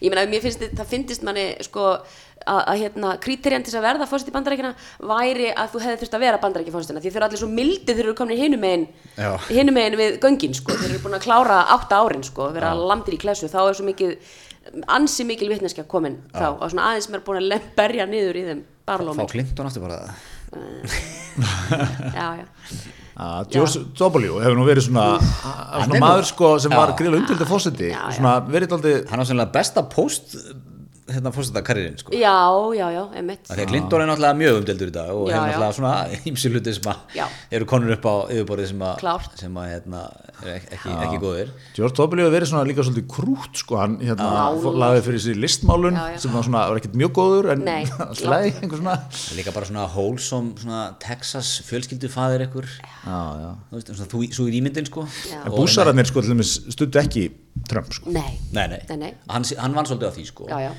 ég 0.00 0.12
meina, 0.12 0.26
mér 0.30 0.42
finnst 0.44 0.60
þið- 0.62 0.74
það 0.80 0.90
finnst 0.92 1.22
manni 1.26 1.46
sko 1.66 1.84
að, 2.46 2.60
að 2.70 2.80
hérna, 2.82 3.12
þess 3.66 3.78
að 3.80 3.86
verða 3.88 4.06
fórst 4.10 4.28
í 4.30 4.34
bandarækina 4.34 4.72
væri 5.12 5.48
að 5.56 5.70
þú 5.72 5.82
hefði 5.84 6.00
þurft 6.02 6.16
að 6.18 6.24
vera 6.26 6.40
bandarækja 6.44 6.74
fórstina 6.76 7.00
því 7.02 7.10
þeir 7.10 7.20
eru 7.20 7.28
allir 7.28 7.40
svo 7.42 7.48
mildi 7.50 7.94
þeir 7.96 8.04
eru 8.06 8.14
komin 8.18 8.38
hinum 8.38 8.60
Já. 9.16 9.30
hinum 9.50 9.74
megin 9.74 9.98
við 9.98 10.18
göngin 10.22 10.54
sko. 10.54 10.76
Þeir 10.76 10.90
eru 10.94 11.02
búin 11.06 11.18
að 11.18 11.24
klára 11.26 11.62
átta 11.74 11.98
árin 12.04 12.22
sko 12.26 12.50
vera 12.54 12.74
lamdir 12.76 13.16
í 13.16 13.20
klessu, 13.22 13.48
þá 13.50 13.58
er 13.68 13.74
svo 13.80 13.86
mikið 13.88 14.16
ansi 14.90 15.24
mikil 15.26 15.48
vitneskja 15.50 15.84
komin 15.86 16.20
þá 16.34 16.46
og 16.58 16.70
svona 16.70 16.90
aðeins 16.90 17.06
sem 17.08 17.14
er 17.18 17.24
búin 17.26 17.38
að 17.42 17.48
berja 17.78 18.06
niður 18.10 18.36
í 18.40 18.46
þeim 18.50 18.62
fá 18.62 18.92
barlómin 18.92 19.28
Clinton 19.30 19.66
aftur 19.66 19.86
bara. 19.86 20.00
Já, 22.16 22.26
já. 22.40 22.46
Að 23.16 23.52
George 23.54 23.80
W. 23.96 24.38
hefur 24.44 24.58
nú 24.58 24.66
verið 24.68 24.88
svona, 24.90 25.04
svona 25.22 26.00
maður 26.02 26.26
sko 26.28 26.50
sem 26.60 26.74
var 26.74 26.92
Já. 26.92 26.96
gríðlega 26.98 27.22
umtildi 27.22 27.48
svona 28.18 28.34
verið 28.44 28.74
aldrei 28.76 28.96
hann 29.08 29.22
var 29.22 29.28
sannlega 29.30 29.54
besta 29.54 29.84
post 29.88 30.36
hérna 31.06 31.30
fórstætta 31.34 31.62
karriðin 31.66 31.98
sko 32.00 32.10
já, 32.16 32.34
já, 32.74 32.86
já, 32.90 33.02
emitt 33.20 33.50
að 33.52 33.60
Clinton 33.70 34.02
er 34.02 34.08
náttúrulega 34.10 34.38
mjög 34.40 34.56
umdeldur 34.60 34.90
í 34.90 34.94
dag 34.96 35.10
og 35.14 35.28
Já, 35.30 35.36
hefur 35.36 35.46
já. 35.46 35.58
náttúrulega 35.60 35.76
svona 35.78 35.92
ýmsi 36.30 36.50
hluti 36.50 36.74
sem 36.74 36.88
að 36.90 37.14
Já. 37.14 37.26
eru 37.58 37.68
konur 37.70 37.92
upp 37.94 38.08
á 38.10 38.14
yfirborðið 38.34 38.70
sem 38.72 38.82
að, 38.88 39.28
sem 39.38 39.60
að 39.62 39.68
hérna, 39.70 40.00
er 40.42 40.50
ek- 40.56 40.66
ekki, 40.76 40.94
ekki 41.06 41.20
góðir 41.22 41.52
George 41.76 41.94
W. 42.02 42.18
hefur 42.24 42.34
verið 42.34 42.50
svona 42.50 42.64
líka 42.66 42.86
svolítið 42.88 43.06
krút 43.14 43.60
sko, 43.62 43.78
hann 43.78 43.94
hérna 44.02 44.26
Já. 44.34 44.74
laði 44.82 45.04
fyrir 45.06 45.22
sér 45.28 45.38
listmálun 45.46 45.94
Já, 46.00 46.04
já. 46.16 46.18
sem 46.26 46.34
var 46.34 46.42
svona, 46.48 46.64
var 46.72 46.80
ekkert 46.82 46.98
mjög 46.98 47.14
góður 47.20 47.50
en 47.54 47.64
leið, 47.70 47.94
einhver 48.66 48.82
svona 48.82 48.96
líka 49.38 49.54
bara 49.54 49.70
svona 49.70 49.86
wholesome 49.94 50.58
svona 50.58 50.82
Texas 51.06 51.54
fjölskyldufaðir 51.70 52.46
já, 52.50 52.58
já. 53.06 53.50
þú 53.70 53.78
veist, 53.78 53.94
svona, 53.94 54.10
þú, 54.10 54.24
svo 54.34 54.48
er 54.50 54.58
ímyndin 54.58 54.86
sko 54.90 55.06
Já. 55.30 55.38
en 55.46 55.54
búsararnir 55.54 56.06
sko 56.10 56.22
til 56.26 56.34
dæmis 56.34 56.56
studdu 56.74 56.98
ekki 56.98 57.28
Trump 57.70 57.88
sko 57.94 58.10
nei, 58.12 58.36
nei, 58.52 58.66
nei, 58.74 58.82
Nei, 58.90 58.96
nei. 59.00 59.14
Hann, 59.30 59.46
hann 59.58 59.74
vann 59.76 59.86
svolítið 59.88 60.10
á 60.10 60.12
því 60.18 60.24
sko 60.28 60.48
já, 60.50 60.58
já, 60.66 60.72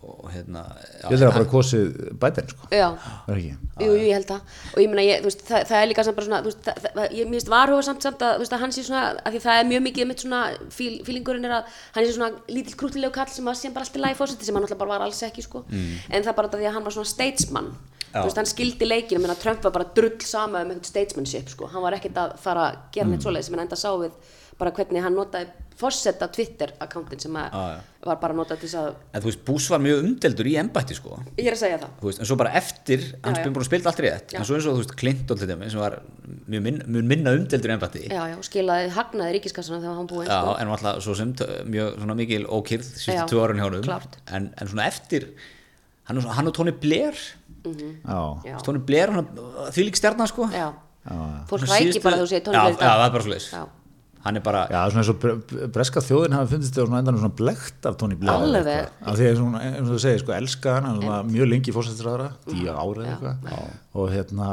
og 0.00 0.30
hérna 0.32 0.62
ég 0.80 1.10
held 1.10 1.18
að 1.18 1.26
það 1.26 1.34
bara 1.36 1.48
kosið 1.50 1.88
Biden 2.22 2.46
sko. 2.48 2.68
Já. 2.72 2.86
er 3.28 3.40
ekki? 3.40 3.50
Jú, 3.80 3.88
jú, 3.90 4.06
ég 4.06 4.14
held 4.16 4.28
það 4.30 4.54
og 4.72 4.80
ég 4.80 4.88
meina, 4.92 5.04
ég, 5.04 5.24
veist, 5.26 5.42
það, 5.44 5.66
það 5.68 5.80
er 5.80 5.90
líka 5.90 6.04
samt 6.06 6.16
bara 6.16 6.28
svona, 6.28 6.40
veist, 6.46 6.62
það, 6.64 6.80
það, 6.86 7.16
ég 7.18 7.28
mér 7.28 7.36
finnst 7.36 7.52
varhuga 7.52 7.84
samt 7.84 8.06
samt 8.06 8.24
að, 8.24 8.44
að 8.46 8.64
hann 8.64 8.74
sé 8.76 8.86
svona, 8.86 9.04
að 9.20 9.36
því 9.36 9.42
það 9.44 9.60
er 9.60 9.68
mjög 9.70 9.84
mikið 9.86 10.08
mitt 10.10 10.24
svona, 10.24 10.40
fíl, 10.72 10.90
fílingurinn 11.04 11.48
er 11.50 11.56
að 11.58 11.78
hann 11.98 12.08
sé 12.08 12.16
svona 12.16 12.56
lítill 12.56 12.80
krúttilegu 12.80 13.14
kall 13.18 13.28
sem 13.34 13.52
að 13.52 13.60
sé 13.60 13.72
bara 13.76 13.84
alltaf 13.84 14.04
lægi 14.06 14.20
fórseti 14.22 14.48
sem 14.48 14.56
hann 14.56 14.68
alltaf 14.68 14.80
bara 14.80 14.94
var 14.96 15.06
alls 15.06 15.22
ekki, 15.28 15.44
sko. 15.44 15.64
En 16.08 16.24
það 16.24 16.36
bara 16.40 16.50
af 16.50 16.56
því 16.56 16.70
að 16.70 16.76
hann 16.78 16.88
var 16.88 16.96
svona 16.96 17.12
statesman. 17.12 17.72
Þú 18.10 18.24
veist, 18.26 18.40
hann 18.40 18.48
skildi 18.50 18.88
leikinu, 18.88 19.20
menna 19.22 19.36
Trump 19.38 19.62
var 19.68 19.76
bara 19.76 19.92
drull 19.94 20.16
sama 20.26 20.64
um 20.64 20.72
eitthvað 20.72 20.90
statesmanship, 20.90 21.52
sko. 21.52 21.68
Hann 21.70 21.84
var 21.84 21.94
ekkert 22.00 22.16
að 22.18 22.38
fara 22.42 22.70
að 22.72 22.80
gera 22.96 23.12
neitt 23.12 23.22
svoleiðis 23.22 23.46
sem 23.50 23.54
hann 23.54 23.68
enda 23.68 23.78
sá 23.78 23.92
við 24.00 24.16
bara 24.60 24.72
hvernig 24.76 25.04
hann 25.04 25.16
notaði 25.16 25.59
fórseta 25.80 26.28
Twitter-akkántin 26.34 27.20
sem 27.24 27.36
að 27.40 27.46
Já, 27.56 27.62
já. 27.72 27.78
var 28.08 28.18
bara 28.20 28.34
notað 28.36 28.60
til 28.60 28.68
þess 28.68 28.78
að 28.80 28.88
en 29.16 29.22
þú 29.24 29.28
veist, 29.30 29.40
Bush 29.48 29.70
var 29.72 29.80
mjög 29.84 30.02
umdeldur 30.04 30.48
í 30.50 30.54
embætti 30.60 30.96
sko. 30.98 31.18
Ég 31.40 31.48
er 31.50 31.56
að 31.56 31.60
segja 31.62 31.78
það. 31.82 31.94
Þú 32.00 32.08
veist, 32.10 32.20
en 32.20 32.28
svo 32.30 32.36
bara 32.40 32.52
eftir, 32.60 33.06
hann 33.24 33.34
já. 33.34 33.40
spil 33.40 33.52
búin 33.56 33.64
að 33.64 33.68
spila 33.70 33.90
allt 33.92 34.02
rétt 34.04 34.34
Já. 34.34 34.38
en 34.40 34.44
svo 34.48 34.58
eins 34.58 34.66
og 34.68 34.76
þú 34.76 34.82
veist, 34.84 34.94
Clinton 35.00 35.40
til 35.40 35.48
dæmis 35.50 35.72
sem 35.74 35.80
var 35.82 35.96
mjög, 36.50 36.62
minn, 36.68 36.82
mjög 36.86 37.08
minna 37.14 37.34
umdeldur 37.38 37.72
í 37.72 37.76
embætti. 37.76 38.04
Já, 38.10 38.22
já, 38.30 38.36
og 38.36 38.44
skilaði 38.48 38.90
hagnaði 38.96 39.36
ríkiskassana 39.38 39.80
þegar 39.80 39.96
hann 40.00 40.10
búið 40.12 40.28
Já, 40.30 40.40
en 40.60 40.70
var 40.74 40.76
alltaf 40.78 41.02
svo 41.04 41.16
sem 41.18 41.32
mjög 41.72 41.96
svona 41.98 42.16
mikil 42.20 42.44
ókýrð 42.46 42.92
síðustu 43.00 43.34
tvö 43.34 43.42
árin 43.48 43.60
hjá 43.62 43.66
honum. 43.70 43.82
klárt. 43.88 44.20
en, 44.30 44.52
en 44.60 44.68
svona 44.68 44.86
eftir 44.90 45.30
hann, 46.10 46.20
hann 46.20 46.46
og 46.50 46.54
Tony 46.54 46.72
Blair. 46.72 47.16
Já, 47.64 48.20
Já. 48.44 48.56
Tony 48.64 48.78
Blair, 48.80 49.10
því 49.72 49.84
lík 49.90 49.96
stjarnar 50.00 50.28
sko. 50.30 50.48
Já, 50.52 50.70
já, 51.04 51.18
fólk 51.48 51.66
síðustu- 51.68 52.02
bara 52.04 52.16
þegar 52.16 52.24
þú 52.24 52.30
segir 52.30 52.40
já, 52.40 52.48
tónleik 52.48 52.80
já, 52.80 52.90
það 52.96 53.04
er 53.06 53.12
bara 53.16 53.24
svo 53.24 53.36
Já. 53.58 53.66
Hann 54.24 54.36
er 54.36 54.42
bara, 54.44 54.66
Já, 54.70 54.82
svona 54.90 55.00
eins 55.04 55.08
og 55.12 55.18
bre- 55.22 55.68
breska 55.72 56.00
þjóðin 56.04 56.34
hafi 56.36 56.50
fundist 56.54 56.74
þetta 56.74 56.86
svona 56.86 56.98
endanum 57.02 57.20
svona 57.22 57.36
blekt 57.38 57.86
af 57.88 57.96
Tony 57.96 58.14
Blair 58.20 58.36
Alveg. 58.36 58.90
af 59.00 59.16
því 59.16 59.28
að 59.30 59.36
svona, 59.40 59.60
eins 59.64 59.86
og 59.88 59.94
þú 59.94 60.00
segir, 60.04 60.18
sko, 60.24 60.32
elska 60.36 60.74
hann 60.76 60.84
hann 60.90 61.00
var 61.06 61.22
mjög 61.30 61.48
lengi 61.54 61.72
fórsættisræðara, 61.76 62.28
tíu 62.50 62.68
árið 62.74 63.08
eitthvað. 63.14 63.70
Og 63.94 64.10
hérna 64.12 64.50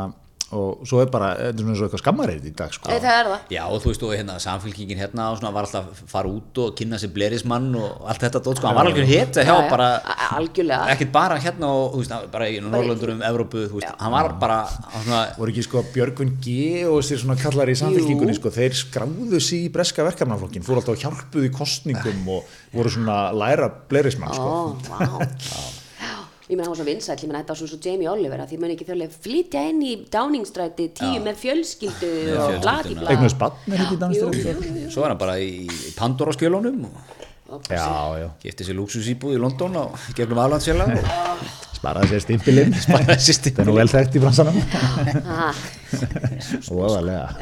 og 0.56 0.84
svo 0.88 1.02
er 1.04 1.10
bara, 1.12 1.34
þetta 1.36 1.50
er 1.50 1.58
svona 1.60 1.74
eins 1.74 1.82
og 1.82 1.86
eitthvað 1.88 2.02
skammarið 2.04 2.46
í 2.48 2.52
dag 2.56 2.72
sko. 2.72 2.88
Það 2.88 3.08
er 3.12 3.28
það. 3.28 3.42
Já 3.52 3.62
og 3.68 3.82
þú 3.84 3.90
veist 3.92 4.04
og 4.08 4.12
hérna 4.16 4.36
samfélkingin 4.40 5.02
hérna 5.02 5.26
og 5.34 5.40
svona 5.42 5.52
var 5.58 5.66
alltaf 5.68 5.90
að 5.92 6.04
fara 6.14 6.30
út 6.32 6.62
og 6.64 6.76
kynna 6.80 7.00
sér 7.02 7.12
blerismann 7.16 7.68
og 7.76 8.06
allt 8.08 8.24
þetta 8.24 8.42
dót 8.46 8.62
sko, 8.62 8.70
hann 8.70 8.78
var 8.80 8.88
alveg 8.88 9.10
hétta 9.12 9.44
hjá 9.44 9.52
Já, 9.52 9.64
já. 9.66 9.70
bara 9.74 9.88
algjörlega. 10.38 10.88
ekkert 10.94 11.12
bara 11.18 11.40
hérna 11.44 11.72
og 11.74 11.98
þú 11.98 12.04
veist, 12.04 12.16
bara 12.32 12.48
í 12.48 12.62
Norrlöndurum, 12.64 13.24
Evrópu, 13.28 13.66
þú 13.68 13.82
veist, 13.82 13.92
hann 14.00 14.14
var 14.16 14.30
bara 14.40 14.60
á 14.64 14.98
svona, 15.04 15.24
voru 15.38 15.52
ekki 15.52 15.66
sko 15.68 15.84
Björgvin 15.96 16.32
G 16.44 16.86
og 16.88 17.02
sér 17.04 17.20
svona 17.26 17.36
kallar 17.42 17.68
í 17.68 17.76
samfélkingunni 17.80 18.38
sko, 18.40 18.54
þeir 18.56 18.78
skráðu 18.78 19.42
sig 19.44 19.68
í 19.68 19.74
breska 19.74 20.06
verkefnaflokkin 20.08 20.64
fóru 20.64 20.80
alltaf 20.80 20.96
og 20.96 21.04
hjálpuðu 21.04 21.50
í 21.50 21.54
kostningum 21.56 22.24
og 22.38 22.48
voru 22.72 22.94
svona 22.96 23.20
læra 23.36 23.68
blerismann 23.90 24.32
sko. 24.38 25.84
Já, 26.48 26.54
Ég 26.54 26.56
meina 26.56 26.64
hann 26.64 26.72
var 26.72 26.80
svo 26.80 26.88
vinsæll, 26.88 27.20
ég 27.20 27.28
meina 27.28 27.42
þetta 27.42 27.52
var 27.52 27.60
svona 27.60 27.72
svo 27.74 27.80
Jamie 27.84 28.08
Oliver 28.08 28.40
að 28.40 28.52
því 28.54 28.58
muni 28.62 28.76
ekki 28.78 28.86
þjóðlega 28.88 29.18
flytja 29.26 29.64
inn 29.68 29.82
í 29.84 29.94
Downingstræti 30.14 30.86
tíu 30.96 31.20
með 31.26 31.42
fjölskyldu 31.42 32.12
og 32.14 32.38
fjölskylduna. 32.38 32.62
bladi 32.64 32.96
bla 33.02 33.12
eignast 33.12 33.40
bann 33.42 33.52
er 33.68 33.84
ekki 33.84 33.98
í 33.98 34.22
jú. 34.22 34.90
svo 34.94 35.04
var 35.04 35.12
hann 35.12 35.20
bara 35.20 35.36
í 35.44 35.68
Pandora 35.98 36.32
skjölunum 36.32 36.86
og 36.88 37.68
já, 37.68 37.84
já, 38.24 38.30
Gifti 38.44 38.64
sér 38.68 38.80
luxusíbúð 38.80 39.36
í 39.36 39.44
London 39.44 39.76
og 39.84 40.08
gefnum 40.16 40.40
aðlandsfélag 40.46 40.96
og 40.96 41.57
sparaði 41.88 42.10
sér 42.12 42.22
stimpilinn. 42.26 42.74
Þetta 42.78 43.62
er 43.64 43.68
nú 43.70 43.74
vel 43.78 43.88
þekkt 43.92 44.18
í 44.18 44.20
bransanum. 44.24 44.58
Óalega 46.72 47.28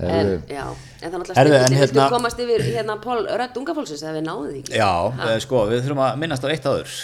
En, 0.00 0.28
já, 0.48 0.62
en 1.04 1.10
það 1.12 1.12
er 1.12 1.20
náttúrulega 1.20 1.58
hérna- 1.60 1.80
Viltu 1.82 2.04
komast 2.08 2.38
yfir 2.40 2.62
hérna 2.64 2.94
Pól 3.04 3.18
Rödd 3.36 3.58
ungafólksins 3.60 4.00
eða 4.00 4.14
við 4.14 4.22
náðum 4.30 4.46
því 4.48 4.60
ekki? 4.62 4.72
Já, 4.78 4.92
eh, 5.26 5.34
sko, 5.44 5.56
við 5.68 5.82
þurfum 5.84 6.00
að 6.06 6.14
minnast 6.22 6.40
á 6.40 6.48
eitt 6.48 6.64
áður. 6.70 6.94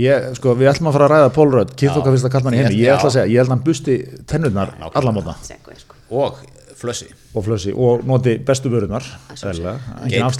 Ég, 0.00 0.24
sko, 0.38 0.54
við 0.56 0.70
ætlum 0.70 0.88
að 0.88 0.96
fara 0.96 1.08
að 1.10 1.12
ræða 1.12 1.34
Paul 1.36 1.50
Rudd 1.52 1.74
kynþokka 1.82 2.14
fyrst 2.14 2.28
að 2.30 2.32
kalla 2.32 2.48
hann 2.48 2.56
í 2.56 2.62
Ég- 2.62 2.70
heimi. 2.70 2.78
Ég 2.80 2.88
ætla 2.94 3.10
að 3.10 3.14
segja, 3.18 3.28
ég 3.28 3.36
held 3.42 3.50
að 3.50 3.54
hann 3.58 3.66
busti 3.68 3.96
tennurnar 4.32 4.72
alla 4.88 5.12
móta 5.18 5.34
Seggu, 5.44 5.76
sko. 5.82 5.98
og 6.22 6.40
Flössi. 6.80 7.10
Og 7.36 7.44
flössi 7.44 7.74
og 7.76 8.04
noti 8.08 8.38
bestu 8.40 8.70
vörunar 8.72 9.04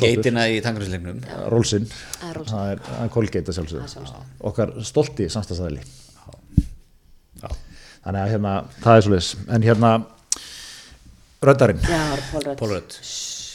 Geitina 0.01 0.47
í 0.49 0.63
tangarisleiknum 0.65 1.19
Rólsinn, 1.53 1.85
Það 2.21 2.71
er 2.71 2.79
er, 2.79 2.85
að 3.53 3.59
sjálfsögðu. 3.59 4.23
Okkar 4.51 4.73
stolti 4.89 5.29
samstagsæðili 5.33 5.85
þannig 8.01 8.23
að 8.23 8.31
hérna, 8.33 8.55
það 8.81 8.97
er 8.97 9.07
svolítið 9.07 9.53
en 9.57 9.67
hérna 9.69 9.91
Röddarinn. 11.41 11.79
Já, 11.81 12.01
Pól 12.33 12.43
Rödd 12.45 12.59
Paul 12.61 12.73
Rudd. 12.75 12.97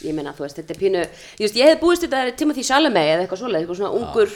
Ég 0.06 0.14
meina, 0.14 0.32
þú 0.36 0.44
veist, 0.44 0.58
þetta 0.58 0.74
er 0.74 0.78
pínu 0.80 1.02
veist, 1.46 1.58
ég 1.58 1.70
hef 1.70 1.78
búist 1.82 2.02
þetta 2.06 2.22
Timothy 2.38 2.64
Chalamet 2.66 3.12
eða 3.12 3.24
eitthvað 3.24 3.40
svoleið, 3.42 3.62
eitthvað 3.62 3.78
svona 3.80 3.92
ungur 4.00 4.32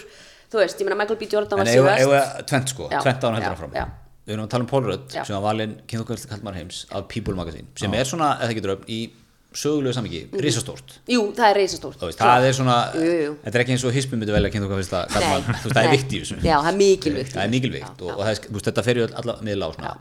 þú 0.50 0.60
veist, 0.62 0.78
ég 0.82 0.88
meina 0.88 0.98
Michael 1.00 1.18
B. 1.20 1.28
Jordan 1.30 1.58
En 1.58 1.66
var 1.66 1.72
síðast. 1.72 2.04
eigum 2.04 2.14
við 2.14 2.46
tvent 2.52 2.72
sko, 2.74 2.88
Já, 2.90 3.00
tvent 3.04 3.26
án 3.26 3.30
já, 3.30 3.36
heldur 3.38 3.56
áfram. 3.56 3.74
já. 3.74 3.84
Við 4.30 4.36
erum 4.36 4.46
að 4.46 4.50
tala 4.52 4.62
um 4.62 4.70
Paul 4.70 4.84
Rudd 4.86 5.08
Já. 5.10 5.24
sem 5.26 5.34
var 5.34 5.42
valinn 5.48 5.72
kynþokkarstu 5.90 6.28
kallmar 6.30 6.54
heims 6.54 6.84
af 6.94 7.08
People 7.10 7.34
Magazine 7.34 7.66
sem 7.80 7.94
er 7.98 8.06
svona, 8.06 8.36
eða 8.38 8.54
ekki 8.54 8.62
dröfn, 8.62 8.86
í 8.86 8.98
sögulegu 9.50 9.90
samviki, 9.96 10.20
Mhm. 10.30 10.42
risastórt. 10.44 10.92
Jú, 11.10 11.32
það 11.34 11.46
er 11.50 11.56
reisastórt 11.58 11.98
Þú 11.98 12.06
veist, 12.06 12.20
það 12.22 12.44
er 12.46 12.52
svona, 12.54 12.76
Jú, 12.94 13.08
jú, 13.24 13.32
þetta 13.42 13.58
er 13.58 13.64
ekki 13.64 13.72
eins 13.74 13.84
og 13.88 13.92
hispi 13.96 14.14
myndi 14.20 14.30
velja 14.36 14.50
kynþokkarstu 14.54 15.00
kallmar, 15.10 15.40
Nei, 15.42 15.56
þú 15.58 15.66
veist, 15.66 15.74
það 15.74 15.82
er 15.82 15.88
nei. 15.90 15.96
vikt 15.96 16.12
í 16.14 16.20
þessu. 16.22 16.36
Já, 16.46 16.56
það 16.62 16.70
er 16.70 16.78
mikilvægt 16.78 17.32
það 17.34 17.42
er 17.42 17.50
mikilvægt 17.56 18.02
og, 18.06 18.10
og 18.14 18.22
það 18.22 18.30
er, 18.30 18.40
þú 18.46 18.54
veist, 18.60 18.68
þetta 18.70 18.84
fer 18.86 18.94
ju 19.02 19.08
alla 19.24 19.36
miðla 19.42 19.66
á 19.66 19.70
svona. 19.74 19.96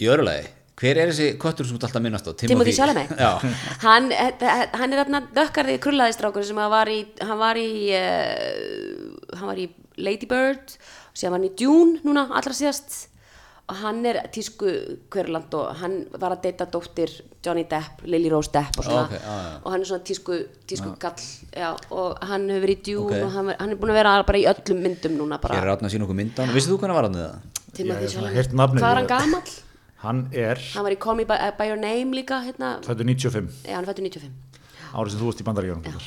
Í 0.00 0.08
öðru 0.08 0.24
lagi, 0.24 0.46
hver 0.80 0.96
er 1.02 1.12
þessi 1.12 1.28
köttur 1.44 1.68
sem 1.68 1.76
þú 1.76 1.78
ert 1.82 1.84
alltaf 1.90 2.00
að 2.00 2.06
minnast 2.08 2.26
á? 2.26 2.32
Timothy 2.40 2.72
Chalamet. 2.72 3.12
Já, 3.20 3.30
hann, 3.86 4.08
eh, 4.12 4.66
hann 4.80 4.92
er 4.96 5.04
þarna 5.04 5.20
dökkarði 5.36 5.76
krullaðistrákur 5.84 6.44
sem 6.48 6.56
hann 6.56 6.70
var 6.72 6.86
í 6.88 7.04
hann 7.20 7.38
var 7.44 7.60
í, 7.60 7.92
uh, 7.92 9.36
hann 9.36 9.48
var 9.52 9.56
í 9.60 9.68
Lady 9.98 10.24
Bird 10.26 10.78
sem 11.12 11.30
var 11.30 11.38
hann 11.38 11.48
í 11.50 11.54
Dune 11.60 12.00
núna 12.08 12.24
allra 12.32 12.56
síðast 12.56 13.08
og 13.72 13.78
hann 13.80 14.02
er 14.10 14.18
tísku 14.34 14.68
hverland 15.14 15.54
og 15.56 15.70
hann 15.80 15.94
var 16.20 16.34
að 16.36 16.42
deyta 16.44 16.66
dóttir 16.68 17.14
Johnny 17.42 17.64
Depp, 17.70 18.04
Lily 18.06 18.28
Rose 18.30 18.52
Depp 18.54 18.76
og 18.78 18.84
svona 18.86 19.06
Ok, 19.08 19.14
já, 19.16 19.32
já. 19.32 19.56
og 19.64 19.72
hann 19.72 19.80
er 19.80 19.88
svona 19.90 20.04
tísku, 20.10 20.36
tísku 20.68 20.92
kall 21.00 21.24
já, 21.56 21.70
og 21.90 22.20
hann 22.28 22.44
hefur 22.52 22.66
verið 22.66 22.76
í 22.78 22.84
Dune 22.92 23.16
Ok. 23.16 23.24
og 23.26 23.32
hann, 23.38 23.50
hann 23.58 23.72
er 23.74 23.80
búin 23.80 23.94
að 23.94 23.98
vera 24.02 24.14
bara 24.28 24.38
í 24.42 24.46
öllum 24.52 24.84
myndum 24.86 25.16
núna 25.18 25.40
bara 25.42 25.56
hér 25.58 25.66
er 25.66 25.72
átna 25.74 25.88
að 25.90 25.96
sína 25.96 26.06
okkur 26.06 26.20
myndan 26.20 26.52
Vissið 26.54 26.74
þú 26.76 26.80
hvernig 26.84 27.00
var 27.00 27.08
hann 27.08 27.18
það? 27.18 27.34
Svona 27.72 28.00
Chalamet. 28.04 28.34
heyrt 28.36 28.52
nafnið, 28.60 28.82
hvað 28.84 28.90
er 28.92 29.00
hann 29.00 29.10
gamall? 29.16 29.52
hann 30.02 30.20
er 30.34 30.58
hann 30.74 30.84
var 30.84 30.92
í 30.92 30.98
Call 31.00 31.16
Me 31.16 31.24
By, 31.24 31.36
by 31.58 31.66
Your 31.72 31.78
Name 31.80 32.12
líka 32.18 32.42
hérna, 32.44 32.74
fættur 32.84 33.06
95 33.06 33.62
já, 33.64 33.74
hann 33.78 33.86
fættur 33.86 34.02
95 34.04 34.51
árið 34.92 35.14
sem 35.14 35.22
þú 35.22 35.30
varst 35.30 35.42
í 35.42 35.46
bandaríkjónum 35.48 35.98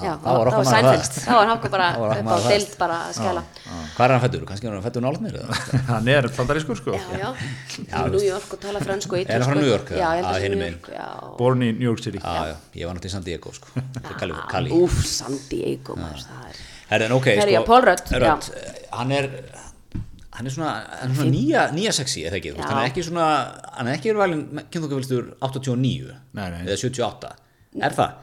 Já, 0.00 0.14
það 0.16 0.36
var 0.40 0.48
það. 0.48 1.00
þá 1.12 1.32
var 1.36 1.42
hann 1.44 1.50
okkur 1.58 1.72
bara 1.74 1.86
upp 2.00 2.28
á 2.32 2.36
deild 2.46 2.70
bara 2.80 2.98
að 3.04 3.16
skæla 3.18 3.42
Hvað 3.96 4.04
er 4.06 4.14
hann 4.14 4.22
fættur? 4.22 4.44
Kannski 4.48 4.68
er 4.70 4.76
hann 4.76 4.84
fættur 4.86 5.04
nálat 5.04 5.24
mér 5.24 5.36
eða? 5.42 5.58
hann 5.90 6.08
er 6.08 6.28
bandarískur 6.38 6.78
sko. 6.78 6.94
Já, 6.96 7.18
já, 7.20 8.06
New 8.08 8.24
York 8.24 8.54
og 8.56 8.62
tala 8.62 8.80
fransku 8.80 9.18
og 9.18 9.20
Er 9.28 9.44
hann 9.44 9.50
frá. 9.50 9.58
New 9.60 9.68
York, 9.68 9.92
já, 9.92 10.06
ég 10.16 10.22
held 10.22 10.24
Að 10.24 10.30
að 10.30 10.30
það 10.30 10.40
sé 10.40 10.46
hinum 10.46 10.62
New 10.62 10.70
megin. 10.70 11.36
Born 11.36 11.66
í 11.66 11.70
New 11.74 11.88
York 11.90 12.00
City. 12.06 12.22
Já, 12.22 12.48
já, 12.48 12.56
ég 12.80 12.88
var 12.88 12.96
náttúrulega 12.96 13.12
í 13.12 13.16
San 13.18 13.26
Diego 13.28 13.52
sko. 13.52 13.66
Úf, 14.80 15.00
San 15.10 15.36
Diego 15.50 15.98
er 16.90 17.04
en 17.06 17.12
ok, 17.14 17.28
sko 17.36 18.40
hann 18.90 19.12
er 19.14 19.28
hann 20.40 20.46
er 20.46 20.54
svona, 20.54 20.72
hann 21.02 21.10
er 21.12 21.16
svona 21.18 21.30
nýja, 21.34 21.62
nýja 21.74 21.92
sexy 21.94 22.24
eða 22.26 22.38
ekki, 22.40 22.54
þú 22.56 22.64
hann 22.64 22.80
er 22.80 22.88
ekki 22.88 23.04
svona 23.06 23.26
hann 23.76 23.90
er 23.90 23.98
ekki 23.98 24.10
verið 24.12 24.22
valin, 24.22 24.42
kynþókafylstur 24.72 25.30
89 25.44 26.14
Nei, 26.38 26.46
nei. 26.54 26.60
eða 26.64 26.78
78 26.80 27.32
er 27.78 27.94
það? 27.94 28.18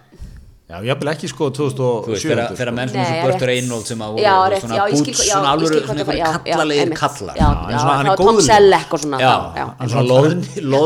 Já, 0.68 0.82
ég 0.84 0.98
vil 1.00 1.08
ekki 1.08 1.28
sko 1.32 1.45
Þú 1.56 1.64
veist, 1.64 1.78
2007 1.80 2.58
þegar, 2.60 2.70
menn 2.76 2.89
svona 2.91 3.04
Nei, 3.08 3.20
svo 3.22 3.28
Börtur. 3.30 3.48
Reynolds 3.48 3.91
sem 3.93 4.02
að 4.04 4.18
Já, 4.20 4.32
voru 4.36 4.58
svona 4.60 4.76
já, 4.76 4.82
ég 4.84 4.98
já, 4.98 5.14
svona 5.16 5.38
ég 5.38 5.52
alveg 5.52 5.70
svona 5.78 6.04
já, 6.04 6.18
já, 6.20 6.32
kallalegir 6.43 6.89
kallar. 6.98 7.38
Já, 7.39 7.48
já, 7.48 7.78
svona- 7.80 8.12
er 8.12 8.20
Tom. 8.20 8.41
Selleck 8.48 8.95
og 8.98 9.00
svona. 9.00 9.20
Já, 9.22 9.30
já. 9.56 9.64
hann 9.64 9.86
er 9.86 9.93
svona 9.93 10.08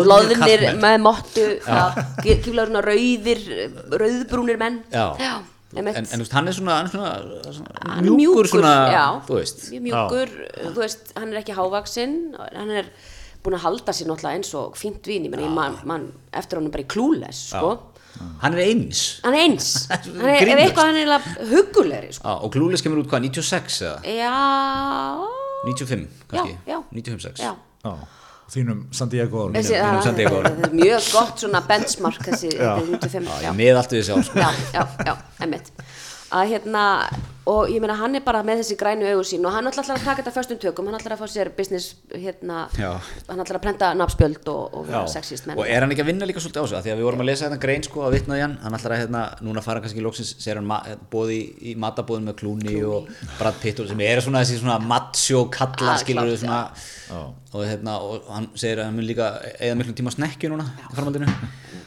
loðnir 0.12 0.68
með 0.86 0.98
mottu 1.02 1.48
Kiflaður 2.22 2.70
svona 2.70 2.84
rauðir 2.86 3.42
Rauðbrúnir 4.04 4.62
menn. 4.62 4.78
Já. 4.94 5.08
en, 5.74 5.88
en 5.90 6.06
þú 6.06 6.22
veist, 6.22 6.36
hann 6.38 6.52
er 6.52 6.58
svona, 6.60 6.78
hann 6.78 6.86
er 6.86 6.94
svona, 6.94 7.74
er 7.98 8.14
mjúkur 8.22 8.52
svona, 8.54 8.76
já, 8.94 9.06
þú 9.26 9.40
veist. 9.40 9.66
Mjög 9.72 9.86
mjúkur, 9.88 10.36
þú 10.68 10.78
veist, 10.84 11.14
hann 11.18 11.34
er 11.34 11.42
ekki 11.42 11.58
hávaksinn 11.58 12.18
hann 12.38 12.70
er 12.84 12.92
búin 13.42 13.58
að 13.58 13.66
halda 13.66 13.96
sér 13.98 14.12
náttúrulega 14.12 14.38
eins 14.38 14.54
og 14.54 14.76
fínt 14.78 15.08
vín, 15.10 15.26
ég 15.26 15.34
meni, 15.34 15.48
man, 15.50 15.80
man, 15.90 16.12
eftir 16.38 16.60
hann 16.60 16.70
bara 16.70 16.86
í 16.86 16.92
klúles, 16.92 17.48
sko 17.50 17.80
hann 18.44 18.54
er 18.58 18.64
eins 18.66 19.02
hann 19.24 19.34
er 19.38 19.46
eins, 19.48 19.68
hann 19.92 20.22
er, 20.28 20.48
ef 20.56 20.64
eitthvað 20.68 20.90
hann 20.92 21.02
er 21.02 21.12
hugulegri, 21.52 22.14
sko 22.16 22.28
Já, 22.28 22.34
og 22.46 22.54
Klúles 22.56 22.84
kemur 22.86 23.02
út 23.04 23.10
hvað, 23.12 23.28
96 23.30 23.82
eða? 23.82 24.00
já 24.22 24.34
95 25.66 26.08
kannski? 26.32 26.58
já, 26.66 26.74
já, 26.74 26.80
95, 26.92 27.22
6 27.30 27.46
já 27.46 27.54
þínum 28.52 28.80
árum. 29.46 29.54
Mínum 29.56 29.68
það, 29.72 30.02
Santiago. 30.04 30.40
það 30.44 30.64
er 30.68 30.74
mjög 30.76 31.06
gott 31.14 31.44
svona 31.46 31.62
benchmark 31.70 32.26
þessi, 32.26 32.50
þetta 32.52 32.74
er 32.74 32.90
95 32.90 33.30
Já, 33.32 33.36
já. 33.46 33.52
ég 33.52 33.56
með 33.62 33.78
allt 33.80 33.94
við 33.96 34.02
þessi 34.02 34.16
ár 34.18 34.26
sko. 34.28 34.42
já, 34.42 34.50
já, 34.76 34.84
já, 35.08 35.14
emmitt 35.46 35.72
að 36.32 36.52
hérna, 36.52 36.84
og 37.50 37.72
ég 37.74 37.82
meina 37.82 37.96
hann 37.98 38.14
er 38.16 38.22
bara 38.26 38.44
með 38.46 38.60
þessi 38.62 38.76
grænu 38.78 39.08
augu 39.10 39.24
sín 39.26 39.46
og 39.48 39.56
hann 39.56 39.66
ætlar 39.70 39.88
að 39.90 40.04
taka 40.06 40.22
þetta 40.22 40.34
föstum 40.36 40.60
tökum, 40.62 40.90
hann 40.90 40.98
ætlar 41.00 41.16
að 41.16 41.24
fá 41.24 41.32
sér 41.34 41.50
business 41.58 41.96
hérna, 42.14 42.68
Já. 42.78 42.92
hann 43.30 43.42
ætlar 43.42 43.58
að 43.58 43.64
prenta 43.64 43.90
nafnspjöld 43.98 44.52
og, 44.54 44.76
og 44.78 44.86
vera 44.90 45.02
sexist 45.10 45.48
menn. 45.50 45.58
Og 45.58 45.66
er 45.66 45.82
hann 45.82 45.94
ekki 45.96 46.06
að 46.06 46.12
vinna 46.12 46.28
líka 46.30 46.44
svolítið 46.44 46.62
á 46.62 46.66
þessu? 46.68 46.78
Af 46.78 46.86
því 46.86 46.94
að 46.94 47.02
við 47.02 47.08
vorum 47.10 47.24
að 47.26 47.30
lesa 47.32 47.48
hérna 47.48 47.60
grein 47.66 47.88
sko 47.88 48.06
að 48.06 48.16
vitnaði 48.18 48.46
hann. 48.46 48.56
Hann 48.62 48.78
ætlar 48.78 48.96
að 48.96 49.02
hérna, 49.04 49.24
núna 49.48 49.66
fara 49.66 49.82
kannski 49.82 50.04
í 50.04 50.06
loksins 50.06 50.36
sér 50.44 50.62
hann 50.62 51.02
bóði 51.10 51.40
í 51.72 51.76
matabóðin 51.82 52.30
með 52.30 52.38
Clooney 52.44 52.84
og 52.86 53.10
Brad 53.40 53.58
Pitt 53.64 53.82
og 53.82 53.90
sem 53.90 54.06
er 54.06 54.22
svona 54.22 54.46
þessi 54.46 54.62
svona 54.62 54.78
macho 54.78 55.48
kallar 55.50 55.96
Ah, 55.96 56.00
skilur 56.00 56.38
svona 56.38 56.62
og, 57.12 57.66
hérna, 57.66 57.98
og 58.06 58.30
hann 58.32 58.48
segir 58.56 58.80
að 58.80 58.92
hann 58.92 59.02
vil 59.02 59.10
líka 59.10 59.34
eða 59.58 59.76
miklum 59.82 59.98
tíma 59.98 60.14
á 60.14 60.16
snekkju 60.16 60.54
núna 60.54 60.70
í 60.70 60.94
framhaldinu. 60.96 61.28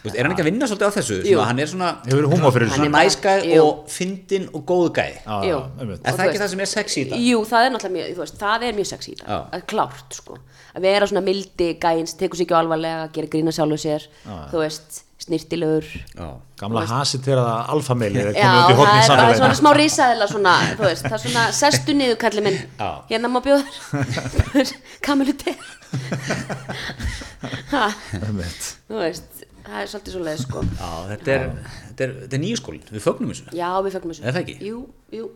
Þú 0.04 0.10
veist, 0.10 0.18
er 0.20 0.26
hann 0.26 0.34
ekki 0.34 0.42
að 0.44 0.48
vinna 0.50 0.66
svolítið 0.68 0.90
á 0.90 0.96
þessu? 0.98 1.14
Jú. 1.24 1.30
svona, 1.30 1.44
hann 1.48 1.60
er 1.62 1.68
svona, 1.70 1.90
er 2.04 2.90
næskæð 2.92 3.46
og 3.62 3.86
fyndin 3.88 4.50
og 4.52 4.66
góð 4.68 4.90
gæð 4.98 5.14
Jú. 5.48 5.60
er 5.80 5.92
Og 5.94 6.04
það 6.04 6.18
þú 6.20 6.26
ekki 6.28 6.42
það 6.42 6.52
sem 6.54 6.64
er 6.64 6.70
sexy 6.72 7.00
í 7.00 7.06
það? 7.10 7.24
Jú, 7.28 7.38
það 7.50 7.66
er 7.68 7.72
náttúrulega 7.74 7.96
mjög, 7.96 8.12
þú 8.14 8.24
veist, 8.24 8.36
það 8.42 8.66
er 8.68 8.78
mjög 8.78 8.90
sexy 8.92 9.10
í 9.12 9.16
Já. 9.18 9.24
það, 9.28 9.56
er 9.58 9.64
klárt 9.74 10.18
sko. 10.20 10.38
Að 10.74 10.86
vera 10.88 11.08
svona 11.10 11.24
mildi 11.24 11.68
gæins, 11.82 12.14
tekur 12.18 12.38
sér 12.40 12.46
ekki 12.48 12.56
alvarlega 12.58 13.08
gera 13.14 13.30
grína 13.34 13.54
sjálfu 13.54 13.78
sér, 13.84 14.06
þú 14.50 14.62
veist 14.64 15.02
snirtilegur 15.24 15.86
Já. 16.18 16.26
Gamla 16.60 16.82
hasiteraða 16.88 17.54
alfameili 17.72 18.20
er 18.20 18.32
Já, 18.34 18.44
komið 18.44 18.58
út 18.58 18.72
í 18.72 18.78
hotni 18.80 18.98
er, 18.98 19.06
það 19.08 19.30
er 19.30 19.38
svona 19.40 19.58
smá 19.60 19.70
risaðila 19.78 20.28
svona, 20.30 20.54
þú 20.74 20.84
veist, 20.88 21.06
það 21.06 21.16
er 21.16 21.22
svona 21.24 21.44
sestu 21.60 21.96
niður 21.96 22.18
kalli 22.24 22.44
minn, 22.44 22.58
Já. 22.80 22.90
hérna 23.12 23.30
má 23.32 23.40
bjóður 23.44 24.74
kamilu 25.06 25.36
til 25.40 25.56
þú 28.88 29.00
veist 29.00 29.44
það 29.64 29.78
er 29.80 29.88
svolítið 29.92 30.14
svo 30.16 30.24
leið 30.26 30.42
sko. 30.44 30.62
Já, 30.78 30.90
þetta 31.12 31.32
er, 31.34 31.46
þetta 31.88 32.06
er, 32.06 32.12
þetta 32.24 32.36
er 32.38 32.42
nýju 32.44 32.60
skólin, 32.60 32.84
við 32.90 33.04
fögnum 33.04 33.32
þessu. 33.32 33.46
Já, 33.56 33.70
við 33.86 33.96
fögnum 33.96 34.14
þessu. 34.14 34.24
Er 34.24 34.36
það 34.36 34.44
ekki? 34.44 34.56
jú, 34.68 34.84
jú. 35.14 35.30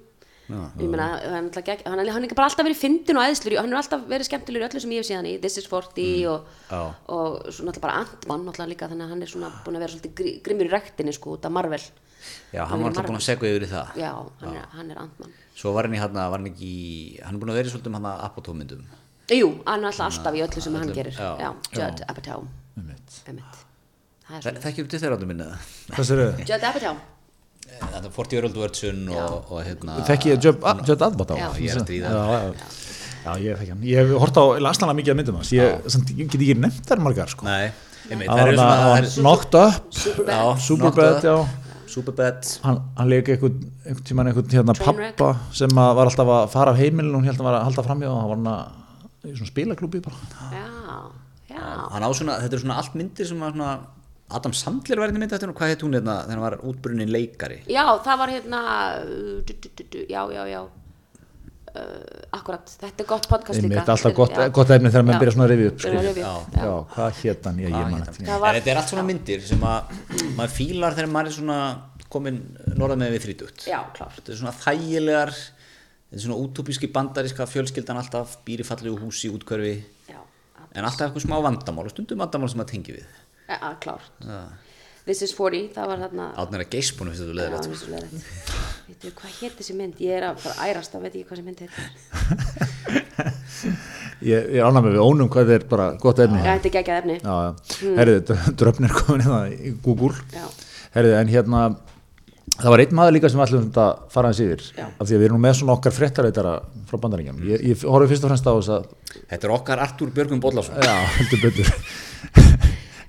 Ég 0.49 0.89
meina, 0.89 1.07
hann, 1.29 1.51
er 1.53 1.83
hann, 1.85 2.01
er- 2.01 2.25
er 2.25 2.35
bara 2.39 2.47
alltaf 2.49 2.65
verið 2.65 2.79
fyndin 2.81 3.19
og 3.21 3.27
æðslur, 3.29 3.59
hann 3.61 3.73
er 3.75 3.81
alltaf 3.83 4.07
verið 4.09 4.29
skemmtilegur 4.31 4.71
öllu 4.71 4.81
sem 4.81 4.95
ég 4.97 5.03
hef 5.03 5.09
séð 5.11 5.19
hann 5.19 5.29
í, 5.29 5.35
This 5.43 5.59
is 5.61 5.67
40 5.69 6.25
og, 6.33 6.47
Já. 6.71 6.95
og 7.13 7.51
svo 7.53 7.67
náttúrulega 7.69 7.85
bara 7.85 7.99
Ant-Man 8.01 8.47
náttúrulega 8.47 8.73
líka, 8.73 8.89
þannig 8.89 9.05
að 9.05 9.13
hann 9.13 9.23
er 9.27 9.33
svona 9.35 9.51
búin 9.67 9.77
að 9.77 9.85
vera 9.85 9.93
svolítið 9.93 10.15
gri, 10.23 10.33
grimmur 10.47 10.71
í 10.71 10.73
rektinni 10.73 11.13
sko, 11.13 11.37
út 11.37 11.45
af 11.45 11.53
Marvel. 11.53 11.83
Já, 12.55 12.65
hann 12.65 12.81
var 12.81 12.89
alltaf 12.95 13.11
búin 13.11 13.21
að 13.21 13.27
segja 13.29 13.53
yfir 13.53 13.69
það. 13.69 13.93
Já, 14.01 14.13
hann 14.41 14.57
er, 14.57 14.67
hann 14.73 14.91
er 14.91 15.03
Ant-Man. 15.05 15.37
Svo 15.53 15.75
var 15.77 15.85
hann 15.85 15.99
í 15.99 16.01
hann, 16.01 16.17
var 16.17 16.39
hann 16.41 16.49
ekki 16.49 16.73
hann 17.21 17.37
er 17.37 17.45
búin 17.45 17.53
að 17.53 17.61
vera 17.61 17.75
svolítið 17.75 17.93
um 17.93 18.01
hann 18.01 18.11
apotómyndum 18.25 18.89
jú, 19.37 19.49
hann 19.69 19.85
er 19.85 19.93
alltaf 19.93 20.09
alltaf 20.09 20.35
í 20.37 20.45
öllu 20.49 20.65
sem 20.65 20.75
hann 20.81 20.93
gerir. 20.97 21.13
já. 21.13 21.37
já, 21.37 21.53
Judd 21.77 22.05
Apatow. 22.09 22.49
Einmitt. 22.79 23.68
Er 24.29 24.43
þú 24.45 24.85
til 24.93 25.01
þeirra 25.01 25.17
áttum 25.17 25.31
minna 25.33 25.47
Hvað 25.95 26.05
sér 26.11 26.21
þau? 26.25 26.43
Judd 26.51 26.67
Apatow 26.69 26.99
Þetta 27.69 28.01
er 28.03 28.13
40 28.13 28.41
World 28.43 28.59
Wordsun 28.63 29.01
og, 29.13 29.53
og 29.53 29.63
hérna 29.65 29.99
Þekki 30.09 30.33
ég 30.35 30.45
Judd 30.45 30.63
á? 30.65 30.73
Já. 31.39 31.49
Ég 31.59 31.73
er 31.73 31.81
að 31.81 31.85
stríða. 31.85 32.13
Já, 32.13 32.39
já. 32.49 32.79
Já, 33.19 33.33
ég 33.43 33.59
þekki 33.61 33.73
hann. 33.75 33.85
Ég 33.85 33.99
hef 34.01 34.13
hort 34.23 34.39
á 34.41 34.45
landslanlega 34.63 34.99
mikið 35.01 35.13
að 35.13 35.19
myndum 35.21 35.39
hans. 35.41 35.51
Ég 35.53 36.29
get 36.31 36.37
ekki 36.39 36.55
nefnt 36.63 36.89
þær 36.89 37.03
margar, 37.05 37.33
sko. 37.33 37.47
Nei, 37.49 37.71
einmitt, 38.09 38.31
Það 38.31 38.53
eru- 38.53 39.11
Knocked 39.19 39.59
Up, 39.59 39.89
Superbad 39.99 40.63
Superbad, 40.69 41.27
já. 41.29 41.35
Superbad 41.89 42.49
Hann, 42.65 42.81
hann 42.99 43.11
leik 43.11 43.29
einhvern, 43.33 43.61
einhvern 43.85 44.07
tímann 44.09 44.31
einhvern 44.31 44.55
hérna 44.55 44.75
pappa 44.79 45.31
sem 45.57 45.73
að 45.83 45.95
var 45.99 46.11
alltaf 46.11 46.33
að 46.35 46.49
fara 46.53 46.75
af 46.75 46.81
heimilinu 46.81 47.17
og 47.17 47.23
hún 47.23 47.29
held 47.31 47.41
að 47.41 47.49
var 47.49 47.59
að 47.59 47.69
halda 47.69 47.85
framhjá 47.87 48.11
og 48.13 48.19
hann 48.21 48.29
var 48.33 48.39
hann 48.39 48.51
að 48.55 49.31
í 49.33 49.37
svona 49.39 49.51
spilaklúbi 49.53 50.03
bara. 50.05 50.17
já, 50.53 50.67
já 51.53 51.63
Hann 51.95 52.05
á 52.05 52.11
svona, 52.13 52.39
þetta 52.45 52.59
eru 52.59 52.65
svona 52.65 52.77
allt 52.83 52.99
myndir 53.01 53.29
sem 53.29 53.41
var 53.41 53.57
svona 53.57 53.73
Adam 54.37 54.53
Sandler 54.53 55.01
var 55.01 55.09
einnig 55.09 55.23
mynd 55.23 55.33
eftir 55.33 55.49
hún, 55.49 55.57
hvað 55.57 55.71
heit 55.73 55.83
hún 55.87 55.95
hérna 55.97 56.19
þegar 56.27 56.35
hann 56.37 56.45
var 56.45 56.57
útbrunnin 56.69 57.09
leikari 57.13 57.63
Já, 57.71 57.85
það 58.05 58.19
var 58.23 58.33
hérna 58.35 58.61
uh, 59.01 59.39
du, 59.49 59.55
du, 59.55 59.71
du, 59.79 59.85
du, 59.95 60.03
Já, 60.11 60.21
já, 60.35 60.43
já 60.53 60.61
uh, 60.65 62.37
Akkurat, 62.37 62.73
þetta 62.83 63.05
er 63.05 63.09
gott 63.09 63.29
podcast 63.31 63.63
líka 63.65 63.85
alltaf 63.85 64.15
gott, 64.17 64.37
gott 64.59 64.73
efni 64.77 64.91
þegar 64.93 65.07
menn 65.09 65.17
Já. 65.17 65.21
byrja 65.23 65.35
svona 65.37 65.47
að 65.49 65.53
rifja 65.55 65.71
upp, 65.73 65.81
sko. 65.85 65.93
Að 65.99 66.09
já. 66.21 66.33
Já, 66.59 66.73
hvað 66.95 67.21
hétt 67.23 67.49
hann? 67.49 67.61
Ég, 67.65 67.73
ég 67.73 67.93
man 67.95 68.05
eftir. 68.05 68.27
Það 68.29 68.43
var- 68.45 68.55
En 68.55 68.61
þetta 68.61 68.73
er 68.75 68.81
allt 68.83 68.93
svona 68.93 69.07
myndir 69.09 69.47
sem 69.49 69.65
að 69.69 69.95
maður 70.39 70.53
fílar 70.59 70.99
þegar 70.99 71.13
maður 71.15 71.31
er 71.33 71.37
svona 71.39 71.61
komin 72.09 72.41
norðað 72.75 73.01
með 73.05 73.15
við 73.17 73.25
þrítugt 73.27 73.67
Já, 73.69 73.79
klárt 73.97 74.19
Þetta 74.21 74.33
er 74.35 74.41
svona 74.43 74.55
þægilegar 74.57 75.33
þetta 75.37 76.17
er 76.19 76.25
svona 76.25 76.39
útópíski 76.45 76.89
bandaríska 76.93 77.47
fjölskyldan 77.49 78.01
alltaf 78.01 78.39
býri 78.47 78.65
fallegu 78.65 78.97
húsi 79.03 79.29
útkörfi 79.33 79.75
Já, 80.09 80.21
en 80.73 80.85
alltaf 80.89 81.09
eitthvað 81.09 81.27
smá 81.27 81.37
vandamál 81.45 81.85
og 81.85 81.93
stundum 81.93 82.23
vandamál 82.23 82.49
sem 82.49 82.61
maður 82.63 82.73
tengi 82.77 82.97
við 82.97 83.09
ja, 83.49 83.57
ja, 83.57 83.75
klárt 83.83 84.25
This 85.09 85.23
is 85.25 85.33
40, 85.33 85.71
það 85.73 85.87
var 85.89 86.01
þarna 86.03 86.25
átnir 86.37 86.61
að 86.67 86.73
geispunum 86.75 87.15
fyrir 87.17 87.31
þú 87.31 87.33
Já, 87.33 87.37
leðilegt 87.39 87.69
vissu 87.73 87.87
leiðilegt. 87.89 88.51
Veitu, 88.89 89.13
hvað 89.17 89.37
hétt 89.39 89.55
þessi 89.57 89.77
mynd? 89.79 89.95
Ég 90.05 90.13
er 90.19 90.27
að 90.29 90.43
fara 90.43 90.55
að 90.59 90.73
ærast, 90.75 90.93
þá 90.93 90.99
veit 91.07 91.15
ég 91.17 91.25
hvað 91.25 91.37
þessi 91.39 91.47
mynd 91.47 91.61
heitir 91.65 91.83
Ég, 94.29 94.49
ég 94.59 94.67
ánæg 94.67 94.83
með 94.85 94.97
við 94.99 95.05
ónum 95.07 95.31
hvað 95.33 95.49
þetta 95.49 95.57
er 95.63 95.65
bara 95.71 95.87
gott 96.03 96.21
efni. 96.25 96.41
Já, 96.43 96.51
þetta 96.59 96.69
er 96.69 96.75
geggjað 96.75 97.01
efni 97.01 97.17
Já, 97.23 97.35
já. 97.47 97.51
Herriði, 98.01 98.37
dröfnir 98.61 98.97
komin 98.99 99.25
hérna 99.25 99.41
í 99.49 99.73
Google. 99.85 100.13
Já. 100.35 100.45
Herriði, 100.97 101.17
en 101.21 101.33
hérna, 101.33 101.63
það 102.59 102.75
var 102.75 102.83
einn 102.85 102.99
maður 102.99 103.17
líka 103.17 103.31
sem 103.31 103.41
við 103.41 103.47
ætlum 103.47 103.71
að 103.85 104.03
fara 104.13 104.33
hans 104.33 104.43
yfir. 104.45 104.67
Já. 104.75 104.87
Af 104.91 105.07
því 105.07 105.15
að 105.15 105.23
við 105.23 105.29
erum 105.31 105.39
nú 105.39 105.45
með 105.47 105.57
svona 105.61 105.79
okkar 105.79 105.97
fréttareitara 105.97 106.57
frá 106.91 107.01
bandaríkjanum. 107.05 107.47
Ég, 107.49 107.65
ég 107.71 107.87
horfði 107.87 108.13
fyrst 108.13 108.27
og 108.27 108.35
fremst 108.35 108.51
á 108.51 108.53
þess 108.53 108.75
að, 108.77 108.93
Þetta 109.29 109.49
er 109.49 109.55
okkar 109.55 109.87
Artúr 109.87 110.13
Björgum 110.19 110.43
Bóllarsson 110.43 110.83
já, 110.83 110.95
heldur 111.17 111.47
betur. 111.47 111.75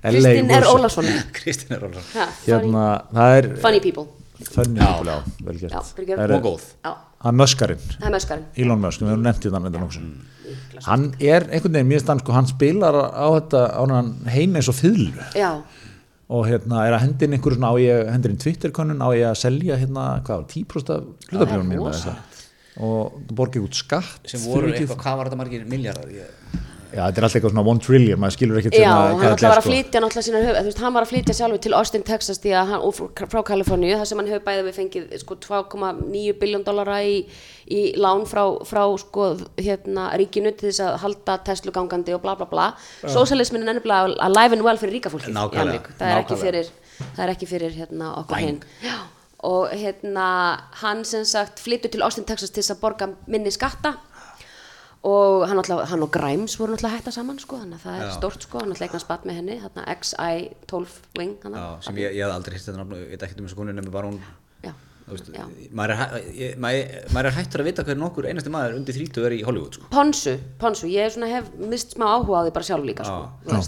Kristinn 0.02 0.50
R. 0.50 0.64
Wilson. 0.64 0.80
Ólafsson. 0.80 1.10
Kristinn 1.36 1.76
er 1.76 1.84
Ha, 1.84 2.26
funny, 2.46 2.48
Hérna, 2.48 2.86
það 3.12 3.36
er 3.40 3.48
funny 3.66 3.80
people. 3.84 4.06
Funny, 4.40 4.80
Já. 4.80 4.90
já, 5.04 5.16
vel 5.44 5.58
gert. 5.60 5.72
Já, 5.74 5.80
fyrir 5.96 6.16
Það 6.16 6.24
er- 6.24 6.34
og 6.38 6.46
góð. 6.48 6.66
Það 6.80 7.28
er 7.30 7.36
möskarinn, 7.36 8.46
Elon 8.56 8.80
Musk, 8.80 9.02
við 9.04 9.12
erum 9.12 9.26
nefnt 9.26 9.44
í 9.44 9.52
þann 9.52 9.66
þetta 9.68 9.82
nokkuð. 9.82 10.06
Mikla 10.50 10.80
Hann 10.86 11.04
er 11.20 11.44
einhvern 11.50 11.76
veginn, 11.76 11.90
mér 11.92 12.00
stann 12.00 12.22
sko, 12.22 12.32
hann 12.32 12.48
spilar 12.48 12.96
á 13.12 13.26
þetta, 13.36 13.60
á 13.76 13.82
hann 13.92 14.08
heim 14.32 14.56
eins 14.56 14.70
og 14.72 14.78
fyllu. 14.78 15.12
Já, 15.36 15.50
og 16.30 16.46
hérna 16.46 16.84
er 16.86 16.94
að 16.94 17.04
hendin 17.04 17.34
einhverju 17.34 17.58
svona 17.58 17.72
á 17.74 17.76
ég 17.82 18.10
hendin 18.14 18.38
Twitter-könnun 18.38 19.02
á 19.02 19.08
ég 19.18 19.26
að 19.28 19.38
selja 19.42 19.76
hérna 19.80 20.04
hvað, 20.26 20.44
10% 20.52 20.92
af 20.94 21.02
eitthvað. 21.34 22.20
og 22.80 23.16
borgið 23.34 23.66
út 23.66 23.74
skatt 23.76 24.30
sem 24.30 24.44
voru 24.46 24.70
eitthvað, 24.70 25.00
hvað 25.02 25.16
var 25.18 25.28
þetta 25.28 25.40
margir 25.40 25.64
miljardar 25.68 26.12
ég, 26.14 26.30
já, 26.90 27.00
þetta 27.06 27.20
er 27.20 27.24
alltaf 27.26 27.36
eitthvað 27.38 27.52
svona 27.54 27.72
1 27.72 27.80
trillion, 27.86 28.20
maður 28.20 28.34
skilur 28.36 28.58
ekkert 28.60 28.76
Já, 28.78 28.90
hann 28.90 29.24
alltaf 29.30 29.44
var 29.46 29.60
að 29.60 29.66
flytja 29.68 30.02
náttúrulega 30.02 30.26
sína 30.26 30.40
höf, 30.44 30.56
þú 30.58 30.70
veist, 30.70 30.82
hann 30.84 30.96
var 30.96 31.06
að 31.06 31.10
flytja 31.12 31.36
sjálfur 31.38 31.62
til 31.66 31.74
Austin, 31.78 32.04
Texas 32.08 32.40
því 32.42 32.54
að 32.60 32.72
hann, 32.72 32.84
og 32.88 33.22
frá 33.32 33.40
Kaliforníu, 33.50 33.94
þar 34.00 34.10
sem 34.10 34.20
hann 34.22 34.30
hefur 34.32 34.44
bæðið 34.48 34.68
við 34.70 34.78
fengið 34.80 35.14
sko 35.22 35.38
2,9 35.46 36.34
biljón 36.40 36.64
dollara 36.66 36.98
í, 37.06 37.14
í 37.70 37.84
lán 38.00 38.26
frá, 38.30 38.42
frá 38.68 38.82
sko 39.04 39.28
hérna 39.60 40.08
ríkinu 40.20 40.52
til 40.56 40.70
þess 40.70 40.82
að 40.88 40.98
halda 41.04 41.38
Tesla 41.46 41.74
gangandi 41.76 42.16
og 42.16 42.24
bla 42.24 42.34
bla 42.40 42.48
bla. 42.50 42.66
Sósalismin 43.06 43.64
er 43.66 43.78
nefnilega 43.78 44.18
alive 44.26 44.58
and 44.58 44.66
well 44.66 44.80
fyrir 44.80 44.98
ríka 44.98 45.12
fólki 45.12 45.32
Nákvæmlega, 45.34 45.94
það 46.00 46.10
er 46.10 46.20
ekki 46.24 46.36
nákvæmlega. 46.36 46.44
fyrir, 46.44 46.74
það 47.14 47.24
er 47.26 47.34
ekki 47.36 47.50
fyrir 47.50 47.80
hérna 47.80 48.12
okkur 48.24 48.42
hinn. 48.44 48.60
Já, 48.84 48.98
og 49.46 49.70
hérna 49.72 50.26
hann 50.82 51.04
sem 51.08 51.24
sagt 51.24 51.62
flyttur 51.64 51.88
til 51.94 52.02
Austin, 52.04 52.26
Texas 52.28 52.50
til 52.52 52.60
þess 52.62 52.74
að 52.74 52.80
borga 52.82 53.06
minni 53.30 53.52
skatta 53.54 53.94
og 55.02 55.46
hann, 55.48 55.56
alltaf, 55.62 55.80
hann 55.88 56.02
og 56.04 56.10
Grimes 56.12 56.58
voru 56.60 56.74
náttúrulega 56.74 56.98
hætta 56.98 57.12
saman 57.14 57.38
sko, 57.40 57.56
þannig 57.62 57.78
að 57.78 57.84
það 57.86 58.02
er 58.04 58.10
stórt 58.18 58.42
sko, 58.44 58.58
hann 58.60 58.74
alltaf 58.74 58.86
eignast 58.88 59.08
bat 59.08 59.22
með 59.24 59.38
henni 59.40 59.54
þarna 59.62 59.84
XI-12 59.94 60.98
wing 61.16 61.36
já, 61.40 61.64
sem 61.86 62.00
ég, 62.02 62.14
ég 62.18 62.26
hef 62.26 62.34
aldrei 62.34 62.56
hitt 62.58 62.66
þetta 62.68 62.84
og 62.84 62.92
ég 62.98 63.08
veit 63.14 63.24
ekki 63.26 63.40
um 63.40 63.46
þessu 63.48 63.58
konu 63.62 63.72
nefnir 63.76 63.94
bara 63.94 64.10
hún 64.10 64.18
já, 64.66 64.74
veist, 65.08 65.30
Já. 65.32 65.46
maður, 65.72 65.94
er, 66.04 66.26
ég- 66.36 66.58
maður, 66.60 66.98
maður 67.16 67.30
er 67.30 67.36
hættur 67.38 67.64
að 67.64 67.70
vita 67.70 67.86
hver 67.88 67.98
nokkur 68.02 68.28
einasti 68.28 68.52
maður 68.52 68.76
undir 68.80 68.98
30 69.00 69.24
er 69.30 69.36
í 69.38 69.40
Hollywood 69.48 69.78
sko. 69.80 69.88
Ponsu, 69.94 70.36
Ponsu, 70.60 70.90
ég 70.92 71.08
svona 71.16 71.32
hef 71.32 71.48
mist 71.56 71.96
smá 71.96 72.06
áhuga 72.18 72.40
á 72.40 72.46
því 72.46 72.54
bara 72.58 72.68
sjálf 72.68 72.84
líka 72.90 73.08
sko, 73.08 73.64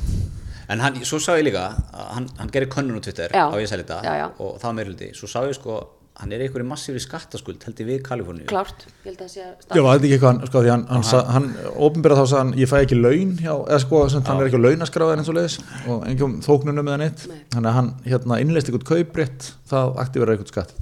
en 0.72 0.80
hann, 0.84 1.00
svo 1.08 1.18
sá 1.20 1.32
ég 1.40 1.48
líka 1.48 1.64
hann, 2.12 2.28
hann 2.38 2.52
gerir 2.52 2.68
könnun 2.70 3.00
á 3.00 3.02
Twitter 3.08 3.32
Já. 3.32 3.48
á 3.48 3.56
ég 3.56 3.66
sæli 3.72 3.88
þetta 3.88 4.30
og 4.38 4.60
það 4.62 4.76
meir 4.78 4.92
hluti 4.92 5.08
svo 5.16 5.26
sá 5.32 5.40
ég 5.48 5.56
sko, 5.56 5.80
hann 6.20 6.32
er 6.34 6.42
einhverju 6.44 6.66
massífri 6.68 7.00
skattaskuld 7.02 7.62
held 7.66 7.78
ég 7.82 7.88
við 7.88 8.00
Kaliforníu. 8.06 8.46
Klárt, 8.50 8.84
ég 9.02 9.08
held 9.10 9.20
að 9.20 9.22
það 9.24 9.30
sé 9.32 9.42
að 9.42 9.52
Já, 9.52 9.62
stað 9.64 9.86
það 9.86 9.92
er 9.92 10.02
ekki 10.02 10.16
eitthvað, 10.16 10.42
sko, 10.50 10.62
því 10.62 10.72
hann, 10.72 10.84
hann, 10.90 11.06
hann, 11.08 11.30
hann 11.36 11.76
ópenbæra 11.86 12.18
þá 12.18 12.24
sagði 12.24 12.40
hann, 12.42 12.52
ég 12.60 12.70
fæ 12.70 12.76
ekki 12.82 12.98
laun 12.98 13.32
hjá, 13.40 13.52
eða 13.56 13.78
sko, 13.86 14.02
sem, 14.12 14.24
hann 14.28 14.42
er 14.42 14.50
ekki 14.50 14.60
á 14.60 14.64
launaskráðin 14.66 15.22
eins 15.22 15.32
og 15.32 15.38
leiðis 15.38 15.56
og 15.88 16.04
engum 16.10 16.36
þóknunum 16.44 16.92
eða 16.92 17.00
neitt. 17.02 17.24
Nei. 17.30 17.38
þannig 17.54 17.70
að 17.72 17.78
hann 17.78 17.90
hérna 18.06 18.40
innleist 18.44 18.68
eitthvað 18.70 18.88
kauprétt 18.92 19.48
það 19.72 19.96
aktiverar 20.04 20.36
eitthvað 20.36 20.52
skatt. 20.52 20.76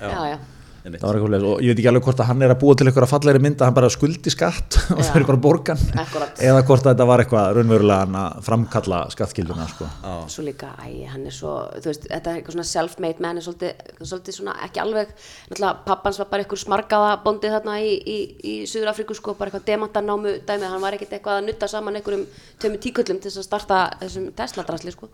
Já, 0.00 0.08
já, 0.08 0.16
Einmitt. 0.32 0.59
Það 0.84 1.04
var 1.04 1.16
eitthvað 1.18 1.32
leiðis 1.34 1.48
og 1.50 1.62
ég 1.64 1.70
veit 1.70 1.80
ekki 1.80 1.90
alveg 1.90 2.06
hvort 2.06 2.20
að 2.22 2.28
hann 2.30 2.44
er 2.44 2.52
að 2.54 2.60
búa 2.62 2.76
til 2.78 2.86
eitthvað 2.88 3.10
fjallegri 3.10 3.42
mynd 3.44 3.60
að 3.60 3.68
hann 3.68 3.76
bara 3.76 3.90
skuldi 3.92 4.32
skatt 4.32 4.78
og 4.94 5.00
það 5.00 5.18
er 5.20 5.26
bara 5.28 5.40
borgan. 5.46 5.82
Akkúrat. 6.02 6.42
eða 6.50 6.62
hvort 6.68 6.86
að 6.86 6.94
þetta 6.94 7.06
var 7.10 7.22
eitthvað 7.24 7.52
raunverulega 7.58 8.06
hann 8.06 8.18
að 8.20 8.38
framkalla 8.46 9.00
skattkilduna 9.14 9.66
sko. 9.70 9.90
svo 10.32 10.44
líka, 10.46 10.72
æ, 10.80 11.06
hann 11.12 11.26
er 11.28 11.36
svo 11.36 11.54
þú 11.76 11.90
veist, 11.90 12.08
þetta 12.08 12.32
er 12.32 12.40
eitthvað 12.40 12.56
svona 12.56 12.68
self-made 12.72 13.24
man 13.26 13.40
er 13.40 13.46
svolítið, 13.46 13.94
svolítið 14.00 14.38
svona 14.40 14.56
ekki 14.66 14.82
alveg 14.84 15.14
náttúrulega 15.50 15.72
pappans 15.86 16.20
var 16.22 16.30
bara 16.32 16.46
eitthvað 16.46 16.64
smargaða 16.64 17.12
bóndið 17.24 17.56
þarna 17.58 17.78
í, 17.84 17.94
í, 18.00 18.18
í 18.40 18.54
Suður 18.70 18.92
Afríku 18.94 19.16
sko, 19.18 19.36
bara 19.38 19.52
eitthvað 19.52 19.68
demantanámu 19.68 20.36
dæmið, 20.48 20.68
hann 20.72 20.84
var 20.84 20.96
ekkert 20.96 21.16
eitthvað 21.18 21.42
að 21.42 21.48
nutta 21.50 21.70
saman 21.70 22.00
einhverjum 22.00 22.26
tömmu 22.62 22.80
tíkullum 22.80 23.20
til 23.20 23.32
að 23.34 23.46
starta 23.46 23.82
þessum 24.00 24.30
Tesla-drasli 24.38 24.94
sko, 24.94 25.10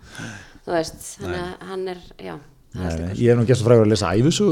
þú 0.66 0.76
veist 0.76 1.10
hann 1.24 1.56
hann 1.70 1.88
er, 1.94 2.02
já 2.20 2.34
er 2.36 2.44
Nei, 2.76 3.12
ég 3.16 3.30
hef 3.32 3.38
nú 3.38 3.46
gæst 3.48 3.62
að 3.62 3.70
fræður 3.70 3.86
að 3.86 3.92
lesa 3.94 4.12
æfisu 4.16 4.48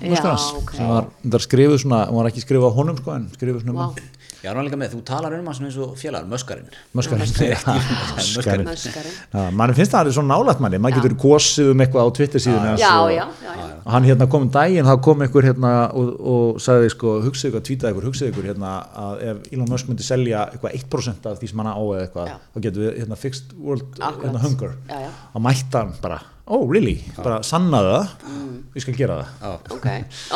Já, 0.00 0.22
ok. 0.56 0.72
sem 0.76 0.88
var 0.88 1.10
þetta 1.24 1.42
skrifuð 1.44 1.82
svona, 1.82 2.04
hún 2.08 2.20
var 2.22 2.30
ekki 2.30 2.44
skrifuð 2.44 2.70
á 2.70 2.72
honum 2.78 2.98
sko, 3.00 3.16
en 3.18 3.28
skrifuð 3.34 3.64
svona 3.64 3.88
um 3.90 4.00
Já, 4.40 4.48
hann 4.48 4.56
var 4.56 4.64
líka 4.64 4.76
með, 4.80 4.94
þú 4.94 4.98
talar 5.04 5.34
um 5.36 5.48
hann 5.50 5.56
svona 5.56 5.68
eins 5.68 5.74
og 5.84 5.96
félagar, 6.00 6.28
möskarinn. 6.30 6.68
Möskarinn. 6.96 7.26
Möskarinn. 7.28 8.68
möskarinn. 8.70 9.10
Já, 9.34 9.50
mann 9.52 9.74
finnst 9.76 9.92
það 9.92 9.98
að 9.98 10.06
það 10.06 10.08
er 10.08 10.16
svo 10.16 10.24
nálægt 10.24 10.62
manni. 10.64 10.78
Maður 10.80 10.96
getur 10.96 11.16
kosið 11.20 11.68
um 11.74 11.82
eitthvað 11.84 12.08
á 12.08 12.10
Twitter 12.16 12.44
síðan 12.46 12.70
já, 12.70 12.78
já, 12.80 12.94
já, 13.12 13.26
já, 13.44 13.66
og 13.82 13.90
hann 13.92 14.08
hérna 14.08 14.28
kom 14.32 14.46
um 14.46 14.52
daginn, 14.54 14.88
þá 14.88 15.04
kom 15.04 15.26
einhver 15.26 15.48
hérna 15.50 15.74
og, 15.92 16.08
og 16.32 16.62
sagði 16.64 16.88
sko, 16.94 17.18
hugsið 17.26 17.50
ykkur, 17.50 17.66
tweetaði 17.68 17.92
ykkur, 17.92 18.08
hugsið 18.08 18.32
ykkur 18.32 18.48
hérna 18.48 18.72
að 19.04 19.24
ef 19.28 19.52
Elon 19.52 19.68
Musk 19.74 19.92
myndi 19.92 20.08
selja 20.08 20.46
eitthvað 20.54 20.78
1% 20.80 21.28
af 21.28 21.36
því 21.42 21.52
sem 21.52 21.60
hann 21.60 21.72
á 21.76 21.76
eða 21.76 22.02
eitthvað, 22.06 22.34
þá 22.40 22.60
getur 22.64 22.86
við 22.86 23.00
hérna 23.02 23.20
fixed 23.20 23.52
world 23.60 24.04
hérna 24.08 24.44
hunger. 24.46 24.76
Já, 24.88 25.04
já. 25.04 25.10
og 25.34 25.44
mætti 25.50 25.76
hann 25.76 25.92
bara, 26.00 26.22
oh 26.50 26.64
really? 26.70 26.96
Bara 27.16 27.40
sannaðu 27.46 27.92
það, 27.96 28.14
Mm. 28.30 28.56
ég 28.76 28.82
skal 28.84 28.94
gera 28.94 29.16
það. 29.18 29.30
Já, 29.40 29.74
ok, 29.74 29.86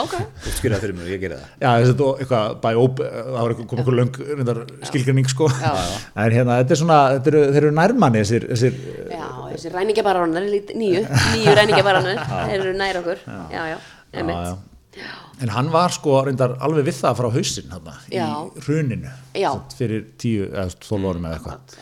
ok. 0.02 0.14
Þú 0.44 0.52
skýrða 0.58 0.78
fyrir 0.82 0.96
mér 0.98 1.10
ég 1.12 1.20
geri 1.22 1.36
það. 1.38 1.48
Já, 1.62 1.68
þessi 1.78 1.92
þetta 1.92 2.08
eitthvað 2.24 2.54
by 2.64 2.72
op, 2.82 3.02
það 3.04 3.36
var 3.38 3.52
eitthvað, 3.54 3.68
kom 3.70 3.82
eitthvað 3.82 3.98
löng 4.00 4.18
reyndar, 4.40 4.60
skilgrinning 4.90 5.28
sko. 5.30 5.48
En 6.24 6.34
hérna, 6.34 6.56
þetta 6.62 6.74
er 6.76 6.80
svona, 6.80 6.98
þetta 7.16 7.32
eru, 7.32 7.42
þeir 7.54 7.60
eru 7.68 7.72
nærmanni 7.78 8.22
þessir, 8.24 8.46
þessir 8.50 8.78
Já, 9.14 9.26
þessi 9.52 9.72
ræningjabarónar, 9.74 10.48
nýju, 10.82 11.04
nýju 11.34 11.56
ræningjabarónar, 11.60 12.22
þeir 12.50 12.56
eru 12.60 12.74
nær 12.82 13.00
okkur, 13.02 13.22
já, 13.54 13.62
já, 13.74 13.78
emitt. 14.22 14.54
já. 14.98 15.10
En 15.42 15.50
hann 15.50 15.70
var 15.74 15.90
sko 15.90 16.20
reyndar 16.28 16.52
alveg 16.62 16.86
við 16.86 16.98
það 17.00 17.16
frá 17.18 17.26
hausinn 17.34 17.70
þarna, 17.72 17.94
Já. 18.14 18.28
í 18.46 18.62
hruninu 18.66 19.10
Já. 19.34 19.48
Satt 19.50 19.74
fyrir 19.80 20.04
tíu 20.22 20.44
eða 20.52 20.68
tólf 20.78 21.08
árum 21.10 21.26
eða 21.26 21.40
eitthvað. 21.40 21.78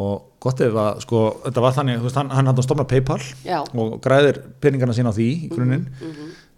Og 0.00 0.26
gott 0.40 0.60
ef 0.64 0.76
að 0.82 1.00
sko, 1.04 1.22
þetta 1.46 1.64
var 1.64 1.74
þannig, 1.76 1.98
veist, 2.04 2.16
hann, 2.16 2.30
hann 2.32 2.48
hann 2.50 2.62
stofna 2.64 2.86
Paypal 2.88 3.18
Já. 3.44 3.58
og 3.76 3.98
græðir 4.04 4.38
peningana 4.62 4.94
sína 4.96 5.12
á 5.12 5.16
því 5.16 5.26
í 5.32 5.50
grunninn. 5.52 5.84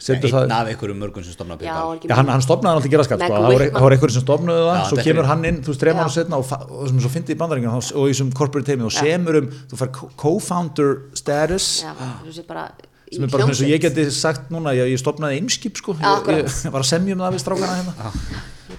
Setur 0.03 0.33
það 0.33 0.45
Einn 0.49 0.55
af 0.57 0.69
einhverjum 0.73 0.99
mörgum 0.99 1.23
sem 1.27 1.35
stofna 1.35 1.57
Já, 1.63 1.75
PayPal. 1.75 2.09
Já, 2.11 2.15
hann, 2.19 2.31
hann 2.33 2.43
stopnaði 2.43 2.79
alltaf 2.81 2.93
gera 2.95 3.05
skatt, 3.07 3.23
sko. 3.23 3.35
Það 3.35 3.67
það 3.75 3.85
voru 3.87 3.97
einhverjum 3.97 4.15
sem 4.17 4.25
stopnaði 4.27 4.63
það, 4.67 4.79
Já, 4.79 4.87
svo 4.91 5.05
kemur 5.07 5.29
hann 5.31 5.45
inn, 5.51 5.61
þú 5.63 5.75
veist, 5.75 5.85
Já. 5.87 5.95
mánu 5.99 6.15
setna 6.15 6.41
og, 6.43 6.55
og 6.79 6.89
sem 6.91 7.03
svo 7.05 7.13
fyndi 7.13 7.35
í 7.35 7.39
bandaríkjum 7.43 7.77
og 7.77 8.07
í 8.09 8.15
þessum 8.15 8.33
corporate 8.39 8.71
teimi 8.71 8.87
og 8.89 8.95
semur 8.97 9.39
um, 9.43 9.51
þú 9.71 9.79
fær 9.83 9.93
co- 9.99 10.11
co-founder 10.25 10.97
status. 11.19 11.69
Já, 11.87 11.93
þú 12.25 12.35
sé 12.39 12.47
bara 12.49 12.65
í 13.13 13.19
sem 13.19 13.27
er 13.27 13.35
bara 13.35 13.47
eins 13.51 13.61
og 13.63 13.69
ég 13.71 13.83
geti 13.85 14.07
sagt 14.15 14.51
núna, 14.55 14.73
ég, 14.79 14.89
ég 14.95 15.01
stopnaði 15.03 15.39
Eimskip 15.43 15.77
sko, 15.83 15.95
Já, 16.01 16.17
ég, 16.33 16.51
var 16.73 16.83
að 16.83 16.91
semja 16.95 17.15
um 17.19 17.23
það 17.27 17.37
við 17.37 17.45
strákana 17.45 17.79
hérna 17.79 18.13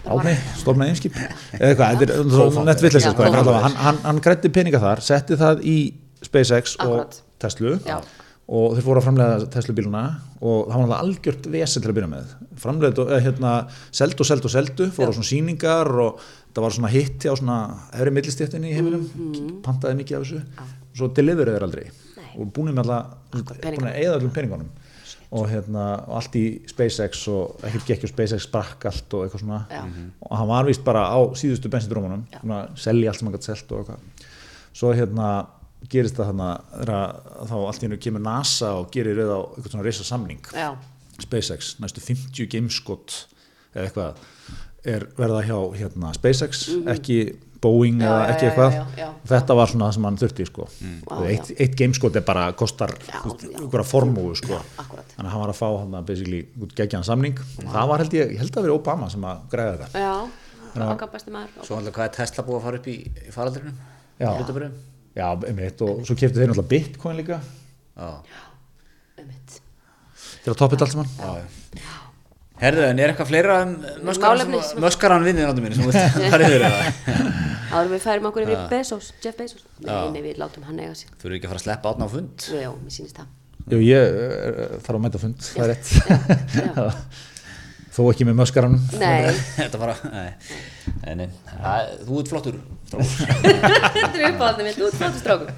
Átni, 0.06 0.34
stopnaði 0.60 0.90
Eimskip 0.94 1.16
eða 1.16 1.70
eitthvað, 1.70 2.02
þetta 2.02 2.18
er 2.18 2.34
svo 2.34 2.64
nett 2.68 2.82
vitleysið 2.84 3.08
Já, 3.08 3.12
en 3.14 3.18
co-founder. 3.20 3.40
allavega, 3.44 3.64
hann, 3.68 3.76
hann, 3.86 3.98
hann 4.04 4.20
grætti 4.26 4.50
peninga 4.54 4.80
þar 4.84 5.02
setti 5.06 5.38
það 5.40 5.64
í 5.64 5.78
SpaceX 6.24 6.76
Akkurat. 6.80 7.18
og 7.24 7.40
Tesla. 7.44 7.78
Já. 7.88 7.98
og 8.54 8.74
þeir 8.76 8.84
fóru 8.84 9.00
að 9.00 9.06
framlega 9.08 9.46
Tesla 9.54 9.74
bíluna 9.78 10.02
og 10.44 10.66
það 10.68 10.74
var 10.74 10.82
náttúrulega 10.84 11.04
algjört 11.06 11.46
vesen 11.54 11.82
til 11.82 11.90
að 11.92 11.96
byrja 11.98 12.10
með. 12.12 12.32
Framlega, 12.60 13.06
eða 13.08 13.20
hérna 13.24 13.52
seldu 13.96 14.20
og 14.26 14.28
seldu 14.28 14.50
og 14.50 14.52
seldu, 14.52 14.88
fóru 14.92 15.12
á 15.12 15.16
svona 15.16 15.30
sýningar 15.32 15.92
og 16.04 16.20
það 16.54 16.66
var 16.66 16.76
svona 16.76 16.92
hitti 16.92 17.32
á 17.32 17.36
svona 17.40 17.58
efri 17.96 18.12
millistéttinni 18.18 18.74
í 18.74 18.76
heiminum, 18.76 19.06
Mhm. 19.16 19.62
pantaði 19.64 19.96
mikið 20.02 20.18
af 20.20 20.24
þessu. 20.28 20.42
Og 20.60 20.98
svo 21.00 21.08
deliverið 21.16 21.56
þeir 21.56 21.64
aldrei. 21.70 21.86
Og 22.38 22.52
búin 22.54 22.74
með 22.76 22.84
alla, 22.84 23.00
eða 23.32 24.20
öllum 24.20 24.34
peningunum 24.36 24.70
og 25.34 25.48
hérna 25.50 25.88
allt 26.14 26.36
í 26.38 26.44
SpaceX 26.70 27.24
og 27.32 27.64
ekkert 27.66 27.88
gekk 27.90 28.06
og 28.08 28.12
SpaceX 28.14 28.46
sprakk 28.46 28.86
allt 28.90 29.16
og 29.18 29.26
eitthvað 29.26 29.44
svona. 29.46 29.64
Já. 29.72 29.82
og 30.30 30.38
hann 30.38 30.52
var 30.52 30.70
vist 30.70 30.84
bara 30.86 31.08
á 31.10 31.20
síðustu 31.40 31.72
bensindrómunum 31.74 32.28
selja 32.78 33.12
allt 33.12 33.22
sem 33.22 33.30
hann 33.30 33.36
gæti 33.38 33.50
selt 33.50 33.74
og 33.74 33.84
eitthvað. 33.84 34.32
Svo 34.74 34.94
hérna 34.94 35.30
gerist 35.92 36.18
það 36.18 36.32
þannig 36.32 36.90
að 36.94 37.48
þá 37.50 37.56
allt 37.60 37.82
í 37.82 37.88
hennu 37.88 38.00
kemur 38.06 38.24
NASA 38.24 38.74
og 38.80 38.92
gerir 38.94 39.18
við 39.20 39.32
á 39.34 39.40
eitthvað 39.42 39.74
svona 39.74 39.88
reysa 39.88 40.06
samning 40.08 40.52
Já, 40.54 40.70
SpaceX, 41.26 41.74
næstu 41.84 42.04
50 42.04 42.52
gameskot 42.54 43.18
eða 43.74 43.88
eitthvað 43.88 44.22
er 44.94 45.08
verða 45.18 45.42
hjá 45.48 45.58
hérna, 45.80 46.14
SpaceX 46.16 46.68
ekki 46.94 47.18
Boeing. 47.64 48.02
Já, 48.04 48.08
eða 48.10 48.20
já, 48.24 48.30
ekki 48.34 48.46
já, 48.46 48.50
eitthvað 48.52 48.76
já, 48.78 48.84
já. 49.00 49.08
þetta 49.32 49.58
var 49.60 49.72
svona 49.72 49.88
það 49.88 49.96
sem 49.98 50.08
hann 50.10 50.20
þurfti 50.22 50.48
sko. 50.50 50.68
Vá, 51.08 51.16
eitt, 51.32 51.52
eitt 51.58 51.76
gameskot 51.80 52.20
er 52.20 52.26
bara 52.28 52.46
kostar 52.60 52.94
Já, 53.08 53.20
já. 53.24 53.50
einhverja 53.62 53.88
formúu 53.88 54.36
sko. 54.40 54.60
þannig 54.78 55.26
að 55.26 55.32
hann 55.34 55.44
var 55.44 55.54
að 55.54 55.60
fá 55.60 55.68
hann 55.80 55.98
basically 56.08 56.42
geggjaðan 56.78 57.08
samning 57.10 57.40
og 57.42 57.68
það 57.72 57.92
var 57.94 58.04
held 58.04 58.18
ég, 58.20 58.34
ég 58.36 58.44
held 58.44 58.58
að 58.60 58.68
vera 58.68 58.78
Obama 58.80 59.10
sem 59.14 59.28
að 59.32 59.44
græða 59.54 59.76
þetta 59.88 60.04
já, 60.06 60.14
okkar 60.94 61.12
besti 61.14 61.34
maður 61.34 61.68
Svo 61.68 61.80
alltaf 61.80 61.98
hvað 61.98 62.08
er 62.10 62.16
Tesla 62.20 62.46
búið 62.48 62.60
að 62.60 62.66
fara 62.68 62.82
upp 62.82 62.88
í, 62.90 62.96
í 63.04 63.34
faraldrinum? 63.34 63.82
Já. 64.20 64.30
Já, 65.14 65.28
einmitt, 65.46 65.82
og 65.86 66.02
svo 66.08 66.16
keftu 66.18 66.40
þeir 66.42 66.50
náttúrulega 66.50 66.72
Bitcoin 66.72 67.20
líka 67.20 67.38
Já. 67.94 68.10
Einmitt. 69.22 69.60
til 70.44 70.54
að 70.54 70.64
þetta 70.74 70.88
allt 70.88 70.96
saman 70.96 71.12
Já. 71.20 72.00
Herðu, 72.64 72.84
en 72.88 73.00
er 73.02 73.12
eitthvað 73.12 73.28
fleira 73.28 73.56
um 73.66 73.74
möskaran, 74.08 74.54
möskaran 74.80 75.26
vinnir 75.26 75.50
áttu 75.50 75.64
mínu 75.64 75.76
sem 75.76 75.84
þú 75.84 75.92
er 76.30 76.44
þau 76.46 76.60
það? 76.64 76.76
En 77.74 77.90
við 77.92 78.04
færum 78.04 78.28
okkur 78.30 78.46
yfir 78.46 78.56
í 78.56 78.58
Bezos, 78.72 79.10
Jeff 79.24 79.36
Bezos. 79.40 79.64
Nei, 79.84 79.96
nei, 80.14 80.22
við 80.24 80.38
látum 80.40 80.64
hann 80.68 80.78
eiga 80.80 80.94
sig. 80.96 81.10
Þú 81.20 81.28
eru 81.30 81.38
ekki 81.40 81.48
að 81.50 81.54
fara 81.54 81.60
að 81.60 81.66
sleppa 81.66 81.92
átna 81.92 82.06
á 82.08 82.10
fund? 82.14 82.46
Já, 82.54 82.70
mér 82.72 82.94
sýnist 82.94 83.18
það. 83.18 83.32
Jú, 83.74 83.80
ég 83.84 84.02
uh, 84.04 84.78
þarf 84.86 84.98
að 85.00 85.04
mæta 85.04 85.22
fund, 85.24 85.48
það 85.48 85.64
er 85.64 85.70
rétt. 85.74 85.88
Já. 86.54 86.86
þó 87.98 88.02
ekki 88.12 88.28
með 88.30 88.38
möskaranum. 88.42 88.84
Nei, 89.02 89.34
Þetta 89.60 89.82
bara, 89.82 89.96
nei, 90.14 90.30
nei, 91.04 91.16
nei. 91.24 91.28
Það- 91.50 91.92
Þú 92.08 92.22
ert 92.22 92.32
flottur, 92.34 92.60
strákur. 92.92 93.10
þetta 93.98 94.14
er 94.14 94.28
uppáðandi 94.30 94.70
mitt 94.70 94.80
út 94.86 95.00
flottu 95.02 95.24
strákur. 95.24 95.50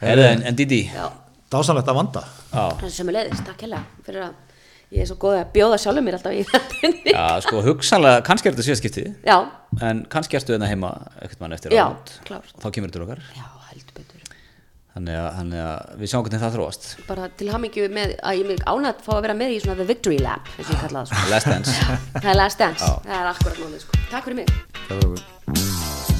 Herðu, 0.00 0.26
en, 0.32 0.42
en 0.50 0.58
Didi, 0.58 0.80
Já, 0.90 1.06
dásanlegt 1.54 1.92
að 1.92 2.00
vanda. 2.00 2.24
Já, 2.54 2.66
ég 4.94 5.02
er 5.04 5.08
svo 5.10 5.16
góð 5.24 5.36
að 5.40 5.52
bjóða 5.56 5.78
sjálfur 5.82 6.04
mér 6.06 6.16
alltaf 6.20 6.34
í 6.38 6.42
þetta 6.48 7.12
já, 7.12 7.24
sko, 7.44 7.62
hugsanlega, 7.66 8.22
kannski 8.26 8.50
er 8.50 8.54
þetta 8.56 8.66
síðaskipti, 8.70 9.04
Já, 9.26 9.36
en 9.90 10.04
kannski 10.12 10.38
ertu 10.38 10.54
þetta 10.54 10.70
heima 10.70 10.92
ekkert 11.20 11.40
mann 11.42 11.56
eftir 11.56 11.74
já, 11.74 11.84
áramót. 11.88 12.12
klárt 12.28 12.54
og 12.54 12.62
þá 12.62 12.68
kemur 12.76 12.92
þetta 12.92 13.00
til 13.00 13.06
okkar. 13.08 13.24
Já, 13.34 13.46
heldur 13.72 13.98
betur 14.00 14.20
Þannig 14.94 15.16
að, 15.18 15.24
þannig 15.34 15.58
að 15.66 15.94
við 15.98 16.10
sjáum 16.12 16.22
hvernig 16.22 16.42
það 16.44 16.52
þróast. 16.54 16.84
Bara 17.08 17.24
til 17.40 17.48
hamingju 17.50 17.88
með 17.96 18.12
að 18.22 18.38
ég 18.38 18.46
mig 18.52 18.62
ánætt 18.70 19.02
fá 19.02 19.10
að 19.16 19.24
vera 19.26 19.34
með 19.40 19.56
í 19.56 19.58
svona 19.64 19.74
The 19.80 19.88
Victory 19.90 20.20
Lab 20.22 20.46
eins 20.54 20.70
og 20.70 20.74
ég 20.76 20.82
kalla 20.84 21.02
það 21.02 21.10
sko. 21.10 21.26
Last 21.34 21.50
dance. 21.50 21.76
Það 22.20 22.30
er 22.36 22.38
last 22.44 22.62
dance, 22.62 22.94
það 23.10 23.18
er 23.18 23.30
akkurat 23.34 23.62
málið 23.66 23.86
sko. 23.88 24.02
Takk 24.14 24.28
fyrir 24.30 24.44
mig 24.44 24.58
Það 24.86 25.00
var 25.02 25.08
okkur. 25.10 26.13